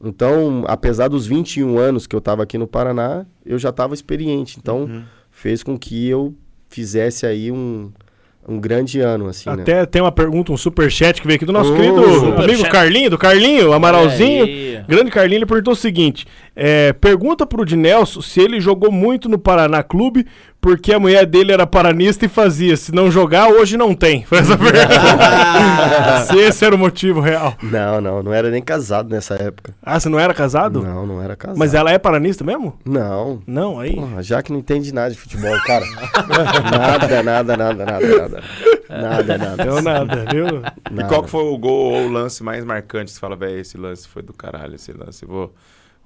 Então, 0.04 0.64
apesar 0.68 1.08
dos 1.08 1.26
21 1.26 1.78
anos 1.78 2.06
que 2.06 2.16
eu 2.16 2.20
estava 2.20 2.44
aqui 2.44 2.58
no 2.58 2.68
Paraná, 2.68 3.26
eu 3.46 3.58
já 3.58 3.70
estava 3.70 3.94
experiente. 3.94 4.58
Então, 4.60 5.04
fez 5.32 5.64
com 5.64 5.78
que 5.78 6.08
eu 6.08 6.36
fizesse 6.70 7.26
aí 7.26 7.52
um, 7.52 7.92
um 8.48 8.60
grande 8.60 9.00
ano, 9.00 9.28
assim, 9.28 9.50
né? 9.50 9.62
Até 9.62 9.86
tem 9.86 10.02
uma 10.02 10.12
pergunta, 10.12 10.52
um 10.52 10.58
superchat 10.58 11.20
que 11.20 11.28
veio 11.28 11.38
aqui 11.38 11.46
do 11.46 11.52
nosso 11.52 11.74
Ô, 11.74 11.76
querido 11.76 12.42
amigo 12.42 12.70
Carlinho, 12.70 13.10
do 13.10 13.18
Carlinho, 13.18 13.74
Amaralzinho. 13.74 14.46
Grande 14.88 15.12
Carlinho, 15.12 15.40
ele 15.40 15.46
perguntou 15.46 15.74
o 15.74 15.76
seguinte: 15.76 16.26
é, 16.60 16.92
pergunta 16.92 17.46
pro 17.46 17.64
Dinelso 17.64 18.20
se 18.22 18.42
ele 18.42 18.60
jogou 18.60 18.92
muito 18.92 19.30
no 19.30 19.38
Paraná 19.38 19.84
Clube, 19.84 20.26
porque 20.60 20.92
a 20.92 21.00
mulher 21.00 21.26
dele 21.28 21.52
era 21.52 21.68
paranista 21.68 22.26
e 22.26 22.28
fazia. 22.28 22.76
Se 22.76 22.92
não 22.92 23.12
jogar, 23.12 23.48
hoje 23.48 23.78
não 23.78 23.94
tem. 23.94 24.26
Foi 24.26 24.40
essa 24.40 24.58
pergunta. 24.58 26.26
se 26.26 26.36
esse 26.40 26.66
era 26.66 26.76
o 26.76 26.80
motivo 26.80 27.22
real. 27.22 27.54
Não, 27.62 28.02
não, 28.02 28.24
não 28.24 28.34
era 28.34 28.50
nem 28.50 28.62
casado 28.62 29.08
nessa 29.08 29.36
época. 29.36 29.76
Ah, 29.84 30.00
você 30.00 30.10
não 30.10 30.20
era 30.20 30.34
casado? 30.34 30.82
Não, 30.82 31.06
não 31.06 31.22
era 31.22 31.36
casado. 31.36 31.60
Mas 31.60 31.76
ela 31.76 31.92
é 31.92 32.00
paranista 32.00 32.44
mesmo? 32.44 32.78
Não. 32.84 33.40
Não, 33.46 33.80
aí. 33.80 33.94
Porra, 33.94 34.24
já 34.24 34.42
que 34.42 34.52
não 34.52 34.60
entende 34.60 34.92
nada 34.92 35.12
de 35.12 35.18
futebol, 35.20 35.56
cara. 35.64 35.86
nada, 36.72 37.24
nada, 37.24 37.56
nada, 37.56 37.86
nada, 37.86 38.18
nada. 38.18 38.44
Nada, 38.90 39.38
nada. 39.38 39.64
Deu 39.64 39.82
nada, 39.82 40.26
viu? 40.32 40.48
E 40.90 40.94
Nada. 40.94 41.08
qual 41.08 41.24
que 41.24 41.30
foi 41.30 41.44
o 41.44 41.58
gol 41.58 41.94
ou 41.94 42.06
o 42.08 42.10
lance 42.10 42.44
mais 42.44 42.66
marcante? 42.66 43.12
Você 43.12 43.20
fala, 43.20 43.36
velho, 43.36 43.60
esse 43.60 43.78
lance 43.78 44.08
foi 44.08 44.24
do 44.24 44.34
caralho, 44.34 44.76
esse 44.76 44.92
lance. 44.92 45.24
Eu 45.24 45.30
vou, 45.30 45.54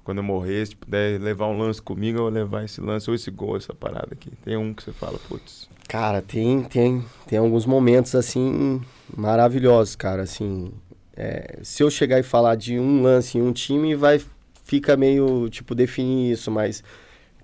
quando 0.04 0.18
eu 0.18 0.24
morrer, 0.24 0.66
se 0.66 0.76
puder 0.76 1.20
levar 1.20 1.46
um 1.46 1.58
lance 1.58 1.80
comigo, 1.80 2.18
eu 2.18 2.22
vou 2.22 2.32
levar 2.32 2.64
esse 2.64 2.80
lance 2.80 3.08
ou 3.08 3.14
esse 3.14 3.30
gol, 3.30 3.56
essa 3.56 3.74
parada 3.74 4.08
aqui. 4.12 4.30
Tem 4.44 4.56
um 4.56 4.74
que 4.74 4.82
você 4.82 4.92
fala, 4.92 5.18
putz. 5.28 5.68
Cara, 5.88 6.22
tem, 6.22 6.62
tem, 6.64 7.04
tem 7.26 7.38
alguns 7.38 7.66
momentos 7.66 8.14
assim 8.14 8.80
maravilhosos, 9.16 9.94
cara. 9.94 10.22
Assim, 10.22 10.72
é, 11.16 11.58
se 11.62 11.82
eu 11.82 11.90
chegar 11.90 12.18
e 12.18 12.22
falar 12.22 12.56
de 12.56 12.78
um 12.78 13.02
lance 13.02 13.38
em 13.38 13.42
um 13.42 13.52
time, 13.52 13.94
vai 13.94 14.20
fica 14.64 14.96
meio 14.96 15.48
tipo 15.50 15.74
definir 15.74 16.32
isso, 16.32 16.50
mas 16.50 16.82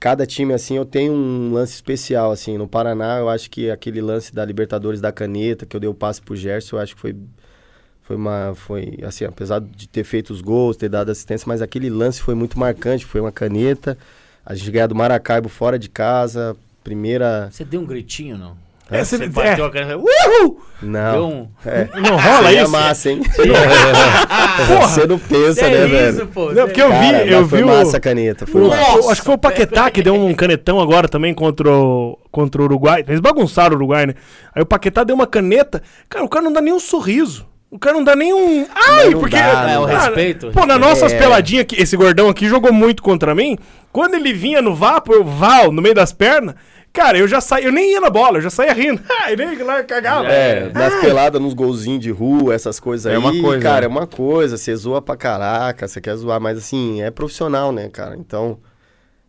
cada 0.01 0.25
time 0.25 0.55
assim 0.55 0.77
eu 0.77 0.85
tenho 0.85 1.13
um 1.13 1.53
lance 1.53 1.75
especial 1.75 2.31
assim. 2.33 2.57
No 2.57 2.67
Paraná, 2.67 3.19
eu 3.19 3.29
acho 3.29 3.51
que 3.51 3.71
aquele 3.71 4.01
lance 4.01 4.35
da 4.35 4.45
Libertadores 4.45 5.01
da 5.01 5.13
caneta 5.13 5.67
que 5.67 5.77
eu 5.77 5.81
dei 5.81 5.89
o 5.91 5.95
passe 5.95 6.23
pro 6.23 6.35
Gerson, 6.35 6.77
eu 6.77 6.81
acho 6.81 6.95
que 6.95 7.01
foi 7.01 7.15
foi 8.09 8.17
uma 8.17 8.55
foi 8.57 8.99
assim, 9.07 9.27
apesar 9.27 9.61
de 9.61 9.87
ter 9.87 10.03
feito 10.03 10.31
os 10.31 10.41
gols, 10.41 10.79
ter 10.79 10.89
dado 10.89 11.11
assistência, 11.11 11.45
mas 11.47 11.61
aquele 11.61 11.91
lance 11.91 12.23
foi 12.23 12.35
muito 12.35 12.59
marcante, 12.59 13.05
foi 13.05 13.21
uma 13.21 13.31
caneta. 13.31 13.99
A 14.47 14.55
gente 14.55 14.71
ganhou 14.71 14.89
do 14.89 14.95
Maracaibo 14.95 15.51
fora 15.51 15.79
de 15.79 15.91
casa, 15.91 16.57
primeira 16.83 17.51
Você 17.53 17.67
deu 17.67 17.83
um 17.83 17.85
gritinho, 17.85 18.39
não? 18.39 18.57
É, 18.91 19.05
Você 19.05 19.29
bateu 19.29 19.67
é. 19.67 19.69
a 19.69 19.71
cara. 19.71 19.99
Uhul! 19.99 20.63
não. 20.81 21.13
Deu 21.13 21.27
um. 21.29 21.49
É. 21.67 21.89
Não 22.01 22.17
rola 22.17 22.51
isso? 22.51 22.71
massa, 22.73 23.11
hein? 23.11 23.21
Você 24.81 25.07
não 25.07 25.19
pensa, 25.29 25.67
É 25.67 25.87
né, 25.87 26.09
isso, 26.09 26.17
velho? 26.17 26.27
pô. 26.29 26.53
Não, 26.53 26.65
porque 26.67 26.81
eu 26.81 26.89
vi, 26.89 26.95
Cara, 27.13 27.27
eu 27.27 27.41
mas 27.43 27.51
foi 27.51 27.59
vi 27.59 27.65
o. 27.65 27.67
massa 27.69 27.97
a 27.97 28.01
caneta, 28.01 28.47
foi 28.47 28.63
o- 28.63 28.73
acho 29.11 29.21
que 29.21 29.27
foi 29.27 29.35
o 29.35 29.39
Paquetá 29.39 29.91
que 29.91 30.03
deu 30.03 30.15
um 30.15 30.35
canetão 30.35 30.81
agora 30.81 31.07
também 31.07 31.35
contra 31.35 31.71
o, 31.71 32.19
contra 32.31 32.63
o 32.63 32.65
Uruguai. 32.65 33.05
Eles 33.07 33.21
bagunçaram 33.21 33.75
o 33.75 33.77
Uruguai, 33.77 34.07
né? 34.07 34.15
Aí 34.55 34.63
o 34.63 34.67
Paquetá 34.67 35.05
deu 35.05 35.15
uma 35.15 35.27
caneta. 35.27 35.83
Cara, 36.09 36.25
o 36.25 36.29
cara 36.29 36.45
não 36.45 36.53
dá 36.55 36.63
nem 36.63 36.73
um 36.73 36.81
sorriso. 36.81 37.47
O 37.71 37.79
cara 37.79 37.97
não 37.97 38.05
dá 38.05 38.17
nem 38.17 38.33
um. 38.33 38.67
Ai, 38.75 39.11
não 39.11 39.21
porque. 39.21 39.37
dá, 39.37 39.71
É, 39.71 39.79
o 39.79 39.87
Cara, 39.87 39.99
respeito. 40.07 40.51
Pô, 40.53 40.65
nas 40.65 40.81
nossas 40.81 41.13
É. 41.13 41.19
peladinhas, 41.19 41.63
aqui, 41.63 41.81
esse 41.81 41.97
gordão 41.97 42.29
aqui 42.31 42.49
jogou 42.49 42.73
muito 42.73 43.03
contra 43.03 43.35
mim. 43.35 43.59
Quando 43.93 44.15
ele 44.15 44.33
vinha 44.33 44.63
no 44.63 44.75
vapo, 44.75 45.13
eu 45.13 45.23
val 45.25 45.71
no 45.71 45.83
meio 45.83 45.95
das 45.95 46.13
pernas. 46.13 46.55
Cara, 46.91 47.19
eu 47.19 47.29
já 47.29 47.41
saí, 47.43 47.65
eu 47.67 47.71
nem 47.73 47.93
ia 47.93 48.01
na 48.01 48.09
bola, 48.09 48.39
eu 48.39 48.43
já 48.43 48.49
saía 48.49 48.73
rindo. 48.73 49.01
Ah, 49.21 49.31
ele 49.31 49.45
nem 49.45 49.59
lá 49.63 49.83
cagava. 49.83 50.27
É, 50.29 50.71
nas 50.73 50.95
peladas, 50.95 51.41
nos 51.41 51.53
golzinhos 51.53 52.01
de 52.01 52.11
rua, 52.11 52.55
essas 52.55 52.81
coisas 52.81 53.05
aí. 53.07 53.15
É 53.15 53.19
uma 53.19 53.39
coisa, 53.39 53.63
Cara, 53.63 53.81
né? 53.81 53.85
é 53.87 53.89
uma 53.89 54.07
coisa. 54.07 54.57
Você 54.57 54.75
zoa 54.75 55.03
pra 55.03 55.15
caraca, 55.17 55.87
você 55.87 56.01
quer 56.01 56.17
zoar, 56.17 56.41
mas 56.41 56.57
assim, 56.57 57.03
é 57.03 57.11
profissional, 57.11 57.71
né, 57.71 57.91
cara? 57.91 58.17
Então, 58.17 58.59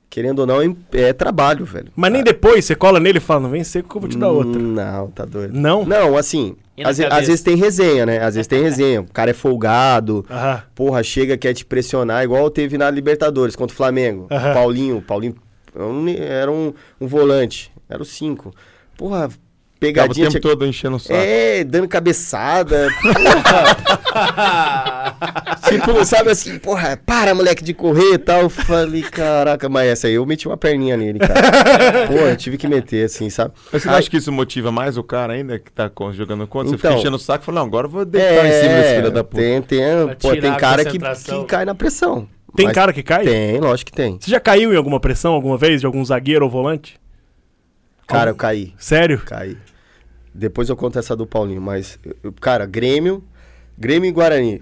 querendo 0.09 0.39
ou 0.39 0.45
não, 0.47 0.61
é, 0.61 0.75
é 0.93 1.13
trabalho, 1.13 1.65
velho. 1.65 1.91
Mas 1.95 2.11
nem 2.11 2.23
depois 2.23 2.63
você 2.63 2.73
cola 2.75 2.99
nele 3.01 3.17
e 3.17 3.21
fala, 3.21 3.41
não 3.41 3.49
vem 3.49 3.63
seco 3.65 3.89
que 3.89 3.97
eu 3.97 4.01
vou 4.01 4.09
te 4.09 4.17
dar 4.17 4.29
outra. 4.29 4.59
Não, 4.59 5.07
tá 5.11 5.25
doido. 5.25 5.53
Não? 5.53 5.85
Não, 5.85 6.15
assim, 6.17 6.55
às, 6.83 6.99
às 6.99 7.27
vezes 7.27 7.41
tem 7.41 7.55
resenha, 7.55 8.05
né? 8.05 8.19
Às 8.19 8.35
vezes 8.35 8.47
tem 8.47 8.61
resenha. 8.63 9.01
O 9.01 9.11
cara 9.11 9.31
é 9.31 9.33
folgado, 9.33 10.25
Aham. 10.29 10.61
porra, 10.75 11.03
chega, 11.03 11.37
quer 11.37 11.53
te 11.53 11.65
pressionar, 11.65 12.23
igual 12.23 12.49
teve 12.49 12.77
na 12.77 12.89
Libertadores 12.89 13.55
contra 13.55 13.73
o 13.73 13.77
Flamengo. 13.77 14.27
Aham. 14.31 14.53
Paulinho, 14.53 15.01
Paulinho 15.01 15.35
era 15.75 15.83
um- 15.85 16.09
era 16.09 16.51
um, 16.51 16.73
um 16.99 17.07
volante, 17.07 17.71
era 17.87 18.01
o 18.01 18.05
5. 18.05 18.53
Porra, 18.97 19.29
Tava 19.79 19.91
o 19.91 19.93
pegadinha. 19.93 20.27
tempo 20.27 20.31
tinha- 20.31 20.41
todo 20.41 20.65
enchendo 20.65 20.97
o 20.97 20.99
saco. 20.99 21.17
É, 21.17 21.63
dando 21.63 21.87
cabeçada. 21.87 22.89
porra. 23.01 24.09
tipo, 25.69 26.05
sabe 26.05 26.31
assim, 26.31 26.57
porra, 26.59 26.99
para, 27.05 27.33
moleque, 27.33 27.63
de 27.63 27.73
correr 27.73 28.13
e 28.13 28.17
tal. 28.17 28.41
Eu 28.41 28.49
falei, 28.49 29.01
caraca, 29.03 29.69
mas 29.69 29.87
essa 29.87 30.07
aí 30.07 30.13
eu 30.15 30.25
meti 30.25 30.47
uma 30.47 30.57
perninha 30.57 30.97
nele, 30.97 31.19
cara. 31.19 31.41
Pô, 32.07 32.13
eu 32.13 32.35
tive 32.35 32.57
que 32.57 32.67
meter, 32.67 33.05
assim, 33.05 33.29
sabe? 33.29 33.53
Mas 33.71 33.81
você 33.81 33.87
não 33.87 33.95
Aí- 33.95 33.99
acha 33.99 34.09
que 34.09 34.17
isso 34.17 34.31
motiva 34.31 34.71
mais 34.71 34.97
o 34.97 35.03
cara 35.03 35.33
ainda 35.33 35.59
que 35.59 35.71
tá 35.71 35.89
jogando 36.11 36.45
contra? 36.47 36.69
Você 36.69 36.75
Então- 36.75 36.91
fica 36.91 37.01
enchendo 37.01 37.15
o 37.15 37.19
saco 37.19 37.43
e 37.43 37.45
fala, 37.45 37.59
não, 37.61 37.67
agora 37.67 37.87
eu 37.87 37.91
vou 37.91 38.05
deitar 38.05 38.45
em 38.45 38.51
cima 38.51 38.73
desse 38.75 38.95
filho 38.95 39.11
da 39.11 39.23
puta. 39.23 39.41
Tem, 39.41 39.61
tem, 39.61 39.81
pô, 40.19 40.35
tem 40.35 40.49
a 40.49 40.55
cara 40.55 40.83
que, 40.85 40.99
que 40.99 41.43
cai 41.45 41.65
na 41.65 41.75
pressão. 41.75 42.27
Tem 42.55 42.65
Mas 42.65 42.75
cara 42.75 42.91
que 42.91 43.03
cai? 43.03 43.23
Tem, 43.25 43.59
lógico 43.59 43.91
que 43.91 43.95
tem. 43.95 44.17
Você 44.19 44.31
já 44.31 44.39
caiu 44.39 44.73
em 44.73 44.75
alguma 44.75 44.99
pressão 44.99 45.33
alguma 45.33 45.55
vez 45.57 45.79
de 45.79 45.85
algum 45.85 46.03
zagueiro 46.03 46.43
ou 46.43 46.51
volante? 46.51 46.99
Cara, 48.09 48.31
eu 48.31 48.35
caí. 48.35 48.73
Sério? 48.77 49.19
Caí. 49.25 49.57
Depois 50.33 50.69
eu 50.69 50.75
conto 50.75 50.97
essa 50.99 51.15
do 51.15 51.25
Paulinho, 51.25 51.61
mas, 51.61 51.99
eu- 52.23 52.31
cara, 52.33 52.65
Grêmio, 52.65 53.23
Grêmio 53.77 54.07
e 54.07 54.11
Guarani. 54.11 54.61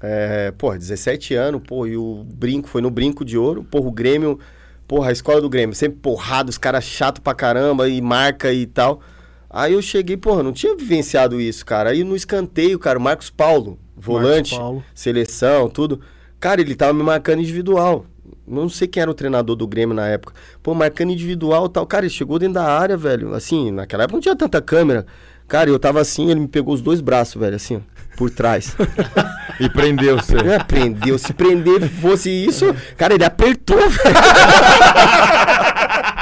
É, 0.00 0.50
porra, 0.52 0.76
17 0.76 1.34
anos, 1.34 1.62
pô, 1.66 1.86
e 1.86 1.96
o 1.96 2.24
brinco, 2.24 2.68
foi 2.68 2.82
no 2.82 2.90
brinco 2.90 3.24
de 3.24 3.38
ouro, 3.38 3.64
porra, 3.64 3.88
o 3.88 3.92
Grêmio, 3.92 4.38
porra, 4.86 5.08
a 5.08 5.12
escola 5.12 5.40
do 5.40 5.48
Grêmio, 5.48 5.74
sempre 5.74 5.98
porrado, 6.00 6.50
os 6.50 6.58
caras 6.58 6.84
chato 6.84 7.22
pra 7.22 7.34
caramba 7.34 7.88
e 7.88 8.00
marca 8.02 8.52
e 8.52 8.66
tal. 8.66 9.00
Aí 9.48 9.72
eu 9.72 9.80
cheguei, 9.80 10.16
porra, 10.16 10.42
não 10.42 10.52
tinha 10.52 10.76
vivenciado 10.76 11.40
isso, 11.40 11.64
cara. 11.64 11.90
Aí 11.90 12.02
no 12.04 12.16
escanteio, 12.16 12.78
cara, 12.78 12.98
o 12.98 13.02
Marcos 13.02 13.30
Paulo, 13.30 13.78
volante, 13.96 14.56
Paulo. 14.56 14.84
seleção, 14.94 15.70
tudo. 15.70 16.00
Cara, 16.40 16.60
ele 16.60 16.74
tava 16.74 16.92
me 16.92 17.02
marcando 17.02 17.40
individual. 17.40 18.04
Não 18.46 18.68
sei 18.68 18.86
quem 18.86 19.00
era 19.00 19.10
o 19.10 19.14
treinador 19.14 19.56
do 19.56 19.66
Grêmio 19.66 19.94
na 19.94 20.06
época. 20.06 20.34
Pô, 20.62 20.74
marcando 20.74 21.12
individual 21.12 21.66
e 21.66 21.68
tal. 21.70 21.86
Cara, 21.86 22.04
ele 22.04 22.12
chegou 22.12 22.38
dentro 22.38 22.54
da 22.54 22.64
área, 22.64 22.96
velho. 22.96 23.34
Assim, 23.34 23.70
naquela 23.70 24.04
época 24.04 24.16
não 24.16 24.22
tinha 24.22 24.36
tanta 24.36 24.60
câmera. 24.60 25.06
Cara, 25.48 25.70
eu 25.70 25.78
tava 25.78 26.00
assim, 26.00 26.30
ele 26.30 26.40
me 26.40 26.48
pegou 26.48 26.74
os 26.74 26.80
dois 26.80 27.00
braços, 27.00 27.40
velho, 27.40 27.56
assim, 27.56 27.82
por 28.16 28.30
trás. 28.30 28.76
E 29.60 29.68
prendeu 29.68 30.16
você. 30.16 30.36
Ele 30.36 30.64
prendeu. 30.64 31.16
Se 31.16 31.32
prender 31.32 31.88
fosse 31.88 32.28
isso, 32.28 32.74
cara, 32.96 33.14
ele 33.14 33.24
apertou, 33.24 33.78
velho. 33.78 34.16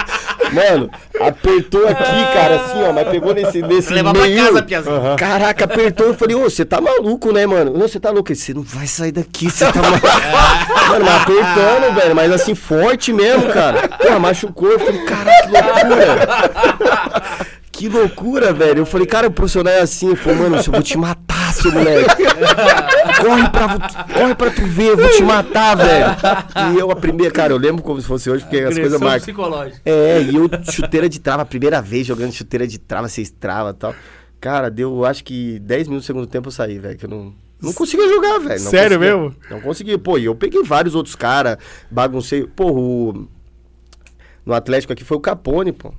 Mano, 0.52 0.90
apertou 1.20 1.86
aqui, 1.88 2.24
cara, 2.34 2.56
assim, 2.56 2.82
ó, 2.82 2.92
mas 2.92 3.08
pegou 3.08 3.34
nesse, 3.34 3.62
nesse 3.62 3.86
Pra 3.88 3.96
levar 3.96 4.12
pra 4.12 4.22
meio. 4.22 4.44
casa, 4.46 4.62
Piazinho. 4.62 5.16
Caraca, 5.16 5.64
apertou. 5.64 6.06
Eu 6.08 6.14
falei, 6.14 6.36
ô, 6.36 6.42
você 6.44 6.64
tá 6.64 6.80
maluco, 6.80 7.32
né, 7.32 7.46
mano? 7.46 7.72
Não, 7.72 7.88
você 7.88 7.98
tá 7.98 8.10
louco. 8.10 8.34
Você 8.34 8.52
não 8.54 8.62
vai 8.62 8.86
sair 8.86 9.12
daqui, 9.12 9.50
você 9.50 9.64
tá 9.70 9.80
maluco. 9.80 10.06
mano, 10.88 11.04
mas 11.04 11.22
apertando, 11.22 11.94
velho, 11.94 12.14
mas 12.14 12.32
assim, 12.32 12.54
forte 12.54 13.12
mesmo, 13.12 13.52
cara. 13.52 13.88
Porra, 13.88 14.18
machucou. 14.18 14.70
Eu 14.70 14.78
falei, 14.78 15.04
caraca, 15.04 15.42
que 15.42 15.50
loucura. 15.50 17.41
Que 17.82 17.88
loucura, 17.88 18.52
velho. 18.52 18.78
Eu 18.78 18.86
falei, 18.86 19.08
cara, 19.08 19.26
o 19.26 19.30
profissional 19.32 19.72
é 19.72 19.80
assim. 19.80 20.10
Eu 20.10 20.16
falei, 20.16 20.38
mano, 20.38 20.54
eu 20.54 20.62
vou 20.70 20.82
te 20.84 20.96
matar, 20.96 21.52
seu 21.52 21.72
moleque. 21.72 22.14
corre, 23.20 23.48
pra, 23.50 24.04
corre 24.14 24.34
pra 24.36 24.50
tu 24.52 24.64
ver, 24.66 24.90
eu 24.90 24.96
vou 24.96 25.08
te 25.08 25.22
matar, 25.24 25.74
velho. 25.76 26.06
E 26.72 26.78
eu, 26.78 26.92
a 26.92 26.94
primeira, 26.94 27.32
cara, 27.32 27.52
eu 27.52 27.58
lembro 27.58 27.82
como 27.82 28.00
se 28.00 28.06
fosse 28.06 28.30
hoje, 28.30 28.44
porque 28.44 28.58
as 28.60 28.78
coisas 28.78 29.00
marcam. 29.00 29.18
psicológica. 29.22 29.80
É, 29.84 30.22
e 30.22 30.36
eu, 30.36 30.48
chuteira 30.70 31.08
de 31.08 31.18
trava, 31.18 31.42
a 31.42 31.44
primeira 31.44 31.82
vez 31.82 32.06
jogando 32.06 32.30
chuteira 32.30 32.68
de 32.68 32.78
trava, 32.78 33.08
seis 33.08 33.32
trava 33.32 33.70
e 33.70 33.74
tal. 33.74 33.96
Cara, 34.40 34.70
deu, 34.70 35.04
acho 35.04 35.24
que 35.24 35.58
10 35.58 35.88
minutos 35.88 36.04
do 36.04 36.06
segundo 36.06 36.26
tempo 36.28 36.46
eu 36.46 36.52
saí, 36.52 36.78
velho, 36.78 36.96
que 36.96 37.06
eu 37.06 37.10
não... 37.10 37.34
Não 37.60 37.72
conseguia 37.72 38.08
jogar, 38.08 38.38
velho. 38.38 38.60
Sério 38.60 38.96
conseguia. 38.96 39.16
mesmo? 39.18 39.36
Não 39.50 39.60
conseguia. 39.60 39.98
Pô, 39.98 40.18
e 40.18 40.26
eu 40.26 40.36
peguei 40.36 40.62
vários 40.62 40.94
outros 40.94 41.16
caras, 41.16 41.58
baguncei. 41.90 42.46
Pô, 42.46 42.70
o... 42.70 43.28
No 44.46 44.54
Atlético 44.54 44.92
aqui 44.92 45.02
foi 45.02 45.16
o 45.16 45.20
Capone, 45.20 45.72
pô. 45.72 45.92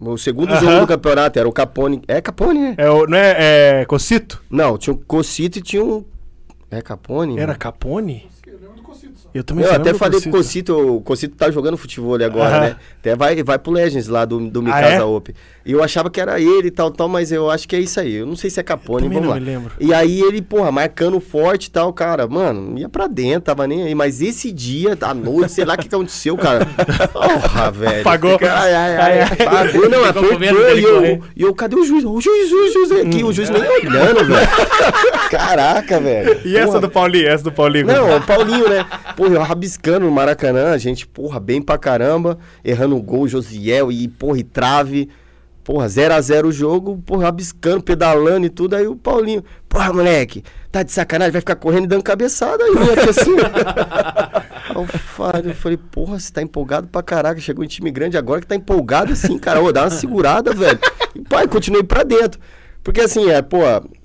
O 0.00 0.18
segundo 0.18 0.50
Aham. 0.52 0.60
jogo 0.60 0.80
do 0.80 0.86
campeonato 0.86 1.38
era 1.38 1.48
o 1.48 1.52
Capone. 1.52 2.02
É 2.06 2.20
Capone, 2.20 2.58
né? 2.60 2.74
É, 2.76 2.90
o- 2.90 3.06
não 3.06 3.16
é, 3.16 3.80
é 3.80 3.84
Cocito? 3.86 4.42
Não, 4.50 4.76
tinha 4.76 4.92
o 4.92 4.98
Cocito 4.98 5.58
e 5.58 5.62
tinha 5.62 5.82
um. 5.84 6.04
É 6.70 6.82
Capone? 6.82 7.38
Era 7.38 7.52
né? 7.52 7.58
Capone? 7.58 8.28
Eu 9.34 9.42
também 9.42 9.64
Eu 9.64 9.72
até 9.72 9.92
falei 9.92 10.20
com 10.20 10.28
o 10.28 10.32
Cocito. 10.32 10.96
O 10.96 11.00
Cocito 11.00 11.34
tá 11.36 11.50
jogando 11.50 11.76
futebol 11.76 12.14
agora, 12.14 12.60
né? 12.60 12.76
Até 13.00 13.16
vai, 13.16 13.42
vai 13.42 13.58
pro 13.58 13.72
Legends 13.72 14.06
lá 14.06 14.24
do, 14.24 14.38
do 14.48 14.60
Ah, 14.60 14.62
Mikasa 14.62 14.94
é? 14.94 15.02
Open. 15.02 15.34
E 15.66 15.72
eu 15.72 15.82
achava 15.82 16.08
que 16.08 16.20
era 16.20 16.38
ele 16.38 16.68
e 16.68 16.70
tal, 16.70 16.90
tal, 16.90 17.08
mas 17.08 17.32
eu 17.32 17.50
acho 17.50 17.66
que 17.66 17.74
é 17.74 17.80
isso 17.80 17.98
aí. 17.98 18.14
Eu 18.14 18.26
não 18.26 18.36
sei 18.36 18.48
se 18.48 18.60
é 18.60 18.62
Capone, 18.62 19.08
vamos 19.08 19.22
não 19.22 19.30
lá. 19.30 19.34
me 19.34 19.40
lembro. 19.40 19.72
E 19.80 19.92
aí 19.92 20.20
ele, 20.20 20.40
porra, 20.40 20.70
marcando 20.70 21.18
forte 21.18 21.66
e 21.66 21.70
tal, 21.70 21.92
cara, 21.92 22.28
mano, 22.28 22.78
ia 22.78 22.88
pra 22.88 23.06
dentro, 23.08 23.40
tava 23.40 23.66
nem 23.66 23.82
aí. 23.82 23.94
Mas 23.94 24.22
esse 24.22 24.52
dia, 24.52 24.96
à 25.00 25.12
noite, 25.14 25.50
sei 25.52 25.64
lá 25.64 25.74
o 25.74 25.78
que 25.78 25.88
aconteceu, 25.88 26.36
cara. 26.36 26.66
Porra, 27.12 27.70
velho. 27.72 28.04
Pagou. 28.04 28.38
Ai, 28.40 28.74
ai, 28.74 28.96
ai. 28.96 29.20
Ai, 29.20 29.20
ai. 29.20 29.36
Pagou, 29.46 29.88
não, 29.88 30.04
apertou. 30.04 30.76
E 30.78 30.82
eu, 30.84 31.22
e 31.34 31.42
eu, 31.42 31.54
cadê 31.54 31.74
o 31.74 31.84
juiz? 31.84 32.04
O 32.04 32.20
juiz, 32.20 32.46
o 32.46 32.48
juiz, 32.50 32.76
o 32.76 32.86
juiz 32.86 32.92
aqui. 33.06 33.24
O 33.24 33.32
juiz 33.32 33.50
nem 33.50 33.62
olhando, 33.62 34.24
velho. 34.26 34.48
Caraca, 35.30 35.98
velho. 35.98 36.40
E 36.44 36.56
essa 36.56 36.66
Porra. 36.66 36.80
do 36.80 36.90
Paulinho? 36.90 37.28
Essa 37.28 37.44
do 37.44 37.52
Paulinho? 37.52 37.86
Não, 37.86 38.16
o 38.18 38.20
Paulinho, 38.20 38.68
né? 38.68 38.86
Porra, 39.24 39.36
eu 39.36 39.42
rabiscando 39.42 40.04
no 40.04 40.12
Maracanã, 40.12 40.72
a 40.72 40.76
gente, 40.76 41.06
porra, 41.06 41.40
bem 41.40 41.62
pra 41.62 41.78
caramba, 41.78 42.38
errando 42.62 42.94
o 42.94 43.00
gol, 43.00 43.26
Josiel 43.26 43.90
e, 43.90 44.06
porra, 44.06 44.38
e 44.38 44.44
trave. 44.44 45.08
Porra, 45.62 45.86
0x0 45.86 46.44
o 46.44 46.52
jogo, 46.52 47.02
porra, 47.06 47.24
rabiscando, 47.24 47.82
pedalando 47.82 48.44
e 48.44 48.50
tudo. 48.50 48.76
Aí 48.76 48.86
o 48.86 48.94
Paulinho, 48.94 49.42
porra, 49.66 49.94
moleque, 49.94 50.44
tá 50.70 50.82
de 50.82 50.92
sacanagem, 50.92 51.32
vai 51.32 51.40
ficar 51.40 51.56
correndo 51.56 51.84
e 51.84 51.86
dando 51.86 52.02
cabeçada 52.02 52.62
aí, 52.62 52.72
moleque, 52.72 53.08
assim. 53.08 53.32
Eu 54.74 54.86
falei, 54.86 55.50
eu 55.52 55.54
falei, 55.54 55.78
porra, 55.78 56.18
você 56.18 56.32
tá 56.32 56.42
empolgado 56.42 56.88
pra 56.88 57.00
caraca, 57.00 57.40
chegou 57.40 57.64
em 57.64 57.68
time 57.68 57.92
grande 57.92 58.18
agora 58.18 58.40
que 58.40 58.46
tá 58.46 58.56
empolgado 58.56 59.12
assim, 59.12 59.38
cara. 59.38 59.62
Ô, 59.62 59.70
dá 59.70 59.84
uma 59.84 59.90
segurada, 59.90 60.52
velho. 60.52 60.80
E, 61.14 61.20
pai, 61.20 61.46
continuei 61.46 61.84
pra 61.84 62.02
dentro. 62.02 62.40
Porque 62.84 63.00
assim, 63.00 63.30
é, 63.30 63.40
pô, 63.40 63.60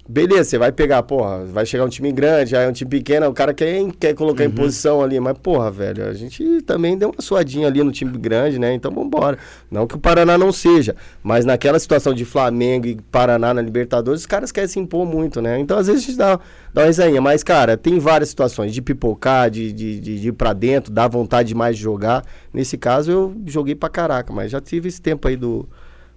beleza, 0.08 0.46
você 0.46 0.58
vai 0.58 0.72
pegar, 0.72 1.04
porra, 1.04 1.44
vai 1.44 1.66
chegar 1.66 1.84
um 1.84 1.90
time 1.90 2.14
grande, 2.14 2.56
aí 2.56 2.66
é 2.66 2.70
um 2.70 2.72
time 2.72 2.90
pequeno, 2.90 3.28
o 3.28 3.34
cara 3.34 3.54
quer, 3.54 3.78
quer 4.00 4.16
colocar 4.16 4.46
em 4.46 4.50
posição 4.50 5.04
ali, 5.04 5.20
mas, 5.20 5.38
porra, 5.38 5.70
velho, 5.70 6.08
a 6.08 6.14
gente 6.14 6.62
também 6.62 6.98
deu 6.98 7.10
uma 7.10 7.22
suadinha 7.22 7.68
ali 7.68 7.84
no 7.84 7.92
time 7.92 8.18
grande, 8.18 8.58
né? 8.58 8.74
Então 8.74 8.90
vambora. 8.90 9.38
Não 9.70 9.86
que 9.86 9.96
o 9.96 10.00
Paraná 10.00 10.38
não 10.38 10.54
seja, 10.54 10.96
mas 11.22 11.44
naquela 11.44 11.78
situação 11.78 12.14
de 12.14 12.24
Flamengo 12.24 12.88
e 12.88 12.96
Paraná 13.12 13.54
na 13.54 13.62
Libertadores, 13.62 14.22
os 14.22 14.26
caras 14.26 14.50
querem 14.50 14.70
se 14.70 14.80
impor 14.80 15.06
muito, 15.06 15.42
né? 15.42 15.60
Então 15.60 15.78
às 15.78 15.88
vezes 15.88 16.04
a 16.04 16.06
gente 16.08 16.18
dá, 16.18 16.40
dá 16.74 16.82
uma 16.84 16.88
risainha, 16.88 17.20
mas, 17.20 17.44
cara, 17.44 17.76
tem 17.76 18.00
várias 18.00 18.30
situações 18.30 18.74
de 18.74 18.82
pipocar, 18.82 19.52
de, 19.52 19.74
de, 19.74 20.00
de, 20.00 20.22
de 20.22 20.28
ir 20.30 20.32
pra 20.32 20.54
dentro, 20.54 20.90
dar 20.90 21.10
vontade 21.10 21.50
demais 21.50 21.76
de 21.76 21.84
jogar. 21.84 22.24
Nesse 22.54 22.78
caso 22.78 23.12
eu 23.12 23.36
joguei 23.46 23.76
pra 23.76 23.90
caraca, 23.90 24.32
mas 24.32 24.50
já 24.50 24.62
tive 24.62 24.88
esse 24.88 25.02
tempo 25.02 25.28
aí 25.28 25.36
do 25.36 25.68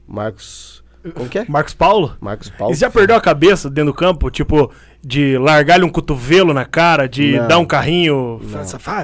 Marcos. 0.06 0.81
Como 1.14 1.28
que 1.28 1.38
é? 1.40 1.44
Marcos 1.48 1.74
Paulo? 1.74 2.16
Marcos 2.20 2.48
Paulo. 2.50 2.72
E 2.72 2.76
você 2.76 2.80
já 2.82 2.90
perdeu 2.90 3.16
a 3.16 3.20
cabeça 3.20 3.68
dentro 3.68 3.92
do 3.92 3.96
campo? 3.96 4.30
Tipo, 4.30 4.70
de 5.04 5.36
largar-lhe 5.36 5.84
um 5.84 5.88
cotovelo 5.88 6.54
na 6.54 6.64
cara, 6.64 7.08
de 7.08 7.36
Não. 7.36 7.48
dar 7.48 7.58
um 7.58 7.64
carrinho. 7.64 8.40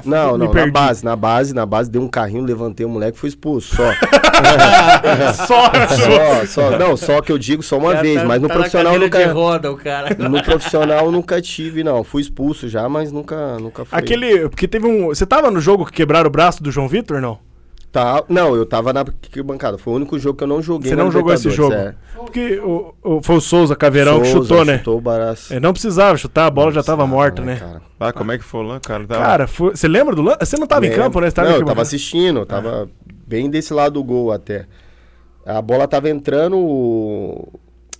Não, 0.05 0.37
me 0.37 0.45
não, 0.45 0.53
na 0.53 0.67
base, 0.71 1.03
na 1.03 1.15
base, 1.15 1.53
na 1.53 1.65
base, 1.65 1.91
dei 1.91 2.01
um 2.01 2.07
carrinho, 2.07 2.43
levantei 2.45 2.85
o 2.85 2.89
moleque 2.89 3.17
e 3.17 3.19
fui 3.19 3.27
expulso, 3.27 3.75
só. 3.75 3.91
Só. 5.45 5.71
só, 5.87 6.45
só, 6.45 6.77
não, 6.77 6.95
só 6.95 7.21
que 7.21 7.31
eu 7.31 7.37
digo 7.37 7.61
só 7.61 7.77
uma 7.77 7.91
Cara, 7.91 8.01
vez, 8.03 8.21
tá- 8.21 8.25
mas 8.25 8.41
no 8.41 8.47
tá 8.47 8.53
na 8.53 8.59
profissional 8.59 8.93
cadeira 8.93 9.09
de 9.09 9.25
nunca... 9.27 9.33
roda, 9.33 9.71
o 9.71 9.77
cara. 9.77 10.15
No 10.17 10.41
profissional 10.43 11.05
eu 11.05 11.11
nunca 11.11 11.41
tive, 11.41 11.83
não. 11.83 12.03
Fui 12.03 12.21
expulso 12.21 12.69
já, 12.69 12.87
mas 12.87 13.11
nunca, 13.11 13.57
nunca 13.59 13.83
fui. 13.83 13.97
Aquele. 13.97 14.47
Porque 14.47 14.67
teve 14.67 14.87
um. 14.87 15.07
Você 15.07 15.25
tava 15.25 15.51
no 15.51 15.59
jogo 15.59 15.85
que 15.85 15.91
quebraram 15.91 16.27
o 16.27 16.31
braço 16.31 16.63
do 16.63 16.71
João 16.71 16.87
Vitor, 16.87 17.19
não? 17.21 17.39
Tá, 17.91 18.23
não, 18.29 18.55
eu 18.55 18.67
tava 18.67 18.93
na 18.93 19.03
bancada. 19.43 19.77
Foi 19.77 19.93
o 19.93 19.95
único 19.95 20.19
jogo 20.19 20.37
que 20.37 20.43
eu 20.43 20.47
não 20.47 20.61
joguei 20.61 20.89
Você 20.91 20.95
não 20.95 21.09
jogou 21.11 21.33
esse 21.33 21.49
jogo? 21.49 21.71
Libertadores, 21.73 22.15
Porque 22.17 22.59
o, 22.59 22.93
o- 23.03 23.21
foi 23.23 23.37
o 23.37 23.41
Souza 23.41 23.75
Caveirão 23.75 24.21
que 24.21 24.27
Souza, 24.27 24.47
chutou, 24.47 24.63
né? 24.65 24.77
Chutou 24.77 24.97
o 24.99 25.01
baraço. 25.01 25.51
É, 25.51 25.59
não 25.59 25.73
precisava 25.73 26.15
chutar, 26.15 26.45
a 26.45 26.51
bola 26.51 26.71
já 26.71 26.83
tava 26.83 27.07
morta, 27.07 27.41
né? 27.41 27.55
Cara, 27.55 27.81
Ah, 27.99 28.13
como 28.13 28.31
é 28.31 28.37
que 28.37 28.43
foi 28.43 28.63
lá, 28.63 28.79
cara? 28.79 29.07
Tava- 29.07 29.25
Cara, 29.25 29.47
foi- 29.47 29.71
você 29.75 29.87
lembra 29.87 30.15
do 30.15 30.21
lance? 30.21 30.37
Você 30.41 30.57
não 30.57 30.67
tava 30.67 30.85
em 30.85 30.91
campo, 30.91 31.19
né? 31.19 31.29
Você 31.29 31.35
tava 31.35 31.47
não, 31.47 31.55
aqui, 31.55 31.63
eu 31.63 31.67
tava 31.67 31.81
assistindo, 31.81 32.39
eu 32.41 32.45
tava 32.45 32.87
bem 33.27 33.49
desse 33.49 33.73
lado 33.73 33.93
do 33.93 34.03
gol 34.03 34.31
até. 34.31 34.65
A 35.43 35.59
bola 35.59 35.87
tava 35.87 36.09
entrando, 36.11 36.57
o, 36.57 37.49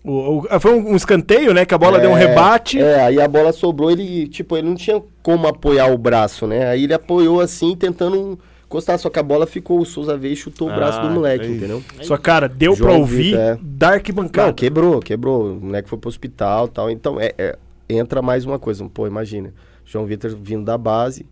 O- 0.06 0.46
o- 0.56 0.60
foi 0.62 0.72
um, 0.74 0.92
um 0.92 0.96
escanteio, 0.96 1.54
né? 1.54 1.66
Que 1.66 1.74
a 1.74 1.78
bola 1.78 1.98
É, 1.98 2.02
deu 2.02 2.12
um 2.12 2.14
rebate. 2.14 2.80
É, 2.80 3.02
aí 3.02 3.20
a 3.20 3.28
bola 3.28 3.52
sobrou, 3.52 3.92
ele, 3.92 4.28
tipo, 4.28 4.56
ele 4.56 4.68
não 4.70 4.76
tinha 4.76 5.02
como 5.22 5.46
apoiar 5.48 5.88
o 5.92 5.98
braço, 5.98 6.48
né? 6.48 6.68
Aí 6.70 6.86
ele 6.86 6.94
apoiou 6.94 7.42
assim, 7.42 7.76
tentando 7.76 8.40
encostar, 8.70 9.00
só 9.00 9.10
que 9.10 9.18
a 9.20 9.24
bola 9.24 9.48
ficou, 9.48 9.80
o 9.80 9.86
Souza 9.86 10.16
veio 10.16 10.34
e 10.34 10.36
chutou 10.36 10.70
o 10.70 10.74
braço 10.76 11.00
Ah, 11.00 11.08
do 11.08 11.10
moleque, 11.10 11.46
é 11.46 11.48
isso. 11.48 11.58
entendeu? 11.58 11.84
Só, 12.04 12.16
cara, 12.18 12.48
deu 12.48 12.76
pra 12.76 12.86
João 12.90 13.00
ouvir 13.00 13.24
Vitor, 13.32 13.40
é. 13.40 13.58
da 13.62 13.90
arquibancada. 13.90 14.48
Não, 14.50 14.54
quebrou, 14.54 15.00
quebrou. 15.00 15.54
O 15.54 15.60
moleque 15.60 15.90
foi 15.90 15.98
pro 15.98 16.08
hospital 16.08 16.68
e 16.68 16.70
tal. 16.70 16.90
Então, 16.92 17.20
é, 17.20 17.34
é, 17.38 17.58
entra 17.90 18.22
mais 18.22 18.46
uma 18.46 18.60
coisa. 18.60 18.88
Pô, 18.94 19.08
imagina. 19.08 19.54
João 19.84 20.06
Vitor 20.06 20.36
vindo 20.40 20.64
da 20.64 20.78
base, 20.78 21.26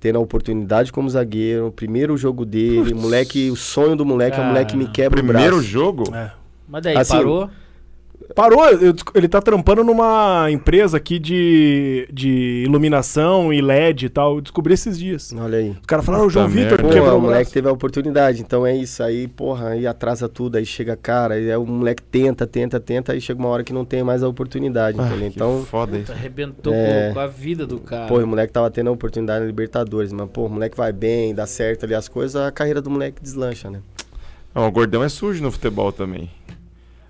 tendo 0.00 0.16
a 0.18 0.20
oportunidade 0.20 0.90
como 0.92 1.08
zagueiro, 1.08 1.68
o 1.68 1.72
primeiro 1.72 2.16
jogo 2.16 2.44
dele, 2.44 2.92
moleque, 2.92 3.50
o 3.50 3.56
sonho 3.56 3.94
do 3.94 4.04
moleque, 4.04 4.36
é 4.38 4.42
o 4.42 4.46
moleque 4.46 4.76
me 4.76 4.88
quebra 4.88 5.20
o 5.20 5.24
Primeiro 5.24 5.56
braço. 5.56 5.68
jogo? 5.68 6.02
É. 6.14 6.32
Mas 6.68 6.82
daí, 6.82 6.96
Assim, 6.96 7.12
parou? 7.16 7.48
Parou, 8.34 8.60
ele 9.14 9.28
tá 9.28 9.40
trampando 9.40 9.82
numa 9.82 10.50
empresa 10.50 10.96
aqui 10.96 11.18
de, 11.18 12.08
de 12.12 12.62
iluminação 12.66 13.52
e 13.52 13.60
LED 13.60 14.06
e 14.06 14.08
tal. 14.08 14.36
Eu 14.36 14.40
descobri 14.40 14.74
esses 14.74 14.98
dias. 14.98 15.32
Olha 15.36 15.58
aí. 15.58 15.70
Os 15.70 15.86
caras 15.86 16.04
falaram, 16.04 16.26
o 16.26 16.30
João 16.30 16.48
Vitor. 16.48 16.80
Pô, 16.80 16.88
quebrou 16.88 17.14
o 17.14 17.18
o 17.18 17.20
moleque 17.22 17.50
teve 17.52 17.68
a 17.68 17.72
oportunidade, 17.72 18.40
então 18.40 18.66
é 18.66 18.74
isso 18.76 19.02
aí, 19.02 19.26
porra, 19.28 19.70
aí 19.70 19.86
atrasa 19.86 20.28
tudo, 20.28 20.56
aí 20.56 20.64
chega 20.66 20.96
cara, 20.96 21.34
aí 21.34 21.54
o 21.56 21.66
moleque 21.66 22.02
tenta, 22.02 22.46
tenta, 22.46 22.78
tenta, 22.80 23.12
aí 23.12 23.20
chega 23.20 23.38
uma 23.40 23.48
hora 23.48 23.62
que 23.64 23.72
não 23.72 23.84
tem 23.84 24.02
mais 24.02 24.22
a 24.22 24.28
oportunidade, 24.28 24.98
Ah, 25.00 25.06
entendeu? 25.06 25.30
que 25.30 25.36
Então, 25.36 25.64
foda 25.68 25.98
isso. 25.98 26.12
Arrebentou 26.12 26.72
É. 26.72 27.08
com, 27.08 27.14
com 27.14 27.20
a 27.20 27.26
vida 27.26 27.66
do 27.66 27.78
cara. 27.78 28.06
pô, 28.06 28.18
o 28.18 28.26
moleque 28.26 28.52
tava 28.52 28.70
tendo 28.70 28.88
a 28.88 28.92
oportunidade 28.92 29.40
na 29.40 29.46
Libertadores, 29.46 30.12
mas, 30.12 30.28
pô, 30.30 30.46
o 30.46 30.48
moleque 30.50 30.76
vai 30.76 30.92
bem, 30.92 31.34
dá 31.34 31.46
certo 31.46 31.84
ali 31.84 31.94
as 31.94 32.08
coisas, 32.08 32.36
a 32.36 32.50
carreira 32.50 32.80
do 32.80 32.90
moleque 32.90 33.20
deslancha, 33.22 33.70
né? 33.70 33.80
Não, 34.54 34.66
o 34.66 34.70
gordão 34.72 35.04
é 35.04 35.08
sujo 35.08 35.42
no 35.42 35.50
futebol 35.52 35.92
também. 35.92 36.28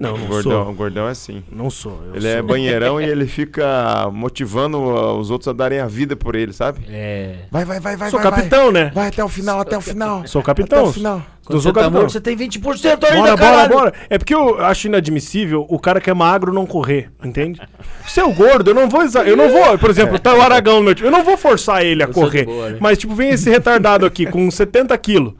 Não, 0.00 0.14
o 0.14 0.18
não 0.18 0.26
gordão, 0.26 0.64
sou. 0.64 0.70
O 0.70 0.74
gordão 0.74 1.06
é 1.08 1.10
assim. 1.10 1.44
Não 1.52 1.68
sou. 1.68 2.00
eu 2.08 2.12
Ele 2.14 2.22
sou. 2.22 2.30
é 2.30 2.42
banheirão 2.42 2.98
e 3.02 3.04
ele 3.04 3.26
fica 3.26 4.08
motivando 4.10 4.78
uh, 4.78 5.18
os 5.18 5.30
outros 5.30 5.46
a 5.48 5.52
darem 5.52 5.78
a 5.78 5.86
vida 5.86 6.16
por 6.16 6.34
ele, 6.34 6.52
sabe? 6.54 6.80
É. 6.88 7.34
Vai, 7.50 7.64
vai, 7.66 7.78
vai, 7.80 7.96
vai. 7.96 8.10
Sou 8.10 8.18
vai, 8.18 8.30
capitão, 8.30 8.72
né? 8.72 8.84
Vai. 8.84 8.92
Vai 8.94 9.06
até 9.08 9.22
o 9.22 9.28
final, 9.28 9.60
até 9.60 9.76
o 9.76 9.80
final. 9.80 10.26
Sou 10.26 10.42
capitão. 10.42 10.80
Até 10.80 10.88
o 10.88 10.92
final. 10.92 11.22
Quando 11.44 11.56
Eu 11.56 11.62
sou 11.62 11.70
você 11.70 11.74
tá 11.74 11.80
capitão. 11.82 12.00
morto, 12.00 12.12
você 12.12 12.20
tem 12.20 12.36
20% 12.36 12.86
ainda, 12.86 12.96
Bora, 12.96 13.16
bora, 13.20 13.36
caralho. 13.36 13.70
bora. 13.72 13.94
É 14.08 14.16
porque 14.18 14.34
eu 14.34 14.58
acho 14.64 14.86
inadmissível 14.86 15.66
o 15.68 15.78
cara 15.78 16.00
que 16.00 16.08
é 16.08 16.14
magro 16.14 16.52
não 16.52 16.64
correr, 16.64 17.10
entende? 17.22 17.60
Se 18.06 18.20
eu 18.20 18.32
gordo, 18.32 18.70
eu 18.70 18.74
não 18.74 18.88
vou 18.88 19.02
eu 19.02 19.36
não 19.36 19.50
vou, 19.50 19.78
por 19.78 19.90
exemplo, 19.90 20.18
tá 20.18 20.34
o 20.34 20.40
Aragão 20.40 20.76
no 20.78 20.82
meu 20.84 20.94
time, 20.94 21.08
eu 21.08 21.12
não 21.12 21.24
vou 21.24 21.36
forçar 21.36 21.84
ele 21.84 22.02
a 22.02 22.06
Eu 22.06 22.12
sou 22.12 22.24
de 22.24 22.30
correr. 22.30 22.44
boa, 22.44 22.70
né? 22.70 22.78
Mas 22.80 22.98
tipo, 22.98 23.14
vem 23.14 23.30
esse 23.30 23.50
retardado 23.50 24.06
aqui 24.06 24.26
com 24.26 24.50
70 24.50 24.96
quilos. 24.98 25.34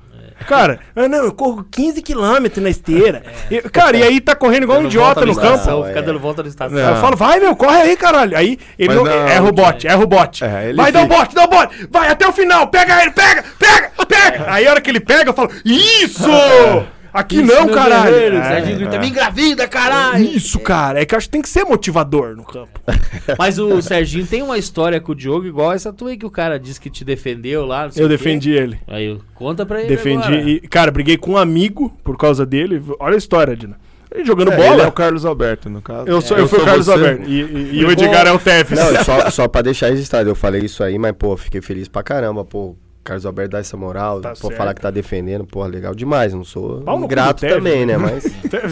Cara, 0.47 0.80
ah, 0.97 1.09
não, 1.09 1.24
eu 1.24 1.32
corro 1.32 1.64
15 1.70 2.03
quilômetros 2.03 2.62
na 2.62 2.70
esteira. 2.70 3.22
E- 3.51 3.61
cara, 3.62 3.97
e 3.97 4.03
aí 4.03 4.20
tá 4.20 4.34
correndo 4.34 4.62
igual 4.62 4.78
um 4.80 4.86
idiota 4.86 5.26
no 5.26 5.34
campo. 5.34 5.55
estação, 5.55 5.84
é. 5.84 5.88
Fica 5.88 6.03
dando 6.03 6.20
volta 6.20 6.43
na 6.43 6.49
estação. 6.49 6.78
Não. 6.78 6.88
Eu 6.91 6.97
falo, 6.97 7.16
vai, 7.16 7.41
meu, 7.41 7.57
corre 7.57 7.82
aí, 7.82 7.97
caralho. 7.97 8.36
Aí 8.36 8.59
ele 8.78 8.95
não, 8.95 9.05
não, 9.05 9.12
erra 9.12 9.49
o 9.49 9.53
bote, 9.53 9.88
erra 9.88 10.03
o 10.03 10.07
bote. 10.07 10.45
É, 10.45 10.68
ele 10.68 10.76
vai, 10.76 10.93
dá 10.93 11.03
o 11.03 11.07
bote, 11.07 11.34
dá 11.34 11.45
o 11.45 11.49
bote. 11.49 11.88
Vai 11.91 12.09
até 12.09 12.28
o 12.28 12.32
final, 12.32 12.68
pega 12.68 13.03
ele, 13.03 13.11
pega, 13.11 13.45
pega, 13.59 13.91
pega. 14.07 14.45
Aí 14.53 14.66
a 14.66 14.70
hora 14.70 14.80
que 14.80 14.88
ele 14.91 15.01
pega, 15.01 15.30
eu 15.30 15.34
falo, 15.34 15.51
isso! 15.64 16.28
Aqui 17.12 17.42
Isso, 17.42 17.46
não, 17.52 17.68
caralho. 17.68 18.12
guerreiro, 18.12 18.36
É. 18.36 18.42
Serginho 18.48 18.78
grita, 18.78 18.98
me 18.98 19.08
engravida, 19.08 19.66
caralho! 19.68 20.24
Isso, 20.24 20.58
cara. 20.61 21.00
É 21.00 21.04
que 21.04 21.14
eu 21.14 21.18
acho 21.18 21.26
que 21.26 21.32
tem 21.32 21.42
que 21.42 21.48
ser 21.48 21.64
motivador 21.64 22.36
no 22.36 22.44
campo. 22.44 22.80
Mas 23.38 23.58
o 23.58 23.80
Serginho 23.82 24.26
tem 24.26 24.42
uma 24.42 24.58
história 24.58 25.00
com 25.00 25.12
o 25.12 25.14
Diogo 25.14 25.46
igual 25.46 25.72
essa 25.72 25.92
tua 25.92 26.11
aí 26.11 26.16
que 26.16 26.26
o 26.26 26.30
cara 26.30 26.58
disse 26.58 26.80
que 26.80 26.88
te 26.90 27.04
defendeu 27.04 27.66
lá. 27.66 27.84
não 27.84 27.90
sei 27.92 28.04
Eu 28.04 28.08
defendi 28.08 28.50
ele. 28.50 28.78
Aí, 28.86 29.06
eu- 29.06 29.20
conta 29.34 29.64
pra 29.66 29.80
ele 29.80 29.88
Defendi. 29.88 30.18
agora. 30.26 30.40
E, 30.40 30.61
cara, 30.61 30.90
briguei 30.90 31.16
com 31.16 31.32
um 31.32 31.36
amigo 31.36 31.90
por 32.04 32.16
causa 32.16 32.44
dele. 32.46 32.82
Olha 33.00 33.14
a 33.14 33.18
história, 33.18 33.56
Dina. 33.56 33.76
Ele 34.12 34.24
jogando 34.24 34.52
É, 34.52 34.56
bola. 34.56 34.72
Ele 34.74 34.82
é 34.82 34.86
o 34.88 34.92
Carlos 34.92 35.24
Alberto, 35.24 35.70
no 35.70 35.80
caso. 35.80 36.08
Eu, 36.08 36.20
sou, 36.20 36.36
É, 36.36 36.40
eu 36.40 36.48
fui 36.48 36.58
o 36.58 36.64
Carlos 36.64 36.86
você. 36.86 36.92
Alberto. 36.92 37.28
E, 37.28 37.40
e- 37.42 37.78
e 37.80 37.84
o 37.84 37.90
Edgar 37.92 38.26
é 38.26 38.32
o 38.32 38.38
Tefes. 38.40 38.76
Não, 38.78 38.92
só, 39.04 39.30
só 39.30 39.46
pra 39.48 39.62
deixar 39.62 39.88
registrado, 39.90 40.28
eu 40.28 40.34
falei 40.34 40.62
isso 40.62 40.82
aí, 40.82 40.98
mas, 40.98 41.12
pô, 41.16 41.36
fiquei 41.36 41.61
feliz 41.61 41.86
pra 41.86 42.02
caramba, 42.02 42.44
pô. 42.44 42.76
Carlos 43.03 43.24
Alberto 43.24 43.53
dá 43.53 43.59
essa 43.59 43.76
moral, 43.76 44.20
Tá 44.20 44.30
pô, 44.30 44.48
certo. 44.48 44.57
falar 44.57 44.74
que 44.74 44.80
tá 44.80 44.90
defendendo, 44.90 45.44
pô, 45.44 45.64
legal 45.66 45.94
demais. 45.94 46.34
Não 46.34 46.44
sou 46.44 46.82
Pau 46.82 46.96
no 46.96 47.03
cu 47.03 47.09
do 47.09 47.11
grato 47.11 47.40
Tevez, 47.40 47.57
também, 47.57 47.86
né? 47.86 47.96
Mas 47.96 48.24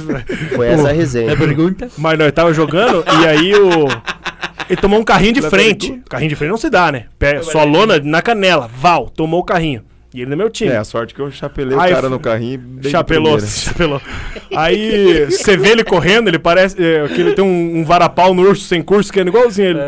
foi 0.54 0.68
essa 0.68 0.88
a 0.90 0.92
resenha. 0.92 1.36
pergunta? 1.36 1.88
Mas 1.96 2.18
nós 2.18 2.30
tava 2.32 2.52
jogando 2.52 3.04
e 3.22 3.26
aí 3.26 3.54
o. 3.54 3.86
Ele 4.68 4.80
tomou 4.80 5.00
um 5.00 5.04
carrinho 5.04 5.32
de 5.32 5.42
frente. 5.42 6.00
Carrinho 6.10 6.28
de 6.28 6.36
frente 6.36 6.50
não 6.50 6.58
se 6.58 6.68
dá, 6.68 6.92
né? 6.92 7.06
Pé, 7.18 7.42
só 7.42 7.64
lona 7.64 7.98
na 7.98 8.20
canela. 8.20 8.68
Val, 8.68 9.08
tomou 9.08 9.40
o 9.40 9.44
carrinho. 9.44 9.82
E 10.18 10.22
ele 10.22 10.30
no 10.30 10.36
meu 10.36 10.50
time. 10.50 10.72
É, 10.72 10.76
a 10.76 10.82
sorte 10.82 11.14
que 11.14 11.20
eu 11.20 11.30
chapelei 11.30 11.78
Aí 11.78 11.92
o 11.92 11.94
cara 11.94 12.08
no 12.08 12.18
carrinho. 12.18 12.80
e 12.82 12.88
Chapelou, 12.88 13.38
chapelou. 13.46 14.02
Aí 14.56 15.26
você 15.26 15.56
vê 15.56 15.68
ele 15.68 15.84
correndo, 15.84 16.26
ele 16.26 16.40
parece 16.40 16.76
é, 16.82 17.06
que 17.06 17.20
ele 17.20 17.34
tem 17.34 17.44
um, 17.44 17.78
um 17.78 17.84
varapau 17.84 18.34
no 18.34 18.42
urso 18.42 18.64
sem 18.64 18.82
curso, 18.82 19.12
que 19.12 19.20
é 19.20 19.22
igualzinho 19.22 19.68
ele. 19.68 19.80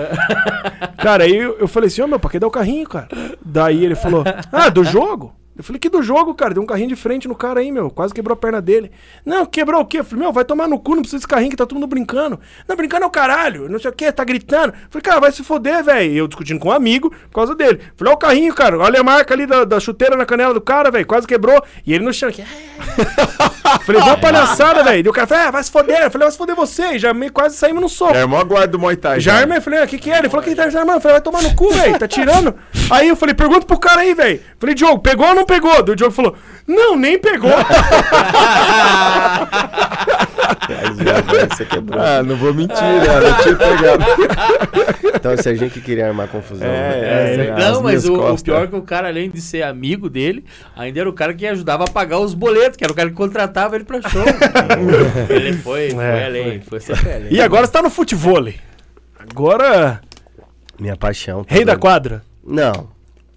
Cara, 0.98 1.24
aí 1.24 1.36
eu, 1.36 1.58
eu 1.58 1.66
falei 1.66 1.88
assim, 1.88 2.00
ô 2.02 2.06
meu, 2.06 2.20
pra 2.20 2.30
que 2.30 2.38
dar 2.38 2.46
o 2.46 2.50
carrinho, 2.50 2.88
cara? 2.88 3.08
Daí 3.44 3.84
ele 3.84 3.96
falou, 3.96 4.22
ah, 4.52 4.68
do 4.68 4.84
jogo? 4.84 5.34
Eu 5.56 5.64
falei, 5.64 5.78
que 5.78 5.90
do 5.90 6.02
jogo, 6.02 6.34
cara? 6.34 6.54
Deu 6.54 6.62
um 6.62 6.66
carrinho 6.66 6.88
de 6.88 6.96
frente 6.96 7.26
no 7.26 7.34
cara 7.34 7.60
aí, 7.60 7.72
meu. 7.72 7.90
Quase 7.90 8.14
quebrou 8.14 8.34
a 8.34 8.36
perna 8.36 8.62
dele. 8.62 8.90
Não, 9.26 9.44
quebrou 9.44 9.80
o 9.80 9.84
quê? 9.84 9.98
Eu 9.98 10.04
falei, 10.04 10.24
meu, 10.24 10.32
vai 10.32 10.44
tomar 10.44 10.68
no 10.68 10.78
cu, 10.78 10.94
não 10.94 11.02
precisa 11.02 11.18
desse 11.18 11.28
carrinho 11.28 11.50
que 11.50 11.56
tá 11.56 11.66
todo 11.66 11.74
mundo 11.76 11.88
brincando. 11.88 12.40
Não, 12.66 12.76
brincando 12.76 13.04
é 13.04 13.06
o 13.06 13.10
caralho, 13.10 13.68
não 13.68 13.78
sei 13.78 13.90
o 13.90 13.92
quê, 13.92 14.10
tá 14.10 14.24
gritando. 14.24 14.72
Eu 14.72 14.90
falei, 14.90 15.02
cara, 15.02 15.20
vai 15.20 15.32
se 15.32 15.42
foder, 15.42 15.82
velho. 15.84 16.14
Eu 16.14 16.28
discutindo 16.28 16.60
com 16.60 16.68
um 16.68 16.72
amigo 16.72 17.10
por 17.10 17.34
causa 17.34 17.54
dele. 17.54 17.80
Eu 17.82 17.92
Falei, 17.96 18.12
ó 18.12 18.16
o 18.16 18.18
carrinho, 18.18 18.54
cara, 18.54 18.78
olha 18.78 19.00
a 19.00 19.04
marca 19.04 19.34
ali 19.34 19.44
da, 19.44 19.64
da 19.64 19.80
chuteira 19.80 20.16
na 20.16 20.24
canela 20.24 20.54
do 20.54 20.60
cara, 20.60 20.90
velho. 20.90 21.06
Quase 21.06 21.26
quebrou. 21.26 21.62
E 21.84 21.92
ele 21.92 22.04
no 22.04 22.12
chão 22.12 22.28
aqui. 22.28 22.42
Eu 22.42 23.80
Falei, 23.80 24.02
vai 24.02 24.20
palhaçada, 24.20 24.82
velho. 24.82 25.06
E 25.06 25.08
o 25.08 25.12
cara 25.12 25.26
falou, 25.26 25.44
é, 25.44 25.50
vai 25.50 25.62
se 25.62 25.70
foder. 25.70 26.02
Eu 26.02 26.10
falei, 26.10 26.24
vai 26.26 26.32
se 26.32 26.38
foder 26.38 26.56
você. 26.56 26.94
E 26.94 26.98
já 26.98 27.12
meio 27.12 27.32
quase 27.32 27.56
saímos 27.56 27.82
no 27.82 27.88
soco. 27.88 28.14
É, 28.14 28.20
irmão, 28.20 28.44
guarda 28.44 28.68
do 28.68 28.78
Muay 28.78 28.96
Thai. 28.96 29.20
Já 29.20 29.38
armei, 29.38 29.60
falei, 29.60 29.82
o 29.82 29.86
que 29.86 29.98
que 29.98 30.10
é? 30.10 30.18
Ele 30.18 30.28
falou 30.28 30.44
que 30.44 30.54
tá 30.54 30.64
armando. 30.64 30.92
Eu 30.92 31.00
falei, 31.00 31.14
vai 31.14 31.20
tomar 31.20 31.42
no 31.42 31.54
cu, 31.54 31.70
velho, 31.70 31.98
tá 31.98 32.08
tirando. 32.08 32.54
Aí 32.90 33.08
eu 33.08 33.16
falei, 33.16 33.34
pergunta 33.34 33.66
pro 33.66 33.78
cara 33.78 34.00
aí, 34.00 34.14
velho. 34.14 34.40
Falei, 34.58 34.74
Diogo, 34.74 35.00
pegou 35.00 35.26
ou 35.26 35.34
não 35.34 35.44
pegou? 35.50 35.82
Daí 35.82 35.92
O 35.92 35.96
Diogo 35.96 36.12
falou, 36.14 36.36
não, 36.66 36.96
nem 36.96 37.18
pegou. 37.18 37.50
Você 41.50 41.64
quebrou. 41.64 42.00
Ah, 42.00 42.22
não 42.22 42.36
vou 42.36 42.54
mentir, 42.54 42.76
né? 42.82 43.20
Não 43.20 43.42
tinha 43.42 43.56
pegado. 43.56 44.04
Então 45.14 45.34
o 45.34 45.42
Serginho 45.42 45.70
que 45.70 45.80
queria 45.80 46.06
armar 46.08 46.28
confusão. 46.28 46.66
né? 46.68 47.34
É, 47.34 47.54
não, 47.58 47.76
as 47.78 47.82
mas 47.82 48.04
o, 48.08 48.14
o 48.14 48.42
pior 48.42 48.64
é 48.64 48.66
que 48.68 48.76
o 48.76 48.82
cara, 48.82 49.08
além 49.08 49.30
de 49.30 49.40
ser 49.40 49.62
amigo 49.62 50.08
dele, 50.08 50.44
ainda 50.76 51.00
era 51.00 51.08
o 51.10 51.12
cara 51.12 51.34
que 51.34 51.46
ajudava 51.46 51.84
a 51.84 51.90
pagar 51.90 52.18
os 52.20 52.34
boletos, 52.34 52.76
que 52.76 52.84
era 52.84 52.92
o 52.92 52.96
cara 52.96 53.08
que 53.08 53.14
contratava 53.16 53.74
ele 53.74 53.84
pra 53.84 54.00
show. 54.02 54.22
ele 55.28 55.54
foi, 55.54 55.90
foi 55.90 56.04
É, 56.04 56.26
além, 56.26 56.60
foi 56.60 56.80
sempre 56.80 57.12
além. 57.12 57.28
E 57.32 57.40
agora 57.40 57.66
você 57.66 57.72
tá 57.72 57.82
no 57.82 57.90
futevôlei. 57.90 58.56
Agora, 59.18 60.00
Minha 60.78 60.96
paixão. 60.96 61.44
tá 61.44 61.54
rei 61.54 61.64
da 61.64 61.76
quadra. 61.76 62.22
Não. 62.44 62.88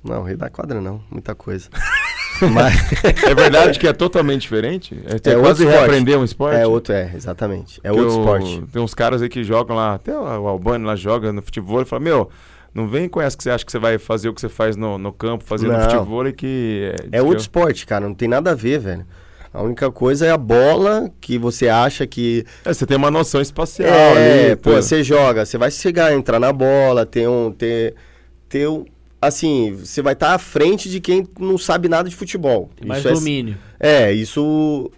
Não, 0.03 0.23
rei 0.23 0.35
da 0.35 0.49
quadra 0.49 0.81
não. 0.81 1.01
Muita 1.09 1.33
coisa. 1.35 1.69
Mas 2.51 2.75
É 3.23 3.33
verdade 3.33 3.79
que 3.79 3.87
é 3.87 3.93
totalmente 3.93 4.41
diferente? 4.41 4.99
É, 5.05 5.29
É 5.29 5.33
é 5.33 5.39
quase 5.39 5.65
reaprender 5.65 6.17
um 6.17 6.23
esporte? 6.23 6.57
é 6.57 6.67
outro, 6.67 6.93
é, 6.93 7.11
exatamente. 7.15 7.79
É 7.83 7.89
Que 7.91 7.97
outro 7.99 8.15
eu- 8.15 8.19
esporte. 8.19 8.63
Tem 8.71 8.81
uns 8.81 8.93
caras 8.93 9.21
aí 9.21 9.29
que 9.29 9.43
jogam 9.43 9.75
lá, 9.75 9.93
até 9.93 10.13
o 10.17 10.23
o 10.23 10.47
Albani 10.47 10.83
lá 10.85 10.95
joga 10.95 11.31
no 11.31 11.41
futebol 11.41 11.81
e 11.81 11.85
fala, 11.85 12.01
meu, 12.01 12.29
não 12.73 12.87
vem 12.87 13.07
com 13.07 13.21
essa 13.21 13.37
que 13.37 13.43
você 13.43 13.49
acha 13.51 13.63
que 13.65 13.71
você 13.71 13.79
vai 13.79 13.97
fazer 13.97 14.27
o 14.29 14.33
que 14.33 14.41
você 14.41 14.49
faz 14.49 14.75
no, 14.75 14.97
no 14.97 15.13
campo, 15.13 15.43
fazer 15.45 15.67
no 15.67 15.79
futebol 15.79 16.27
e 16.27 16.33
que... 16.33 16.91
É 17.11 17.17
que 17.17 17.19
outro 17.21 17.35
eu- 17.35 17.41
esporte, 17.41 17.85
cara. 17.85 18.07
Não 18.07 18.15
tem 18.15 18.27
nada 18.27 18.51
a 18.51 18.55
ver, 18.55 18.79
velho. 18.79 19.05
A 19.53 19.61
única 19.61 19.91
coisa 19.91 20.25
é 20.25 20.31
a 20.31 20.37
bola 20.37 21.11
que 21.21 21.37
você 21.37 21.69
acha 21.69 22.07
que. 22.07 22.43
É, 22.65 22.73
você 22.73 22.87
tem 22.87 22.97
uma 22.97 23.11
noção 23.11 23.39
espacial 23.39 23.87
É, 23.87 24.45
ali. 24.47 24.55
pô, 24.55 24.71
tudo. 24.71 24.81
você 24.81 25.03
joga, 25.03 25.45
você 25.45 25.59
vai 25.59 25.69
chegar, 25.69 26.11
entrar 26.11 26.39
na 26.39 26.51
bola, 26.51 27.05
ter 27.05 27.29
um. 27.29 27.51
Ter, 27.51 27.93
ter 28.49 28.67
um. 28.67 28.83
Assim, 29.27 29.75
você 29.83 30.01
vai 30.01 30.13
estar 30.13 30.33
à 30.33 30.37
frente 30.37 30.89
de 30.89 30.99
quem 30.99 31.27
não 31.39 31.57
sabe 31.57 31.87
nada 31.89 32.09
de 32.09 32.15
futebol. 32.15 32.69
Tem 32.75 32.87
mais 32.87 32.99
Isso 32.99 33.07
é- 33.09 33.13
domínio. 33.13 33.57
É, 33.79 34.11
isso. 34.11 34.89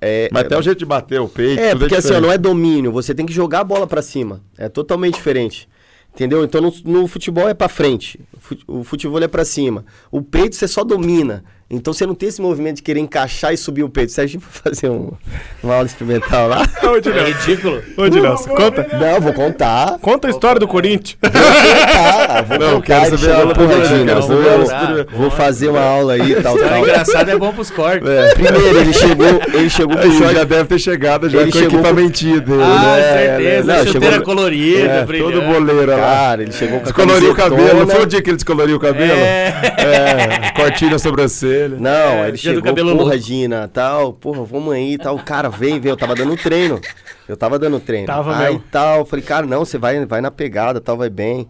É, 0.00 0.28
Mas 0.32 0.44
até 0.44 0.56
o 0.58 0.62
jeito 0.62 0.78
de 0.78 0.86
bater 0.86 1.20
o 1.20 1.28
peito, 1.28 1.60
É, 1.60 1.70
tudo 1.70 1.80
porque 1.80 1.94
assim, 1.96 2.08
ó, 2.08 2.10
diferente. 2.10 2.26
não 2.26 2.32
é 2.32 2.38
domínio, 2.38 2.92
você 2.92 3.14
tem 3.14 3.26
que 3.26 3.32
jogar 3.32 3.60
a 3.60 3.64
bola 3.64 3.86
pra 3.86 4.00
cima. 4.02 4.40
É 4.56 4.68
totalmente 4.68 5.14
diferente. 5.14 5.68
Entendeu? 6.14 6.44
Então 6.44 6.60
no, 6.60 6.72
no 6.84 7.06
futebol 7.06 7.48
é 7.48 7.54
pra 7.54 7.68
frente, 7.70 8.20
o 8.36 8.40
fute- 8.40 8.64
o 8.68 8.84
futebol 8.84 9.22
é 9.22 9.28
pra 9.28 9.44
cima. 9.46 9.84
O 10.10 10.20
peito 10.20 10.54
você 10.56 10.68
só 10.68 10.84
domina. 10.84 11.42
Então 11.74 11.92
você 11.92 12.04
não 12.06 12.14
tem 12.14 12.28
esse 12.28 12.40
movimento 12.40 12.76
de 12.76 12.82
querer 12.82 13.00
encaixar 13.00 13.52
e 13.52 13.56
subir 13.56 13.82
o 13.82 13.88
peito. 13.88 14.12
Se 14.12 14.20
a 14.20 14.26
gente 14.26 14.44
for 14.44 14.62
fazer 14.70 14.90
um- 14.90 15.10
uma 15.62 15.74
aula 15.74 15.86
experimental 15.86 16.46
lá. 16.48 16.62
É 16.92 17.00
Dilhão. 17.00 17.24
ridículo. 17.24 17.82
Ô, 17.96 18.08
Dilhão, 18.08 18.36
você 18.36 18.50
conta, 18.50 18.86
Não, 18.92 19.20
vou 19.20 19.32
contar. 19.32 19.98
conta 20.00 20.28
a 20.28 20.30
história 20.30 20.60
do 20.60 20.68
Corinthians. 20.68 21.16
Ah, 21.22 22.42
vou 22.46 22.58
Não, 22.60 22.74
contar. 22.80 23.00
quero 23.04 23.18
saber 23.18 23.32
aula 23.34 23.54
"Pô, 23.54 23.62
do 23.62 23.66
Regina, 23.68 24.04
Quero 24.14 24.20
vou, 24.26 25.06
vou 25.18 25.30
fazer 25.30 25.68
uma 25.68 25.80
aula 25.80 26.12
aí 26.14 26.32
e 26.32 26.42
tal, 26.42 26.56
tal. 26.58 26.78
engraçado 26.80 27.30
é 27.30 27.36
bom 27.38 27.52
pros 27.52 27.70
cortes. 27.70 28.08
É, 28.08 28.34
Primeiro, 28.34 28.78
ele 28.78 28.92
chegou, 28.92 29.26
ele 29.54 29.70
chegou 29.70 29.96
com 29.96 30.06
o 30.08 30.32
já 30.32 30.44
deve 30.44 30.64
ter 30.64 30.78
chegado 30.78 31.28
já 31.30 31.40
Ele 31.40 31.50
com 31.50 31.56
o 31.58 31.60
chegou 31.60 31.80
com- 31.80 31.86
equipamentinho 31.86 32.40
dele, 32.40 32.62
Ah, 32.62 32.96
né? 32.96 33.12
certeza. 33.26 33.72
não, 33.76 33.86
chuteira 33.86 34.10
chegou- 34.16 34.26
colorida, 34.26 34.80
É, 34.92 35.04
brilhante. 35.04 35.32
todo 35.32 35.42
boleiro 35.46 35.90
lá. 35.92 35.96
Cara, 35.96 36.42
ele 36.42 36.52
chegou 36.52 36.76
com 36.76 36.82
a 36.82 36.84
Descoloriu 36.84 37.30
o 37.32 37.34
cabelo, 37.34 37.80
não 37.80 37.86
foi 37.88 38.02
o 38.02 38.06
dia 38.06 38.20
que 38.22 38.30
ele 38.30 38.36
descoloriu 38.36 38.76
o 38.76 38.80
cabelo? 38.80 39.12
É. 39.12 39.54
É, 39.78 40.50
cortinho 40.60 40.90
na 40.90 40.98
Não, 41.68 42.22
aí 42.22 42.28
ele 42.28 42.36
chegou, 42.36 42.62
cabelo 42.62 42.92
porra, 42.92 43.02
louco. 43.04 43.18
Gina, 43.18 43.68
tal, 43.68 44.12
porra, 44.12 44.44
vamos 44.44 44.72
aí, 44.72 44.98
tal. 44.98 45.18
Cara, 45.18 45.48
vem, 45.48 45.80
vem, 45.80 45.90
eu 45.90 45.96
tava 45.96 46.14
dando 46.14 46.36
treino. 46.36 46.80
Eu 47.28 47.36
tava 47.36 47.58
dando 47.58 47.80
treino. 47.80 48.06
Tava 48.06 48.36
aí 48.36 48.52
mesmo. 48.52 48.64
tal, 48.70 49.04
falei, 49.04 49.24
cara, 49.24 49.46
não, 49.46 49.64
você 49.64 49.78
vai, 49.78 50.04
vai 50.04 50.20
na 50.20 50.30
pegada, 50.30 50.80
tal, 50.80 50.96
vai 50.96 51.10
bem. 51.10 51.48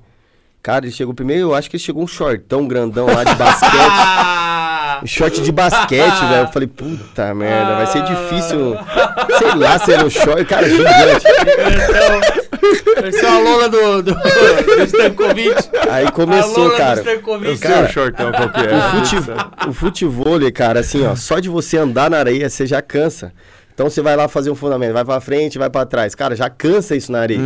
Cara, 0.62 0.84
ele 0.84 0.92
chegou 0.92 1.12
primeiro, 1.12 1.48
eu 1.48 1.54
acho 1.54 1.68
que 1.68 1.76
ele 1.76 1.82
chegou 1.82 2.04
um 2.04 2.06
shortão 2.06 2.68
grandão 2.68 3.06
lá 3.06 3.24
de 3.24 3.34
basquete. 3.34 3.72
Um 5.02 5.06
short 5.06 5.40
de 5.40 5.50
basquete, 5.50 6.20
velho. 6.28 6.46
Eu 6.46 6.52
falei, 6.52 6.68
puta 6.68 7.34
merda, 7.34 7.74
vai 7.74 7.86
ser 7.88 8.04
difícil. 8.04 8.76
Sei 9.36 9.54
lá, 9.56 9.76
ser 9.78 10.04
um 10.04 10.08
short. 10.08 10.44
Cara, 10.44 10.68
gigante. 10.68 11.24
Vai 13.00 13.12
ser 13.12 13.26
a 13.26 13.38
Lola 13.38 13.68
do, 13.68 14.02
do, 14.02 14.14
do 14.14 14.82
Stankovic. 14.84 15.54
Aí 15.90 16.10
começou, 16.12 16.70
cara. 16.76 17.00
Eu 17.50 17.56
sei 17.56 17.68
Cara, 17.68 17.86
o 17.86 17.92
shortão 17.92 18.32
qual 18.32 18.50
que 18.50 18.60
é. 18.60 18.74
O, 18.74 18.90
fute, 18.90 19.16
o 19.68 19.72
futevôlei, 19.72 20.52
cara, 20.52 20.80
assim, 20.80 21.04
ó, 21.06 21.14
só 21.16 21.38
de 21.38 21.48
você 21.48 21.78
andar 21.78 22.10
na 22.10 22.18
areia, 22.18 22.48
você 22.48 22.66
já 22.66 22.80
cansa. 22.80 23.32
Então 23.74 23.88
você 23.88 24.02
vai 24.02 24.14
lá 24.14 24.28
fazer 24.28 24.50
um 24.50 24.54
fundamento, 24.54 24.92
vai 24.92 25.04
pra 25.04 25.20
frente, 25.20 25.58
vai 25.58 25.70
pra 25.70 25.86
trás. 25.86 26.14
Cara, 26.14 26.36
já 26.36 26.48
cansa 26.50 26.94
isso 26.94 27.10
na 27.10 27.20
areia. 27.20 27.40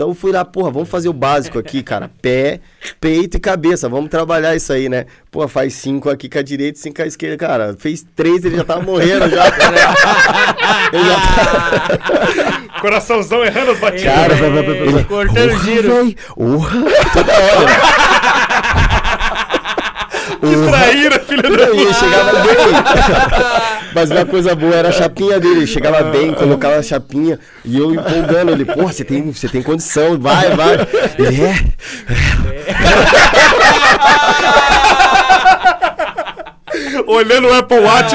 Então 0.00 0.08
eu 0.08 0.14
fui 0.14 0.32
lá, 0.32 0.46
porra, 0.46 0.70
vamos 0.70 0.88
fazer 0.88 1.10
o 1.10 1.12
básico 1.12 1.58
aqui, 1.58 1.82
cara. 1.82 2.10
Pé, 2.22 2.60
peito 2.98 3.36
e 3.36 3.40
cabeça. 3.40 3.86
Vamos 3.86 4.08
trabalhar 4.08 4.56
isso 4.56 4.72
aí, 4.72 4.88
né? 4.88 5.04
Pô, 5.30 5.46
faz 5.46 5.74
cinco 5.74 6.08
aqui 6.08 6.26
com 6.26 6.38
a 6.38 6.42
direita 6.42 6.78
e 6.78 6.82
cinco 6.82 6.96
com 6.96 7.02
a 7.02 7.06
esquerda. 7.06 7.36
Cara, 7.36 7.76
fez 7.78 8.02
três, 8.16 8.42
ele 8.42 8.56
já 8.56 8.64
tava 8.64 8.80
morrendo 8.80 9.28
já. 9.28 9.44
ele 10.90 11.04
já 11.04 11.20
tava... 11.20 12.80
Coraçãozão 12.80 13.44
errando 13.44 13.72
as 13.72 13.78
batidas. 13.78 14.14
Cara, 14.14 14.32
É, 14.32 14.86
ele... 14.86 15.04
cortando 15.04 15.50
Porra, 15.50 15.64
giro. 15.64 16.14
Porra, 16.34 16.80
toda 17.12 17.32
hora. 17.32 17.70
Que 20.40 20.70
traíra, 20.70 21.20
filho 21.20 21.42
da 21.42 21.48
ele 21.48 21.92
chegava 21.92 22.32
bem. 22.40 23.79
Mas 23.94 24.10
uma 24.10 24.24
coisa 24.24 24.54
boa 24.54 24.74
era 24.74 24.88
a 24.88 24.92
chapinha 24.92 25.38
dele. 25.40 25.60
Ele 25.60 25.66
chegava 25.66 26.02
bem, 26.10 26.32
colocava 26.32 26.76
a 26.76 26.82
chapinha. 26.82 27.38
E 27.64 27.78
eu 27.78 27.94
empolgando 27.94 28.52
ele. 28.52 28.64
Porra, 28.64 28.92
você 28.92 29.04
tem, 29.04 29.32
você 29.32 29.48
tem 29.48 29.62
condição, 29.62 30.18
vai, 30.18 30.54
vai. 30.54 30.74
Ele 31.18 31.42
é. 31.42 31.64
Olhando 37.06 37.48
o 37.48 37.52
Apple 37.54 37.78
Watch, 37.80 38.10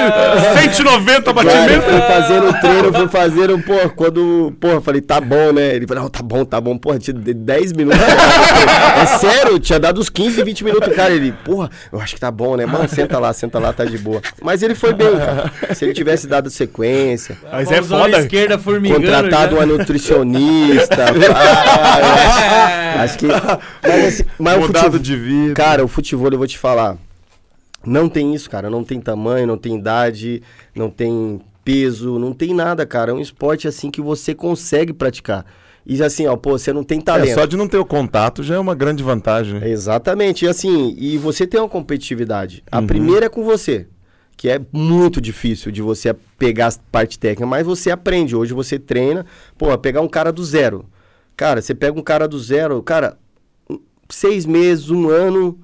190 0.62 1.22
Cara, 1.22 1.34
batimentos. 1.34 1.86
fui 1.86 2.02
fazendo 2.02 2.60
treino, 2.62 2.94
fui 2.94 3.08
fazendo, 3.08 3.60
pô, 3.60 3.90
quando, 3.96 4.54
porra, 4.60 4.82
falei, 4.82 5.02
tá 5.02 5.20
bom, 5.20 5.52
né? 5.52 5.76
Ele 5.76 5.86
falou, 5.88 6.04
não, 6.04 6.10
tá 6.10 6.22
bom, 6.24 6.46
tá 6.46 6.62
bom, 6.62 6.78
porra, 6.78 6.98
tinha 7.00 7.14
de- 7.14 7.34
10 7.34 7.74
minutos. 7.74 8.00
é 8.02 9.06
sério, 9.18 9.60
tinha 9.60 9.80
dado 9.80 10.00
uns 10.00 10.10
15, 10.10 10.44
20 10.44 10.64
minutos, 10.64 10.94
cara. 10.96 11.14
Ele, 11.14 11.32
porra, 11.44 11.70
eu 11.92 12.00
acho 12.00 12.14
que 12.16 12.20
tá 12.20 12.32
bom, 12.32 12.56
né? 12.56 12.66
Mano, 12.66 12.88
senta 12.88 13.20
lá, 13.20 13.34
senta 13.34 13.60
lá, 13.60 13.74
tá 13.74 13.84
de 13.86 13.98
boa. 13.98 14.22
Mas 14.42 14.64
ele 14.64 14.76
foi 14.76 14.94
bem, 14.94 15.18
cara. 15.18 15.52
Se 15.74 15.86
ele 15.86 15.94
tivesse 15.94 16.28
dado 16.28 16.50
sequência, 16.50 17.38
Mas 17.52 17.72
é 17.72 17.82
foda. 17.82 18.20
esquerda 18.20 18.58
formigando. 18.58 19.02
contratado 19.02 19.56
já. 19.56 19.62
uma 19.62 19.66
nutricionista. 19.66 21.06
ah, 21.36 22.94
eu 22.96 23.02
acho, 23.02 23.18
que. 23.18 23.28
Mas, 23.28 24.06
assim, 24.06 24.24
mas 24.40 24.56
o 24.58 24.60
Mudado 24.62 24.84
futebol, 24.84 25.00
de 25.00 25.16
vida. 25.16 25.54
Cara, 25.54 25.84
o 25.84 25.88
futebol, 25.88 26.30
eu 26.32 26.38
vou 26.38 26.48
te 26.48 26.58
falar. 26.58 26.96
Não 27.86 28.10
tem 28.10 28.34
isso, 28.34 28.50
cara. 28.50 28.70
Não 28.70 28.84
tem 28.84 29.00
tamanho, 29.00 29.48
não 29.48 29.58
tem 29.58 29.76
idade, 29.78 30.42
não 30.76 30.90
tem 30.90 31.40
peso, 31.64 32.18
não 32.20 32.34
tem 32.34 32.54
nada, 32.54 32.86
cara. 32.86 33.12
É 33.12 33.14
um 33.14 33.20
esporte 33.20 33.68
assim 33.68 33.90
que 33.92 34.02
você 34.02 34.34
consegue 34.36 34.94
praticar. 34.94 35.46
E 35.86 36.02
assim, 36.02 36.26
ó, 36.26 36.36
pô, 36.36 36.58
você 36.58 36.74
não 36.74 36.84
tem 36.84 37.00
talento. 37.00 37.30
É, 37.32 37.34
só 37.36 37.46
de 37.46 37.56
não 37.56 37.68
ter 37.68 37.78
o 37.78 37.86
contato 37.86 38.42
já 38.42 38.56
é 38.56 38.60
uma 38.60 38.74
grande 38.74 39.04
vantagem. 39.04 39.64
Exatamente. 39.64 40.46
E 40.46 40.48
assim, 40.48 40.96
e 40.98 41.18
você 41.18 41.46
tem 41.46 41.60
uma 41.60 41.70
competitividade. 41.70 42.64
A 42.72 42.80
Uhum. 42.80 42.88
primeira 42.88 43.28
é 43.28 43.30
com 43.30 43.44
você, 43.44 43.86
que 44.36 44.50
é 44.50 44.60
muito 44.74 45.22
difícil 45.22 45.72
de 45.72 45.84
você 45.84 46.16
pegar 46.40 46.68
a 46.70 46.74
parte 46.92 47.20
técnica, 47.20 47.46
mas 47.46 47.66
você 47.68 47.92
aprende. 47.92 48.36
Hoje 48.36 48.52
você 48.54 48.80
treina, 48.80 49.26
pô, 49.60 49.76
pegar 49.78 50.02
um 50.02 50.08
cara 50.08 50.32
do 50.32 50.44
zero. 50.44 50.86
Cara, 51.38 51.62
você 51.62 51.76
pega 51.76 52.00
um 52.00 52.04
cara 52.04 52.28
do 52.28 52.40
zero, 52.40 52.82
cara, 52.82 53.18
seis 54.10 54.46
meses, 54.46 54.90
um 54.90 55.10
ano, 55.10 55.60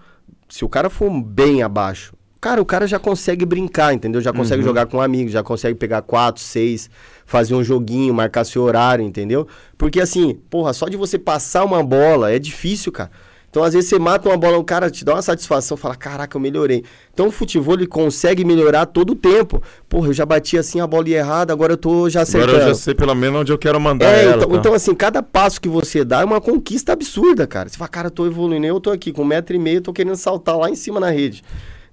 se 0.52 0.66
o 0.66 0.70
cara 0.70 0.90
for 0.90 1.10
bem 1.10 1.64
abaixo, 1.64 2.14
cara, 2.42 2.62
o 2.62 2.66
cara 2.66 2.86
já 2.86 3.00
consegue 3.00 3.46
brincar, 3.46 3.94
entendeu? 3.94 4.20
Já 4.20 4.34
consegue 4.34 4.62
jogar 4.62 4.86
com 4.86 5.00
amigos, 5.00 5.32
já 5.32 5.42
consegue 5.42 5.76
pegar 5.76 6.02
quatro, 6.02 6.42
seis, 6.44 6.90
fazer 7.26 7.56
um 7.56 7.64
joguinho, 7.64 8.14
marcar 8.14 8.44
seu 8.44 8.64
horário, 8.64 9.06
entendeu? 9.06 9.48
Porque 9.78 10.02
assim, 10.02 10.36
porra, 10.50 10.74
só 10.74 10.90
de 10.90 10.98
você 10.98 11.18
passar 11.18 11.64
uma 11.64 11.82
bola 11.82 12.34
é 12.34 12.38
difícil, 12.38 12.92
cara. 12.92 13.10
Então, 13.52 13.64
às 13.64 13.74
vezes, 13.74 13.90
você 13.90 14.00
mata 14.00 14.30
uma 14.30 14.38
bola, 14.38 14.58
o 14.58 14.64
cara 14.64 14.90
te 14.90 15.04
dá 15.04 15.14
uma 15.14 15.22
satisfação, 15.22 15.76
fala, 15.76 15.94
caraca, 15.94 16.38
eu 16.38 16.42
melhorei. 16.42 16.86
Então, 17.14 17.28
o 17.28 17.32
futebol, 17.32 17.74
ele 17.76 17.86
consegue 17.86 18.46
melhorar 18.46 18.86
todo 18.86 19.10
o 19.12 19.16
tempo. 19.16 19.62
Porra, 19.90 20.08
eu 20.08 20.14
já 20.14 20.26
bati 20.26 20.58
assim 20.58 20.80
a 20.80 20.88
bola 20.88 21.10
errada, 21.10 21.52
agora 21.52 21.74
eu 21.74 21.78
tô 21.78 22.10
já 22.10 22.22
acertando. 22.22 22.54
Agora 22.54 22.64
eu 22.70 22.74
já 22.74 22.76
sei 22.76 22.96
pelo 22.96 23.14
menos 23.14 23.42
onde 23.42 23.52
eu 23.52 23.58
quero 23.58 23.78
mandar 23.78 24.06
É, 24.06 24.24
ela. 24.24 24.38
então, 24.38 24.50
tá? 24.50 24.56
então, 24.56 24.74
assim, 24.74 24.96
cada 24.96 25.22
passo 25.22 25.60
que 25.60 25.68
você 25.68 26.06
dá 26.06 26.22
é 26.22 26.24
uma 26.24 26.40
conquista 26.40 26.94
absurda, 26.94 27.46
cara. 27.46 27.68
Você 27.68 27.78
fala, 27.78 27.90
cara, 27.90 28.08
eu 28.08 28.12
tô 28.12 28.26
evoluindo, 28.26 28.66
eu 28.66 28.80
tô 28.80 28.90
aqui 28.90 29.12
com 29.12 29.24
um 29.24 29.26
metro 29.26 29.54
e 29.54 29.60
meio, 29.60 29.82
tô 29.82 29.92
querendo 29.92 30.16
saltar 30.16 30.58
lá 30.58 30.70
em 30.70 30.76
cima 30.76 30.98
na 30.98 31.10
rede. 31.10 31.44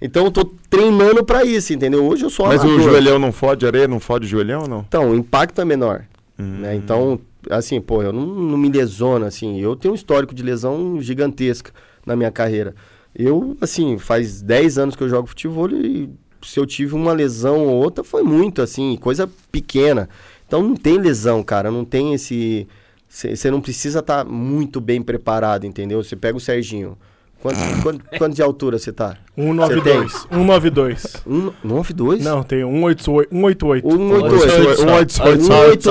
Então, 0.01 0.23
eu 0.23 0.31
tô 0.31 0.49
treinando 0.69 1.25
pra 1.25 1.43
isso, 1.43 1.73
entendeu? 1.73 2.05
Hoje 2.05 2.23
eu 2.23 2.29
sou 2.29 2.47
Mas 2.47 2.63
o 2.63 2.67
amador. 2.67 2.83
joelhão 2.83 3.19
não 3.19 3.33
fode 3.33 3.65
areia, 3.65 3.85
não 3.85 3.99
fode 3.99 4.25
o 4.25 4.29
joelhão 4.29 4.61
ou 4.61 4.67
não? 4.69 4.85
Então, 4.87 5.11
o 5.11 5.13
impacto 5.13 5.59
é 5.59 5.65
menor. 5.65 6.05
Hum. 6.39 6.59
né? 6.61 6.73
Então, 6.73 7.19
assim, 7.49 7.79
pô, 7.79 8.01
eu 8.01 8.11
não, 8.11 8.25
não 8.25 8.57
me 8.57 8.69
lesiono, 8.69 9.25
assim. 9.25 9.59
Eu 9.59 9.75
tenho 9.75 9.93
um 9.93 9.95
histórico 9.95 10.33
de 10.33 10.43
lesão 10.43 11.01
gigantesca 11.01 11.71
na 12.05 12.15
minha 12.15 12.31
carreira. 12.31 12.75
Eu, 13.15 13.57
assim, 13.61 13.97
faz 13.97 14.41
10 14.41 14.77
anos 14.77 14.95
que 14.95 15.03
eu 15.03 15.09
jogo 15.09 15.27
futebol 15.27 15.69
e 15.71 16.09
se 16.41 16.59
eu 16.59 16.65
tive 16.65 16.95
uma 16.95 17.13
lesão 17.13 17.67
ou 17.67 17.75
outra, 17.75 18.03
foi 18.03 18.23
muito, 18.23 18.61
assim, 18.61 18.95
coisa 18.97 19.29
pequena. 19.51 20.09
Então, 20.47 20.63
não 20.63 20.75
tem 20.75 20.97
lesão, 20.97 21.43
cara, 21.43 21.69
não 21.69 21.85
tem 21.85 22.13
esse... 22.13 22.67
Você 23.07 23.49
não 23.49 23.59
precisa 23.59 23.99
estar 23.99 24.23
muito 24.23 24.79
bem 24.79 25.01
preparado, 25.01 25.65
entendeu? 25.65 26.03
Você 26.03 26.15
pega 26.15 26.37
o 26.37 26.41
Serginho. 26.41 26.95
Quanto, 27.41 27.57
quanto, 27.81 28.03
quanto 28.17 28.35
de 28.35 28.41
altura 28.41 28.77
você 28.77 28.91
tá? 28.91 29.15
192. 29.35 30.11
192. 30.29 31.23
Um, 31.25 31.51
92? 31.63 32.23
Não, 32.23 32.43
tem 32.43 32.59
188. 32.63 33.89
188. 33.89 33.89
188. 33.89 35.11
188. 35.13 35.83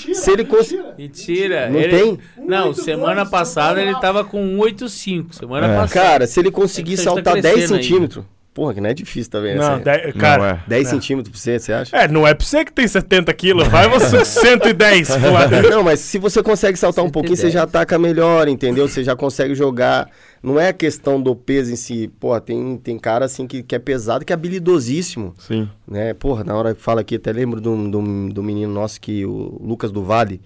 188. 0.00 0.14
Se 0.16 0.30
ele 0.32 0.44
conseguir... 0.44 0.84
Mentira. 0.98 1.70
Não 1.70 1.78
ele- 1.78 1.96
tem? 1.98 2.18
Não, 2.44 2.74
semana 2.74 3.24
passada 3.24 3.80
ele 3.80 3.94
tava 4.00 4.24
com 4.24 4.40
185. 4.56 5.34
Semana 5.36 5.66
É. 5.68 5.76
passada. 5.76 6.06
Cara, 6.08 6.26
se 6.26 6.40
ele 6.40 6.50
conseguir 6.50 6.96
tá 6.96 7.02
saltar 7.04 7.40
10 7.40 7.54
crescendo 7.54 7.82
centímetros. 7.82 8.24
Porra, 8.58 8.74
que 8.74 8.80
não 8.80 8.90
é 8.90 8.94
difícil, 8.94 9.30
tá 9.30 9.38
vendo? 9.38 9.58
Não, 9.58 9.78
dez- 9.78 10.12
cara. 10.16 10.42
Não 10.42 10.48
é. 10.48 10.62
10 10.66 10.88
centímetros 10.88 11.30
pra 11.30 11.40
você, 11.40 11.60
você 11.60 11.72
acha? 11.72 11.96
É, 11.96 12.08
não 12.08 12.26
é 12.26 12.34
pra 12.34 12.44
você 12.44 12.64
que 12.64 12.72
tem 12.72 12.88
70 12.88 13.32
quilos, 13.34 13.68
vai 13.68 13.88
você 13.88 14.24
110 14.26 15.16
pro 15.16 15.32
lado. 15.32 15.62
Não, 15.70 15.84
mas 15.84 16.00
se 16.00 16.18
você 16.18 16.42
consegue 16.42 16.76
saltar 16.76 17.04
um 17.04 17.08
pouquinho, 17.08 17.36
você 17.36 17.50
já 17.50 17.62
ataca 17.62 17.96
melhor, 18.00 18.48
entendeu? 18.48 18.88
Você 18.88 19.04
já 19.04 19.14
consegue 19.14 19.54
jogar. 19.54 20.10
Não 20.42 20.58
é 20.58 20.70
a 20.70 20.72
questão 20.72 21.22
do 21.22 21.36
peso 21.36 21.72
em 21.72 21.76
si. 21.76 22.10
Pô, 22.18 22.40
tem, 22.40 22.76
tem 22.78 22.98
cara 22.98 23.26
assim 23.26 23.46
que, 23.46 23.62
que 23.62 23.76
é 23.76 23.78
pesado, 23.78 24.24
que 24.24 24.32
é 24.32 24.34
habilidosíssimo. 24.34 25.34
Sim. 25.38 25.68
Né? 25.86 26.12
Porra, 26.14 26.42
na 26.42 26.56
hora 26.56 26.74
que 26.74 26.82
fala 26.82 27.02
aqui, 27.02 27.14
até 27.14 27.30
lembro 27.30 27.60
do, 27.60 27.88
do, 27.88 28.28
do 28.28 28.42
menino 28.42 28.72
nosso 28.72 29.00
que 29.00 29.24
o 29.24 29.56
Lucas 29.62 29.92
do 29.92 30.02
Vale, 30.02 30.40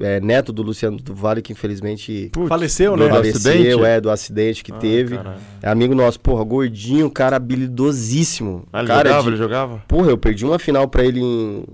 é, 0.00 0.20
neto 0.20 0.52
do 0.52 0.62
Luciano 0.62 0.96
do 0.96 1.14
Vale, 1.14 1.42
que 1.42 1.52
infelizmente 1.52 2.30
Putz, 2.32 2.48
Faleceu, 2.48 2.96
do 2.96 3.04
né? 3.04 3.10
faleceu, 3.10 3.36
acidente? 3.38 3.84
é, 3.84 4.00
do 4.00 4.10
acidente 4.10 4.64
que 4.64 4.72
Ah, 4.72 4.76
teve. 4.76 5.16
caralho. 5.16 5.36
É 5.62 5.68
amigo 5.68 5.94
nosso, 5.94 6.18
porra, 6.20 6.44
gordinho, 6.44 7.10
cara 7.10 7.36
habilidosíssimo. 7.36 8.64
Ah, 8.72 8.78
ele 8.80 8.88
cara 8.88 9.08
jogava, 9.08 9.22
de- 9.22 9.28
ele 9.30 9.36
jogava? 9.36 9.82
Porra, 9.88 10.10
eu 10.10 10.18
perdi 10.18 10.44
uma 10.44 10.58
final 10.58 10.88
pra 10.88 11.04
ele 11.04 11.20
em- 11.20 11.64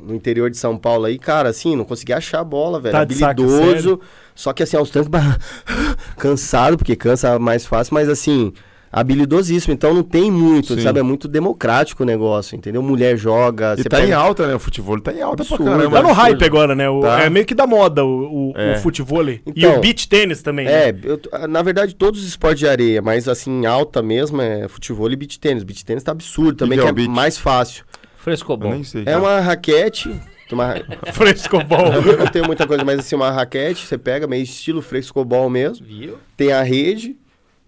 no 0.00 0.14
interior 0.14 0.48
de 0.50 0.56
São 0.56 0.76
Paulo 0.78 1.04
aí, 1.04 1.18
cara, 1.18 1.48
assim, 1.50 1.76
não 1.76 1.84
conseguia 1.84 2.16
achar 2.16 2.40
a 2.40 2.44
bola, 2.44 2.80
velho. 2.80 2.92
Tá 2.92 3.00
Habilidoso. 3.02 4.00
Só 4.34 4.52
que 4.54 4.62
assim, 4.62 4.76
aos 4.76 4.88
trancos, 4.90 5.08
bah, 5.10 5.36
cansado, 6.16 6.76
porque 6.78 6.96
cansa 6.96 7.38
mais 7.38 7.66
fácil, 7.66 7.92
mas 7.94 8.08
assim, 8.08 8.52
habilidosíssimo. 8.92 9.72
Então 9.74 9.94
não 9.94 10.02
tem 10.02 10.30
muito, 10.30 10.74
Sim. 10.74 10.80
sabe? 10.82 10.98
É 11.00 11.02
muito 11.02 11.28
democrático 11.28 12.02
o 12.02 12.06
negócio, 12.06 12.56
entendeu? 12.56 12.82
Mulher 12.82 13.16
joga. 13.16 13.74
E 13.78 13.82
você 13.82 13.88
tá 13.88 14.04
em 14.04 14.12
alta, 14.12 14.46
né? 14.46 14.54
O 14.54 14.58
futebol 14.58 15.00
tá 15.00 15.12
em 15.12 15.22
alta 15.22 15.42
Absurdo. 15.42 15.64
pra 15.64 15.72
caramba. 15.76 15.96
Tá 15.96 16.02
no 16.02 16.12
hype 16.12 16.44
agora, 16.44 16.74
né? 16.74 16.88
O- 16.88 17.00
Tá. 17.00 17.22
É 17.22 17.30
meio 17.30 17.46
que 17.46 17.54
da 17.54 17.66
moda 17.66 18.04
o, 18.04 18.50
o, 18.50 18.52
É. 18.56 18.74
o 18.74 18.78
futebol. 18.80 19.28
e 19.28 19.40
Então, 19.46 19.76
o 19.76 19.80
beach 19.80 20.08
tênis 20.08 20.42
também. 20.42 20.66
né? 20.66 20.88
É, 20.90 20.96
eu 21.04 21.18
t- 21.18 21.28
na 21.48 21.62
verdade 21.62 21.94
todos 21.94 22.20
os 22.20 22.26
esportes 22.28 22.60
de 22.60 22.68
areia, 22.68 23.00
mas 23.02 23.28
assim, 23.28 23.66
alta 23.66 24.02
mesmo 24.02 24.40
é 24.40 24.66
futebol 24.68 25.10
e 25.10 25.16
beach 25.16 25.38
tênis. 25.38 25.62
Beach 25.62 25.84
tênis 25.84 26.02
tá 26.02 26.12
absurdo 26.12 26.54
também, 26.56 26.78
que 26.78 26.82
que 26.82 26.88
é 26.88 26.90
é 26.90 26.92
beach? 26.94 27.08
mais 27.10 27.38
fácil. 27.38 27.84
Eu 27.90 28.00
Frescobol. 28.24 28.70
nem 28.72 28.84
sei. 28.84 29.02
É 29.02 29.04
cara. 29.06 29.18
uma 29.18 29.40
raquete, 29.40 30.10
uma, 30.52 30.74
Frescobol. 31.12 31.86
Eu 32.06 32.18
não 32.18 32.26
tenho 32.26 32.44
muita 32.46 32.66
coisa, 32.66 32.84
mas 32.84 32.98
assim, 33.00 33.14
uma 33.16 33.30
raquete, 33.30 33.86
você 33.86 33.96
pega, 33.96 34.26
meio 34.26 34.42
estilo 34.42 34.82
frescobol 34.82 35.48
mesmo. 35.48 35.86
Viu? 35.86 36.18
Tem 36.36 36.52
a 36.52 36.62
rede, 36.62 37.16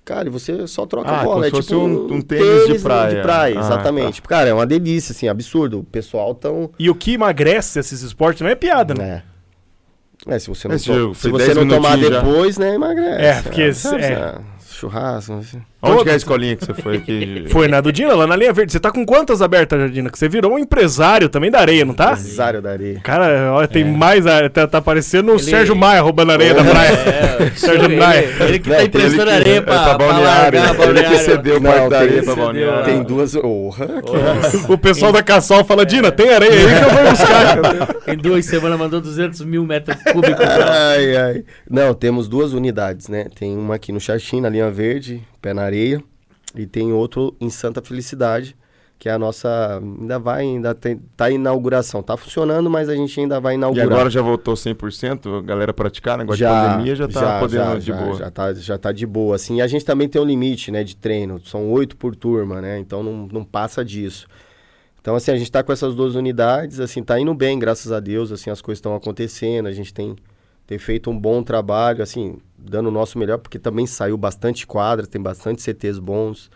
cara, 0.05 0.28
e 0.28 0.30
você 0.30 0.66
só 0.66 0.84
troca 0.86 1.09
Ah, 1.11 1.20
a 1.20 1.24
bola. 1.24 1.34
como 1.34 1.44
É 1.44 1.48
se 1.48 1.50
fosse 1.57 1.68
tipo 1.68 1.80
um- 1.80 2.14
um 2.14 2.20
tênis 2.20 2.66
de 2.66 2.78
praia. 2.78 3.22
Ah, 3.28 3.50
exatamente. 3.50 4.20
Cara, 4.22 4.48
é 4.48 4.55
uma 4.55 4.66
delícia, 4.66 5.12
assim, 5.12 5.28
absurdo. 5.28 5.80
O 5.80 5.84
pessoal 5.84 6.34
tão. 6.34 6.70
E 6.78 6.88
o 6.90 6.94
que 6.94 7.14
emagrece 7.14 7.78
esses 7.78 8.03
esportes 8.03 8.38
também 8.38 8.53
é 8.53 8.57
piada, 8.57 8.94
né? 8.94 9.22
É. 10.28 10.34
É, 10.34 10.38
se 10.38 10.48
você 10.48 10.68
não, 10.68 10.76
Esse 10.76 10.86
to- 10.86 11.14
se 11.14 11.28
você 11.30 11.46
10 11.46 11.57
não 11.57 11.66
tomar 11.68 11.98
já. 11.98 12.20
depois, 12.20 12.57
né, 12.57 12.74
emagrece. 12.74 13.22
É, 13.24 13.42
porque 13.42 13.72
sabe, 13.74 14.03
é. 14.05 14.16
sabe, 14.16 14.44
Churrasco, 14.70 15.32
assim. 15.34 15.62
Onde 15.83 16.05
que 16.05 16.11
é 16.11 16.12
a 16.12 16.16
escolinha 16.16 16.55
que 16.57 16.64
você 16.64 16.74
foi 16.74 16.97
aqui? 16.99 17.45
Foi 17.51 17.66
na 17.66 17.80
do 17.80 17.93
Dina, 17.93 18.14
lá 18.14 18.26
na 18.26 18.37
linha 18.37 18.53
verde. 18.53 18.70
Você 18.72 18.78
tá 18.78 18.91
com 18.93 19.05
quantas 19.05 19.43
abertas, 19.43 19.78
Jardina? 19.80 20.11
Que 20.11 20.18
você 20.18 20.28
virou 20.28 20.53
um 20.55 20.59
empresário 20.59 21.28
também 21.28 21.51
da 21.51 21.59
areia, 21.59 21.85
não 21.85 21.93
tá? 21.93 22.14
Cesário 22.16 22.62
da 22.62 22.70
areia. 22.70 23.01
Cara, 23.03 23.53
olha, 23.53 23.66
tem 23.66 23.85
mais. 23.85 24.26
a- 24.26 24.49
Tá, 24.49 24.66
tá 24.66 24.80
parecendo 24.80 25.33
o 25.33 25.35
Ele- 25.35 25.43
Sérgio 25.43 25.74
Maia 25.74 26.01
roubando 26.01 26.30
areia 26.33 26.55
da 26.55 26.62
praia. 26.64 26.89
É, 26.93 27.51
Sérgio 27.57 27.85
ele, 27.87 27.97
Maia. 27.97 28.28
ele 28.41 28.59
que 28.59 28.68
Não, 28.68 28.76
tá 28.76 28.85
emprestando 28.85 29.22
Ele 29.22 29.30
que- 29.30 29.37
areia 29.37 29.57
é 29.57 29.61
pra, 29.61 29.74
pra 29.74 29.83
pra 29.97 29.99
balneário. 29.99 30.59
largar 30.61 30.64
Ele 30.64 30.72
que 30.78 30.87
balneário. 30.87 31.18
cedeu 31.18 31.61
Não, 31.61 31.70
parte 31.72 31.89
da 31.91 31.99
areia 31.99 32.22
pra 32.22 32.35
balneário. 32.37 32.85
Tem 32.85 33.03
duas. 33.03 33.35
Orra, 33.35 33.89
O 34.68 34.78
pessoal 34.78 35.11
da 35.12 35.22
Cassol 35.22 35.64
fala, 35.64 35.85
Dina, 35.87 36.12
tem 36.12 36.33
areia 36.33 36.53
aí 36.53 36.59
que 36.78 36.85
eu 36.85 36.91
vou 36.91 37.11
buscar. 37.11 37.97
Em 38.12 38.16
duas 38.16 38.45
semanas 38.47 38.78
mandou 38.78 39.01
200 39.01 39.41
mil 39.45 39.64
metros 39.64 39.97
cúbicos. 40.12 40.45
pra- 40.45 40.91
Ai, 40.91 41.16
ai. 41.16 41.45
Não, 41.68 41.95
temos 41.95 42.28
duas 42.28 42.53
unidades, 42.53 43.09
né? 43.09 43.26
Tem 43.39 43.57
uma 43.57 43.74
aqui 43.76 43.91
no 43.93 44.01
Xaxim, 44.01 44.41
na 44.41 44.49
linha 44.49 44.70
verde, 44.70 45.22
pé 45.43 45.53
na 45.53 45.62
areia. 45.62 46.03
E 46.55 46.66
tem 46.66 46.93
outro 46.93 47.34
em 47.40 47.51
Santa 47.51 47.82
Felicidade, 47.82 48.55
que 48.99 49.09
é 49.09 49.12
a 49.12 49.18
nossa. 49.18 49.78
Ainda 49.78 50.18
vai, 50.18 50.43
ainda 50.43 50.74
tem, 50.74 51.01
tá 51.16 51.30
em 51.30 51.34
inauguração. 51.34 52.03
Tá 52.03 52.16
funcionando, 52.16 52.70
mas 52.70 52.88
a 52.88 52.95
gente 52.95 53.18
ainda 53.18 53.40
vai 53.40 53.55
E 53.55 53.57
inaugurar. 53.57 53.86
agora 53.86 54.11
já 54.11 54.22
voltou 54.22 54.55
100%? 54.55 55.38
A 55.38 55.43
galera 55.43 55.72
praticar, 55.72 56.16
negócio 56.18 56.38
de 56.38 56.51
pandemia 56.51 56.95
já 56.95 57.09
tá 57.09 57.40
podendo 57.40 57.64
já, 57.64 57.78
de 57.78 57.86
já, 57.86 57.97
boa. 57.97 58.16
Já 58.18 58.30
tá, 58.30 58.55
já 58.55 58.78
tá 58.78 58.93
de 58.93 59.07
boa, 59.07 59.34
assim. 59.34 59.57
E 59.57 59.62
a 59.62 59.66
gente 59.66 59.84
também 59.84 60.09
tem 60.09 60.20
um 60.20 60.24
limite, 60.24 60.70
né, 60.70 60.84
de 60.84 60.95
treino. 60.95 61.40
São 61.45 61.70
oito 61.70 61.97
por 61.97 62.14
turma, 62.14 62.61
né? 62.61 62.78
Então 62.78 63.03
não, 63.03 63.26
não 63.32 63.45
passa 63.45 63.84
disso. 63.84 64.26
Então, 65.01 65.16
assim, 65.16 65.32
a 65.32 65.36
gente 65.36 65.51
tá 65.51 65.64
com 65.64 65.72
essas 65.72 65.97
duas 65.97 66.14
unidades, 66.14 66.78
assim, 66.78 67.03
tá 67.03 67.18
indo 67.18 67.34
bem, 67.34 67.59
graças 67.59 67.90
a 67.90 67.99
Deus, 67.99 68.30
assim, 68.30 68.51
as 68.51 68.62
coisas 68.62 68.78
estão 68.78 68.95
acontecendo, 68.95 69.66
a 69.66 69.72
gente 69.72 69.93
tem, 69.93 70.14
tem 70.64 70.78
feito 70.78 71.11
um 71.11 71.18
bom 71.18 71.43
trabalho, 71.43 72.05
assim, 72.05 72.38
dando 72.63 72.89
o 72.89 72.93
nosso 72.93 73.19
melhor, 73.19 73.39
porque 73.39 73.59
também 73.59 73.87
saiu 73.87 74.17
bastante 74.17 74.67
quadra, 74.67 75.07
tem 75.07 75.21
bastante 75.21 75.61
CTs 75.63 75.99
bons. 75.99 76.51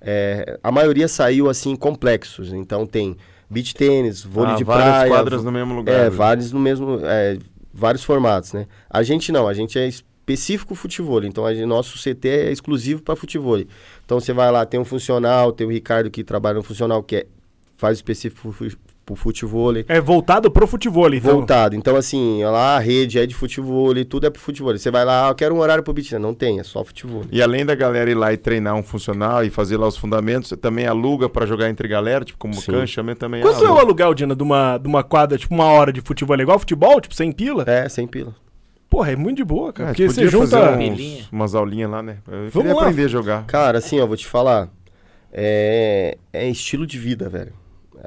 É, 0.00 0.58
a 0.62 0.72
maioria 0.72 1.08
saiu, 1.08 1.48
assim, 1.50 1.76
complexos, 1.76 2.52
então 2.52 2.86
tem 2.86 3.16
beach 3.50 3.74
tênis, 3.74 4.22
vôlei 4.24 4.54
Ah, 4.54 4.56
de 4.56 4.64
várias 4.64 4.86
praia... 4.88 5.08
quadras 5.10 5.44
no 5.44 5.52
mesmo 5.52 5.74
lugar. 5.74 6.06
É, 6.06 6.08
vários 6.10 6.52
no 6.52 6.60
mesmo. 6.60 7.00
é, 7.02 7.38
vários 7.72 8.02
formatos, 8.04 8.52
né? 8.52 8.66
A 8.88 9.02
gente 9.02 9.30
não, 9.30 9.46
a 9.46 9.54
gente 9.54 9.78
é 9.78 9.86
específico 9.86 10.74
futebol. 10.74 11.22
Então, 11.24 11.44
a 11.44 11.52
gente- 11.54 11.66
nosso 11.66 11.98
CT 11.98 12.28
é 12.28 12.52
exclusivo 12.52 13.02
para 13.02 13.14
futebol. 13.16 13.58
Então, 14.04 14.18
você 14.20 14.32
vai 14.32 14.50
lá, 14.50 14.64
tem 14.64 14.78
um 14.80 14.84
funcional, 14.84 15.52
tem 15.52 15.66
o 15.66 15.70
Ricardo 15.70 16.10
que 16.10 16.24
trabalha 16.24 16.56
no 16.56 16.62
funcional, 16.62 17.02
que 17.02 17.16
é, 17.16 17.26
faz 17.76 17.98
específico 17.98 18.54
pro 19.04 19.14
futebol. 19.14 19.72
É 19.88 20.00
voltado 20.00 20.50
pro 20.50 20.66
futebol, 20.66 21.12
então. 21.12 21.32
Voltado. 21.32 21.74
Então, 21.74 21.96
assim, 21.96 22.42
lá 22.44 22.76
a 22.76 22.78
rede 22.78 23.18
é 23.18 23.26
de 23.26 23.34
futebol, 23.34 23.92
tudo 24.04 24.26
é 24.26 24.30
pro 24.30 24.40
futebol. 24.40 24.76
Você 24.76 24.90
vai 24.90 25.04
lá, 25.04 25.26
ah, 25.26 25.30
eu 25.30 25.34
quero 25.34 25.54
um 25.54 25.58
horário 25.58 25.82
pro 25.82 25.92
beat. 25.92 26.12
Não 26.12 26.34
tem, 26.34 26.60
é 26.60 26.62
só 26.62 26.84
futebol. 26.84 27.24
E 27.30 27.42
além 27.42 27.64
da 27.64 27.74
galera 27.74 28.10
ir 28.10 28.14
lá 28.14 28.32
e 28.32 28.36
treinar 28.36 28.74
um 28.74 28.82
funcional 28.82 29.44
e 29.44 29.50
fazer 29.50 29.76
lá 29.76 29.86
os 29.86 29.96
fundamentos, 29.96 30.48
você 30.48 30.56
também 30.56 30.86
aluga 30.86 31.28
pra 31.28 31.46
jogar 31.46 31.68
entre 31.68 31.88
galera, 31.88 32.24
tipo 32.24 32.38
como 32.38 32.54
Sim. 32.54 32.72
cancha, 32.72 33.00
também 33.00 33.14
também 33.14 33.42
Quanto 33.42 33.56
é 33.56 33.62
o 33.62 33.66
aluga. 33.68 33.80
aluguel, 33.80 34.14
Dina, 34.14 34.36
de 34.36 34.42
uma, 34.42 34.78
de 34.78 34.86
uma 34.86 35.02
quadra, 35.02 35.36
tipo 35.38 35.54
uma 35.54 35.66
hora 35.66 35.92
de 35.92 36.00
futebol? 36.00 36.36
É 36.36 36.42
igual 36.42 36.58
futebol, 36.58 37.00
tipo, 37.00 37.14
sem 37.14 37.32
pila? 37.32 37.64
É, 37.66 37.88
sem 37.88 38.06
pila. 38.06 38.34
Porra, 38.88 39.12
é 39.12 39.16
muito 39.16 39.36
de 39.36 39.44
boa, 39.44 39.72
cara. 39.72 39.90
É, 39.90 39.92
porque 39.92 40.08
você 40.08 40.26
junta. 40.26 40.76
uns, 40.76 41.28
umas 41.30 41.54
aulinhas 41.54 41.88
lá, 41.90 42.02
né? 42.02 42.18
Eu 42.26 42.50
Vamos 42.50 42.52
queria 42.52 42.74
lá. 42.74 42.80
aprender 42.82 43.04
a 43.04 43.08
jogar. 43.08 43.44
Cara, 43.46 43.78
assim, 43.78 44.00
ó, 44.00 44.06
vou 44.06 44.16
te 44.16 44.26
falar. 44.26 44.68
É, 45.32 46.18
é 46.32 46.48
estilo 46.48 46.84
de 46.84 46.98
vida, 46.98 47.28
velho. 47.28 47.52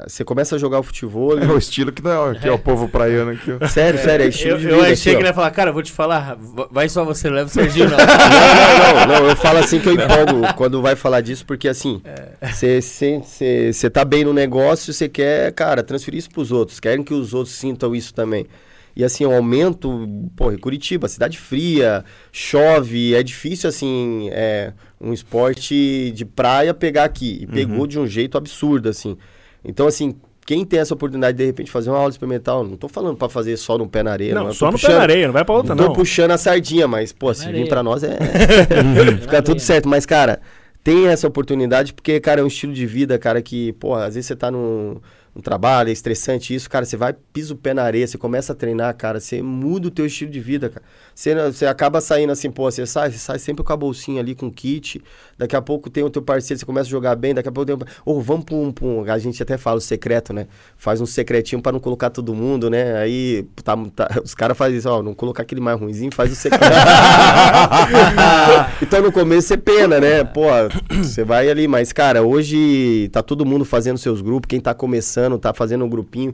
Você 0.08 0.24
começa 0.24 0.56
a 0.56 0.60
jogar 0.60 0.80
o 0.80 0.84
futebol. 0.84 1.38
É 1.38 1.46
o 1.46 1.58
estilo 1.58 1.92
que, 1.92 2.02
dá, 2.02 2.34
que 2.40 2.48
é 2.48 2.52
o 2.52 2.58
povo 2.58 2.88
praiano 2.90 3.32
aqui. 3.32 3.52
ó. 3.62 3.68
Sério, 3.68 4.00
sério, 4.00 4.26
é 4.26 4.30
estilo 4.30 4.54
Eu, 4.54 4.58
de 4.58 4.66
eu 4.68 4.70
vida. 4.76 4.82
achei 4.84 4.94
assim, 4.94 5.10
que 5.12 5.16
ele 5.18 5.28
ia 5.28 5.34
falar, 5.34 5.52
cara, 5.52 5.70
eu 5.70 5.74
vou 5.74 5.84
te 5.84 5.92
falar, 5.92 6.38
vai 6.72 6.90
só 6.90 7.06
você, 7.06 7.30
leva 7.30 7.48
o 7.48 7.52
Serginho 7.54 7.90
não. 7.90 7.98
Não, 7.98 8.06
não, 8.08 9.08
não, 9.08 9.22
não, 9.24 9.30
eu 9.30 9.36
falo 9.36 9.60
assim 9.60 9.80
que 9.80 9.88
eu 9.90 9.94
empolgo 9.94 10.54
quando 10.56 10.82
vai 10.82 10.96
falar 10.96 11.22
disso, 11.22 11.46
porque 11.46 11.68
assim, 11.68 12.02
você 13.72 13.90
tá 13.90 14.04
bem 14.06 14.24
no 14.24 14.34
negócio, 14.34 14.94
você 14.94 15.08
quer, 15.10 15.52
cara, 15.54 15.84
transferir 15.84 16.20
isso 16.20 16.30
pros 16.30 16.52
outros, 16.52 16.80
querem 16.80 17.04
que 17.04 17.14
os 17.14 17.34
outros 17.34 17.56
sintam 17.56 17.96
isso 17.96 18.14
também. 18.14 18.46
E 18.96 19.04
assim, 19.04 19.26
o 19.26 19.32
aumento, 19.34 20.08
pô, 20.36 20.52
em 20.52 20.58
Curitiba, 20.58 21.08
cidade 21.08 21.40
fria, 21.40 22.06
chove, 22.32 23.16
é 23.16 23.24
difícil 23.24 23.68
assim, 23.68 24.30
é 24.32 24.72
um 25.02 25.12
esporte 25.12 26.12
de 26.12 26.24
praia 26.24 26.76
pegar 26.76 27.04
aqui. 27.06 27.40
E 27.42 27.48
pegou 27.48 27.80
Uhum. 27.82 27.88
de 27.88 27.98
um 28.00 28.06
jeito 28.06 28.38
absurdo, 28.38 28.88
assim. 28.90 29.18
Então, 29.66 29.88
assim, 29.88 30.16
quem 30.46 30.66
tem 30.66 30.80
essa 30.80 30.94
oportunidade 30.94 31.38
de, 31.38 31.44
de 31.44 31.48
repente 31.48 31.72
fazer 31.72 31.90
uma 31.90 31.98
aula 32.00 32.10
experimental, 32.10 32.64
não 32.64 32.76
tô 32.76 32.88
falando 32.90 33.16
pra 33.16 33.30
fazer 33.30 33.56
só 33.58 33.78
no 33.78 33.88
pé 33.88 34.04
na 34.04 34.12
areia, 34.12 34.36
Não, 34.36 34.50
é 34.50 34.54
só 34.54 34.66
no 34.68 34.74
puxando- 34.74 34.92
pé 34.92 34.98
na 34.98 35.02
areia, 35.04 35.26
não 35.28 35.34
vai 35.34 35.46
pra 35.46 35.56
outra, 35.56 35.74
não 35.76 35.84
tô 35.84 35.90
não. 35.90 35.96
puxando 35.96 36.32
a 36.32 36.38
sardinha, 36.38 36.88
mas, 36.88 37.12
pô, 37.14 37.34
se 37.34 37.50
vir 37.52 37.68
pra 37.70 37.82
nós 37.82 38.04
é. 38.04 38.18
Fica 39.22 39.42
tudo 39.42 39.60
certo. 39.62 39.88
Mas, 39.88 40.06
cara, 40.06 40.42
tem 40.84 41.08
essa 41.08 41.28
oportunidade 41.28 41.94
porque, 41.94 42.20
cara, 42.20 42.42
é 42.42 42.44
um 42.44 42.48
estilo 42.48 42.74
de 42.74 42.86
vida, 42.86 43.18
cara, 43.18 43.42
que, 43.42 43.72
pô, 43.74 43.96
às 43.96 44.16
vezes 44.16 44.26
você 44.28 44.36
tá 44.36 44.52
num, 44.52 44.98
num 45.36 45.42
trabalho, 45.42 45.90
é 45.90 45.92
estressante 45.92 46.54
isso, 46.54 46.70
cara, 46.70 46.86
você 46.86 46.96
vai, 46.96 47.12
pisa 47.12 47.54
o 47.54 47.58
pé 47.58 47.74
na 47.74 47.82
areia, 47.84 48.06
você 48.06 48.18
começa 48.20 48.54
a 48.54 48.56
treinar, 48.56 48.96
cara, 48.96 49.20
você 49.20 49.42
muda 49.42 49.88
o 49.88 49.92
teu 49.92 50.06
estilo 50.06 50.30
de 50.30 50.40
vida, 50.40 50.70
cara. 50.70 50.86
Você, 51.16 51.34
você 51.52 51.66
acaba 51.66 52.00
saindo 52.02 52.32
assim, 52.32 52.52
pô, 52.52 52.70
você 52.70 52.86
sai, 52.86 53.12
você 53.12 53.18
sai 53.18 53.40
sempre 53.40 53.64
com 53.64 53.74
a 53.74 53.78
bolsinha 53.78 54.22
ali, 54.22 54.36
com 54.36 54.46
o 54.48 54.52
kit, 54.52 55.02
daqui 55.38 55.56
a 55.56 55.62
pouco 55.62 55.90
tem 55.90 56.04
o 56.04 56.10
teu 56.10 56.22
parceiro, 56.22 56.60
você 56.60 56.66
começa 56.66 56.88
a 56.88 56.92
jogar 56.92 57.16
bem, 57.16 57.34
daqui 57.34 57.50
a 57.50 57.52
pouco 57.52 57.76
tem... 57.78 57.88
Ô, 58.06 58.22
vamos 58.22 58.46
pra 58.46 58.56
um, 58.56 58.72
pra 58.72 58.86
um- 58.86 59.12
A 59.12 59.18
gente 59.18 59.42
até 59.42 59.58
fala 59.58 59.78
o 59.78 59.82
secreto, 59.82 60.34
né? 60.34 60.48
Faz 60.78 61.02
um 61.02 61.06
secretinho 61.06 61.62
pra 61.62 61.72
não 61.72 61.80
colocar 61.80 62.10
todo 62.12 62.34
mundo, 62.36 62.70
né? 62.70 62.98
Aí, 62.98 63.46
tá, 63.64 63.76
tá- 63.96 64.10
os 64.24 64.36
caras 64.36 64.56
fazem 64.58 64.78
isso, 64.78 64.90
ó, 64.90 65.02
não 65.02 65.14
colocar 65.16 65.42
aquele 65.44 65.62
mais 65.62 65.80
ruimzinho, 65.80 66.14
faz 66.14 66.32
o 66.32 66.36
secreto. 66.36 66.64
então 68.82 69.02
no 69.02 69.12
começo 69.12 69.48
você 69.48 69.58
pena, 69.58 70.00
né? 70.00 70.24
Pô, 70.24 70.44
você 71.02 71.24
vai 71.24 71.50
ali, 71.50 71.68
mas 71.68 71.92
cara, 71.92 72.22
hoje 72.24 73.10
tá 73.12 73.22
todo 73.24 73.46
mundo 73.46 73.66
fazendo 73.66 73.98
seus 73.98 74.22
grupos, 74.22 74.48
quem 74.48 74.60
tá 74.60 74.74
começando, 74.74 75.23
tá 75.38 75.54
fazendo 75.54 75.84
um 75.86 75.90
grupinho. 75.90 76.34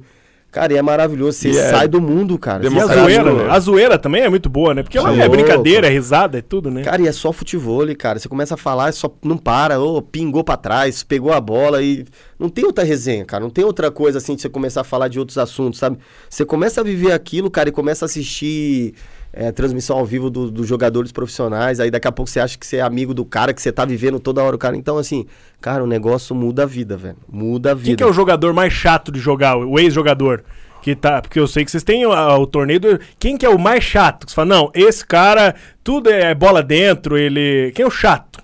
Cara, 0.51 0.73
e 0.73 0.77
é 0.77 0.81
maravilhoso, 0.81 1.37
você 1.37 1.49
é 1.49 1.69
sai 1.69 1.87
do 1.87 2.01
mundo, 2.01 2.35
cara. 2.39 2.67
A 2.67 2.87
zoeira, 2.87 3.33
né? 3.33 3.47
A 3.51 3.59
zoeira 3.59 3.99
também 3.99 4.23
é 4.23 4.29
muito 4.29 4.49
boa, 4.49 4.73
né? 4.73 4.81
Porque 4.81 4.97
ela 4.97 5.15
é 5.15 5.29
brincadeira, 5.29 5.85
é 5.85 5.91
risada, 5.91 6.39
é 6.39 6.41
tudo, 6.41 6.71
né? 6.71 6.81
Cara, 6.81 6.99
e 7.03 7.07
é 7.07 7.11
só 7.11 7.31
futebol, 7.31 7.85
cara. 7.95 8.17
Você 8.17 8.27
começa 8.27 8.55
a 8.55 8.57
falar, 8.57 8.91
só 8.91 9.13
não 9.23 9.37
para, 9.37 9.79
ô, 9.79 10.01
pingou 10.01 10.43
pra 10.43 10.57
trás, 10.57 11.03
pegou 11.03 11.31
a 11.31 11.39
bola 11.39 11.83
e 11.83 12.03
não 12.39 12.49
tem 12.49 12.65
outra 12.65 12.83
resenha, 12.83 13.23
cara. 13.25 13.43
Não 13.43 13.51
tem 13.51 13.63
outra 13.63 13.91
coisa 13.91 14.17
assim 14.17 14.35
de 14.35 14.41
você 14.41 14.49
começar 14.49 14.81
a 14.81 14.83
falar 14.83 15.07
de 15.07 15.19
outros 15.19 15.37
assuntos, 15.37 15.79
sabe? 15.79 15.99
Você 16.27 16.43
começa 16.43 16.81
a 16.81 16.83
viver 16.83 17.11
aquilo, 17.11 17.51
cara, 17.51 17.69
e 17.69 17.71
começa 17.71 18.05
a 18.05 18.07
assistir 18.07 18.95
é, 19.31 19.51
transmissão 19.51 19.97
ao 19.97 20.05
vivo 20.05 20.29
do- 20.29 20.49
dos 20.51 20.67
jogadores 20.67 21.11
profissionais. 21.11 21.79
Aí 21.79 21.91
daqui 21.91 22.07
a 22.07 22.11
pouco 22.11 22.29
você 22.29 22.39
acha 22.39 22.57
que 22.57 22.65
você 22.65 22.77
é 22.77 22.81
amigo 22.81 23.13
do 23.13 23.23
cara, 23.25 23.53
que 23.53 23.61
você 23.61 23.71
tá 23.71 23.85
vivendo 23.85 24.19
toda 24.19 24.43
hora 24.43 24.55
o 24.55 24.59
cara. 24.59 24.75
Então, 24.75 24.97
assim, 24.97 25.25
cara, 25.61 25.83
o 25.83 25.87
negócio 25.87 26.35
muda 26.35 26.63
a 26.63 26.65
vida, 26.65 26.97
velho. 26.97 27.17
Muda 27.31 27.71
a 27.71 27.73
vida. 27.73 27.87
Quem 27.87 27.95
que 27.95 28.03
é 28.03 28.07
o 28.07 28.13
jogador 28.13 28.53
mais 28.53 28.73
chato 28.73 29.11
de 29.11 29.19
jogar, 29.19 29.55
o 29.57 29.79
ex-jogador? 29.79 30.43
Que 30.81 30.95
tá, 30.95 31.21
porque 31.21 31.37
eu 31.37 31.45
sei 31.45 31.65
que 31.65 31.71
vocês 31.71 31.83
têm 31.83 32.05
ah, 32.05 32.37
o 32.37 32.47
torneio 32.47 32.79
do... 32.79 32.99
Quem 33.19 33.35
que 33.37 33.45
é 33.45 33.49
o 33.49 33.59
mais 33.59 33.83
chato? 33.83 34.25
Que 34.25 34.31
você 34.31 34.35
fala, 34.35 34.47
não, 34.47 34.71
esse 34.73 35.05
cara, 35.05 35.53
tudo 35.83 36.09
é 36.09 36.33
bola 36.33 36.63
dentro, 36.63 37.17
ele... 37.17 37.71
Quem 37.75 37.83
é 37.83 37.87
o 37.87 37.91
chato? 37.91 38.38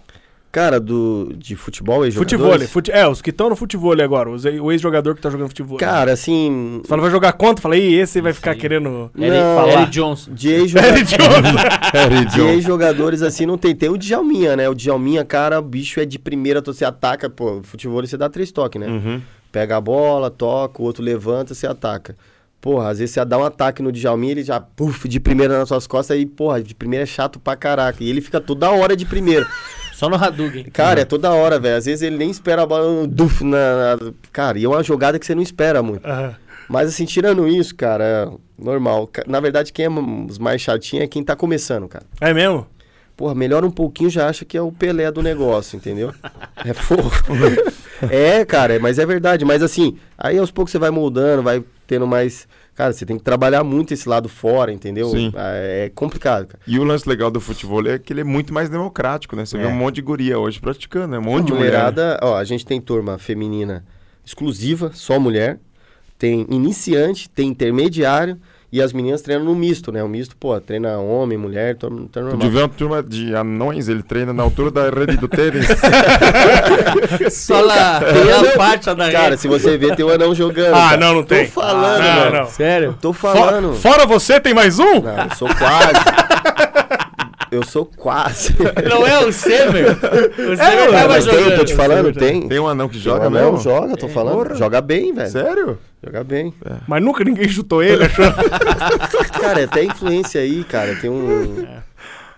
Cara, 0.56 0.80
do, 0.80 1.34
de 1.38 1.54
futebol 1.54 2.06
e 2.08 2.12
Futebol, 2.14 2.58
fute... 2.62 2.90
é, 2.90 3.06
os 3.06 3.22
que 3.22 3.30
estão 3.30 3.50
no 3.50 3.58
futebol 3.58 3.92
agora, 4.02 4.30
os- 4.30 4.46
o 4.46 4.72
ex-jogador 4.72 5.14
que 5.14 5.22
tá 5.22 5.30
jogando 5.30 5.50
futebol. 5.50 5.78
Cara, 5.78 6.14
assim. 6.14 6.80
Você 6.82 6.88
fala, 6.88 7.02
vai 7.02 7.12
jogar 7.12 7.34
contra? 7.34 7.62
Fala, 7.62 7.76
ih, 7.76 7.94
esse 7.96 8.22
vai 8.22 8.32
ficar 8.32 8.56
querendo 8.56 9.12
Eric, 9.18 9.92
Johnson. 9.92 10.32
De 10.34 10.48
ex-jogador. 10.50 10.94
Harry 11.92 12.24
De 12.32 12.40
ex-jogadores 12.40 13.22
assim 13.22 13.46
não 13.46 13.58
tem. 13.58 13.76
Tem 13.76 13.90
o 13.90 13.98
Djalminha, 13.98 14.56
né? 14.56 14.70
O 14.70 14.74
Djalminha, 14.74 15.26
cara, 15.26 15.60
o 15.60 15.62
bicho 15.62 16.00
é 16.00 16.06
de 16.06 16.18
primeira, 16.18 16.62
você 16.62 16.86
ataca, 16.86 17.30
pô, 17.30 17.60
futebol 17.62 18.02
você 18.02 18.16
dá 18.16 18.30
três 18.30 18.50
toques, 18.50 18.80
né? 18.80 18.88
Uhum. 18.88 19.22
Pega 19.52 19.76
a 19.76 19.82
bola, 19.82 20.32
toca, 20.32 20.82
o 20.82 20.86
outro 20.86 21.04
levanta, 21.04 21.54
você 21.54 21.68
ataca. 21.68 22.16
Porra, 22.62 22.92
às 22.92 23.00
vezes 23.00 23.14
você 23.14 23.26
dá 23.26 23.38
um 23.38 23.44
ataque 23.44 23.84
no 23.84 23.92
Djalminha, 23.92 24.32
ele 24.32 24.44
já, 24.44 24.62
puf, 24.62 25.06
de 25.10 25.20
primeira 25.20 25.58
nas 25.60 25.68
suas 25.68 25.86
costas, 25.86 26.16
aí, 26.16 26.26
porra, 26.26 26.64
de 26.64 26.74
primeira 26.74 27.04
é 27.04 27.06
chato 27.06 27.42
pra 27.42 27.58
caraca. 27.58 28.02
E 28.02 28.10
ele 28.10 28.22
fica 28.22 28.40
toda 28.40 28.72
hora 28.72 28.96
de 28.96 29.06
primeira. 29.06 29.46
Só 29.96 30.10
no 30.10 30.16
Hadouken. 30.16 30.66
Cara, 30.66 31.00
é 31.02 31.06
toda 31.06 31.32
hora, 31.32 31.58
velho. 31.60 31.78
Às 31.78 31.86
vezes 31.86 32.02
ele 32.02 32.18
nem 32.18 32.30
espera 32.30 32.64
a 32.64 32.66
bola, 32.66 32.86
um 32.88 33.08
duf, 33.08 33.44
na, 33.44 33.96
na- 33.96 34.12
Cara, 34.32 34.60
e 34.60 34.66
é 34.66 34.68
uma 34.68 34.84
jogada 34.84 35.18
que 35.18 35.26
você 35.26 35.34
não 35.34 35.42
espera 35.42 35.82
muito. 35.82 36.06
Aham. 36.06 36.36
Mas 36.68 36.90
assim, 36.90 37.06
tirando 37.06 37.48
isso, 37.48 37.76
cara, 37.76 38.04
é 38.04 38.28
normal. 38.62 39.10
Na 39.28 39.40
verdade, 39.40 39.72
quem 39.72 39.86
é 39.86 39.90
os 39.90 40.38
mais 40.40 40.60
chatinhos 40.62 41.06
é 41.06 41.08
quem 41.08 41.24
tá 41.24 41.36
começando, 41.36 41.88
cara. 41.88 42.04
É 42.20 42.34
mesmo? 42.34 42.66
Porra, 43.16 43.34
melhora 43.36 43.66
um 43.66 43.72
pouquinho, 43.72 44.10
já 44.10 44.28
acha 44.28 44.44
que 44.44 44.58
é 44.58 44.62
o 44.62 44.72
Pelé 44.72 45.10
do 45.12 45.22
negócio, 45.24 45.78
entendeu? 45.78 46.12
É 46.66 46.74
fogo. 46.74 47.12
é, 48.10 48.44
cara, 48.46 48.74
é- 48.76 48.80
mas 48.80 49.00
é 49.00 49.06
verdade. 49.06 49.46
Mas 49.46 49.62
assim, 49.64 49.98
aí 50.18 50.38
aos 50.38 50.52
poucos 50.52 50.72
você 50.72 50.80
vai 50.80 50.90
moldando, 50.90 51.44
vai 51.44 51.64
tendo 51.88 52.08
mais. 52.08 52.48
Cara, 52.76 52.92
você 52.92 53.06
tem 53.06 53.18
que 53.18 53.24
trabalhar 53.24 53.64
muito 53.64 53.94
esse 53.94 54.08
lado 54.10 54.28
fora, 54.28 54.70
entendeu? 54.72 55.08
Sim. 55.10 55.32
Ah, 55.34 55.54
É 55.56 55.90
complicado, 55.96 56.48
cara. 56.48 56.60
E 56.68 56.78
o 56.78 56.84
lance 56.84 57.08
legal 57.08 57.32
do 57.32 57.40
futebol 57.40 57.88
é 57.88 57.98
que 57.98 58.12
ele 58.12 58.20
é 58.22 58.24
muito 58.26 58.54
mais 58.54 58.70
democrático, 58.70 59.34
né? 59.36 59.46
Você 59.46 59.58
vê 59.58 59.64
É. 59.64 59.68
um 59.68 59.72
monte 59.76 59.96
de 59.96 60.02
guria 60.02 60.38
hoje 60.38 60.60
praticando, 60.60 61.08
né? 61.08 61.18
Um 61.20 61.22
monte 61.22 61.46
de 61.46 61.54
A 61.54 61.56
mulher. 61.56 61.72
mulherada, 61.72 62.20
ó, 62.22 62.36
a 62.36 62.44
gente 62.44 62.66
tem 62.66 62.82
turma 62.82 63.18
feminina 63.18 63.86
exclusiva, 64.26 64.92
só 64.94 65.18
mulher. 65.20 65.58
Tem 66.18 66.46
iniciante, 66.50 67.30
tem 67.30 67.50
intermediário. 67.50 68.38
E 68.76 68.82
as 68.82 68.92
meninas 68.92 69.22
treinam 69.22 69.46
no 69.46 69.56
misto, 69.56 69.90
né? 69.90 70.04
O 70.04 70.08
misto, 70.10 70.36
pô, 70.36 70.60
treina 70.60 70.98
homem, 70.98 71.38
mulher, 71.38 71.78
todo 71.78 71.96
mundo 71.96 72.10
treina 72.12 72.32
Tu 72.32 72.34
normal. 72.36 72.52
vê 72.52 72.60
uma 72.60 72.68
turma 72.68 73.02
de 73.02 73.34
anões, 73.34 73.88
ele 73.88 74.04
treina 74.04 74.34
na 74.34 74.44
altura 74.44 74.70
da 74.70 74.90
rede 74.90 75.16
do 75.16 75.30
tênis. 75.30 75.66
Só 77.32 77.62
lá, 77.62 78.02
pela 78.02 78.52
parte 78.58 78.94
da 78.94 79.10
Cara, 79.10 79.30
rede. 79.30 79.42
se 79.42 79.48
você 79.48 79.78
ver, 79.78 79.96
tem 79.96 80.04
um 80.06 80.10
anão 80.10 80.36
jogando. 80.36 80.74
Ah, 80.76 80.90
cara. 80.90 80.98
não, 80.98 81.14
não 81.16 81.24
tem. 81.24 81.46
Tô 81.46 81.52
falando, 81.62 82.02
Ah, 82.02 82.16
mano. 82.16 82.32
não, 82.32 82.40
não. 82.42 82.48
Sério? 82.50 82.98
Tô 83.02 83.14
falando. 83.14 83.74
Fora 83.76 84.06
você, 84.06 84.42
tem 84.42 84.54
mais 84.54 84.78
um? 84.78 85.00
Não, 85.02 85.24
eu 85.24 85.36
sou 85.38 85.48
quase. 85.48 86.25
Eu 87.52 87.64
sou 87.64 87.86
quase. 87.86 88.56
Não 88.90 89.06
é 89.06 89.20
o 89.26 89.32
Sever? 89.32 89.92
O 89.92 90.56
Sever 90.58 90.60
É, 90.60 90.92
tava 90.92 91.08
mas 91.10 91.26
tem, 91.26 91.34
jogando. 91.40 91.56
tô 91.58 91.66
te 91.66 91.76
falando, 91.76 92.14
tem. 92.14 92.48
Tem 92.48 92.60
um 92.60 92.68
anão 92.68 92.90
que 92.90 93.00
Joga 93.00 93.26
joga 93.26 93.42
não, 93.42 93.58
joga, 93.58 93.96
tô 93.98 94.08
falando. 94.08 94.44
porra. 94.44 94.56
Joga 94.56 94.82
bem, 94.82 95.14
velho. 95.14 95.30
Sério? 95.30 95.78
Joga 96.04 96.24
bem. 96.24 96.54
Mas 96.88 97.04
nunca 97.04 97.24
ninguém 97.24 97.48
chutou 97.50 97.82
ele, 97.84 98.04
achou. 98.04 98.26
Cara, 99.40 99.62
é 99.62 99.64
até 99.66 99.84
influência 99.84 100.42
aí, 100.42 100.64
cara. 100.64 100.96
Tem 100.96 101.10
um. 101.10 101.66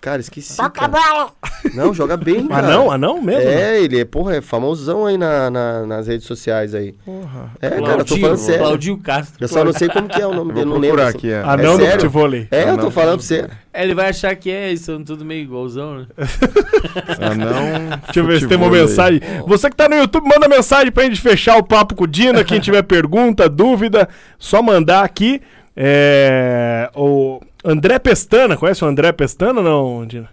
Cara, 0.08 0.22
esqueci. 0.22 0.56
Cara. 0.72 1.28
Não, 1.74 1.94
joga 1.94 2.16
bem, 2.16 2.46
cara. 2.48 2.66
Anão, 2.68 2.90
anão 2.92 3.22
mesmo? 3.22 3.42
É, 3.50 3.82
ele 3.82 4.00
é, 4.00 4.06
porra, 4.06 4.38
é 4.38 4.42
famosão 4.42 5.06
aí 5.06 5.18
na, 5.18 5.50
na- 5.50 5.86
nas 5.86 6.08
redes 6.08 6.26
sociais 6.26 6.74
aí. 6.74 6.94
Porra. 7.04 7.52
É, 7.62 7.70
cara, 7.70 7.98
eu 8.02 8.06
tô 8.06 8.16
falando 8.18 8.38
sério. 8.38 8.60
Claudinho 8.62 8.98
Castro. 9.00 9.36
Eu 9.44 9.48
só 9.50 9.66
não 9.66 9.74
sei 9.74 9.90
como 9.90 10.08
que 10.08 10.22
é 10.22 10.26
o 10.26 10.34
nome 10.34 10.52
Eu 10.52 10.56
dele, 10.56 10.70
não 10.70 10.78
lembro. 10.78 11.06
aqui. 11.06 11.30
É. 11.30 11.42
Anão 11.42 11.74
É 11.74 11.78
do 11.78 11.92
futebol. 11.92 12.34
É, 12.34 12.48
eu 12.64 12.70
Anão. 12.70 12.78
tô 12.86 12.92
falando 12.92 13.18
pra 13.18 13.24
você. 13.28 13.48
Ele 13.74 13.94
vai 13.94 14.10
achar 14.10 14.34
que 14.36 14.50
é, 14.50 14.74
são 14.78 15.04
tudo 15.04 15.26
meio 15.26 15.42
igualzão, 15.44 15.98
né? 16.00 16.06
Anão. 17.20 18.00
Deixa 18.06 18.20
eu 18.20 18.26
ver 18.26 18.40
se 18.40 18.48
tem 18.48 18.58
uma 18.58 18.70
mensagem. 18.70 19.20
Você 19.46 19.70
que 19.70 19.76
tá 19.76 19.88
no 19.90 19.96
YouTube, 19.96 20.24
manda 20.28 20.48
mensagem 20.48 20.92
pra 20.92 21.04
gente 21.04 21.20
fechar 21.22 21.58
o 21.58 21.64
papo 21.64 21.96
com 21.96 22.06
o 22.06 22.08
Dina. 22.08 22.44
Quem 22.44 22.60
tiver 22.60 22.82
pergunta, 22.88 23.50
dúvida, 23.50 24.08
só 24.40 24.62
mandar 24.62 25.04
aqui. 25.04 25.42
É, 25.76 26.90
o 26.96 27.40
André 27.70 28.00
Pestana, 28.00 28.56
conhece 28.56 28.84
o 28.84 28.88
André 28.88 29.12
Pestana 29.12 29.60
ou 29.60 29.64
não, 30.00 30.06
Dina? 30.08 30.30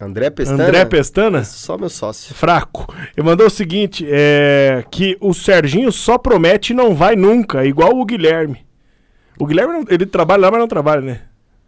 André 0.00 0.30
Pestana? 0.30 0.64
André 0.64 0.84
Pestana? 0.86 1.44
Só 1.44 1.76
meu 1.76 1.90
sócio. 1.90 2.34
Fraco. 2.34 2.86
Ele 3.16 3.26
mandou 3.26 3.46
o 3.46 3.50
seguinte: 3.50 4.06
é, 4.08 4.82
que 4.90 5.16
o 5.20 5.34
Serginho 5.34 5.92
só 5.92 6.16
promete 6.16 6.72
e 6.72 6.76
não 6.76 6.94
vai 6.94 7.14
nunca, 7.16 7.64
igual 7.66 7.94
o 7.98 8.04
Guilherme. 8.06 8.64
O 9.38 9.44
Guilherme, 9.46 9.72
não- 9.74 9.84
ele 9.88 10.06
trabalha 10.06 10.40
lá, 10.42 10.50
mas 10.50 10.60
não 10.60 10.68
trabalha, 10.68 11.02
né? 11.02 11.20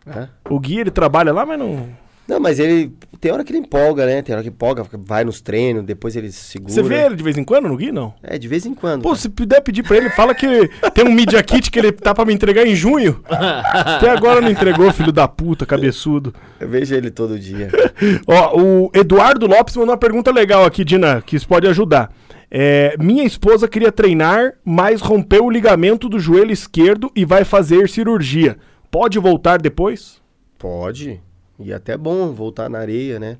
É. 0.07 0.29
O 0.49 0.59
Gui, 0.59 0.79
ele 0.81 0.91
trabalha 0.91 1.33
lá, 1.33 1.45
mas 1.45 1.59
não. 1.59 1.89
Não, 2.27 2.39
mas 2.39 2.59
ele. 2.59 2.93
Tem 3.21 3.31
hora 3.31 3.45
que 3.45 3.53
ele 3.53 3.61
empolga, 3.61 4.05
né? 4.05 4.21
Tem 4.21 4.35
hora 4.35 4.43
que 4.43 4.49
empolga, 4.49 4.85
vai 5.05 5.23
nos 5.23 5.41
treinos, 5.41 5.85
depois 5.85 6.17
ele 6.17 6.33
se 6.33 6.45
segura. 6.45 6.73
Você 6.73 6.83
vê 6.83 7.07
ele 7.07 7.15
de 7.15 7.23
vez 7.23 7.39
em 7.39 7.45
quando 7.45 7.69
no 7.69 7.77
Gui, 7.77 7.93
não? 7.93 8.15
É, 8.23 8.37
de 8.37 8.49
vez 8.49 8.67
em 8.67 8.75
quando. 8.75 9.03
Pô, 9.03 9.11
cara. 9.11 9.21
se 9.21 9.29
puder 9.29 9.61
pedir 9.61 9.85
pra 9.85 9.97
ele, 9.97 10.11
fala 10.11 10.35
que 10.35 10.69
tem 10.93 11.05
um 11.05 11.13
Media 11.13 11.41
Kit 11.43 11.71
que 11.71 11.79
ele 11.79 11.93
tá 11.93 12.13
pra 12.15 12.25
me 12.25 12.33
entregar 12.35 12.67
em 12.67 12.75
junho. 12.75 13.23
Até 13.29 14.11
agora 14.11 14.41
não 14.41 14.51
entregou, 14.51 14.93
filho 14.93 15.13
da 15.13 15.29
puta, 15.29 15.65
cabeçudo. 15.65 16.35
Eu 16.59 16.69
vejo 16.69 16.95
ele 16.95 17.11
todo 17.11 17.39
dia. 17.39 17.71
Ó, 18.27 18.61
o 18.61 18.91
Eduardo 18.93 19.47
Lopes 19.47 19.77
mandou 19.77 19.93
uma 19.93 19.99
pergunta 19.99 20.33
legal 20.33 20.65
aqui, 20.65 20.85
Dina, 20.85 21.23
que 21.23 21.37
isso 21.37 21.47
pode 21.47 21.67
ajudar. 21.69 22.13
É, 22.51 22.97
minha 22.99 23.25
esposa 23.25 23.67
queria 23.67 23.91
treinar, 23.91 24.55
mas 24.65 25.01
rompeu 25.01 25.47
o 25.47 25.51
ligamento 25.51 26.09
do 26.09 26.19
joelho 26.19 26.53
esquerdo 26.53 27.11
e 27.17 27.25
vai 27.25 27.45
fazer 27.45 27.89
cirurgia. 27.89 28.59
Pode 28.91 29.19
voltar 29.19 29.57
depois? 29.57 30.21
Pode. 30.59 31.21
E 31.65 31.73
é 31.73 31.75
até 31.75 31.97
bom 31.97 32.33
voltar 32.33 32.69
na 32.69 32.79
areia, 32.79 33.19
né? 33.19 33.37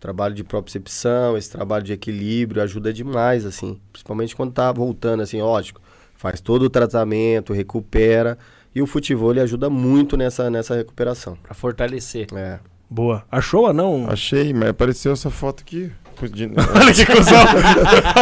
Trabalho 0.00 0.34
de 0.34 0.44
propriocepção, 0.44 1.36
esse 1.36 1.50
trabalho 1.50 1.84
de 1.84 1.92
equilíbrio 1.92 2.62
ajuda 2.62 2.92
demais, 2.92 3.46
assim. 3.46 3.78
Principalmente 3.92 4.36
quando 4.36 4.52
tá 4.52 4.70
voltando, 4.70 5.22
assim, 5.22 5.40
lógico. 5.40 5.80
Faz 6.14 6.40
todo 6.40 6.64
o 6.64 6.70
tratamento, 6.70 7.52
recupera. 7.52 8.36
E 8.74 8.82
o 8.82 8.86
futebol 8.86 9.30
ele 9.30 9.40
ajuda 9.40 9.70
muito 9.70 10.16
nessa, 10.16 10.50
nessa 10.50 10.74
recuperação. 10.74 11.36
Pra 11.42 11.54
fortalecer. 11.54 12.26
É. 12.34 12.58
Boa. 12.90 13.24
Achou 13.30 13.66
ou 13.66 13.72
não? 13.72 14.06
Achei, 14.10 14.52
mas 14.52 14.70
apareceu 14.70 15.12
essa 15.12 15.30
foto 15.30 15.62
aqui. 15.62 15.90
De- 16.32 16.44
Olha 16.74 16.94
que 16.94 17.06
cuzão. 17.06 17.44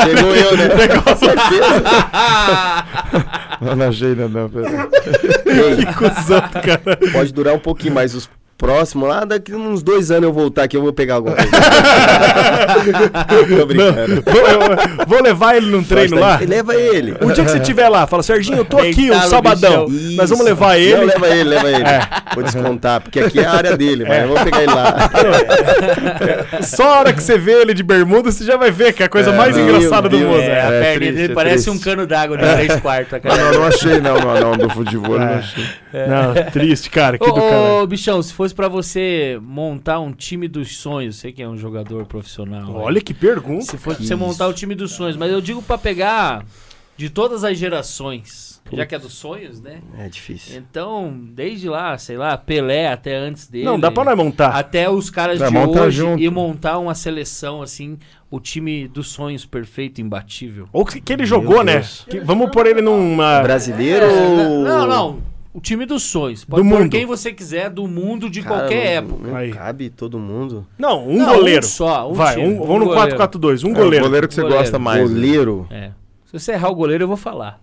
Chegou 0.05 0.35
eu, 0.35 0.57
né? 0.57 0.69
Não, 3.61 3.77
não 3.77 3.89
achei 3.89 4.09
ainda 4.09 4.29
não. 4.29 4.49
pera. 4.49 4.89
Que 5.77 5.95
cuzão, 5.95 6.41
cara. 6.41 6.99
pode 7.13 7.33
durar 7.33 7.55
um 7.55 7.59
pouquinho, 7.61 7.95
mas 7.95 8.15
os 8.15 8.29
próximos, 8.63 9.09
lá 9.09 9.25
daqui 9.25 9.53
uns 9.55 9.83
dois 9.83 10.11
anos 10.13 10.23
eu 10.25 10.33
voltar 10.33 10.63
aqui, 10.63 10.77
eu 10.77 10.83
vou 10.83 10.93
pegar 10.93 11.15
alguma 11.17 11.35
coisa. 11.35 11.51
Tô 13.59 13.67
brincando. 13.67 14.23
Vou, 14.25 14.41
eu- 14.41 15.07
vou 15.07 15.21
levar 15.23 15.57
ele 15.57 15.67
num 15.67 15.83
treino 15.83 16.19
lá. 16.19 16.39
Leva 16.47 16.75
ele. 16.77 17.13
O 17.21 17.33
dia 17.33 17.45
que 17.45 17.51
você 17.51 17.59
estiver 17.59 17.89
lá, 17.89 18.07
fala, 18.07 18.23
Serginho, 18.23 18.59
eu 18.59 18.65
tô 18.65 18.79
aqui, 18.79 19.07
um 19.07 19.11
Deitado, 19.11 19.29
sabadão. 19.31 19.87
Nós 20.17 20.31
vamos 20.31 20.45
levar 20.45 20.79
ele. 20.79 20.97
Não, 20.97 21.05
leva 21.07 21.29
ele, 21.29 21.45
leva 21.49 21.71
ele. 21.71 21.85
Vou 22.35 22.45
descontar, 22.45 23.01
porque 23.01 23.19
aqui 23.21 23.41
é 23.41 23.45
a 23.47 23.53
área 23.53 23.77
dele, 23.77 24.05
mas 24.07 24.23
eu 24.23 24.29
vou 24.29 24.37
pegar 24.39 24.63
ele 24.63 24.73
lá. 24.73 25.11
Só 26.63 26.85
a 26.95 26.99
hora 27.01 27.13
que 27.13 27.23
você 27.23 27.37
vê 27.37 27.53
ele 27.63 27.75
de 27.75 27.83
bermuda, 27.83 28.31
você 28.31 28.45
já 28.45 28.57
vai 28.57 28.71
ver 28.71 28.93
que 28.93 29.03
é 29.03 29.07
a 29.07 29.09
coisa 29.09 29.33
mais 29.33 29.57
meu 29.57 29.69
engraçada 29.77 30.09
do 30.09 30.19
mundo. 30.19 30.41
É, 30.41 30.61
a 30.61 30.73
É 30.73 30.81
perna 30.81 30.95
triste, 31.01 31.15
dele 31.17 31.33
é 31.33 31.35
parece 31.35 31.55
triste. 31.65 31.71
um 31.71 31.79
cano 31.79 32.07
d'água 32.07 32.37
de 32.39 32.45
três 32.55 32.81
quartos. 32.81 33.13
Não, 33.13 33.21
Cara. 33.21 33.43
não, 33.43 33.53
não 33.61 33.67
achei 33.67 34.01
não, 34.01 34.19
não, 34.21 34.41
não, 34.41 34.57
do 34.57 34.71
futebol 34.71 35.19
não 35.19 35.35
achei. 35.35 35.65
Não, 35.93 36.51
triste, 36.53 36.89
cara. 36.91 37.19
Que 37.19 37.29
Ô, 37.29 37.33
do 37.33 37.41
cara. 37.41 37.57
ô, 37.83 37.87
bichão, 37.87 38.23
se 38.23 38.33
fosse 38.33 38.52
pra 38.53 38.69
você 38.69 39.39
montar 39.43 40.01
um 40.01 40.13
time 40.13 40.47
dos 40.49 40.77
sonhos, 40.77 41.17
sei 41.17 41.33
que 41.33 41.43
é 41.43 41.49
um 41.49 41.57
jogador 41.57 42.07
profissional. 42.07 42.75
Olha 42.75 43.01
que 43.01 43.13
pergunta. 43.15 43.65
Se 43.65 43.79
fosse 43.79 43.99
pra 43.99 44.07
você 44.07 44.15
montar 44.15 44.47
o 44.49 44.53
time 44.53 44.75
dos 44.75 44.93
sonhos, 44.93 45.17
mas 45.17 45.31
eu 45.33 45.41
digo 45.41 45.63
pra 45.63 45.77
pegar 45.79 46.45
de 46.97 47.09
todas 47.11 47.43
as 47.43 47.57
gerações, 47.59 48.63
já 48.73 48.87
que 48.87 48.95
é 48.95 48.99
dos 48.99 49.15
sonhos, 49.15 49.61
né? 49.61 49.81
É 49.99 50.09
difícil. 50.09 50.57
Então, 50.59 51.13
desde 51.33 51.69
lá, 51.69 51.97
sei 51.99 52.17
lá, 52.17 52.37
Pelé 52.37 52.89
até 52.89 53.17
antes 53.17 53.49
dele. 53.49 53.65
Não, 53.65 53.79
dá 53.81 53.91
pra 53.91 54.05
nós 54.05 54.17
montar. 54.17 54.49
Até 54.51 54.89
os 54.89 55.11
caras 55.11 55.41
É, 55.41 55.49
de 55.51 55.57
hoje 55.57 55.97
junto. 55.99 56.23
e 56.23 56.31
montar 56.31 56.79
uma 56.79 56.95
seleção, 56.95 57.61
assim, 57.63 57.99
o 58.31 58.39
time 58.39 58.87
dos 58.87 59.09
sonhos 59.09 59.45
perfeito, 59.45 60.01
imbatível. 60.01 60.69
Ou 60.73 60.85
que, 60.85 61.01
que 61.01 61.13
ele 61.13 61.27
jogou, 61.27 61.65
né? 61.65 61.83
Que- 62.09 62.21
vamos 62.21 62.51
pôr 62.51 62.67
ele 62.67 62.81
numa. 62.81 63.41
Brasileiro 63.43 64.07
ou... 64.07 64.65
Não, 64.65 64.87
não. 64.87 65.32
O 65.55 65.61
time 65.61 65.85
dos 65.85 66.03
sonhos. 66.03 66.45
Pode 66.47 66.63
Do 66.63 66.69
pôr 66.71 66.79
mundo. 66.81 66.91
quem 66.91 67.05
você 67.05 67.31
quiser, 67.33 67.69
do 67.69 67.87
mundo, 67.87 68.31
de 68.31 68.41
Cara, 68.43 68.61
qualquer 68.61 69.03
não- 69.03 69.11
época. 69.11 69.29
Não 69.29 69.37
Aí. 69.37 69.51
cabe 69.53 69.91
todo 69.91 70.19
mundo. 70.19 70.67
Não, 70.79 71.07
um 71.07 71.19
Não, 71.19 71.35
goleiro. 71.37 71.65
um 71.65 71.69
só, 71.69 72.11
um 72.11 72.15
Vai, 72.15 72.35
time, 72.37 72.47
um, 72.47 72.63
um 72.63 72.67
vamos 72.67 72.81
no 72.81 72.87
goleiro. 72.87 73.17
4-4-2. 73.19 73.63
Um 73.65 73.69
É, 73.69 73.73
o 73.73 73.75
goleiro. 73.75 74.05
goleiro 74.07 74.29
que 74.29 74.35
você 74.35 74.41
Goleiro. 74.41 74.63
gosta 74.63 74.79
mais. 74.79 75.11
né? 75.11 75.15
Goleiro. 75.15 75.67
É. 75.71 75.91
Se 76.25 76.39
você 76.39 76.53
errar 76.53 76.71
o 76.71 76.75
goleiro, 76.75 77.05
eu 77.05 77.09
vou 77.09 77.19
falar. 77.19 77.61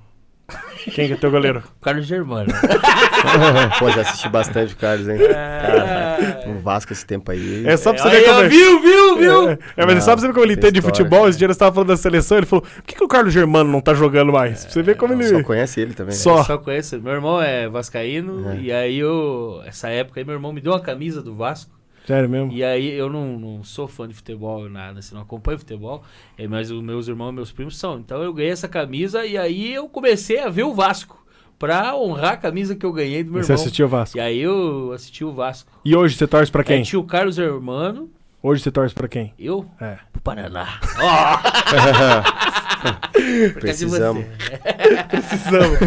Quem 0.90 1.08
que 1.08 1.14
é 1.14 1.16
teu 1.16 1.32
goleiro? 1.32 1.64
O 1.80 1.80
Carlos 1.84 2.06
Germano. 2.06 2.52
Pô, 3.80 3.90
já 3.92 4.02
assisti 4.02 4.30
bastante 4.30 4.74
o 4.74 4.78
Carlos, 4.78 5.08
hein? 5.08 5.18
Caraca, 5.18 6.48
no 6.48 6.60
Vasco 6.60 6.94
esse 6.94 7.06
tempo 7.06 7.32
aí. 7.32 7.66
É 7.68 7.78
só 7.78 7.94
pra 7.94 8.02
você 8.04 8.10
ver 8.10 8.24
como 8.26 8.38
ó, 8.40 8.44
é. 8.44 8.48
viu, 8.50 8.82
viu, 8.82 9.18
viu? 9.18 9.50
É, 9.50 9.58
é, 9.78 9.86
mas 9.86 9.98
é 9.98 10.02
só 10.02 10.12
pra 10.12 10.22
você 10.22 10.28
ver 10.28 10.34
como 10.34 10.46
ele 10.46 10.54
entende 10.54 10.74
de 10.74 10.82
futebol. 10.82 11.28
Esse 11.28 11.38
dia 11.38 11.48
nós 11.48 11.58
tava 11.58 11.74
falando 11.74 11.90
da 11.90 11.98
seleção, 11.98 12.38
ele 12.38 12.46
falou: 12.46 12.62
por 12.64 12.84
que, 12.84 12.96
que 12.96 13.04
o 13.04 13.08
Carlos 13.08 13.34
Germano 13.34 13.72
não 13.72 13.82
tá 13.82 13.94
jogando 13.94 14.32
mais? 14.32 14.64
Pra 14.66 14.74
você 14.74 14.82
ver 14.82 14.96
como 14.98 15.14
ele. 15.14 15.26
Só 15.28 15.44
conhece 15.44 15.80
ele 15.82 15.94
também. 15.94 16.14
né? 16.14 16.20
Só. 16.20 16.44
Só 16.44 16.58
conheço. 16.58 17.00
Meu 17.02 17.14
irmão 17.14 17.42
é 17.42 17.68
vascaíno 17.68 18.52
É. 18.52 18.56
e 18.58 18.72
aí 18.72 19.00
eu, 19.00 19.62
essa 19.66 19.90
época 19.90 20.20
aí 20.20 20.26
meu 20.26 20.34
irmão 20.36 20.52
me 20.54 20.62
deu 20.62 20.72
uma 20.74 20.80
camisa 20.82 21.22
do 21.22 21.36
Vasco 21.36 21.72
Sério 22.10 22.28
mesmo? 22.28 22.52
e 22.52 22.64
aí 22.64 22.90
eu 22.92 23.08
não, 23.08 23.38
não 23.38 23.64
sou 23.64 23.88
fã 23.88 24.08
de 24.08 24.16
futebol 24.16 24.68
nada, 24.68 24.98
assim, 24.98 25.14
não 25.14 25.22
acompanho 25.22 25.60
futebol, 25.60 26.02
eh, 26.38 26.48
mas 26.48 26.72
os 26.72 26.82
meus 26.82 27.08
irmãos 27.08 27.30
e 27.30 27.34
meus 27.34 27.52
primos 27.52 27.78
são. 27.78 28.00
Então 28.00 28.24
eu 28.24 28.34
ganhei 28.34 28.52
essa 28.52 28.68
camisa 28.68 29.26
e 29.28 29.38
aí 29.38 29.72
eu 29.72 29.88
comecei 29.88 30.40
a 30.40 30.50
ver 30.50 30.64
o 30.64 30.74
Vasco 30.74 31.24
pra 31.60 31.96
honrar 31.96 32.34
a 32.34 32.38
camisa 32.38 32.76
que 32.76 32.84
eu 32.86 32.92
ganhei 32.92 33.24
do 33.24 33.32
meu 33.32 33.44
Você 33.44 33.52
irmão. 33.52 33.64
assistiu 33.64 33.86
o 33.86 33.90
Vasco. 33.90 34.18
E 34.18 34.22
aí 34.22 34.40
eu 34.40 34.92
assisti 34.92 35.24
o 35.24 35.32
Vasco. 35.32 35.72
E 35.86 35.96
hoje 35.96 36.16
você 36.16 36.26
torce 36.26 36.52
pra 36.52 36.64
quem? 36.64 36.82
tinha 36.82 37.00
o 37.00 37.04
Carlos 37.04 37.38
Hermano, 37.38 38.10
Hoje 38.42 38.64
você 38.64 38.72
torce 38.72 38.96
pra 38.96 39.08
quem? 39.08 39.34
eu 39.38 39.70
É. 39.82 39.98
pro 40.14 40.22
Paraná. 40.22 40.80
Precisamos. 43.60 44.24
Precisamos. 45.10 45.78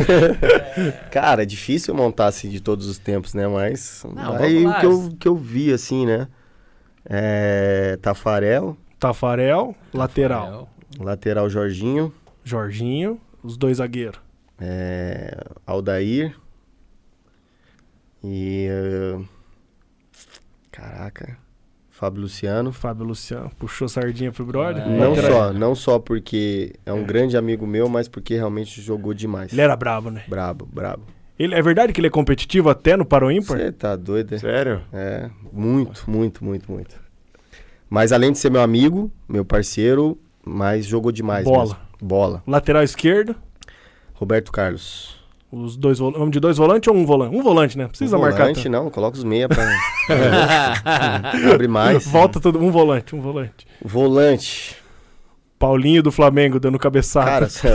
Cara, 1.10 1.42
é 1.42 1.46
difícil 1.46 1.94
montar 1.94 2.26
assim 2.26 2.50
de 2.50 2.60
todos 2.60 2.86
os 2.86 2.98
tempos, 2.98 3.32
né? 3.32 3.48
Mas 3.48 4.04
Não, 4.14 4.36
aí 4.36 4.66
o 4.66 4.80
que 4.80 4.86
eu, 4.86 5.16
que 5.20 5.28
eu 5.28 5.36
vi, 5.36 5.72
assim, 5.72 6.04
né? 6.04 6.28
É, 7.04 7.96
Tafarel, 8.02 8.76
Tafarel, 8.98 9.74
lateral. 9.92 10.68
lateral 11.00 11.48
Jorginho, 11.50 12.12
Jorginho, 12.44 13.20
os 13.42 13.56
dois 13.56 13.78
zagueiros. 13.78 14.20
é, 14.60 15.36
Aldair 15.66 16.36
e. 18.22 18.68
eh, 18.70 19.18
caraca. 20.70 21.36
Fábio 22.02 22.22
Luciano. 22.22 22.72
Fábio 22.72 23.04
Luciano 23.04 23.48
puxou 23.56 23.88
sardinha 23.88 24.32
pro 24.32 24.44
brother. 24.44 24.82
É. 24.82 24.88
Não 24.88 25.10
Lateral. 25.10 25.30
só, 25.30 25.52
não 25.52 25.74
só 25.76 25.98
porque 26.00 26.72
é 26.84 26.92
um 26.92 27.04
grande 27.04 27.36
amigo 27.36 27.64
meu, 27.64 27.88
mas 27.88 28.08
porque 28.08 28.34
realmente 28.34 28.82
jogou 28.82 29.14
demais. 29.14 29.52
Ele 29.52 29.62
era 29.62 29.76
brabo, 29.76 30.10
né? 30.10 30.24
Brabo, 30.26 30.66
brabo. 30.66 31.04
Ele, 31.38 31.54
é 31.54 31.62
verdade 31.62 31.92
que 31.92 32.00
ele 32.00 32.08
é 32.08 32.10
competitivo 32.10 32.68
até 32.68 32.96
no 32.96 33.04
Paro 33.04 33.30
Ímpar? 33.30 33.56
Você 33.56 33.70
tá 33.70 33.94
doido, 33.94 34.34
é? 34.34 34.38
Sério? 34.38 34.80
É, 34.92 35.30
muito, 35.52 36.10
muito, 36.10 36.44
muito, 36.44 36.72
muito. 36.72 37.00
Mas 37.88 38.10
além 38.10 38.32
de 38.32 38.38
ser 38.38 38.50
meu 38.50 38.62
amigo, 38.62 39.08
meu 39.28 39.44
parceiro, 39.44 40.18
mas 40.44 40.84
jogou 40.84 41.12
demais. 41.12 41.44
Bola. 41.44 41.62
mesmo. 41.62 41.78
Bola. 42.00 42.42
Lateral 42.48 42.82
esquerdo, 42.82 43.36
Roberto 44.14 44.50
Carlos. 44.50 45.21
Os 45.52 45.76
dois 45.76 45.98
vamos 45.98 46.30
de 46.30 46.40
dois 46.40 46.56
volantes 46.56 46.88
ou 46.88 46.96
um 46.98 47.04
volante? 47.04 47.36
Um 47.36 47.42
volante, 47.42 47.76
né? 47.76 47.86
Precisa 47.86 48.16
marcar. 48.18 48.38
Volante, 48.44 48.62
tanto. 48.62 48.72
não, 48.72 48.90
coloca 48.90 49.18
os 49.18 49.22
meia 49.24 49.48
pra. 49.48 49.62
Abre 51.52 51.68
mais. 51.68 52.06
Volta 52.06 52.40
todo 52.40 52.58
um 52.58 52.70
volante, 52.70 53.14
um 53.14 53.20
volante. 53.20 53.66
Volante. 53.84 54.76
Paulinho 55.58 56.02
do 56.02 56.10
Flamengo 56.10 56.58
dando 56.58 56.78
cabeçada. 56.78 57.26
Cara, 57.26 57.48
só, 57.48 57.68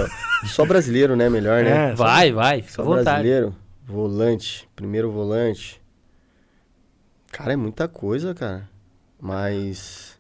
só 0.46 0.66
brasileiro, 0.66 1.16
né? 1.16 1.30
Melhor, 1.30 1.64
né? 1.64 1.92
É, 1.92 1.96
Vai, 1.96 2.34
vai, 2.34 2.62
fica 2.62 2.74
Só 2.74 2.82
à 2.82 2.86
vontade. 2.86 3.04
brasileiro. 3.06 3.56
Volante. 3.86 4.68
Primeiro 4.76 5.10
volante. 5.12 5.80
Cara, 7.32 7.54
é 7.54 7.56
muita 7.56 7.88
coisa, 7.88 8.34
cara. 8.34 8.68
Mas. 9.22 10.18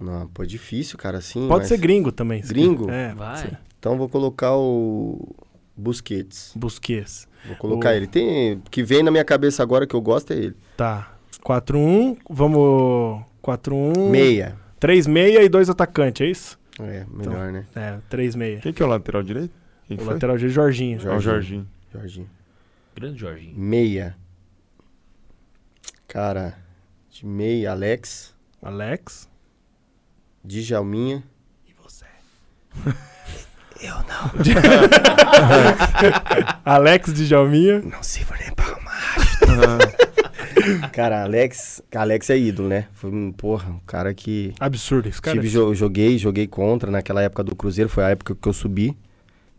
Não, 0.00 0.26
pô, 0.28 0.42
é 0.42 0.46
difícil, 0.46 0.96
cara, 0.98 1.18
assim. 1.18 1.46
Pode 1.48 1.60
mas- 1.60 1.68
ser 1.68 1.76
gringo 1.78 2.10
também. 2.10 2.40
Gringo? 2.42 2.90
É, 2.90 3.14
Vai. 3.14 3.36
ser. 3.36 3.58
Então 3.82 3.98
vou 3.98 4.08
colocar 4.08 4.56
o 4.56 5.34
Busquets. 5.76 6.52
Busquets. 6.54 7.26
Vou 7.44 7.56
colocar 7.56 7.88
O- 7.88 7.92
ele. 7.94 8.06
Tem 8.06 8.62
que 8.70 8.80
vem 8.84 9.02
na 9.02 9.10
minha 9.10 9.24
cabeça 9.24 9.60
agora 9.60 9.88
que 9.88 9.96
eu 9.96 10.00
gosto 10.00 10.32
é 10.32 10.36
ele. 10.36 10.56
Tá. 10.76 11.16
4-1, 11.44 12.16
vamos... 12.30 13.24
4-1... 13.42 14.08
Meia. 14.08 14.56
3 14.78 15.08
meia 15.08 15.42
e 15.42 15.48
dois 15.48 15.68
atacantes, 15.68 16.24
é 16.24 16.30
isso? 16.30 16.60
É, 16.80 17.04
melhor, 17.10 17.50
né? 17.50 17.66
É, 17.74 17.98
3 18.08 18.36
meia. 18.36 18.60
Quem 18.60 18.72
que 18.72 18.80
é 18.80 18.86
o 18.86 18.88
lateral 18.88 19.20
direito? 19.24 19.52
Quem 19.88 19.96
que 19.96 20.02
O 20.04 20.06
foi? 20.06 20.14
lateral 20.14 20.38
de 20.38 20.48
Jorginho. 20.48 21.00
É 21.04 21.16
o 21.16 21.18
Jorginho. 21.18 21.66
Jorginho. 21.92 22.30
Grande 22.94 23.18
Jorginho. 23.18 23.58
Meia. 23.58 24.16
Cara, 26.06 26.56
de 27.10 27.26
meia, 27.26 27.72
Alex, 27.72 28.32
Alex. 28.62 29.28
Djalminha. 30.44 31.24
E 31.66 31.72
você? 31.82 32.04
Alex 36.64 37.12
de 37.12 37.26
Jalminha. 37.26 37.80
Não 37.80 38.02
sirvo 38.02 38.32
nem 38.40 38.50
pra 38.54 38.72
Cara, 40.92 41.22
Alex, 41.24 41.82
Alex 41.94 42.30
é 42.30 42.38
ídolo, 42.38 42.68
né? 42.68 42.86
Foi 42.92 43.10
um, 43.10 43.32
porra, 43.32 43.70
um 43.70 43.80
cara 43.86 44.14
que 44.14 44.52
Absurdo. 44.60 45.08
Esse 45.08 45.20
cara 45.20 45.36
tive, 45.36 45.48
é- 45.48 45.50
jo- 45.50 45.74
joguei, 45.74 46.16
joguei 46.18 46.46
contra 46.46 46.90
naquela 46.90 47.22
época 47.22 47.42
do 47.42 47.56
Cruzeiro, 47.56 47.88
foi 47.90 48.04
a 48.04 48.10
época 48.10 48.36
que 48.40 48.48
eu 48.48 48.52
subi. 48.52 48.96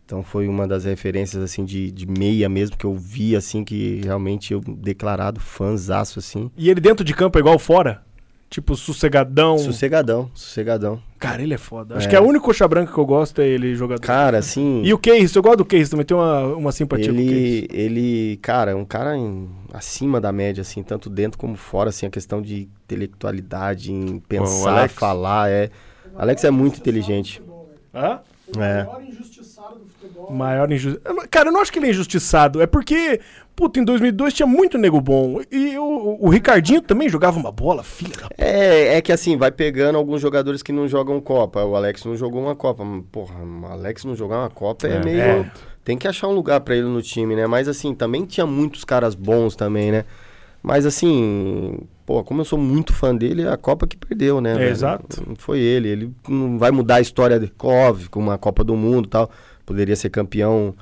Então 0.06 0.22
foi 0.22 0.46
uma 0.48 0.68
das 0.68 0.84
referências 0.84 1.42
assim 1.42 1.64
de, 1.64 1.90
de 1.90 2.06
meia 2.06 2.48
mesmo 2.48 2.76
que 2.76 2.84
eu 2.84 2.94
vi 2.94 3.34
assim 3.34 3.64
que 3.64 4.00
realmente 4.04 4.52
eu 4.52 4.60
declarado 4.60 5.40
fãzaço 5.40 6.18
assim. 6.18 6.50
E 6.56 6.68
ele 6.70 6.80
dentro 6.80 7.04
de 7.04 7.14
campo 7.14 7.38
é 7.38 7.40
igual 7.40 7.58
fora? 7.58 8.02
Tipo, 8.54 8.76
sossegadão. 8.76 9.58
Sossegadão, 9.58 10.30
sossegadão. 10.32 11.02
Cara, 11.18 11.42
ele 11.42 11.54
é 11.54 11.58
foda. 11.58 11.96
Acho 11.96 12.06
É. 12.06 12.10
que 12.10 12.14
é 12.14 12.20
o 12.20 12.24
único 12.24 12.44
coxa 12.44 12.68
branca 12.68 12.92
que 12.92 12.98
eu 13.00 13.04
gosto 13.04 13.40
é 13.42 13.48
ele 13.48 13.74
jogador. 13.74 14.00
Cara, 14.00 14.38
assim, 14.38 14.80
E 14.84 14.94
o 14.94 14.98
Case, 14.98 15.34
eu 15.34 15.42
gosto 15.42 15.56
do 15.58 15.64
Case 15.64 15.90
também, 15.90 16.06
tem 16.06 16.16
uma, 16.16 16.54
uma 16.54 16.70
simpatia 16.70 17.08
com 17.12 17.14
o 17.14 17.16
Case. 17.16 17.32
ele 17.32 17.68
ele, 17.72 18.36
cara, 18.36 18.70
é 18.70 18.74
um 18.76 18.84
cara 18.84 19.16
em- 19.16 19.48
acima 19.72 20.20
da 20.20 20.30
média 20.30 20.60
assim, 20.62 20.84
tanto 20.84 21.10
dentro 21.10 21.36
como 21.36 21.56
fora 21.56 21.88
assim, 21.88 22.06
a 22.06 22.10
questão 22.10 22.40
de 22.40 22.68
intelectualidade, 22.84 23.92
em 23.92 24.20
pensar, 24.20 24.70
Alex? 24.78 24.94
falar, 24.94 25.50
é 25.50 25.68
Alex 26.16 26.44
é 26.44 26.50
muito 26.52 26.78
inteligente. 26.78 27.42
Hã? 27.92 28.20
É. 28.56 28.86
Maior 30.32 30.70
injustiçado. 30.72 31.28
Cara, 31.30 31.48
eu 31.48 31.52
não 31.52 31.60
acho 31.60 31.72
que 31.72 31.78
ele 31.78 31.86
é 31.86 31.90
injustiçado. 31.90 32.60
É 32.62 32.66
porque, 32.66 33.20
puta, 33.54 33.78
em 33.80 33.84
2002 33.84 34.34
tinha 34.34 34.46
muito 34.46 34.78
nego 34.78 35.00
bom. 35.00 35.40
E 35.50 35.76
o, 35.78 36.18
o 36.20 36.28
Ricardinho 36.28 36.80
também 36.80 37.08
jogava 37.08 37.38
uma 37.38 37.52
bola, 37.52 37.82
filha 37.82 38.12
da. 38.16 38.28
É, 38.36 38.96
é 38.96 39.02
que 39.02 39.12
assim, 39.12 39.36
vai 39.36 39.50
pegando 39.50 39.96
alguns 39.96 40.20
jogadores 40.20 40.62
que 40.62 40.72
não 40.72 40.86
jogam 40.88 41.20
Copa. 41.20 41.64
O 41.64 41.76
Alex 41.76 42.04
não 42.04 42.16
jogou 42.16 42.42
uma 42.42 42.54
Copa. 42.54 42.84
Porra, 43.10 43.34
o 43.44 43.66
Alex 43.66 44.04
não 44.04 44.14
jogar 44.14 44.38
uma 44.38 44.50
Copa 44.50 44.86
é, 44.86 44.96
É. 44.96 45.04
meio. 45.04 45.20
É. 45.20 45.50
Tem 45.84 45.98
que 45.98 46.08
achar 46.08 46.28
um 46.28 46.32
lugar 46.32 46.60
pra 46.60 46.74
ele 46.74 46.86
no 46.86 47.02
time, 47.02 47.36
né? 47.36 47.46
Mas 47.46 47.68
assim, 47.68 47.94
também 47.94 48.24
tinha 48.24 48.46
muitos 48.46 48.84
caras 48.84 49.14
bons 49.14 49.54
também, 49.54 49.92
né? 49.92 50.04
Mas 50.62 50.86
assim, 50.86 51.78
pô, 52.06 52.24
como 52.24 52.40
eu 52.40 52.44
sou 52.46 52.58
muito 52.58 52.94
fã 52.94 53.14
dele, 53.14 53.42
é 53.42 53.52
a 53.52 53.56
Copa 53.58 53.86
que 53.86 53.98
perdeu, 53.98 54.40
né? 54.40 54.66
É, 54.66 54.70
exato. 54.70 55.22
Não 55.26 55.36
foi 55.36 55.58
ele. 55.60 55.88
Ele 55.90 56.10
não 56.26 56.58
vai 56.58 56.70
mudar 56.70 56.94
a 56.96 57.00
história 57.02 57.38
dele. 57.38 57.52
Óbvio, 57.62 58.08
com 58.08 58.18
uma 58.18 58.38
Copa 58.38 58.64
do 58.64 58.74
Mundo 58.74 59.04
e 59.04 59.10
tal. 59.10 59.30
Poderia 59.66 59.96
ser 59.96 60.10
campeão 60.10 60.74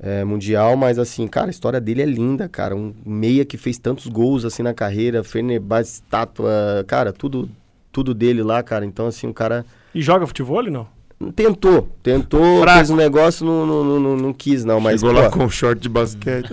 é, 0.00 0.24
mundial, 0.24 0.76
mas 0.76 0.98
assim, 0.98 1.26
cara, 1.26 1.46
a 1.46 1.50
história 1.50 1.80
dele 1.80 2.02
é 2.02 2.06
linda, 2.06 2.48
cara. 2.48 2.74
Um 2.76 2.94
meia 3.04 3.44
que 3.44 3.56
fez 3.56 3.78
tantos 3.78 4.06
gols 4.06 4.44
assim 4.44 4.62
na 4.62 4.74
carreira, 4.74 5.22
Fenerbahçe, 5.24 5.94
estátua, 5.94 6.84
cara, 6.86 7.12
tudo, 7.12 7.48
tudo 7.92 8.12
dele 8.14 8.42
lá, 8.42 8.62
cara. 8.62 8.84
Então, 8.84 9.06
assim, 9.06 9.26
o 9.26 9.34
cara 9.34 9.64
E 9.94 10.00
joga 10.02 10.26
futebol 10.26 10.58
ou 10.64 10.70
não? 10.70 10.96
tentou, 11.34 11.88
tentou, 12.02 12.60
Fraco. 12.60 12.76
fez 12.76 12.90
um 12.90 12.96
negócio, 12.96 13.46
não, 13.46 13.64
não, 13.64 13.82
não, 13.82 14.00
não, 14.00 14.16
não 14.18 14.32
quis, 14.34 14.66
não, 14.66 14.78
mas. 14.78 15.00
Chegou 15.00 15.14
pô, 15.14 15.20
lá 15.22 15.30
com 15.30 15.44
um 15.44 15.48
short 15.48 15.80
de 15.80 15.88
basquete. 15.88 16.50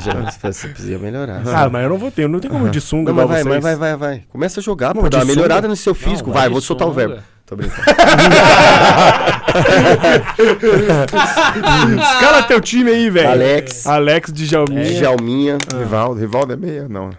Já, 0.00 0.50
você 0.52 0.68
precisa 0.68 0.98
melhorar. 0.98 1.42
Ah, 1.46 1.68
mas 1.68 1.82
eu 1.82 1.88
não 1.90 1.98
vou 1.98 2.10
ter, 2.10 2.28
não 2.28 2.38
tem 2.38 2.50
como 2.50 2.68
de 2.70 2.80
sunga 2.80 3.10
Não, 3.12 3.16
mas 3.16 3.28
vai, 3.28 3.42
vocês. 3.42 3.54
mas 3.54 3.62
vai, 3.62 3.76
vai, 3.76 3.96
vai. 3.96 4.22
Começa 4.28 4.60
a 4.60 4.62
jogar, 4.62 4.94
Não, 4.94 5.02
pô, 5.02 5.08
dá 5.08 5.18
uma 5.18 5.24
sunga? 5.24 5.34
melhorada 5.34 5.68
no 5.68 5.74
seu 5.76 5.94
físico. 5.94 6.28
Não, 6.28 6.34
vai, 6.34 6.42
vai 6.44 6.50
vou 6.50 6.60
de 6.60 6.66
soltar 6.66 6.86
o 6.86 6.92
sunga. 6.92 7.08
verbo. 7.08 7.22
Tô 7.50 7.56
brincando. 7.56 7.82
Escala 12.00 12.42
teu 12.44 12.60
time 12.60 12.90
aí, 12.90 13.10
velho. 13.10 13.28
Alex, 13.30 13.86
Alex 13.86 14.32
de 14.32 14.46
Jalminha. 14.46 14.84
Djalminha. 14.84 15.58
Rivaldo, 15.76 16.20
Rivaldo 16.20 16.52
é 16.52 16.56
meia? 16.56 16.88
Não. 16.88 17.10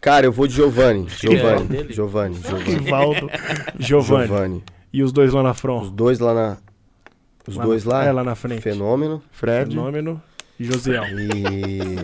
Cara, 0.00 0.26
eu 0.26 0.32
vou 0.32 0.46
de 0.46 0.54
Giovanni. 0.54 1.06
que 1.06 1.26
é 1.26 1.30
o 1.30 1.36
Giovanni. 1.38 1.64
dele. 1.66 1.92
Giovanni. 1.94 2.34
Giovanni. 2.42 2.74
Rivaldo. 2.74 3.30
Giovanni. 3.78 4.26
Giovanni. 4.26 4.64
E 4.92 5.02
os 5.02 5.12
dois 5.12 5.32
lá 5.32 5.42
na 5.42 5.52
Os 5.52 5.60
front. 5.60 5.90
dois 5.92 6.18
lá 6.18 6.34
na. 6.34 6.56
Os 7.48 7.56
Lá 7.56 7.64
dois 7.64 7.84
na- 7.84 7.92
lá. 7.94 8.04
É, 8.04 8.12
lá 8.12 8.22
na 8.22 8.34
frente. 8.34 8.60
Fenômeno. 8.60 9.22
Fred. 9.32 9.70
Fenômeno 9.70 10.20
e 10.60 10.64
Josiel. 10.64 11.04
E. 11.04 11.98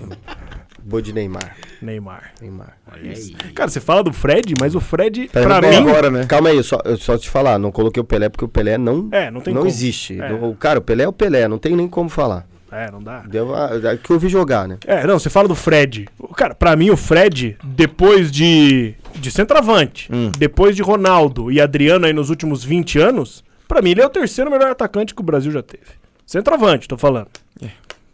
Vou 0.85 1.01
de 1.01 1.13
Neymar. 1.13 1.57
Neymar. 1.83 2.33
Neymar. 2.41 2.77
Olha 2.93 3.11
aí. 3.13 3.35
Cara, 3.55 3.69
você 3.71 3.81
fala 3.81 4.03
do 4.03 4.13
Fred, 4.13 4.55
mas 4.61 4.75
o 4.75 4.81
Fred, 4.81 5.29
Tá 5.29 5.41
pra 5.43 5.61
mim... 5.61 5.75
agora, 5.77 6.11
né? 6.11 6.25
Calma 6.27 6.49
aí, 6.51 6.57
eu 6.57 6.63
só, 6.63 6.79
eu 6.85 6.97
só 6.97 7.17
te 7.19 7.29
falar, 7.29 7.59
não 7.59 7.71
coloquei 7.71 8.01
o 8.01 8.05
Pelé 8.05 8.29
porque 8.29 8.45
o 8.45 8.49
Pelé 8.49 8.77
não, 8.79 9.09
É, 9.13 9.31
não 9.31 9.41
tem 9.41 9.53
não 9.55 9.61
como. 9.63 9.71
existe. 9.71 10.21
É. 10.21 10.33
O 10.33 10.55
cara, 10.55 10.79
o 10.79 10.83
Pelé 10.83 11.05
é 11.05 11.09
o 11.09 11.13
Pelé, 11.13 11.47
não 11.49 11.59
tem 11.59 11.77
nem 11.77 11.89
como 11.89 12.09
falar. 12.09 12.47
É, 12.73 12.89
não 12.91 13.03
dá. 13.03 13.21
Deu 13.21 13.53
a, 13.55 13.67
a- 13.67 13.97
que 13.97 14.11
eu 14.11 14.19
vi 14.19 14.29
jogar, 14.29 14.69
né? 14.69 14.79
É, 14.87 15.05
não, 15.07 15.19
você 15.19 15.29
fala 15.29 15.49
do 15.49 15.55
Fred. 15.57 16.07
O- 16.19 16.29
Cara, 16.29 16.55
pra 16.55 16.77
mim 16.77 16.91
o 16.91 16.97
Fred, 16.97 17.57
depois 17.65 18.31
de, 18.31 18.95
de 19.17 19.31
centroavante, 19.31 20.09
Hum. 20.13 20.31
depois 20.39 20.77
de 20.77 20.83
Ronaldo 20.83 21.51
e 21.51 21.61
Adriano 21.61 22.07
aí 22.07 22.13
nos 22.13 22.31
últimos 22.31 22.63
20 22.63 22.99
anos, 22.99 23.43
pra 23.67 23.83
mim 23.83 23.91
ele 23.91 24.01
é 24.03 24.07
o 24.07 24.11
terceiro 24.11 24.51
melhor 24.51 24.71
atacante 24.71 25.15
que 25.15 25.21
o 25.21 25.25
Brasil 25.25 25.51
já 25.51 25.63
teve. 25.63 25.85
Centroavante, 26.25 26.87
tô 26.87 26.97
falando. 26.97 27.27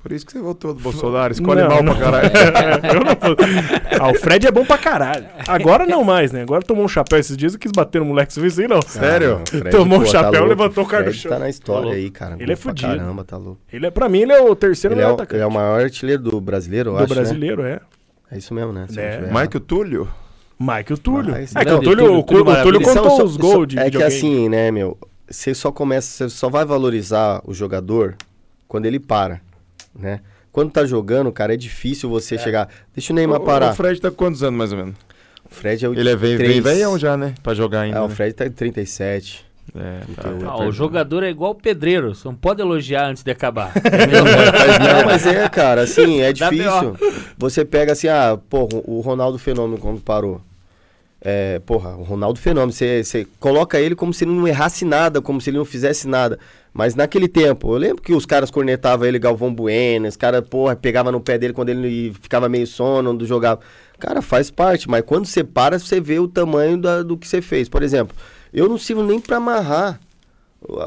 Por 0.06 0.12
isso 0.14 0.24
que 0.24 0.30
você 0.32 0.38
votou 0.38 0.72
do 0.72 0.80
Bolsonaro. 0.80 1.32
Escolhe 1.34 1.62
Não, 1.62 1.68
mal 1.68 1.82
não. 1.82 1.96
pra 1.96 2.04
caralho. 2.04 2.30
Eu 2.86 3.00
não 3.00 4.06
ah, 4.06 4.10
o 4.12 4.14
Fred 4.14 4.46
é 4.46 4.52
bom 4.52 4.64
pra 4.64 4.78
caralho. 4.78 5.26
Agora 5.48 5.84
não 5.84 6.04
mais, 6.04 6.30
né? 6.30 6.42
Agora 6.42 6.62
tomou 6.62 6.84
um 6.84 6.88
chapéu 6.88 7.18
esses 7.18 7.36
dias 7.36 7.54
e 7.54 7.58
quis 7.58 7.72
bater 7.72 7.98
no 8.00 8.04
moleque. 8.04 8.32
Aí, 8.38 8.68
não? 8.68 8.80
Sério? 8.82 9.34
Ah, 9.34 9.38
não, 9.38 9.46
Fred, 9.46 9.70
Tomou 9.76 9.98
um 9.98 10.02
pô, 10.02 10.06
chapéu, 10.06 10.44
louco. 10.44 10.48
levantou 10.48 10.84
o 10.84 10.86
cara 10.86 11.02
do 11.04 11.12
chão. 11.12 11.32
tá 11.32 11.38
na 11.40 11.48
história 11.48 11.90
Tá 11.90 11.96
aí, 11.96 12.08
cara. 12.10 12.36
Ele 12.38 12.52
é 12.52 12.56
fudido. 12.56 12.96
Caramba, 12.96 13.24
tá 13.24 13.36
louco. 13.36 13.58
Ele 13.72 13.84
é, 13.86 13.90
pra 13.90 14.08
mim, 14.08 14.20
ele 14.20 14.32
é 14.32 14.40
o 14.40 14.54
terceiro 14.54 14.94
Ele 14.94 15.00
é, 15.00 15.04
melhor 15.04 15.12
o, 15.12 15.14
atacante. 15.16 15.34
ele 15.36 15.42
é 15.42 15.46
o 15.46 15.50
maior 15.50 15.80
artilheiro 15.80 16.22
do 16.22 16.40
brasileiro, 16.40 16.90
eu 16.90 16.96
do 16.98 17.02
acho, 17.02 17.08
né? 17.14 17.20
brasileiro, 17.20 17.62
é. 17.64 17.80
É 18.30 18.38
isso 18.38 18.54
mesmo, 18.54 18.72
né? 18.72 18.86
Se 18.88 19.00
É. 19.00 19.18
não. 19.22 19.26
Michael 19.28 19.60
Túlio? 19.60 20.08
Michael 20.58 20.98
Túlio. 21.02 21.34
Ah, 21.34 21.42
esse 21.42 21.58
é 21.58 21.64
que 21.64 21.70
o 21.72 21.80
grande 21.80 21.84
Túlio, 21.84 22.06
Túlio, 22.06 22.18
o, 22.20 22.22
Túlio 22.22 22.52
o 22.52 22.62
Túlio 22.62 22.80
contou 22.80 23.16
São- 23.16 23.24
os 23.24 23.34
só- 23.34 23.40
gols 23.40 23.66
de 23.66 23.78
É 23.78 23.90
que 23.90 24.02
assim, 24.02 24.48
né, 24.48 24.70
meu? 24.70 24.96
Você 25.28 25.52
só 25.52 25.72
começa, 25.72 26.28
você 26.28 26.34
só 26.36 26.48
vai 26.48 26.64
valorizar 26.64 27.42
o 27.44 27.52
jogador 27.52 28.14
quando 28.68 28.86
ele 28.86 28.98
para, 29.00 29.40
né? 29.98 30.20
Quando 30.52 30.70
tá 30.70 30.86
jogando, 30.86 31.30
cara, 31.32 31.52
é 31.54 31.56
difícil 31.56 32.08
você 32.08 32.38
chegar. 32.38 32.68
Deixa 32.94 33.12
o 33.12 33.16
Neymar 33.16 33.40
O- 33.40 33.44
parar. 33.44 33.72
O 33.72 33.74
Fred 33.74 34.00
tá 34.00 34.10
com 34.10 34.16
quantos 34.16 34.42
anos, 34.42 34.56
mais 34.56 34.72
ou 34.72 34.78
menos? 34.78 34.94
O 35.44 35.54
Fred 35.54 35.84
é 35.84 35.88
o 35.88 35.92
Ele 35.94 36.08
é 36.10 36.16
três. 36.16 36.64
velhão 36.64 36.98
já, 36.98 37.16
né? 37.16 37.34
Pra 37.42 37.52
jogar 37.54 37.82
ainda. 37.82 37.98
Ah, 37.98 38.04
o 38.04 38.08
né? 38.08 38.14
Fred 38.14 38.32
tá 38.34 38.46
em 38.46 38.50
37. 38.50 39.44
É, 39.74 40.00
tá. 40.14 40.22
38. 40.22 40.48
Ah, 40.48 40.64
o 40.66 40.72
jogador 40.72 41.22
é 41.24 41.28
igual 41.28 41.50
o 41.50 41.54
pedreiro, 41.54 42.14
você 42.14 42.26
não 42.26 42.34
pode 42.34 42.62
elogiar 42.62 43.08
antes 43.08 43.22
de 43.22 43.30
acabar. 43.30 43.72
Não, 44.80 45.04
mas 45.04 45.26
é, 45.26 45.48
cara, 45.48 45.82
assim, 45.82 46.20
é 46.20 46.32
difícil. 46.32 46.96
Você 47.36 47.64
pega 47.64 47.92
assim, 47.92 48.06
ah, 48.08 48.38
porra, 48.48 48.80
o 48.84 49.00
Ronaldo 49.00 49.38
Fenômeno 49.38 49.78
quando 49.78 50.00
parou. 50.00 50.40
É, 51.28 51.58
porra, 51.58 51.96
o 51.96 52.04
Ronaldo 52.04 52.38
Fenômeno, 52.38 52.72
você, 52.72 53.26
coloca 53.40 53.80
ele 53.80 53.96
como 53.96 54.14
se 54.14 54.22
ele 54.22 54.30
não 54.30 54.46
errasse 54.46 54.84
nada, 54.84 55.20
como 55.20 55.40
se 55.40 55.50
ele 55.50 55.58
não 55.58 55.64
fizesse 55.64 56.06
nada. 56.06 56.38
Mas 56.72 56.94
naquele 56.94 57.26
tempo, 57.26 57.74
eu 57.74 57.78
lembro 57.78 58.00
que 58.00 58.14
os 58.14 58.24
caras 58.24 58.48
cornetavam 58.48 59.04
ele, 59.08 59.18
Galvão 59.18 59.52
Bueno, 59.52 60.06
os 60.06 60.16
caras, 60.16 60.46
porra, 60.48 60.76
pegava 60.76 61.10
no 61.10 61.20
pé 61.20 61.36
dele 61.36 61.52
quando 61.52 61.70
ele 61.70 62.14
ficava 62.22 62.48
meio 62.48 62.64
sono, 62.64 63.12
não 63.12 63.26
jogava. 63.26 63.60
Cara, 63.98 64.22
faz 64.22 64.52
parte, 64.52 64.88
mas 64.88 65.02
quando 65.04 65.26
você 65.26 65.42
para, 65.42 65.80
você 65.80 66.00
vê 66.00 66.20
o 66.20 66.28
tamanho 66.28 66.78
da- 66.78 67.02
do 67.02 67.16
que 67.18 67.26
você 67.26 67.42
fez. 67.42 67.68
Por 67.68 67.82
exemplo, 67.82 68.16
eu 68.54 68.68
não 68.68 68.78
sirvo 68.78 69.02
nem 69.02 69.18
pra 69.18 69.38
amarrar 69.38 69.98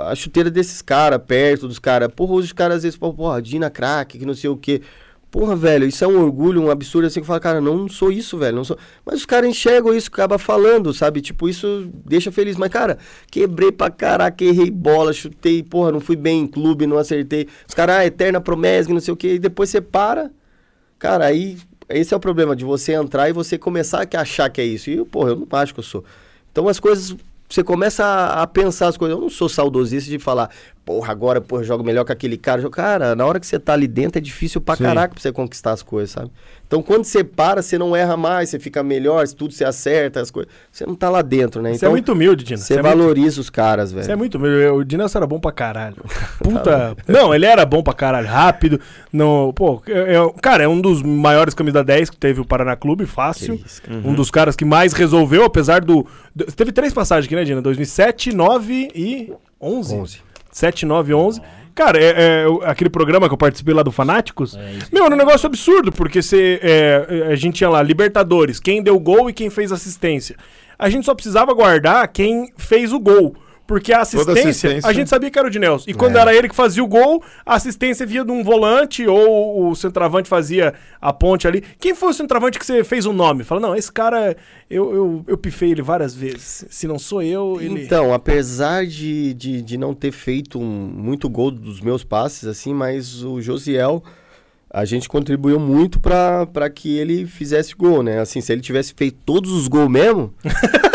a 0.06 0.16
chuteira 0.16 0.49
desses 0.49 0.82
caras, 0.82 1.20
perto 1.28 1.68
dos 1.68 1.80
caras. 1.80 2.10
Porra, 2.16 2.36
os 2.36 2.53
caras 2.53 2.78
às 2.78 2.84
vezes 2.84 2.98
falam, 2.98 3.14
porra, 3.14 3.41
Dina 3.41 3.70
craque, 3.70 4.18
que 4.18 4.26
não 4.26 4.34
sei 4.34 4.49
o 4.49 4.56
quê. 4.56 4.82
Porra, 5.31 5.56
velho, 5.56 5.85
isso 5.85 6.03
é 6.03 6.07
um 6.07 6.19
orgulho, 6.23 6.60
um 6.60 6.72
absurdo 6.72 7.06
assim 7.06 7.22
que 7.22 7.27
fala, 7.27 7.39
cara, 7.39 7.61
não, 7.61 7.88
sou 7.88 8.11
isso, 8.11 8.35
velho, 8.35 8.56
não 8.56 8.64
sou. 8.64 8.77
Mas 9.06 9.19
os 9.19 9.26
caras 9.27 9.47
enxergam 9.47 9.93
isso, 9.93 10.10
acaba 10.11 10.39
falando, 10.39 10.91
sabe? 10.91 11.22
Tipo, 11.22 11.47
isso 11.47 11.88
deixa 12.03 12.31
feliz. 12.31 12.57
Mas, 12.57 12.69
cara, 12.69 12.97
quebrei 13.30 13.72
pra 13.72 13.91
caraca, 13.91 14.43
errei 14.43 14.72
bola, 14.72 15.14
chutei, 15.14 15.61
porra, 15.61 15.91
não 15.91 15.99
fui 15.99 16.15
bem 16.15 16.41
em 16.41 16.47
clube, 16.47 16.88
não 16.88 16.97
acertei. 16.97 17.47
Os 17.68 17.76
caras, 17.76 17.97
ah, 17.97 18.06
eterna 18.06 18.41
promessa, 18.41 18.89
não 18.91 18.99
sei 18.99 19.14
o 19.14 19.18
quê. 19.18 19.35
E 19.35 19.39
depois 19.39 19.69
você 19.69 19.81
para, 19.81 20.31
cara, 20.97 21.26
aí. 21.26 21.57
Esse 21.88 22.14
é 22.14 22.18
o 22.18 22.19
problema 22.19 22.56
de 22.56 22.64
você 22.64 22.93
entrar 22.93 23.30
e 23.30 23.34
você 23.34 23.57
começar 23.57 24.07
a 24.14 24.22
achar 24.22 24.47
que 24.51 24.61
é 24.61 24.65
isso. 24.65 24.91
E, 24.91 25.03
porra, 25.06 25.31
eu 25.31 25.35
não 25.35 25.47
acho 25.60 25.73
que 25.73 25.80
eu 25.80 25.84
sou. 25.84 26.03
Então 26.51 26.68
as 26.68 26.80
coisas. 26.80 27.15
Você 27.50 27.64
começa 27.64 28.04
a, 28.06 28.44
a 28.44 28.48
pensar 28.48 28.88
as 28.90 28.98
coisas. 28.98 29.18
Eu 29.18 29.22
não 29.22 29.30
sou 29.30 29.50
saudosista 29.50 30.10
de 30.10 30.20
falar, 30.20 30.50
porra, 30.86 31.12
agora, 31.12 31.42
porra, 31.42 31.64
jogo 31.64 31.84
melhor 31.84 32.06
que 32.06 32.12
aquele 32.12 32.38
cara. 32.38 32.70
Cara, 32.70 33.16
na 33.16 33.26
hora 33.26 33.40
que 33.40 33.48
você 33.48 33.58
tá 33.58 33.74
ali 33.74 33.88
dentro 33.88 34.20
é 34.20 34.22
difícil 34.22 34.62
pra 34.62 34.76
Sim. 34.76 34.84
caraca 34.84 35.14
pra 35.16 35.22
você 35.22 35.32
conquistar 35.32 35.72
as 35.72 35.82
coisas, 35.82 36.12
sabe? 36.12 36.30
Então 36.68 36.84
quando 36.84 37.04
você 37.06 37.24
para, 37.24 37.64
você 37.64 37.80
não 37.80 37.96
erra 37.96 38.16
mais, 38.16 38.50
você 38.50 38.60
fica 38.60 38.84
melhor, 38.84 39.28
tudo 39.30 39.52
você 39.52 39.66
acerta, 39.66 40.22
as 40.22 40.30
coisas. 40.30 40.52
Você 40.72 40.86
não 40.86 40.94
tá 40.94 41.10
lá 41.10 41.24
dentro, 41.24 41.64
né? 41.64 41.72
Você 41.72 41.78
Então 41.78 41.90
é 41.90 41.92
muito 41.94 42.12
humilde, 42.12 42.44
Dina. 42.44 42.58
você 42.60 42.76
é 42.76 42.84
muito- 42.84 42.98
valoriza 42.98 43.42
os 43.42 43.50
caras, 43.50 43.92
velho. 43.92 44.06
Você 44.06 44.12
é 44.12 44.16
muito 44.16 44.38
humilde. 44.38 44.68
O 44.68 44.84
Dinasco 44.84 45.18
era 45.18 45.26
bom 45.26 45.40
pra 45.40 45.52
caralho. 45.52 45.96
Puta. 46.38 46.96
não, 47.08 47.34
ele 47.34 47.48
era 47.48 47.66
bom 47.66 47.82
pra 47.82 47.94
caralho. 47.94 48.28
Rápido. 48.28 48.80
Não, 49.12 49.52
pô, 49.56 49.82
é- 49.88 50.16
é- 50.18 50.34
cara, 50.40 50.64
é 50.64 50.68
um 50.68 50.80
dos 50.80 51.02
maiores 51.02 51.56
camisa 51.56 51.84
10 51.84 52.12
que 52.12 52.18
teve 52.18 52.40
o 52.40 52.46
Paraná 52.46 52.76
Clube, 52.76 53.08
fácil. 53.08 53.56
Isso, 53.66 53.82
cara. 53.82 53.98
Um 54.06 54.14
dos 54.14 54.30
caras 54.30 54.56
que 54.56 54.64
mais 54.64 54.94
resolveu, 54.94 55.44
apesar 55.46 55.82
do. 55.82 56.06
Teve 56.56 56.72
três 56.72 56.94
passagens 56.94 57.26
aqui, 57.26 57.36
né, 57.36 57.44
Dina? 57.44 57.61
2007, 57.61 58.34
9 58.34 58.90
e 58.95 59.34
11. 59.61 59.95
11. 59.95 60.22
7, 60.52 60.86
9 60.86 61.11
e 61.11 61.16
11. 61.16 61.41
Cara, 61.76 61.98
é, 61.98 62.10
é 62.10 62.45
aquele 62.66 62.90
programa 62.90 63.28
que 63.28 63.34
eu 63.34 63.38
participei 63.38 63.74
lá 63.74 63.84
do 63.84 63.91
Fanáticos. 63.91 64.56
É. 64.56 64.80
Meu, 64.91 65.06
era 65.06 65.16
um 65.16 65.18
negócio 65.18 65.48
absurdo, 65.48 65.91
porque 65.91 66.22
você, 66.22 66.60
é, 66.61 67.28
a 67.32 67.36
gente 67.36 67.56
tinha 67.56 67.70
lá 67.70 67.82
Libertadores, 67.82 68.60
quem 68.60 68.84
deu 68.84 68.99
gol 68.99 69.30
e 69.30 69.34
quem 69.34 69.49
fez 69.49 69.72
assistência. 69.72 70.36
A 70.78 70.90
gente 70.90 71.06
só 71.06 71.14
precisava 71.14 71.53
guardar 71.53 72.07
quem 72.10 72.52
fez 72.57 72.91
o 72.91 72.99
gol. 72.99 73.36
Porque 73.70 73.94
a 73.94 74.02
assistência, 74.02 74.50
assistência- 74.50 74.90
a 74.90 74.91
gente 74.91 75.12
sabia 75.12 75.30
que 75.30 75.38
era 75.38 75.48
o 75.48 75.52
de 75.52 75.60
Nelson. 75.60 75.86
E 75.88 75.94
quando 75.94 76.16
É. 76.16 76.22
era 76.22 76.34
ele 76.36 76.50
que 76.50 76.56
fazia 76.56 76.84
o 76.84 76.88
gol, 76.88 77.24
a 77.46 77.54
assistência 77.54 78.04
via 78.04 78.26
de 78.26 78.32
um 78.32 78.44
volante 78.44 79.06
ou 79.06 79.70
o 79.70 79.76
centroavante 79.76 80.28
fazia 80.28 80.74
a 81.00 81.14
ponte 81.14 81.48
ali. 81.48 81.64
Quem 81.80 81.94
foi 81.94 82.10
o 82.10 82.14
centroavante 82.14 82.58
que 82.58 82.66
você 82.66 82.84
fez 82.84 83.06
o 83.06 83.14
nome? 83.14 83.44
Fala, 83.44 83.62
não, 83.62 83.76
esse 83.76 83.91
cara, 83.91 84.36
eu, 84.68 84.91
eu, 84.96 85.24
eu 85.28 85.38
pifei 85.38 85.70
ele 85.70 85.84
várias 85.84 86.16
vezes. 86.16 86.66
Se 86.68 86.88
não 86.88 86.98
sou 86.98 87.22
eu, 87.22 87.60
ele... 87.62 87.84
Então, 87.84 88.12
apesar 88.12 88.88
de, 88.88 89.36
de, 89.36 89.62
de 89.62 89.78
não 89.78 89.94
ter 89.94 90.12
feito 90.12 90.58
um- 90.60 90.91
muito 90.91 91.30
gol 91.30 91.52
dos 91.52 91.80
meus 91.80 92.04
passes, 92.04 92.46
assim, 92.48 92.74
mas 92.74 93.24
o 93.24 93.40
Josiel, 93.40 94.04
a 94.68 94.84
gente 94.84 95.08
contribuiu 95.08 95.60
muito 95.60 96.00
pra 96.00 96.70
que 96.74 96.98
ele 96.98 97.28
fizesse 97.28 97.76
gol, 97.76 98.02
né? 98.02 98.20
Assim, 98.20 98.41
se 98.41 98.52
ele 98.52 98.62
tivesse 98.62 98.96
feito 98.98 99.20
todos 99.24 99.52
os 99.52 99.68
gols 99.68 99.91
mesmo. 99.91 100.34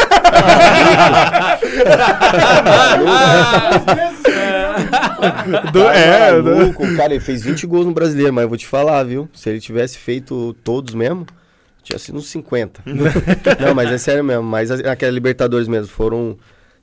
Do- 5.73 5.89
é, 5.89 6.40
do- 6.43 6.43
maluco, 6.56 6.97
cara, 6.97 7.12
ele 7.15 7.20
fez 7.20 7.43
20 7.43 7.66
gols 7.66 7.86
no 7.86 7.93
brasileiro, 7.93 8.32
mas 8.32 8.43
eu 8.43 8.48
vou 8.48 8.59
te 8.59 8.66
falar, 8.66 9.02
viu? 9.05 9.28
Se 9.35 9.48
ele 9.51 9.61
tivesse 9.61 9.98
feito 9.98 10.55
todos 10.65 10.94
mesmo, 10.94 11.27
tinha 11.82 11.98
sido 11.98 12.19
uns 12.19 12.28
50. 12.31 12.82
não, 13.61 13.74
mas 13.74 13.90
é 13.90 13.98
sério 13.98 14.24
mesmo. 14.24 14.43
Mas 14.43 14.70
aquela 14.70 15.12
Libertadores 15.12 15.69
mesmo, 15.69 15.89
foram 15.89 16.36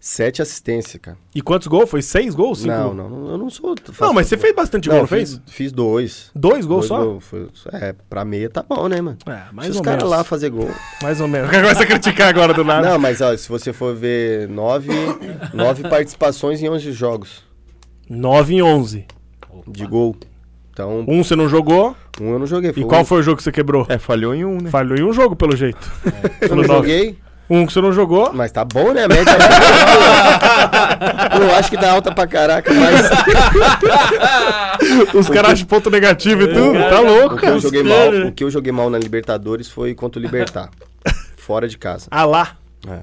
sete 0.04 0.42
assistências, 0.42 1.00
cara. 1.00 1.16
E 1.36 1.42
quantos 1.44 1.68
gols? 1.68 1.88
Foi 1.90 2.02
seis 2.02 2.34
gols? 2.34 2.60
Cinco 2.60 2.74
Não, 2.74 2.84
gols? 2.86 2.98
não, 2.98 3.10
não, 3.10 3.30
eu 3.30 3.38
não 3.38 3.50
sou. 3.52 3.76
Não, 4.00 4.12
mas 4.14 4.26
você 4.28 4.36
fez 4.36 4.56
bastante 4.56 4.90
gol, 4.90 4.98
não, 5.00 5.08
fiz, 5.08 5.36
fez? 5.36 5.42
Fiz 5.46 5.72
dois. 5.72 6.32
Dois 6.36 6.66
gols 6.66 6.88
só? 6.88 7.06
gols, 7.06 7.24
foi- 7.24 7.48
é, 7.72 7.94
pra 8.10 8.26
meia 8.26 8.50
tá 8.50 8.66
bom, 8.68 8.88
né, 8.90 9.00
mano? 9.00 9.18
É, 9.28 9.30
mais 9.54 9.68
Deixa 9.68 9.74
ou 9.74 9.76
os 9.76 9.82
caras 9.82 10.10
lá 10.10 10.24
fazer 10.24 10.50
gol. 10.50 10.70
Mais 11.04 11.22
ou 11.22 11.28
menos. 11.28 11.50
Começa 11.56 11.84
a 11.84 11.86
criticar 11.86 12.30
agora 12.30 12.52
do 12.54 12.64
nada. 12.64 12.90
Não, 12.90 12.98
mas 13.00 13.22
ó, 13.22 13.38
se 13.38 13.48
você 13.48 13.72
for 13.72 13.96
ver 13.96 14.50
nove, 14.50 14.90
nove 15.54 15.84
participações 15.84 16.62
em 16.64 16.68
11 16.70 16.92
jogos 16.92 17.44
9 18.10 18.56
em 18.56 18.62
11. 18.64 19.06
de 19.68 19.86
gol. 19.86 20.16
Então, 20.74 21.06
Um 21.08 21.24
você 21.24 21.36
não 21.36 21.48
jogou. 21.48 21.96
um 22.20 22.32
eu 22.32 22.40
não 22.40 22.48
joguei. 22.48 22.74
E 22.76 22.84
um- 22.84 22.88
qual 22.88 23.06
foi 23.06 23.20
o 23.20 23.24
jogo 23.24 23.38
que 23.38 23.44
você 23.44 23.52
quebrou? 23.52 23.86
É, 23.88 23.98
falhou 24.00 24.34
em 24.34 24.44
um, 24.46 24.58
né? 24.60 24.70
Falhou 24.70 24.98
em 24.98 25.04
um 25.04 25.14
jogo, 25.14 25.36
pelo 25.36 25.56
jeito. 25.56 25.80
Eu 26.42 26.50
não 26.56 26.64
nove. 26.64 26.74
joguei, 26.74 27.18
Um 27.54 27.66
que 27.66 27.74
você 27.74 27.82
não 27.82 27.92
jogou. 27.92 28.32
mas 28.34 28.50
tá 28.50 28.64
bom, 28.64 28.94
né? 28.94 29.04
A 29.04 29.08
média 29.10 29.34
Eu 31.38 31.54
acho 31.56 31.70
que 31.70 31.76
dá 31.76 31.92
alta 31.92 32.14
pra 32.16 32.26
caraca, 32.26 32.72
mas 32.74 33.10
Os 35.14 35.28
caras 35.28 35.52
acham 35.52 35.68
ponto 35.68 35.90
negativo 35.90 36.44
e 36.44 36.48
tudo. 36.54 36.80
Tá 36.80 37.00
louco, 37.02 37.36
que, 37.36 37.46
eu 37.46 37.50
cara. 37.50 37.60
joguei 37.60 37.84
mal, 37.84 38.10
o 38.28 38.32
que 38.32 38.44
eu 38.44 38.50
joguei 38.50 38.72
mal 38.72 38.90
na 38.90 38.98
Libertadores 38.98 39.68
foi 39.70 39.94
contra 39.94 40.18
o 40.18 40.22
Libertar. 40.24 40.70
fora 41.36 41.68
de 41.68 41.78
casa. 41.78 42.08
Ah, 42.10 42.24
lá. 42.24 42.56
É. 42.88 43.00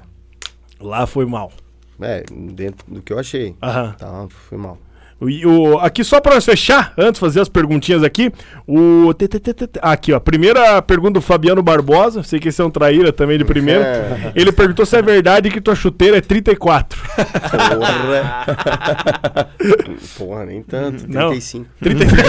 Lá 0.81 1.05
foi 1.05 1.25
mal. 1.27 1.51
É, 2.01 2.23
dentro 2.31 2.85
do 2.87 3.01
que 3.03 3.13
eu 3.13 3.19
achei. 3.19 3.55
Aham. 3.61 3.93
Tá, 3.99 4.25
foi 4.49 4.57
mal. 4.57 4.77
E 5.27 5.45
o, 5.45 5.77
aqui 5.79 6.03
só 6.03 6.21
pra 6.21 6.35
nós 6.35 6.45
fechar, 6.45 6.93
antes 6.97 7.15
de 7.15 7.19
fazer 7.19 7.41
as 7.41 7.49
perguntinhas 7.49 8.03
aqui, 8.03 8.31
o. 8.65 9.13
t- 9.13 9.27
Aqui, 9.81 10.13
ó. 10.13 10.19
Primeira 10.19 10.81
pergunta 10.81 11.13
do 11.13 11.21
Fabiano 11.21 11.61
Barbosa. 11.61 12.23
Sei 12.23 12.39
que 12.39 12.47
esse 12.49 12.61
é 12.61 12.63
um 12.65 12.69
traíra 12.69 13.11
também 13.11 13.37
de 13.37 13.43
primeiro. 13.43 13.81
É. 13.81 14.31
Ele 14.35 14.51
perguntou 14.51 14.85
se 14.85 14.95
é 14.95 15.01
verdade 15.01 15.49
que 15.49 15.59
tua 15.59 15.75
chuteira 15.75 16.17
é 16.17 16.21
34. 16.21 16.99
Porra. 17.77 19.49
Porra, 20.17 20.45
nem 20.45 20.61
tanto. 20.63 21.05
Não. 21.07 21.29
35. 21.29 21.65
37. 21.81 22.25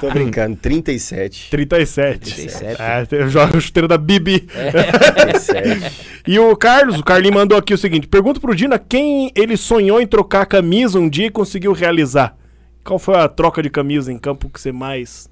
Tô 0.00 0.10
brincando. 0.10 0.56
37. 0.56 1.50
37. 1.50 2.18
37. 2.34 2.82
É, 2.82 3.06
eu 3.12 3.28
jogo 3.28 3.56
a 3.56 3.60
chuteira 3.60 3.88
da 3.88 3.96
Bibi. 3.98 4.40
37. 4.40 6.12
E 6.24 6.38
o 6.38 6.54
Carlos, 6.56 7.00
o 7.00 7.02
Carlinho 7.02 7.34
mandou 7.34 7.58
aqui 7.58 7.74
o 7.74 7.78
seguinte: 7.78 8.06
pergunta 8.06 8.38
pro 8.38 8.54
Dina 8.54 8.78
quem 8.78 9.32
ele 9.34 9.56
sonhou 9.56 10.00
em 10.00 10.06
trocar 10.06 10.42
a 10.42 10.46
camisa 10.46 10.96
um 10.96 11.08
dia 11.08 11.21
e 11.26 11.30
conseguiu 11.30 11.72
realizar. 11.72 12.36
Qual 12.84 12.98
foi 12.98 13.16
a 13.16 13.28
troca 13.28 13.62
de 13.62 13.70
camisa 13.70 14.12
em 14.12 14.18
campo 14.18 14.50
que 14.50 14.60
você 14.60 14.72
mais 14.72 15.28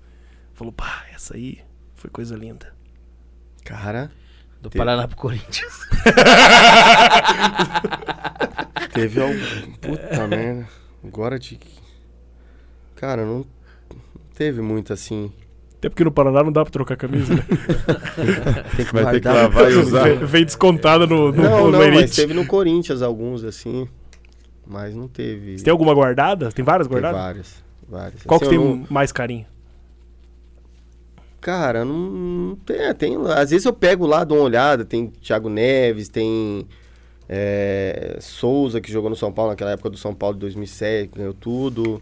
falou, 0.54 0.72
pá, 0.72 1.04
essa 1.14 1.36
aí 1.36 1.58
foi 1.94 2.10
coisa 2.10 2.36
linda. 2.36 2.72
Cara, 3.64 4.10
Do 4.60 4.70
Paraná 4.70 5.08
pro 5.08 5.16
Corinthians. 5.16 5.86
teve 8.92 9.20
algum. 9.20 9.72
Puta 9.80 10.26
merda. 10.26 10.68
Agora 11.04 11.38
de. 11.38 11.58
Cara, 12.96 13.24
não 13.24 13.44
teve 14.34 14.60
muito 14.60 14.92
assim. 14.92 15.32
Até 15.78 15.88
porque 15.88 16.04
no 16.04 16.12
Paraná 16.12 16.42
não 16.42 16.52
dá 16.52 16.62
pra 16.62 16.70
trocar 16.70 16.96
camisa, 16.96 17.34
né? 17.34 17.42
Tem 18.76 18.84
que 18.84 18.92
Vai 18.92 19.14
ter 19.14 19.20
que 19.20 19.28
lavar 19.28 19.72
e 19.72 19.76
usar. 19.80 20.14
Vem, 20.26 20.44
descontada 20.44 21.06
no, 21.06 21.32
no, 21.32 21.42
Não, 21.42 21.70
no 21.70 21.72
não, 21.72 21.90
mas 21.92 22.14
teve 22.14 22.34
no 22.34 22.46
Corinthians 22.46 23.00
alguns 23.00 23.44
assim. 23.44 23.88
Mas 24.70 24.94
não 24.94 25.08
teve. 25.08 25.58
Você 25.58 25.64
tem 25.64 25.72
alguma 25.72 25.92
guardada? 25.92 26.52
Tem 26.52 26.64
várias 26.64 26.86
Tem 26.86 26.92
guardadas? 26.94 27.20
várias. 27.20 27.64
várias. 27.88 28.22
Qual 28.22 28.38
que 28.38 28.46
Assim, 28.46 28.56
tem 28.56 28.64
eu 28.64 28.76
não- 28.76 28.86
mais 28.88 29.10
carinho? 29.10 29.44
Cara, 31.40 31.84
não, 31.84 31.94
não 31.98 32.56
tem, 32.56 32.76
é, 32.76 32.92
tem. 32.94 33.16
Às 33.34 33.50
vezes 33.50 33.64
eu 33.64 33.72
pego 33.72 34.06
lá, 34.06 34.22
dou 34.24 34.38
uma 34.38 34.44
olhada. 34.44 34.84
Tem 34.84 35.06
Thiago 35.08 35.48
Neves, 35.48 36.08
tem 36.08 36.66
é, 37.28 38.18
Souza, 38.20 38.80
que 38.80 38.92
jogou 38.92 39.08
no 39.10 39.16
São 39.16 39.32
Paulo 39.32 39.50
naquela 39.50 39.70
época 39.72 39.90
do 39.90 39.96
São 39.96 40.14
Paulo 40.14 40.34
de 40.34 40.40
2007, 40.40 41.10
ganhou 41.16 41.32
tudo. 41.34 42.00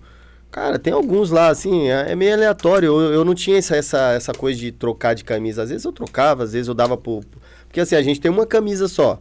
Cara, 0.51 0.78
tem 0.78 0.93
alguns 0.93 1.31
lá, 1.31 1.49
assim, 1.49 1.89
é, 1.89 2.12
é 2.12 2.15
meio 2.16 2.35
aleatório. 2.35 2.86
Eu, 2.89 3.12
eu 3.12 3.24
não 3.24 3.35
tinha 3.35 3.57
essa, 3.59 3.77
essa, 3.77 4.12
essa 4.12 4.32
coisa 4.32 4.59
de 4.59 4.73
trocar 4.73 5.15
de 5.15 5.23
camisa. 5.24 5.62
Às 5.62 5.70
vezes 5.70 5.85
eu 5.85 5.93
trocava, 5.93 6.43
às 6.43 6.53
vezes 6.53 6.69
eu 6.69 6.74
dava 6.74 6.97
pro. 6.97 7.20
Porque 7.66 7.81
assim, 7.81 7.95
a 7.95 8.03
gente 8.03 8.20
tem 8.20 8.31
uma 8.31 8.47
camisa 8.47 8.89
só. 8.89 9.20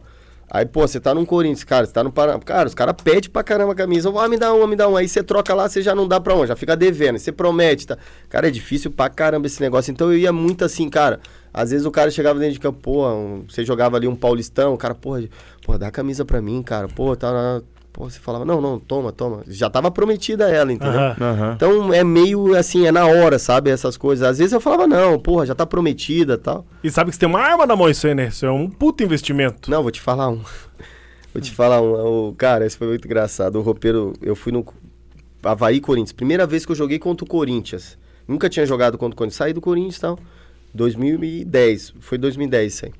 Aí, 0.50 0.64
pô, 0.64 0.80
você 0.86 0.98
tá 0.98 1.14
num 1.14 1.26
Corinthians, 1.26 1.62
cara, 1.64 1.84
você 1.84 1.92
tá 1.92 2.02
no 2.02 2.10
Paraná. 2.10 2.38
Cara, 2.38 2.66
os 2.68 2.74
caras 2.74 2.94
pedem 3.02 3.28
pra 3.30 3.42
caramba 3.42 3.72
a 3.72 3.74
camisa. 3.74 4.10
Ah, 4.18 4.28
me 4.28 4.38
dá 4.38 4.52
uma, 4.54 4.66
me 4.66 4.76
dá 4.76 4.88
uma. 4.88 5.00
Aí 5.00 5.08
você 5.08 5.22
troca 5.22 5.52
lá, 5.54 5.68
você 5.68 5.82
já 5.82 5.94
não 5.94 6.08
dá 6.08 6.18
pra 6.18 6.34
onde? 6.34 6.48
Já 6.48 6.56
fica 6.56 6.74
devendo. 6.74 7.18
Você 7.18 7.30
promete, 7.30 7.86
tá? 7.86 7.98
Cara, 8.30 8.48
é 8.48 8.50
difícil 8.50 8.90
pra 8.90 9.10
caramba 9.10 9.46
esse 9.46 9.60
negócio. 9.60 9.90
Então 9.90 10.10
eu 10.10 10.18
ia 10.18 10.32
muito 10.32 10.64
assim, 10.64 10.88
cara. 10.88 11.20
Às 11.52 11.70
vezes 11.70 11.84
o 11.86 11.90
cara 11.90 12.10
chegava 12.10 12.38
dentro 12.38 12.54
de 12.54 12.60
campo, 12.60 12.78
pô, 12.80 13.08
um- 13.10 13.44
você 13.48 13.64
jogava 13.64 13.96
ali 13.96 14.06
um 14.08 14.16
paulistão, 14.16 14.72
o 14.74 14.78
cara, 14.78 14.94
porra, 14.94 15.22
porra, 15.64 15.78
dá 15.78 15.88
a 15.88 15.90
camisa 15.90 16.24
pra 16.24 16.40
mim, 16.40 16.62
cara. 16.62 16.88
Pô, 16.88 17.14
tá. 17.14 17.60
Pô, 17.98 18.08
você 18.08 18.20
falava, 18.20 18.44
não, 18.44 18.60
não, 18.60 18.78
toma, 18.78 19.10
toma. 19.10 19.42
Já 19.48 19.68
tava 19.68 19.90
prometida 19.90 20.48
ela, 20.48 20.72
entendeu? 20.72 21.00
Aham. 21.00 21.54
Então 21.56 21.92
é 21.92 22.04
meio 22.04 22.54
assim, 22.54 22.86
é 22.86 22.92
na 22.92 23.04
hora, 23.06 23.40
sabe? 23.40 23.70
Essas 23.70 23.96
coisas. 23.96 24.24
Às 24.24 24.38
vezes 24.38 24.52
eu 24.52 24.60
falava, 24.60 24.86
não, 24.86 25.18
porra, 25.18 25.44
já 25.44 25.52
tá 25.52 25.66
prometida 25.66 26.34
e 26.34 26.38
tal. 26.38 26.64
E 26.84 26.92
sabe 26.92 27.10
que 27.10 27.16
você 27.16 27.18
tem 27.18 27.28
uma 27.28 27.40
arma 27.40 27.66
na 27.66 27.74
mão 27.74 27.90
isso 27.90 28.06
aí, 28.06 28.14
né? 28.14 28.28
Isso 28.28 28.46
é 28.46 28.52
um 28.52 28.70
puto 28.70 29.02
investimento. 29.02 29.68
Não, 29.68 29.82
vou 29.82 29.90
te 29.90 30.00
falar 30.00 30.28
um. 30.28 30.40
Vou 31.34 31.42
te 31.42 31.50
falar 31.50 31.82
um. 31.82 32.28
O, 32.28 32.34
cara, 32.34 32.64
esse 32.64 32.78
foi 32.78 32.86
muito 32.86 33.04
engraçado. 33.04 33.56
O 33.56 33.62
roupeiro, 33.62 34.12
eu 34.22 34.36
fui 34.36 34.52
no 34.52 34.64
Havaí 35.42 35.80
Corinthians. 35.80 36.12
Primeira 36.12 36.46
vez 36.46 36.64
que 36.64 36.70
eu 36.70 36.76
joguei 36.76 37.00
contra 37.00 37.24
o 37.24 37.28
Corinthians. 37.28 37.98
Nunca 38.28 38.48
tinha 38.48 38.64
jogado 38.64 38.96
contra 38.96 39.14
o 39.14 39.16
Corinthians. 39.16 39.36
Saí 39.36 39.52
do 39.52 39.60
Corinthians 39.60 39.96
e 39.96 40.00
tal. 40.00 40.18
2010. 40.72 41.94
Foi 41.98 42.16
2010 42.16 42.72
isso 42.72 42.86
aí. 42.86 42.92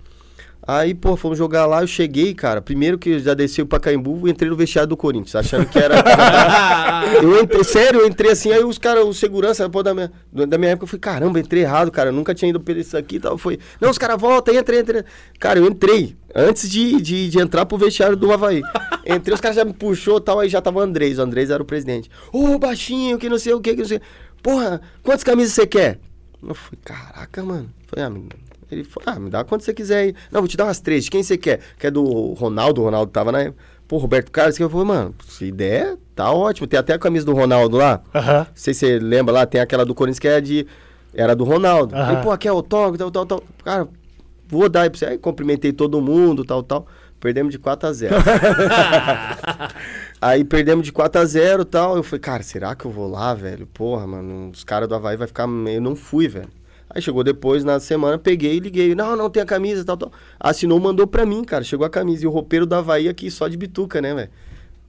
Aí, 0.71 0.95
pô, 0.95 1.17
fomos 1.17 1.39
jogar 1.39 1.65
lá, 1.65 1.81
eu 1.81 1.87
cheguei, 1.87 2.35
cara. 2.35 2.61
Primeiro 2.61 2.99
que 2.99 3.09
eu 3.09 3.19
já 3.19 3.33
desci 3.33 3.63
o 3.63 3.67
Pacaembu, 3.67 4.29
entrei 4.29 4.51
no 4.51 4.55
vestiário 4.55 4.87
do 4.87 4.99
Corinthians, 4.99 5.35
achando 5.35 5.65
que 5.65 5.79
era. 5.79 5.95
eu 7.25 7.43
entrei, 7.43 7.65
sério, 7.65 8.01
eu 8.01 8.07
entrei 8.07 8.33
assim, 8.33 8.53
aí 8.53 8.63
os 8.63 8.77
caras, 8.77 9.03
o 9.03 9.15
segurança, 9.15 9.67
pô, 9.71 9.83
da 9.83 9.95
minha, 9.95 10.13
da 10.31 10.59
minha 10.59 10.73
época, 10.73 10.85
eu 10.85 10.89
falei, 10.89 11.01
caramba, 11.01 11.41
entrei 11.41 11.63
errado, 11.63 11.91
cara. 11.91 12.11
Eu 12.11 12.13
nunca 12.13 12.35
tinha 12.35 12.51
ido 12.51 12.61
pelo 12.61 12.81
isso 12.81 12.99
aqui 12.99 13.17
e 13.17 13.21
tal. 13.21 13.39
Foi, 13.39 13.59
não, 13.81 13.89
os 13.89 13.97
caras 13.97 14.21
voltam, 14.21 14.55
entra, 14.55 14.77
entra. 14.77 15.07
Cara, 15.41 15.59
eu 15.59 15.67
entrei, 15.67 16.15
antes 16.35 16.69
de, 16.69 17.01
de, 17.01 17.31
de 17.31 17.41
entrar 17.41 17.65
pro 17.65 17.79
vestiário 17.79 18.15
do 18.15 18.31
Havaí. 18.31 18.61
Entrei, 19.07 19.35
os 19.35 19.41
caras 19.41 19.57
já 19.57 19.65
me 19.65 19.73
puxou 19.73 20.19
e 20.19 20.21
tal, 20.21 20.39
aí 20.39 20.51
já 20.51 20.61
tava 20.61 20.81
o 20.81 20.83
Andrés. 20.83 21.19
O 21.19 21.23
Andrés 21.23 21.49
era 21.49 21.63
o 21.63 21.67
presidente. 21.67 22.11
Ô, 22.31 22.59
baixinho, 22.59 23.17
que 23.17 23.31
não 23.31 23.39
sei 23.39 23.55
o 23.55 23.61
que, 23.63 23.71
que 23.71 23.81
não 23.81 23.89
sei. 23.89 24.03
Porra, 24.43 24.83
quantas 25.03 25.25
camisas 25.25 25.55
você 25.55 25.67
quer? 25.67 25.99
Eu 26.47 26.55
falei, 26.55 26.79
caraca, 26.85 27.43
mano. 27.43 27.71
Falei, 27.87 28.05
ah, 28.05 28.11
menino. 28.11 28.48
Ele 28.71 28.85
falou, 28.85 29.05
ah, 29.07 29.19
me 29.19 29.31
dá 29.31 29.45
quanto 29.45 29.65
você 29.65 29.73
quiser 29.73 29.99
aí. 29.99 30.15
Não, 30.31 30.41
vou 30.41 30.49
te 30.49 30.57
dar 30.57 30.65
umas 30.65 30.81
três. 30.81 31.05
De 31.05 31.11
quem 31.11 31.23
você 31.23 31.39
quer? 31.39 31.61
Quer 31.79 31.91
do 31.91 32.05
Ronaldo? 32.35 32.81
O 32.81 32.85
Ronaldo 32.85 33.11
tava 33.11 33.33
na 33.33 33.43
época. 33.43 33.63
Pô, 33.87 33.97
Roberto 33.97 34.31
Carlos, 34.31 34.59
que 34.59 34.63
eu 34.63 34.69
falei, 34.69 34.87
mano, 34.87 35.15
se 35.27 35.51
der, 35.51 35.97
tá 36.15 36.31
ótimo. 36.31 36.67
Tem 36.67 36.79
até 36.79 36.93
a 36.93 36.99
camisa 36.99 37.25
do 37.25 37.33
Ronaldo 37.33 37.79
lá. 37.79 38.03
Aham. 38.15 38.39
Não 38.41 38.47
sei 38.55 38.75
se 38.75 38.81
você 38.81 38.99
lembra 38.99 39.33
lá, 39.33 39.47
tem 39.47 39.63
aquela 39.63 39.85
do 39.85 39.95
Corinthians 39.95 40.19
que 40.19 40.29
é 40.29 40.41
de. 40.41 40.67
Era 41.15 41.35
do 41.35 41.43
Ronaldo. 41.43 41.97
Aí, 41.97 42.23
pô, 42.23 42.31
aqui 42.31 42.47
é 42.47 42.53
o 42.53 42.63
toque, 42.63 42.99
tal, 42.99 43.11
tal, 43.11 43.25
tal. 43.25 43.43
Cara, 43.65 43.89
vou 44.47 44.69
dar 44.69 44.83
aí 44.83 44.91
pra 44.91 44.99
você. 44.99 45.07
Aí 45.07 45.19
cumprimentei 45.19 45.73
todo 45.73 46.03
mundo, 46.03 46.45
tal, 46.45 46.63
tal. 46.63 46.87
Perdemos 47.19 47.51
de 47.51 47.59
4 47.59 47.89
a 47.89 47.93
0 47.93 48.15
Aí 50.21 50.45
perdemos 50.45 50.85
de 50.85 50.93
4 50.93 51.21
a 51.21 51.25
0 51.25 51.65
tal. 51.65 51.97
Eu 51.97 52.03
falei, 52.03 52.21
cara, 52.21 52.43
será 52.43 52.75
que 52.75 52.85
eu 52.85 52.91
vou 52.91 53.09
lá, 53.09 53.35
velho? 53.35 53.67
Porra, 53.67 54.07
mano, 54.07 54.51
os 54.53 54.65
caras 54.65 54.89
do 54.89 54.95
Havaí 54.95 55.17
vai 55.17 55.27
ficar. 55.27 55.49
Eu 55.49 55.81
não 55.81 55.97
fui, 55.97 56.29
velho. 56.29 56.49
Aí 56.91 57.03
chegou 57.03 57.23
depois, 57.23 57.65
na 57.65 57.79
semana, 57.79 58.19
peguei 58.19 58.57
e 58.57 58.61
liguei. 58.61 58.95
Não, 58.95 59.15
não 59.15 59.29
tem 59.29 59.43
a 59.43 59.47
camisa, 59.47 59.85
tal, 59.85 59.97
tal. 59.97 60.13
Assinou, 60.41 60.81
mandou 60.81 61.07
pra 61.07 61.27
mim, 61.27 61.45
cara. 61.45 61.63
Chegou 61.63 61.87
a 61.87 61.91
camisa. 61.91 62.25
E 62.25 62.27
o 62.27 62.31
roupeiro 62.31 62.65
do 62.65 62.75
Havaí 62.75 63.09
aqui 63.09 63.31
só 63.31 63.47
de 63.47 63.57
bituca, 63.57 64.01
né, 64.01 64.15
velho? 64.15 64.31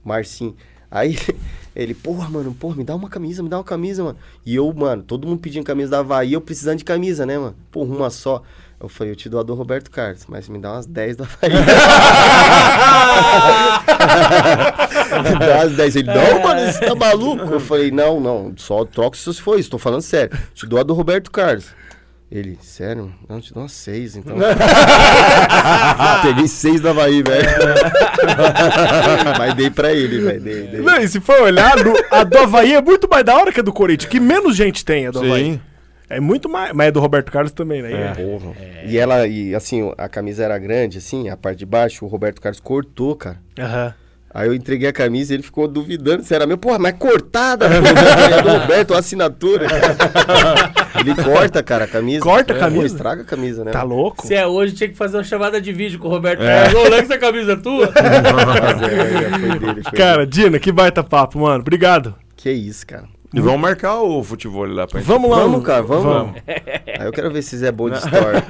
Marcinho. 0.04 0.56
Aí 0.90 1.16
ele, 1.76 1.94
porra, 1.94 2.28
mano, 2.28 2.52
porra, 2.52 2.76
me 2.76 2.84
dá 2.84 2.96
uma 2.96 3.08
camisa, 3.08 3.42
me 3.42 3.48
dá 3.48 3.58
uma 3.58 3.64
camisa, 3.64 4.02
mano. 4.02 4.18
E 4.44 4.56
eu, 4.56 4.72
mano, 4.72 5.02
todo 5.02 5.28
mundo 5.28 5.40
pedindo 5.40 5.64
camisa 5.64 5.90
da 5.90 5.98
Havaí, 6.00 6.32
eu 6.32 6.40
precisando 6.40 6.78
de 6.78 6.84
camisa, 6.84 7.24
né, 7.24 7.38
mano? 7.38 7.54
Porra, 7.70 7.94
uma 7.94 8.10
só. 8.10 8.42
Eu 8.80 8.88
falei, 8.88 9.12
eu 9.12 9.16
te 9.16 9.28
dou 9.28 9.38
a 9.38 9.42
do 9.42 9.52
Roberto 9.52 9.90
Carlos, 9.90 10.24
mas 10.26 10.48
me 10.48 10.58
dá 10.58 10.72
umas 10.72 10.86
10 10.86 11.16
da 11.16 11.24
Havaí. 11.24 11.52
me 15.22 15.38
dá 15.38 15.56
umas 15.58 15.76
10. 15.76 15.96
Ele, 15.96 16.08
não, 16.08 16.42
mano, 16.42 16.72
você 16.72 16.80
tá 16.80 16.94
maluco? 16.94 17.44
Eu 17.52 17.60
falei, 17.60 17.90
não, 17.90 18.18
não, 18.18 18.54
só 18.56 18.86
troco 18.86 19.18
se 19.18 19.34
for 19.34 19.60
isso, 19.60 19.68
tô 19.70 19.76
falando 19.78 20.00
sério. 20.00 20.36
Te 20.54 20.66
dou 20.66 20.80
a 20.80 20.82
do 20.82 20.94
Roberto 20.94 21.30
Carlos. 21.30 21.66
Ele, 22.30 22.56
sério? 22.62 23.12
Não, 23.28 23.40
te 23.40 23.52
dou 23.52 23.64
umas 23.64 23.72
6, 23.72 24.16
então. 24.16 24.36
Peguei 26.22 26.46
6 26.46 26.80
da 26.80 26.90
Havaí, 26.90 27.24
velho. 27.24 27.48
mas 29.36 29.54
dei 29.54 29.68
pra 29.68 29.92
ele, 29.92 30.20
velho. 30.20 30.40
Dei, 30.40 30.62
dei. 30.68 30.80
Não, 30.80 30.96
e 30.98 31.08
se 31.08 31.20
for 31.20 31.40
olhar, 31.40 31.74
a 32.08 32.22
do 32.22 32.38
Havaí 32.38 32.74
é 32.74 32.80
muito 32.80 33.08
mais 33.10 33.24
da 33.24 33.36
hora 33.36 33.50
que 33.52 33.58
a 33.58 33.62
do 33.64 33.72
Corinthians, 33.72 34.08
que 34.08 34.20
menos 34.20 34.56
gente 34.56 34.84
tem 34.84 35.08
a 35.08 35.10
do 35.10 35.18
Havaí. 35.18 35.54
Sim. 35.54 35.60
É 36.08 36.20
muito 36.20 36.48
mais. 36.48 36.72
Mas 36.72 36.86
é 36.88 36.90
do 36.92 37.00
Roberto 37.00 37.32
Carlos 37.32 37.52
também, 37.52 37.82
né? 37.82 37.90
É. 37.92 38.14
Porra. 38.14 38.52
E 38.84 38.96
ela, 38.96 39.26
e 39.26 39.52
assim, 39.52 39.92
a 39.98 40.08
camisa 40.08 40.44
era 40.44 40.56
grande, 40.56 40.98
assim, 40.98 41.28
a 41.28 41.36
parte 41.36 41.58
de 41.58 41.66
baixo, 41.66 42.04
o 42.04 42.08
Roberto 42.08 42.40
Carlos 42.40 42.60
cortou, 42.60 43.16
cara. 43.16 43.38
Aham. 43.58 43.94
Aí 44.32 44.46
eu 44.46 44.54
entreguei 44.54 44.88
a 44.88 44.92
camisa 44.92 45.32
e 45.32 45.36
ele 45.36 45.42
ficou 45.42 45.66
duvidando 45.66 46.22
se 46.22 46.32
era 46.32 46.46
meu. 46.46 46.56
Porra, 46.56 46.78
mas 46.78 46.94
cortada, 46.96 47.68
pô, 47.68 47.74
é 47.74 48.42
do 48.42 48.48
Roberto, 48.48 48.94
a 48.94 48.98
assinatura. 48.98 49.66
ele 50.98 51.14
corta, 51.14 51.62
cara, 51.62 51.84
a 51.84 51.88
camisa. 51.88 52.20
Corta 52.20 52.52
a 52.52 52.56
É, 52.56 52.58
camisa? 52.60 52.80
pô, 52.80 52.86
estraga 52.86 53.22
a 53.22 53.24
camisa, 53.24 53.64
né? 53.64 53.70
Tá 53.70 53.82
louco? 53.82 54.26
Se 54.26 54.34
é 54.34 54.46
hoje, 54.46 54.74
tinha 54.74 54.88
que 54.88 54.96
fazer 54.96 55.16
uma 55.16 55.24
chamada 55.24 55.60
de 55.60 55.72
vídeo 55.72 55.98
com 55.98 56.08
o 56.08 56.10
Roberto 56.10 56.40
Carlos. 56.40 56.74
Ô, 56.74 56.88
Lex, 56.88 57.10
essa 57.10 57.18
camisa 57.18 57.52
é 57.52 57.56
tua? 57.56 57.90
Mas 57.94 58.82
é, 58.82 59.24
é, 59.24 59.30
foi 59.38 59.58
dele, 59.58 59.82
foi 59.82 59.92
Cara, 59.92 60.26
Dina, 60.26 60.58
que 60.58 60.72
baita 60.72 61.02
papo, 61.04 61.38
mano. 61.40 61.60
Obrigado. 61.60 62.10
dele. 62.10 62.14
Que 62.36 62.50
isso, 62.50 62.86
cara. 62.86 63.04
E 63.32 63.40
vamos 63.40 63.60
marcar 63.60 64.00
o 64.00 64.24
futebol 64.24 64.66
lá 64.66 64.86
pra 64.88 64.98
gente. 65.00 65.08
Vamos 65.08 65.30
lá. 65.30 65.36
Vamos, 65.38 65.64
cara, 65.64 65.82
vamos. 65.82 66.04
Vamos. 66.04 66.34
Aí 66.48 67.06
eu 67.06 67.12
quero 67.12 67.30
ver 67.30 67.42
se 67.42 67.64
é 67.64 67.70
bom 67.70 67.88
de 67.88 67.96
story. 67.98 68.42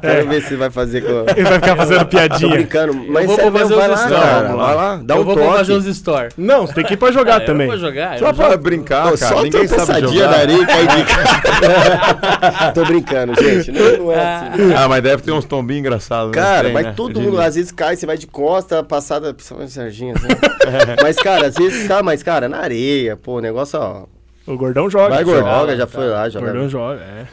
quero 0.00 0.28
ver 0.28 0.42
se 0.42 0.56
vai 0.56 0.70
fazer 0.70 1.02
com. 1.02 1.24
Ele 1.30 1.44
vai 1.44 1.54
ficar 1.54 1.76
fazendo 1.76 2.00
Tô 2.00 2.06
piadinha. 2.06 2.50
brincando, 2.50 2.94
mas 3.08 3.26
vou 3.26 3.36
sério 3.36 3.52
fazer 3.52 3.74
vai 3.76 3.88
lá, 3.88 3.96
cara. 4.08 4.42
Vamos 4.42 4.56
lá. 4.58 4.66
Vai 4.66 4.74
lá, 4.74 4.96
dá 5.04 5.14
eu 5.14 5.20
um 5.20 5.24
vou 5.24 5.36
fazer 5.36 5.72
uns 5.74 5.86
store. 5.86 6.28
Não, 6.36 6.66
você 6.66 6.74
tem 6.74 6.84
que 6.84 6.94
ir 6.94 6.96
pra 6.96 7.12
jogar 7.12 7.36
Ah, 7.36 7.40
também. 7.40 7.66
Eu 7.68 7.72
vou 7.72 7.80
jogar. 7.80 8.18
Só 8.18 8.26
eu 8.28 8.34
pra 8.34 8.50
jogo. 8.50 8.62
brincar, 8.62 9.04
Não, 9.10 9.16
cara. 9.16 9.34
só 9.36 9.42
Ninguém 9.42 9.66
sabe 9.68 10.00
jogar. 10.00 10.30
na 10.30 10.36
areia 10.36 10.58
e 10.62 10.66
de. 10.66 11.06
Tô 12.74 12.84
brincando, 12.84 13.34
gente. 13.40 13.70
Não, 13.70 13.98
não 13.98 14.12
é 14.12 14.18
assim. 14.50 14.72
Ah, 14.76 14.88
mas 14.88 15.02
deve 15.02 15.22
ter 15.22 15.32
uns 15.32 15.44
tombinhos 15.44 15.80
engraçados. 15.80 16.32
né? 16.34 16.42
Cara, 16.42 16.70
mas 16.70 16.86
né? 16.86 16.92
todo 16.96 17.20
mundo 17.20 17.40
às 17.40 17.54
vezes 17.54 17.70
cai, 17.72 17.96
você 17.96 18.04
vai 18.06 18.18
de 18.18 18.26
costa, 18.26 18.82
passada, 18.82 19.32
principalmente 19.32 19.70
Serginho, 19.72 20.14
assim. 20.16 20.26
mas, 21.02 21.16
cara, 21.16 21.46
às 21.46 21.54
vezes 21.54 21.86
tá, 21.86 22.02
mas, 22.02 22.22
cara, 22.22 22.48
na 22.48 22.58
areia, 22.58 23.16
pô, 23.16 23.36
o 23.36 23.40
negócio, 23.40 23.75
ó. 23.80 24.04
O 24.46 24.56
gordão 24.56 24.88
joga. 24.88 25.14
Vai, 25.14 25.24
joga. 25.24 25.40
Gordoga, 25.42 25.76
já 25.76 25.86
foi 25.86 26.08
lá, 26.08 26.24
O 26.26 26.30
joga. 26.30 26.46
gordão 26.46 26.68
joga, 26.68 27.00
é. 27.02 27.26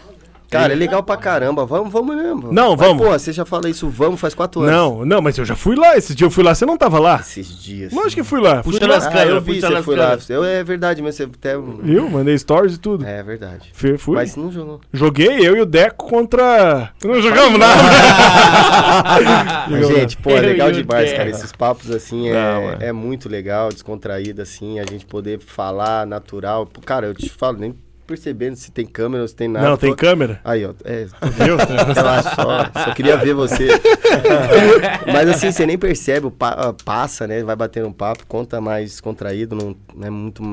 Cara, 0.53 0.73
é 0.73 0.75
legal 0.75 1.03
pra 1.03 1.17
caramba. 1.17 1.65
Vamos, 1.65 1.91
vamos 1.91 2.15
mesmo. 2.15 2.51
Não, 2.51 2.75
Mas, 2.75 2.87
vamos. 2.87 3.05
Pô, 3.05 3.11
você 3.11 3.33
já 3.33 3.45
fala 3.45 3.69
isso, 3.69 3.89
vamos, 3.89 4.19
faz 4.19 4.33
quatro 4.33 4.61
anos. 4.61 4.73
Não, 4.73 5.05
não, 5.05 5.21
mas 5.21 5.37
eu 5.37 5.45
já 5.45 5.55
fui 5.55 5.75
lá. 5.75 5.97
Esse 5.97 6.13
dia 6.13 6.25
eu 6.27 6.31
fui 6.31 6.43
lá, 6.43 6.53
você 6.53 6.65
não 6.65 6.77
tava 6.77 6.99
lá? 6.99 7.19
Esses 7.19 7.61
dias. 7.61 7.91
Lógico 7.91 8.21
que 8.21 8.23
fui 8.23 8.39
lá. 8.39 8.63
Fui 8.63 8.73
Puxa 8.73 8.87
lá. 8.87 8.95
nas 8.95 9.07
câmeras, 9.07 9.29
eu 9.29 9.41
vi, 9.41 9.59
você 9.59 9.83
foi 9.83 9.95
lá. 9.95 10.17
Eu, 10.29 10.43
é 10.43 10.63
verdade, 10.63 11.01
mas 11.01 11.15
você 11.15 11.23
até... 11.23 11.57
Viu? 11.57 12.09
Mandei 12.09 12.37
stories 12.37 12.75
e 12.75 12.79
tudo. 12.79 13.05
É 13.05 13.23
verdade. 13.23 13.71
Fui. 13.73 13.97
fui. 13.97 14.15
Mas 14.15 14.35
não 14.35 14.51
jogou. 14.51 14.79
Joguei 14.91 15.47
eu 15.47 15.57
e 15.57 15.61
o 15.61 15.65
Deco 15.65 16.07
contra. 16.07 16.91
Não 17.03 17.21
jogamos 17.21 17.59
nada. 17.59 17.81
Mas, 19.69 19.87
gente, 19.87 20.17
pô, 20.17 20.29
é 20.31 20.37
Eu 20.37 20.41
legal 20.41 20.71
demais, 20.71 21.11
cara. 21.13 21.29
Esses 21.29 21.51
papos, 21.51 21.89
assim, 21.91 22.29
Não, 22.31 22.37
é, 22.37 22.77
é. 22.79 22.87
é 22.87 22.91
muito 22.91 23.27
legal, 23.27 23.69
descontraído, 23.69 24.41
assim, 24.41 24.79
a 24.79 24.85
gente 24.85 25.05
poder 25.05 25.39
falar 25.39 26.05
natural. 26.05 26.65
Pô, 26.65 26.81
Cara, 26.81 27.07
eu 27.07 27.13
te 27.13 27.29
falo, 27.29 27.57
nem 27.57 27.75
percebendo 28.05 28.55
se 28.55 28.71
tem 28.71 28.85
câmera 28.85 29.21
ou 29.23 29.27
se 29.27 29.35
tem 29.35 29.47
nada. 29.47 29.69
Não, 29.69 29.77
tem 29.77 29.89
Tô- 29.91 29.95
câmera. 29.95 30.39
Aí, 30.43 30.65
ó, 30.65 30.73
é, 30.83 31.05
Viu? 31.43 31.55
relaxa 31.57 32.35
só, 32.35 32.83
só 32.85 32.93
queria 32.93 33.17
ver 33.17 33.33
você. 33.33 33.67
Mas 35.11 35.29
assim, 35.29 35.51
você 35.51 35.65
nem 35.65 35.77
percebe, 35.77 36.29
pa- 36.31 36.55
ah, 36.57 36.73
passa, 36.85 37.27
né? 37.27 37.43
Vai 37.43 37.55
batendo 37.55 37.87
um 37.87 37.93
papo, 37.93 38.25
conta 38.27 38.59
mais 38.61 38.99
contraído, 39.01 39.55
não, 39.55 39.75
não 39.95 40.07
é 40.07 40.09
muito 40.09 40.43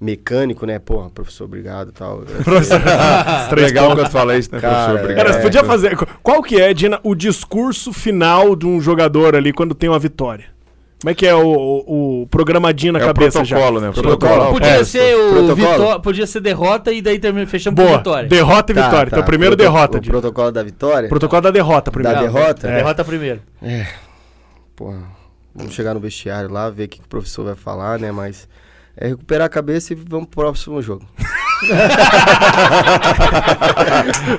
mecânico, 0.00 0.66
né? 0.66 0.78
Pô, 0.78 1.08
professor, 1.10 1.44
obrigado 1.44 1.90
e 1.90 1.92
tal. 1.92 2.22
Três 3.50 3.68
Legal 3.72 3.96
eu 3.96 4.06
falei 4.10 4.38
isso, 4.38 4.50
né, 4.52 4.60
Cara, 4.60 4.74
professor? 4.74 5.00
Obrigado. 5.00 5.16
Cara, 5.26 5.32
você 5.32 5.38
É, 5.38 5.42
podia 5.42 5.64
fazer. 5.64 5.96
Qual 6.22 6.42
que 6.42 6.60
é, 6.60 6.74
Dina, 6.74 7.00
o 7.02 7.14
discurso 7.14 7.92
final 7.92 8.54
de 8.56 8.66
um 8.66 8.80
jogador 8.80 9.34
ali 9.36 9.52
quando 9.52 9.74
tem 9.74 9.88
uma 9.88 9.98
vitória? 9.98 10.51
Como 11.02 11.10
é 11.10 11.14
que 11.14 11.26
é 11.26 11.34
o, 11.34 11.44
o, 11.44 12.22
o 12.22 12.26
programadinho 12.28 12.92
na 12.92 13.00
É 13.00 13.02
o 13.02 13.06
cabeça 13.08 13.44
já? 13.44 13.56
protocolo, 13.56 13.80
né? 13.80 13.88
O 13.88 13.92
Protocolo. 13.92 14.18
protocolo. 14.32 14.52
Podia 14.60 14.70
É, 14.80 14.84
ser 14.84 15.16
o 15.16 15.30
protocolo. 15.32 15.56
vitó- 15.56 15.98
podia 15.98 16.26
ser 16.28 16.40
derrota 16.40 16.92
e 16.92 17.02
daí 17.02 17.18
termina, 17.18 17.44
fechamos 17.46 17.76
com 17.80 17.84
Boa. 17.86 17.98
vitória. 17.98 18.28
Derrota 18.28 18.70
e 18.70 18.74
Tá, 18.76 18.84
vitória. 18.84 19.10
tá. 19.10 19.16
Então, 19.16 19.26
primeiro 19.26 19.56
Proto- 19.56 19.68
derrota. 19.72 19.98
O 19.98 20.02
protocolo 20.02 20.52
da 20.52 20.62
vitória? 20.62 21.08
Protocolo 21.08 21.42
da 21.42 21.50
derrota 21.50 21.90
primeiro. 21.90 22.16
Da 22.18 22.22
derrota? 22.24 22.68
É. 22.68 22.76
Derrota 22.76 23.04
primeiro. 23.04 23.40
Pô, 24.76 24.94
vamos 25.52 25.74
chegar 25.74 25.92
no 25.92 25.98
vestiário 25.98 26.48
lá, 26.50 26.70
ver 26.70 26.84
o 26.84 26.88
que, 26.88 26.98
que 27.00 27.04
o 27.04 27.08
professor 27.08 27.44
vai 27.46 27.56
falar, 27.56 27.98
né? 27.98 28.12
Mas 28.12 28.46
é 28.96 29.08
recuperar 29.08 29.46
a 29.46 29.50
cabeça 29.50 29.92
e 29.92 29.96
vamos 29.96 30.28
pro 30.28 30.44
próximo 30.44 30.80
jogo. 30.80 31.04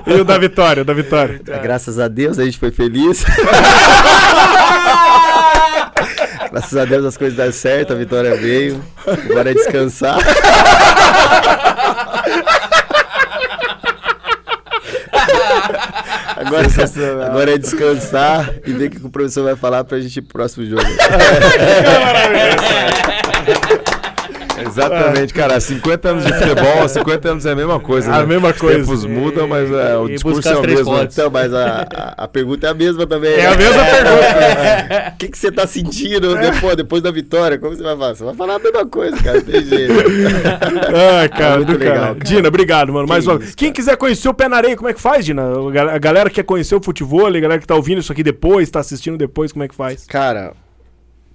E 0.05 0.13
o 0.13 0.25
da 0.25 0.37
vitória, 0.37 0.81
o 0.81 0.85
da 0.85 0.93
vitória. 0.93 1.39
É, 1.47 1.59
graças 1.59 1.97
a 1.99 2.07
Deus 2.09 2.37
a 2.39 2.43
gente 2.45 2.57
foi 2.57 2.71
feliz. 2.71 3.23
graças 6.51 6.77
a 6.77 6.85
Deus 6.85 7.05
as 7.05 7.17
coisas 7.17 7.37
deram 7.37 7.51
certo, 7.51 7.93
a 7.93 7.95
vitória 7.95 8.35
veio. 8.35 8.83
Agora 9.05 9.51
é 9.51 9.53
descansar. 9.53 10.17
Agora, 16.35 16.67
agora 17.25 17.53
é 17.53 17.57
descansar 17.57 18.53
e 18.65 18.73
ver 18.73 18.87
o 18.87 18.91
que 18.91 19.05
o 19.05 19.09
professor 19.09 19.43
vai 19.43 19.55
falar 19.55 19.83
pra 19.85 19.99
gente 19.99 20.17
ir 20.17 20.21
pro 20.21 20.33
próximo 20.33 20.65
jogo. 20.65 20.83
Exatamente, 24.77 25.33
cara. 25.33 25.59
50 25.59 26.09
anos 26.09 26.25
de 26.25 26.33
futebol, 26.33 26.87
50 26.89 27.29
anos 27.31 27.45
é 27.45 27.51
a 27.51 27.55
mesma 27.55 27.79
coisa. 27.79 28.13
A 28.13 28.19
né? 28.19 28.25
mesma 28.25 28.49
Os 28.49 28.57
coisa. 28.57 28.79
tempos 28.79 29.05
mudam, 29.05 29.47
mas 29.47 29.71
é, 29.71 29.97
o 29.97 30.07
E 30.09 30.13
discurso 30.13 30.47
é 30.47 30.55
o 30.57 30.61
mesmo. 30.61 30.91
né? 30.91 30.99
fotos. 30.99 31.17
Então, 31.17 31.29
mas 31.31 31.53
a, 31.53 31.87
a, 31.93 32.23
a 32.23 32.27
pergunta 32.27 32.67
é 32.67 32.69
a 32.69 32.73
mesma 32.73 33.05
também. 33.07 33.33
É 33.33 33.47
a 33.47 33.51
né? 33.51 33.57
mesma 33.57 33.83
pergunta. 33.85 35.13
O 35.13 35.17
que, 35.17 35.27
que 35.29 35.37
você 35.37 35.51
tá 35.51 35.65
sentindo 35.67 36.35
depois, 36.37 36.75
depois 36.75 37.01
da 37.03 37.11
vitória? 37.11 37.57
Como 37.57 37.75
você 37.75 37.83
vai 37.83 37.95
falar? 37.97 38.15
Você 38.15 38.23
vai 38.23 38.35
falar 38.35 38.55
a 38.55 38.59
mesma 38.59 38.85
coisa, 38.85 39.17
cara. 39.23 39.41
Tem 39.41 39.63
jeito. 39.63 39.93
Ai, 41.19 41.29
cara, 41.29 41.53
É 41.53 41.57
muito 41.57 41.77
legal, 41.77 41.95
cara. 41.97 42.15
Dina, 42.23 42.47
obrigado, 42.47 42.91
mano. 42.93 43.05
Que 43.05 43.09
Mais 43.13 43.27
uma 43.27 43.43
isso, 43.43 43.55
Quem 43.55 43.71
quiser 43.71 43.95
conhecer 43.97 44.27
o 44.29 44.33
Pé 44.33 44.47
na 44.47 44.57
Areia, 44.57 44.75
como 44.75 44.89
é 44.89 44.93
que 44.93 45.01
faz, 45.01 45.25
Dina? 45.25 45.43
A 45.93 45.97
galera 45.97 46.29
que 46.29 46.35
quer 46.35 46.43
conhecer 46.43 46.75
o 46.75 46.81
futebol, 46.83 47.25
a 47.27 47.31
galera 47.31 47.59
que 47.59 47.67
tá 47.67 47.75
ouvindo 47.75 47.99
isso 47.99 48.11
aqui 48.11 48.23
depois, 48.23 48.69
tá 48.69 48.79
assistindo 48.79 49.17
depois, 49.17 49.51
como 49.51 49.63
é 49.63 49.67
que 49.67 49.75
faz? 49.75 50.05
Cara, 50.05 50.53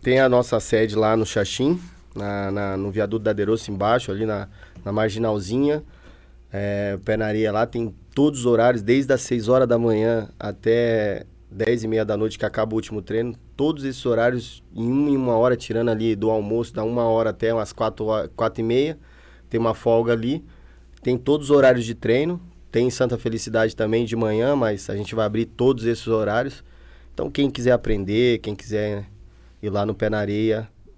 tem 0.02 0.20
a 0.20 0.28
nossa 0.28 0.59
sede 0.60 0.94
lá 0.97 1.16
no 1.16 1.24
Xaxim, 1.27 1.78
na, 2.18 2.50
na- 2.50 2.76
no 2.76 2.90
viaduto 2.90 3.24
da 3.24 3.32
Deroça 3.32 3.70
embaixo, 3.70 4.10
ali 4.10 4.26
na, 4.26 4.48
na 4.84 4.92
marginalzinha. 4.92 5.82
É, 6.52 6.94
o 6.96 7.00
Pé 7.00 7.16
na 7.16 7.26
Areia 7.26 7.52
lá 7.52 7.66
tem 7.66 7.94
todos 8.14 8.40
os 8.40 8.46
horários, 8.46 8.82
desde 8.82 9.12
as 9.12 9.20
6 9.22 9.48
horas 9.48 9.68
da 9.68 9.78
manhã 9.78 10.28
até 10.38 11.24
10 11.50 11.84
e 11.84 11.88
meia 11.88 12.04
da 12.04 12.16
noite, 12.16 12.38
que 12.38 12.44
acaba 12.44 12.72
o 12.72 12.76
último 12.76 13.00
treino. 13.02 13.34
Todos 13.56 13.84
esses 13.84 14.04
horários 14.04 14.62
em 14.74 14.90
uma, 14.90 15.10
em 15.10 15.16
uma 15.16 15.36
hora, 15.36 15.56
tirando 15.56 15.90
ali 15.90 16.14
do 16.16 16.30
almoço, 16.30 16.72
da 16.74 16.82
uma 16.84 17.04
hora 17.04 17.30
até 17.30 17.52
umas 17.52 17.72
4, 17.72 18.04
horas- 18.04 18.30
quatro 18.34 18.60
e 18.60 18.64
meia. 18.64 18.98
Tem 19.48 19.58
uma 19.60 19.74
folga 19.74 20.12
ali. 20.12 20.44
Tem 21.02 21.16
todos 21.16 21.50
os 21.50 21.56
horários 21.56 21.84
de 21.84 21.94
treino. 21.94 22.40
Tem 22.70 22.90
Santa 22.90 23.16
Felicidade 23.16 23.74
também 23.74 24.04
de 24.04 24.14
manhã, 24.14 24.54
mas 24.54 24.90
a 24.90 24.96
gente 24.96 25.14
vai 25.14 25.24
abrir 25.24 25.46
todos 25.46 25.84
esses 25.86 26.06
horários. 26.06 26.62
Então, 27.14 27.30
quem 27.30 27.50
quiser 27.50 27.72
aprender, 27.72 28.38
quem 28.40 28.54
quiser 28.54 29.04
ir 29.62 29.70
lá 29.70 29.84
no 29.86 29.94
Pé 29.94 30.08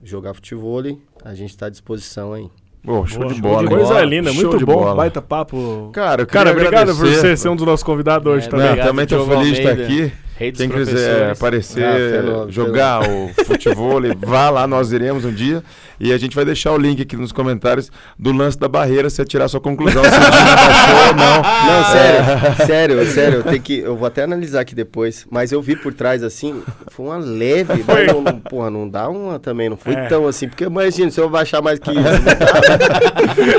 jogar 0.02 0.34
futebol, 0.34 0.82
a 1.24 1.34
gente 1.34 1.50
está 1.50 1.66
à 1.66 1.70
disposição 1.70 2.32
aí. 2.32 2.48
Pô, 2.82 3.06
show 3.06 3.20
Boa, 3.20 3.34
de 3.34 3.40
bola. 3.42 3.68
Coisa 3.68 4.02
hein? 4.02 4.08
linda, 4.08 4.32
Show 4.32 4.42
muito 4.44 4.58
de 4.58 4.64
bom. 4.64 4.72
bola. 4.76 4.94
Baita 4.94 5.20
papo. 5.20 5.90
Cara, 5.92 6.24
Cara, 6.24 6.50
obrigado 6.50 6.96
por 6.96 7.06
você 7.06 7.36
ser 7.36 7.50
um 7.50 7.56
dos 7.56 7.66
nossos 7.66 7.84
convidados 7.84 8.26
hoje 8.32 8.46
É, 8.46 8.50
também. 8.50 8.76
Não, 8.76 8.84
também 8.84 9.06
Diogo 9.06 9.30
feliz 9.30 9.48
de 9.48 9.58
estar 9.60 9.72
aqui. 9.72 10.12
Quem 10.56 10.70
quiser 10.70 11.32
aparecer, 11.32 11.84
Ah, 11.84 11.92
fenômeno, 12.22 12.50
jogar 12.50 13.02
o 13.06 13.28
futebol, 13.44 14.00
vá 14.26 14.48
lá, 14.48 14.66
nós 14.66 14.90
iremos 14.90 15.26
um 15.26 15.32
dia. 15.32 15.62
E 16.00 16.12
a 16.12 16.18
gente 16.18 16.34
vai 16.34 16.44
deixar 16.46 16.72
o 16.72 16.78
link 16.78 17.02
aqui 17.02 17.14
nos 17.16 17.30
comentários 17.30 17.90
do 18.18 18.32
lance 18.32 18.58
da 18.58 18.66
barreira, 18.68 19.10
você 19.10 19.22
tirar 19.24 19.46
sua 19.48 19.60
conclusão. 19.60 20.02
se 20.02 20.08
o 20.08 20.12
baixou 20.18 21.08
ou 21.08 21.14
não. 21.14 21.42
Não, 21.42 21.84
sério, 21.92 22.66
sério, 22.66 23.06
sério, 23.06 23.36
eu 23.38 23.42
tenho 23.44 23.60
que. 23.62 23.78
Eu 23.80 23.96
vou 23.96 24.06
até 24.06 24.22
analisar 24.22 24.60
aqui 24.60 24.74
depois. 24.74 25.26
Mas 25.30 25.52
eu 25.52 25.60
vi 25.60 25.76
por 25.76 25.92
trás 25.92 26.22
assim, 26.22 26.62
foi 26.90 27.06
uma 27.06 27.18
leve, 27.18 27.84
mas 27.86 28.06
não, 28.06 28.22
não- 28.22 28.40
porra, 28.40 28.70
não 28.70 28.88
dá 28.88 29.08
uma 29.08 29.38
também, 29.38 29.68
não 29.68 29.76
foi 29.76 29.92
É. 29.94 30.06
tão 30.06 30.26
assim. 30.26 30.48
Porque 30.48 30.64
imagina, 30.64 31.10
se 31.10 31.20
eu 31.20 31.28
baixar 31.28 31.60
mais 31.60 31.78
que 31.78 31.90
isso. 31.90 32.00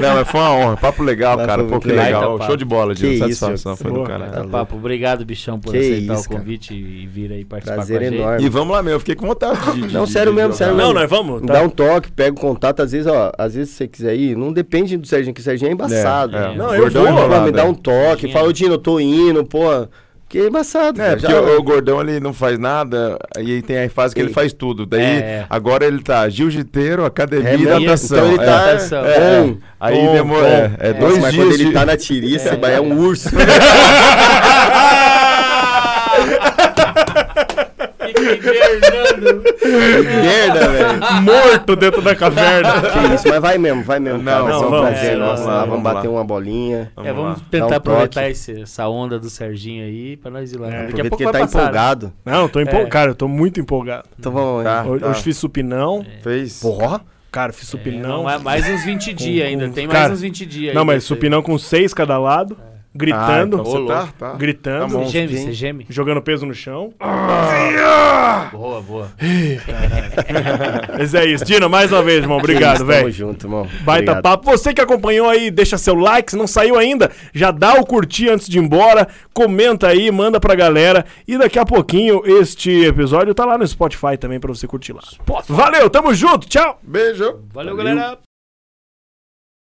Não, 0.02 0.16
mas 0.16 0.28
foi 0.30 0.40
uma 0.40 0.52
honra. 0.52 0.78
Papo 0.78 1.04
legal, 1.04 1.38
Mas 1.38 1.46
cara. 1.46 1.62
foi 1.64 1.72
Pô, 1.72 1.80
que 1.80 1.88
legal. 1.90 2.06
legal. 2.06 2.30
Baita 2.32 2.46
Show 2.48 2.58
de 2.58 2.66
bola, 2.66 2.96
Dino. 2.96 3.12
isso, 3.12 3.20
Satisfação. 3.40 3.76
Foi 3.78 3.92
do 3.92 4.04
caralho. 4.04 4.32
Tá, 4.32 4.44
papo. 4.46 4.76
Obrigado, 4.76 5.24
bichão, 5.26 5.60
por 5.60 5.72
Que 5.72 5.78
aceitar 5.78 6.14
isso, 6.16 6.26
o 6.26 6.30
cara. 6.30 6.42
convite 6.42 6.74
e 6.74 7.08
vir 7.08 7.32
aí 7.32 7.46
participar 7.46 7.76
Prazer 7.76 8.00
com 8.00 8.06
a 8.06 8.10
gente. 8.10 8.20
enorme. 8.22 8.44
E 8.46 8.50
vamos 8.50 8.74
lá, 8.76 8.84
meu. 8.84 8.94
Eu 8.94 9.00
fiquei 9.00 9.16
com 9.16 9.28
vontade 9.28 9.60
de. 9.74 9.82
de- 9.88 9.94
Não, 9.94 10.06
de- 10.06 10.12
sério 10.12 10.32
de 10.32 10.36
mesmo, 10.38 10.54
jogar. 10.54 10.58
sério 10.58 10.76
Não, 10.76 10.86
mesmo. 10.94 11.00
nós 11.00 11.10
vamos. 11.10 11.42
Me 11.42 11.48
Tá? 11.48 11.54
Dá 11.54 11.62
um 11.64 11.70
toque, 11.70 12.12
pega 12.12 12.31
o 12.32 12.36
contato, 12.36 12.82
às 12.82 12.92
vezes, 12.92 13.08
ó, 13.08 13.32
às 13.38 13.54
vezes 13.56 13.70
se 13.72 13.78
você 13.78 13.88
quiser 13.88 14.16
ir, 14.16 14.36
não 14.36 14.52
depende 14.52 14.98
do 14.98 15.06
Serginho, 15.08 15.34
que 15.34 15.42
o 15.42 15.44
Serginho 15.44 15.70
é 15.70 15.74
embaçado. 15.74 16.36
É, 16.36 16.54
é. 16.54 16.56
Não, 16.56 16.74
eu 16.74 16.82
Gordão 16.84 17.04
vou, 17.04 17.12
enrolado, 17.12 17.46
me 17.46 17.52
dá 17.52 17.62
é. 17.62 17.66
um 17.66 17.74
toque, 17.74 18.22
Tinha. 18.22 18.34
fala, 18.34 18.48
ô 18.48 18.52
Dino, 18.54 18.74
eu 18.74 18.80
tô 18.80 19.00
indo, 19.00 19.44
pô. 19.46 19.88
Que 20.30 20.40
é 20.40 20.48
embaçado. 20.48 21.02
É, 21.02 21.04
cara, 21.08 21.18
porque 21.18 21.34
já- 21.34 21.42
o, 21.42 21.58
o 21.60 21.62
gordão 21.64 22.00
ele 22.00 22.18
não 22.22 22.32
faz 22.32 22.58
nada, 22.58 23.20
aí 23.36 23.62
tem 23.62 23.84
a 23.84 23.90
fase 23.90 24.16
que 24.16 24.22
ele 24.22 24.32
faz 24.32 24.54
tudo. 24.54 24.86
Daí, 24.86 25.02
É. 25.04 25.46
agora 25.50 25.84
ele 25.86 26.02
tá 26.02 26.30
jiu-jiteiro, 26.30 27.04
academia 27.04 27.50
É 27.50 27.58
e 27.58 27.66
natação. 27.86 28.18
Então 28.18 28.32
ele 28.32 28.42
É. 28.42 28.46
tá 28.46 28.52
Natação. 28.66 29.06
É, 29.06 29.42
on. 29.42 29.58
Aí 29.78 30.08
demora. 30.14 30.48
É, 30.80 30.92
é 30.92 30.94
dois 30.94 31.18
mas 31.18 31.34
dias 31.34 31.46
quando 31.46 31.54
ele 31.54 31.66
de- 31.66 31.74
tá 31.74 31.86
na 31.86 31.98
tiriça, 31.98 32.58
mas 32.62 32.72
é 32.72 32.80
um 32.80 32.98
urso. 32.98 33.28
Merda, 40.22 40.68
velho. 40.70 41.22
Morto 41.24 41.76
dentro 41.76 42.02
da 42.02 42.16
caverna. 42.16 42.82
Que 42.82 43.16
isso, 43.16 43.28
mas 43.28 43.42
vai 43.42 43.58
mesmo, 43.58 43.84
vai 43.84 44.00
mesmo. 44.00 44.22
Não, 44.22 44.32
cara, 44.32 44.44
vai 44.44 44.54
ser 44.54 44.60
não, 44.60 44.68
um 44.68 44.70
vamos, 44.72 44.90
prazer 44.90 45.12
é, 45.14 45.18
vamos 45.18 45.40
lá, 45.42 45.46
vamos 45.46 45.70
vamos 45.70 45.84
bater 45.84 46.08
lá. 46.08 46.14
uma 46.14 46.24
bolinha. 46.24 46.92
É, 47.04 47.14
vamos 47.14 47.38
lá. 47.40 47.46
tentar 47.50 47.68
Dá 47.68 47.74
um 47.74 47.78
aproveitar 47.78 48.30
esse- 48.30 48.62
essa 48.62 48.88
onda 48.88 49.20
do 49.20 49.30
Serginho 49.30 49.84
aí 49.86 50.18
pra 50.18 50.32
nós 50.32 50.52
ir 50.52 50.58
lá. 50.58 50.68
Daqui 50.68 50.78
a 50.80 50.84
Aproveita 50.84 51.10
pouco 51.10 51.18
que 51.18 51.24
ele 51.24 51.32
tá 51.32 51.40
passar. 51.40 51.58
né? 51.58 51.64
empolgado. 51.64 52.14
Não, 52.26 52.48
tô 52.48 52.60
empolgado. 52.60 52.88
É. 52.88 52.90
Cara, 52.90 53.12
eu 53.12 53.16
tô 53.16 53.28
muito 53.28 53.60
empolgado. 53.60 54.08
Então 54.20 54.32
vamos 54.32 54.64
Tá. 54.64 54.82
lá. 54.84 54.86
Hoje, 54.90 55.06
hoje 55.06 55.24
fiz 55.24 55.38
supinão. 55.38 56.06
Fez. 56.22 56.60
Porra. 56.60 57.02
Cara, 57.32 57.54
fiz 57.54 57.68
É, 57.70 57.72
supinão. 57.72 58.24
não, 58.24 58.30
é 58.30 58.38
mais 58.38 58.68
uns 58.70 58.84
20 58.84 59.14
dias 59.14 59.48
ainda. 59.48 59.68
com- 59.68 59.74
Tem 59.74 59.88
mais 59.88 60.00
cara, 60.00 60.14
uns 60.14 60.20
20 60.22 60.46
dias 60.46 60.76
Não, 60.76 60.84
mas 60.84 61.04
supinão 61.06 61.42
com 61.42 61.58
seis 61.58 61.94
cada 61.94 62.18
lado. 62.18 62.58
Gritando, 62.94 63.58
Ah, 63.58 63.62
então 63.62 63.64
você 63.64 63.88
tá, 63.88 64.08
tá. 64.18 64.34
gritando, 64.34 64.80
Tá 64.92 64.98
bom. 64.98 65.06
Você 65.06 65.12
geme, 65.12 65.38
você 65.38 65.52
geme. 65.54 65.86
jogando 65.90 66.22
peso 66.22 66.46
no 66.46 66.54
chão. 66.54 66.94
Boa, 68.52 68.82
boa. 68.82 69.12
Mas 70.98 71.14
é 71.14 71.26
isso. 71.26 71.46
Dino, 71.46 71.70
mais 71.70 71.92
uma 71.92 72.02
vez, 72.04 72.20
irmão. 72.24 72.38
Obrigado, 72.38 72.80
Tamo 72.80 72.90
velho. 72.92 73.12
junto, 73.12 73.46
irmão. 73.46 73.68
Baita 73.82 74.12
Obrigado. 74.12 74.22
papo. 74.22 74.46
Você 74.52 74.74
que 74.74 74.82
acompanhou 74.82 75.30
aí, 75.30 75.50
deixa 75.52 75.78
seu 75.78 75.96
like. 75.96 76.32
Se 76.32 76.38
não 76.38 76.48
saiu 76.48 76.78
ainda, 76.78 77.12
já 77.34 77.52
dá 77.52 77.76
o 77.76 77.86
curtir 77.86 78.30
antes 78.30 78.48
de 78.48 78.58
ir 78.58 78.62
embora. 78.62 79.08
Comenta 79.34 79.88
aí, 79.88 80.12
manda 80.12 80.40
pra 80.40 80.56
galera. 80.56 81.06
E 81.28 81.38
daqui 81.38 81.58
a 81.60 81.66
pouquinho 81.66 82.22
este 82.26 82.86
episódio 82.86 83.34
tá 83.34 83.46
lá 83.46 83.58
no 83.58 83.68
Spotify 83.68 84.18
também 84.20 84.40
pra 84.40 84.54
você 84.54 84.68
curtir 84.68 84.94
lá. 84.94 85.02
Valeu, 85.48 85.90
tamo 85.90 86.14
junto. 86.14 86.48
Tchau. 86.48 86.80
Beijo. 86.84 87.40
Valeu, 87.54 87.76
galera. 87.76 88.18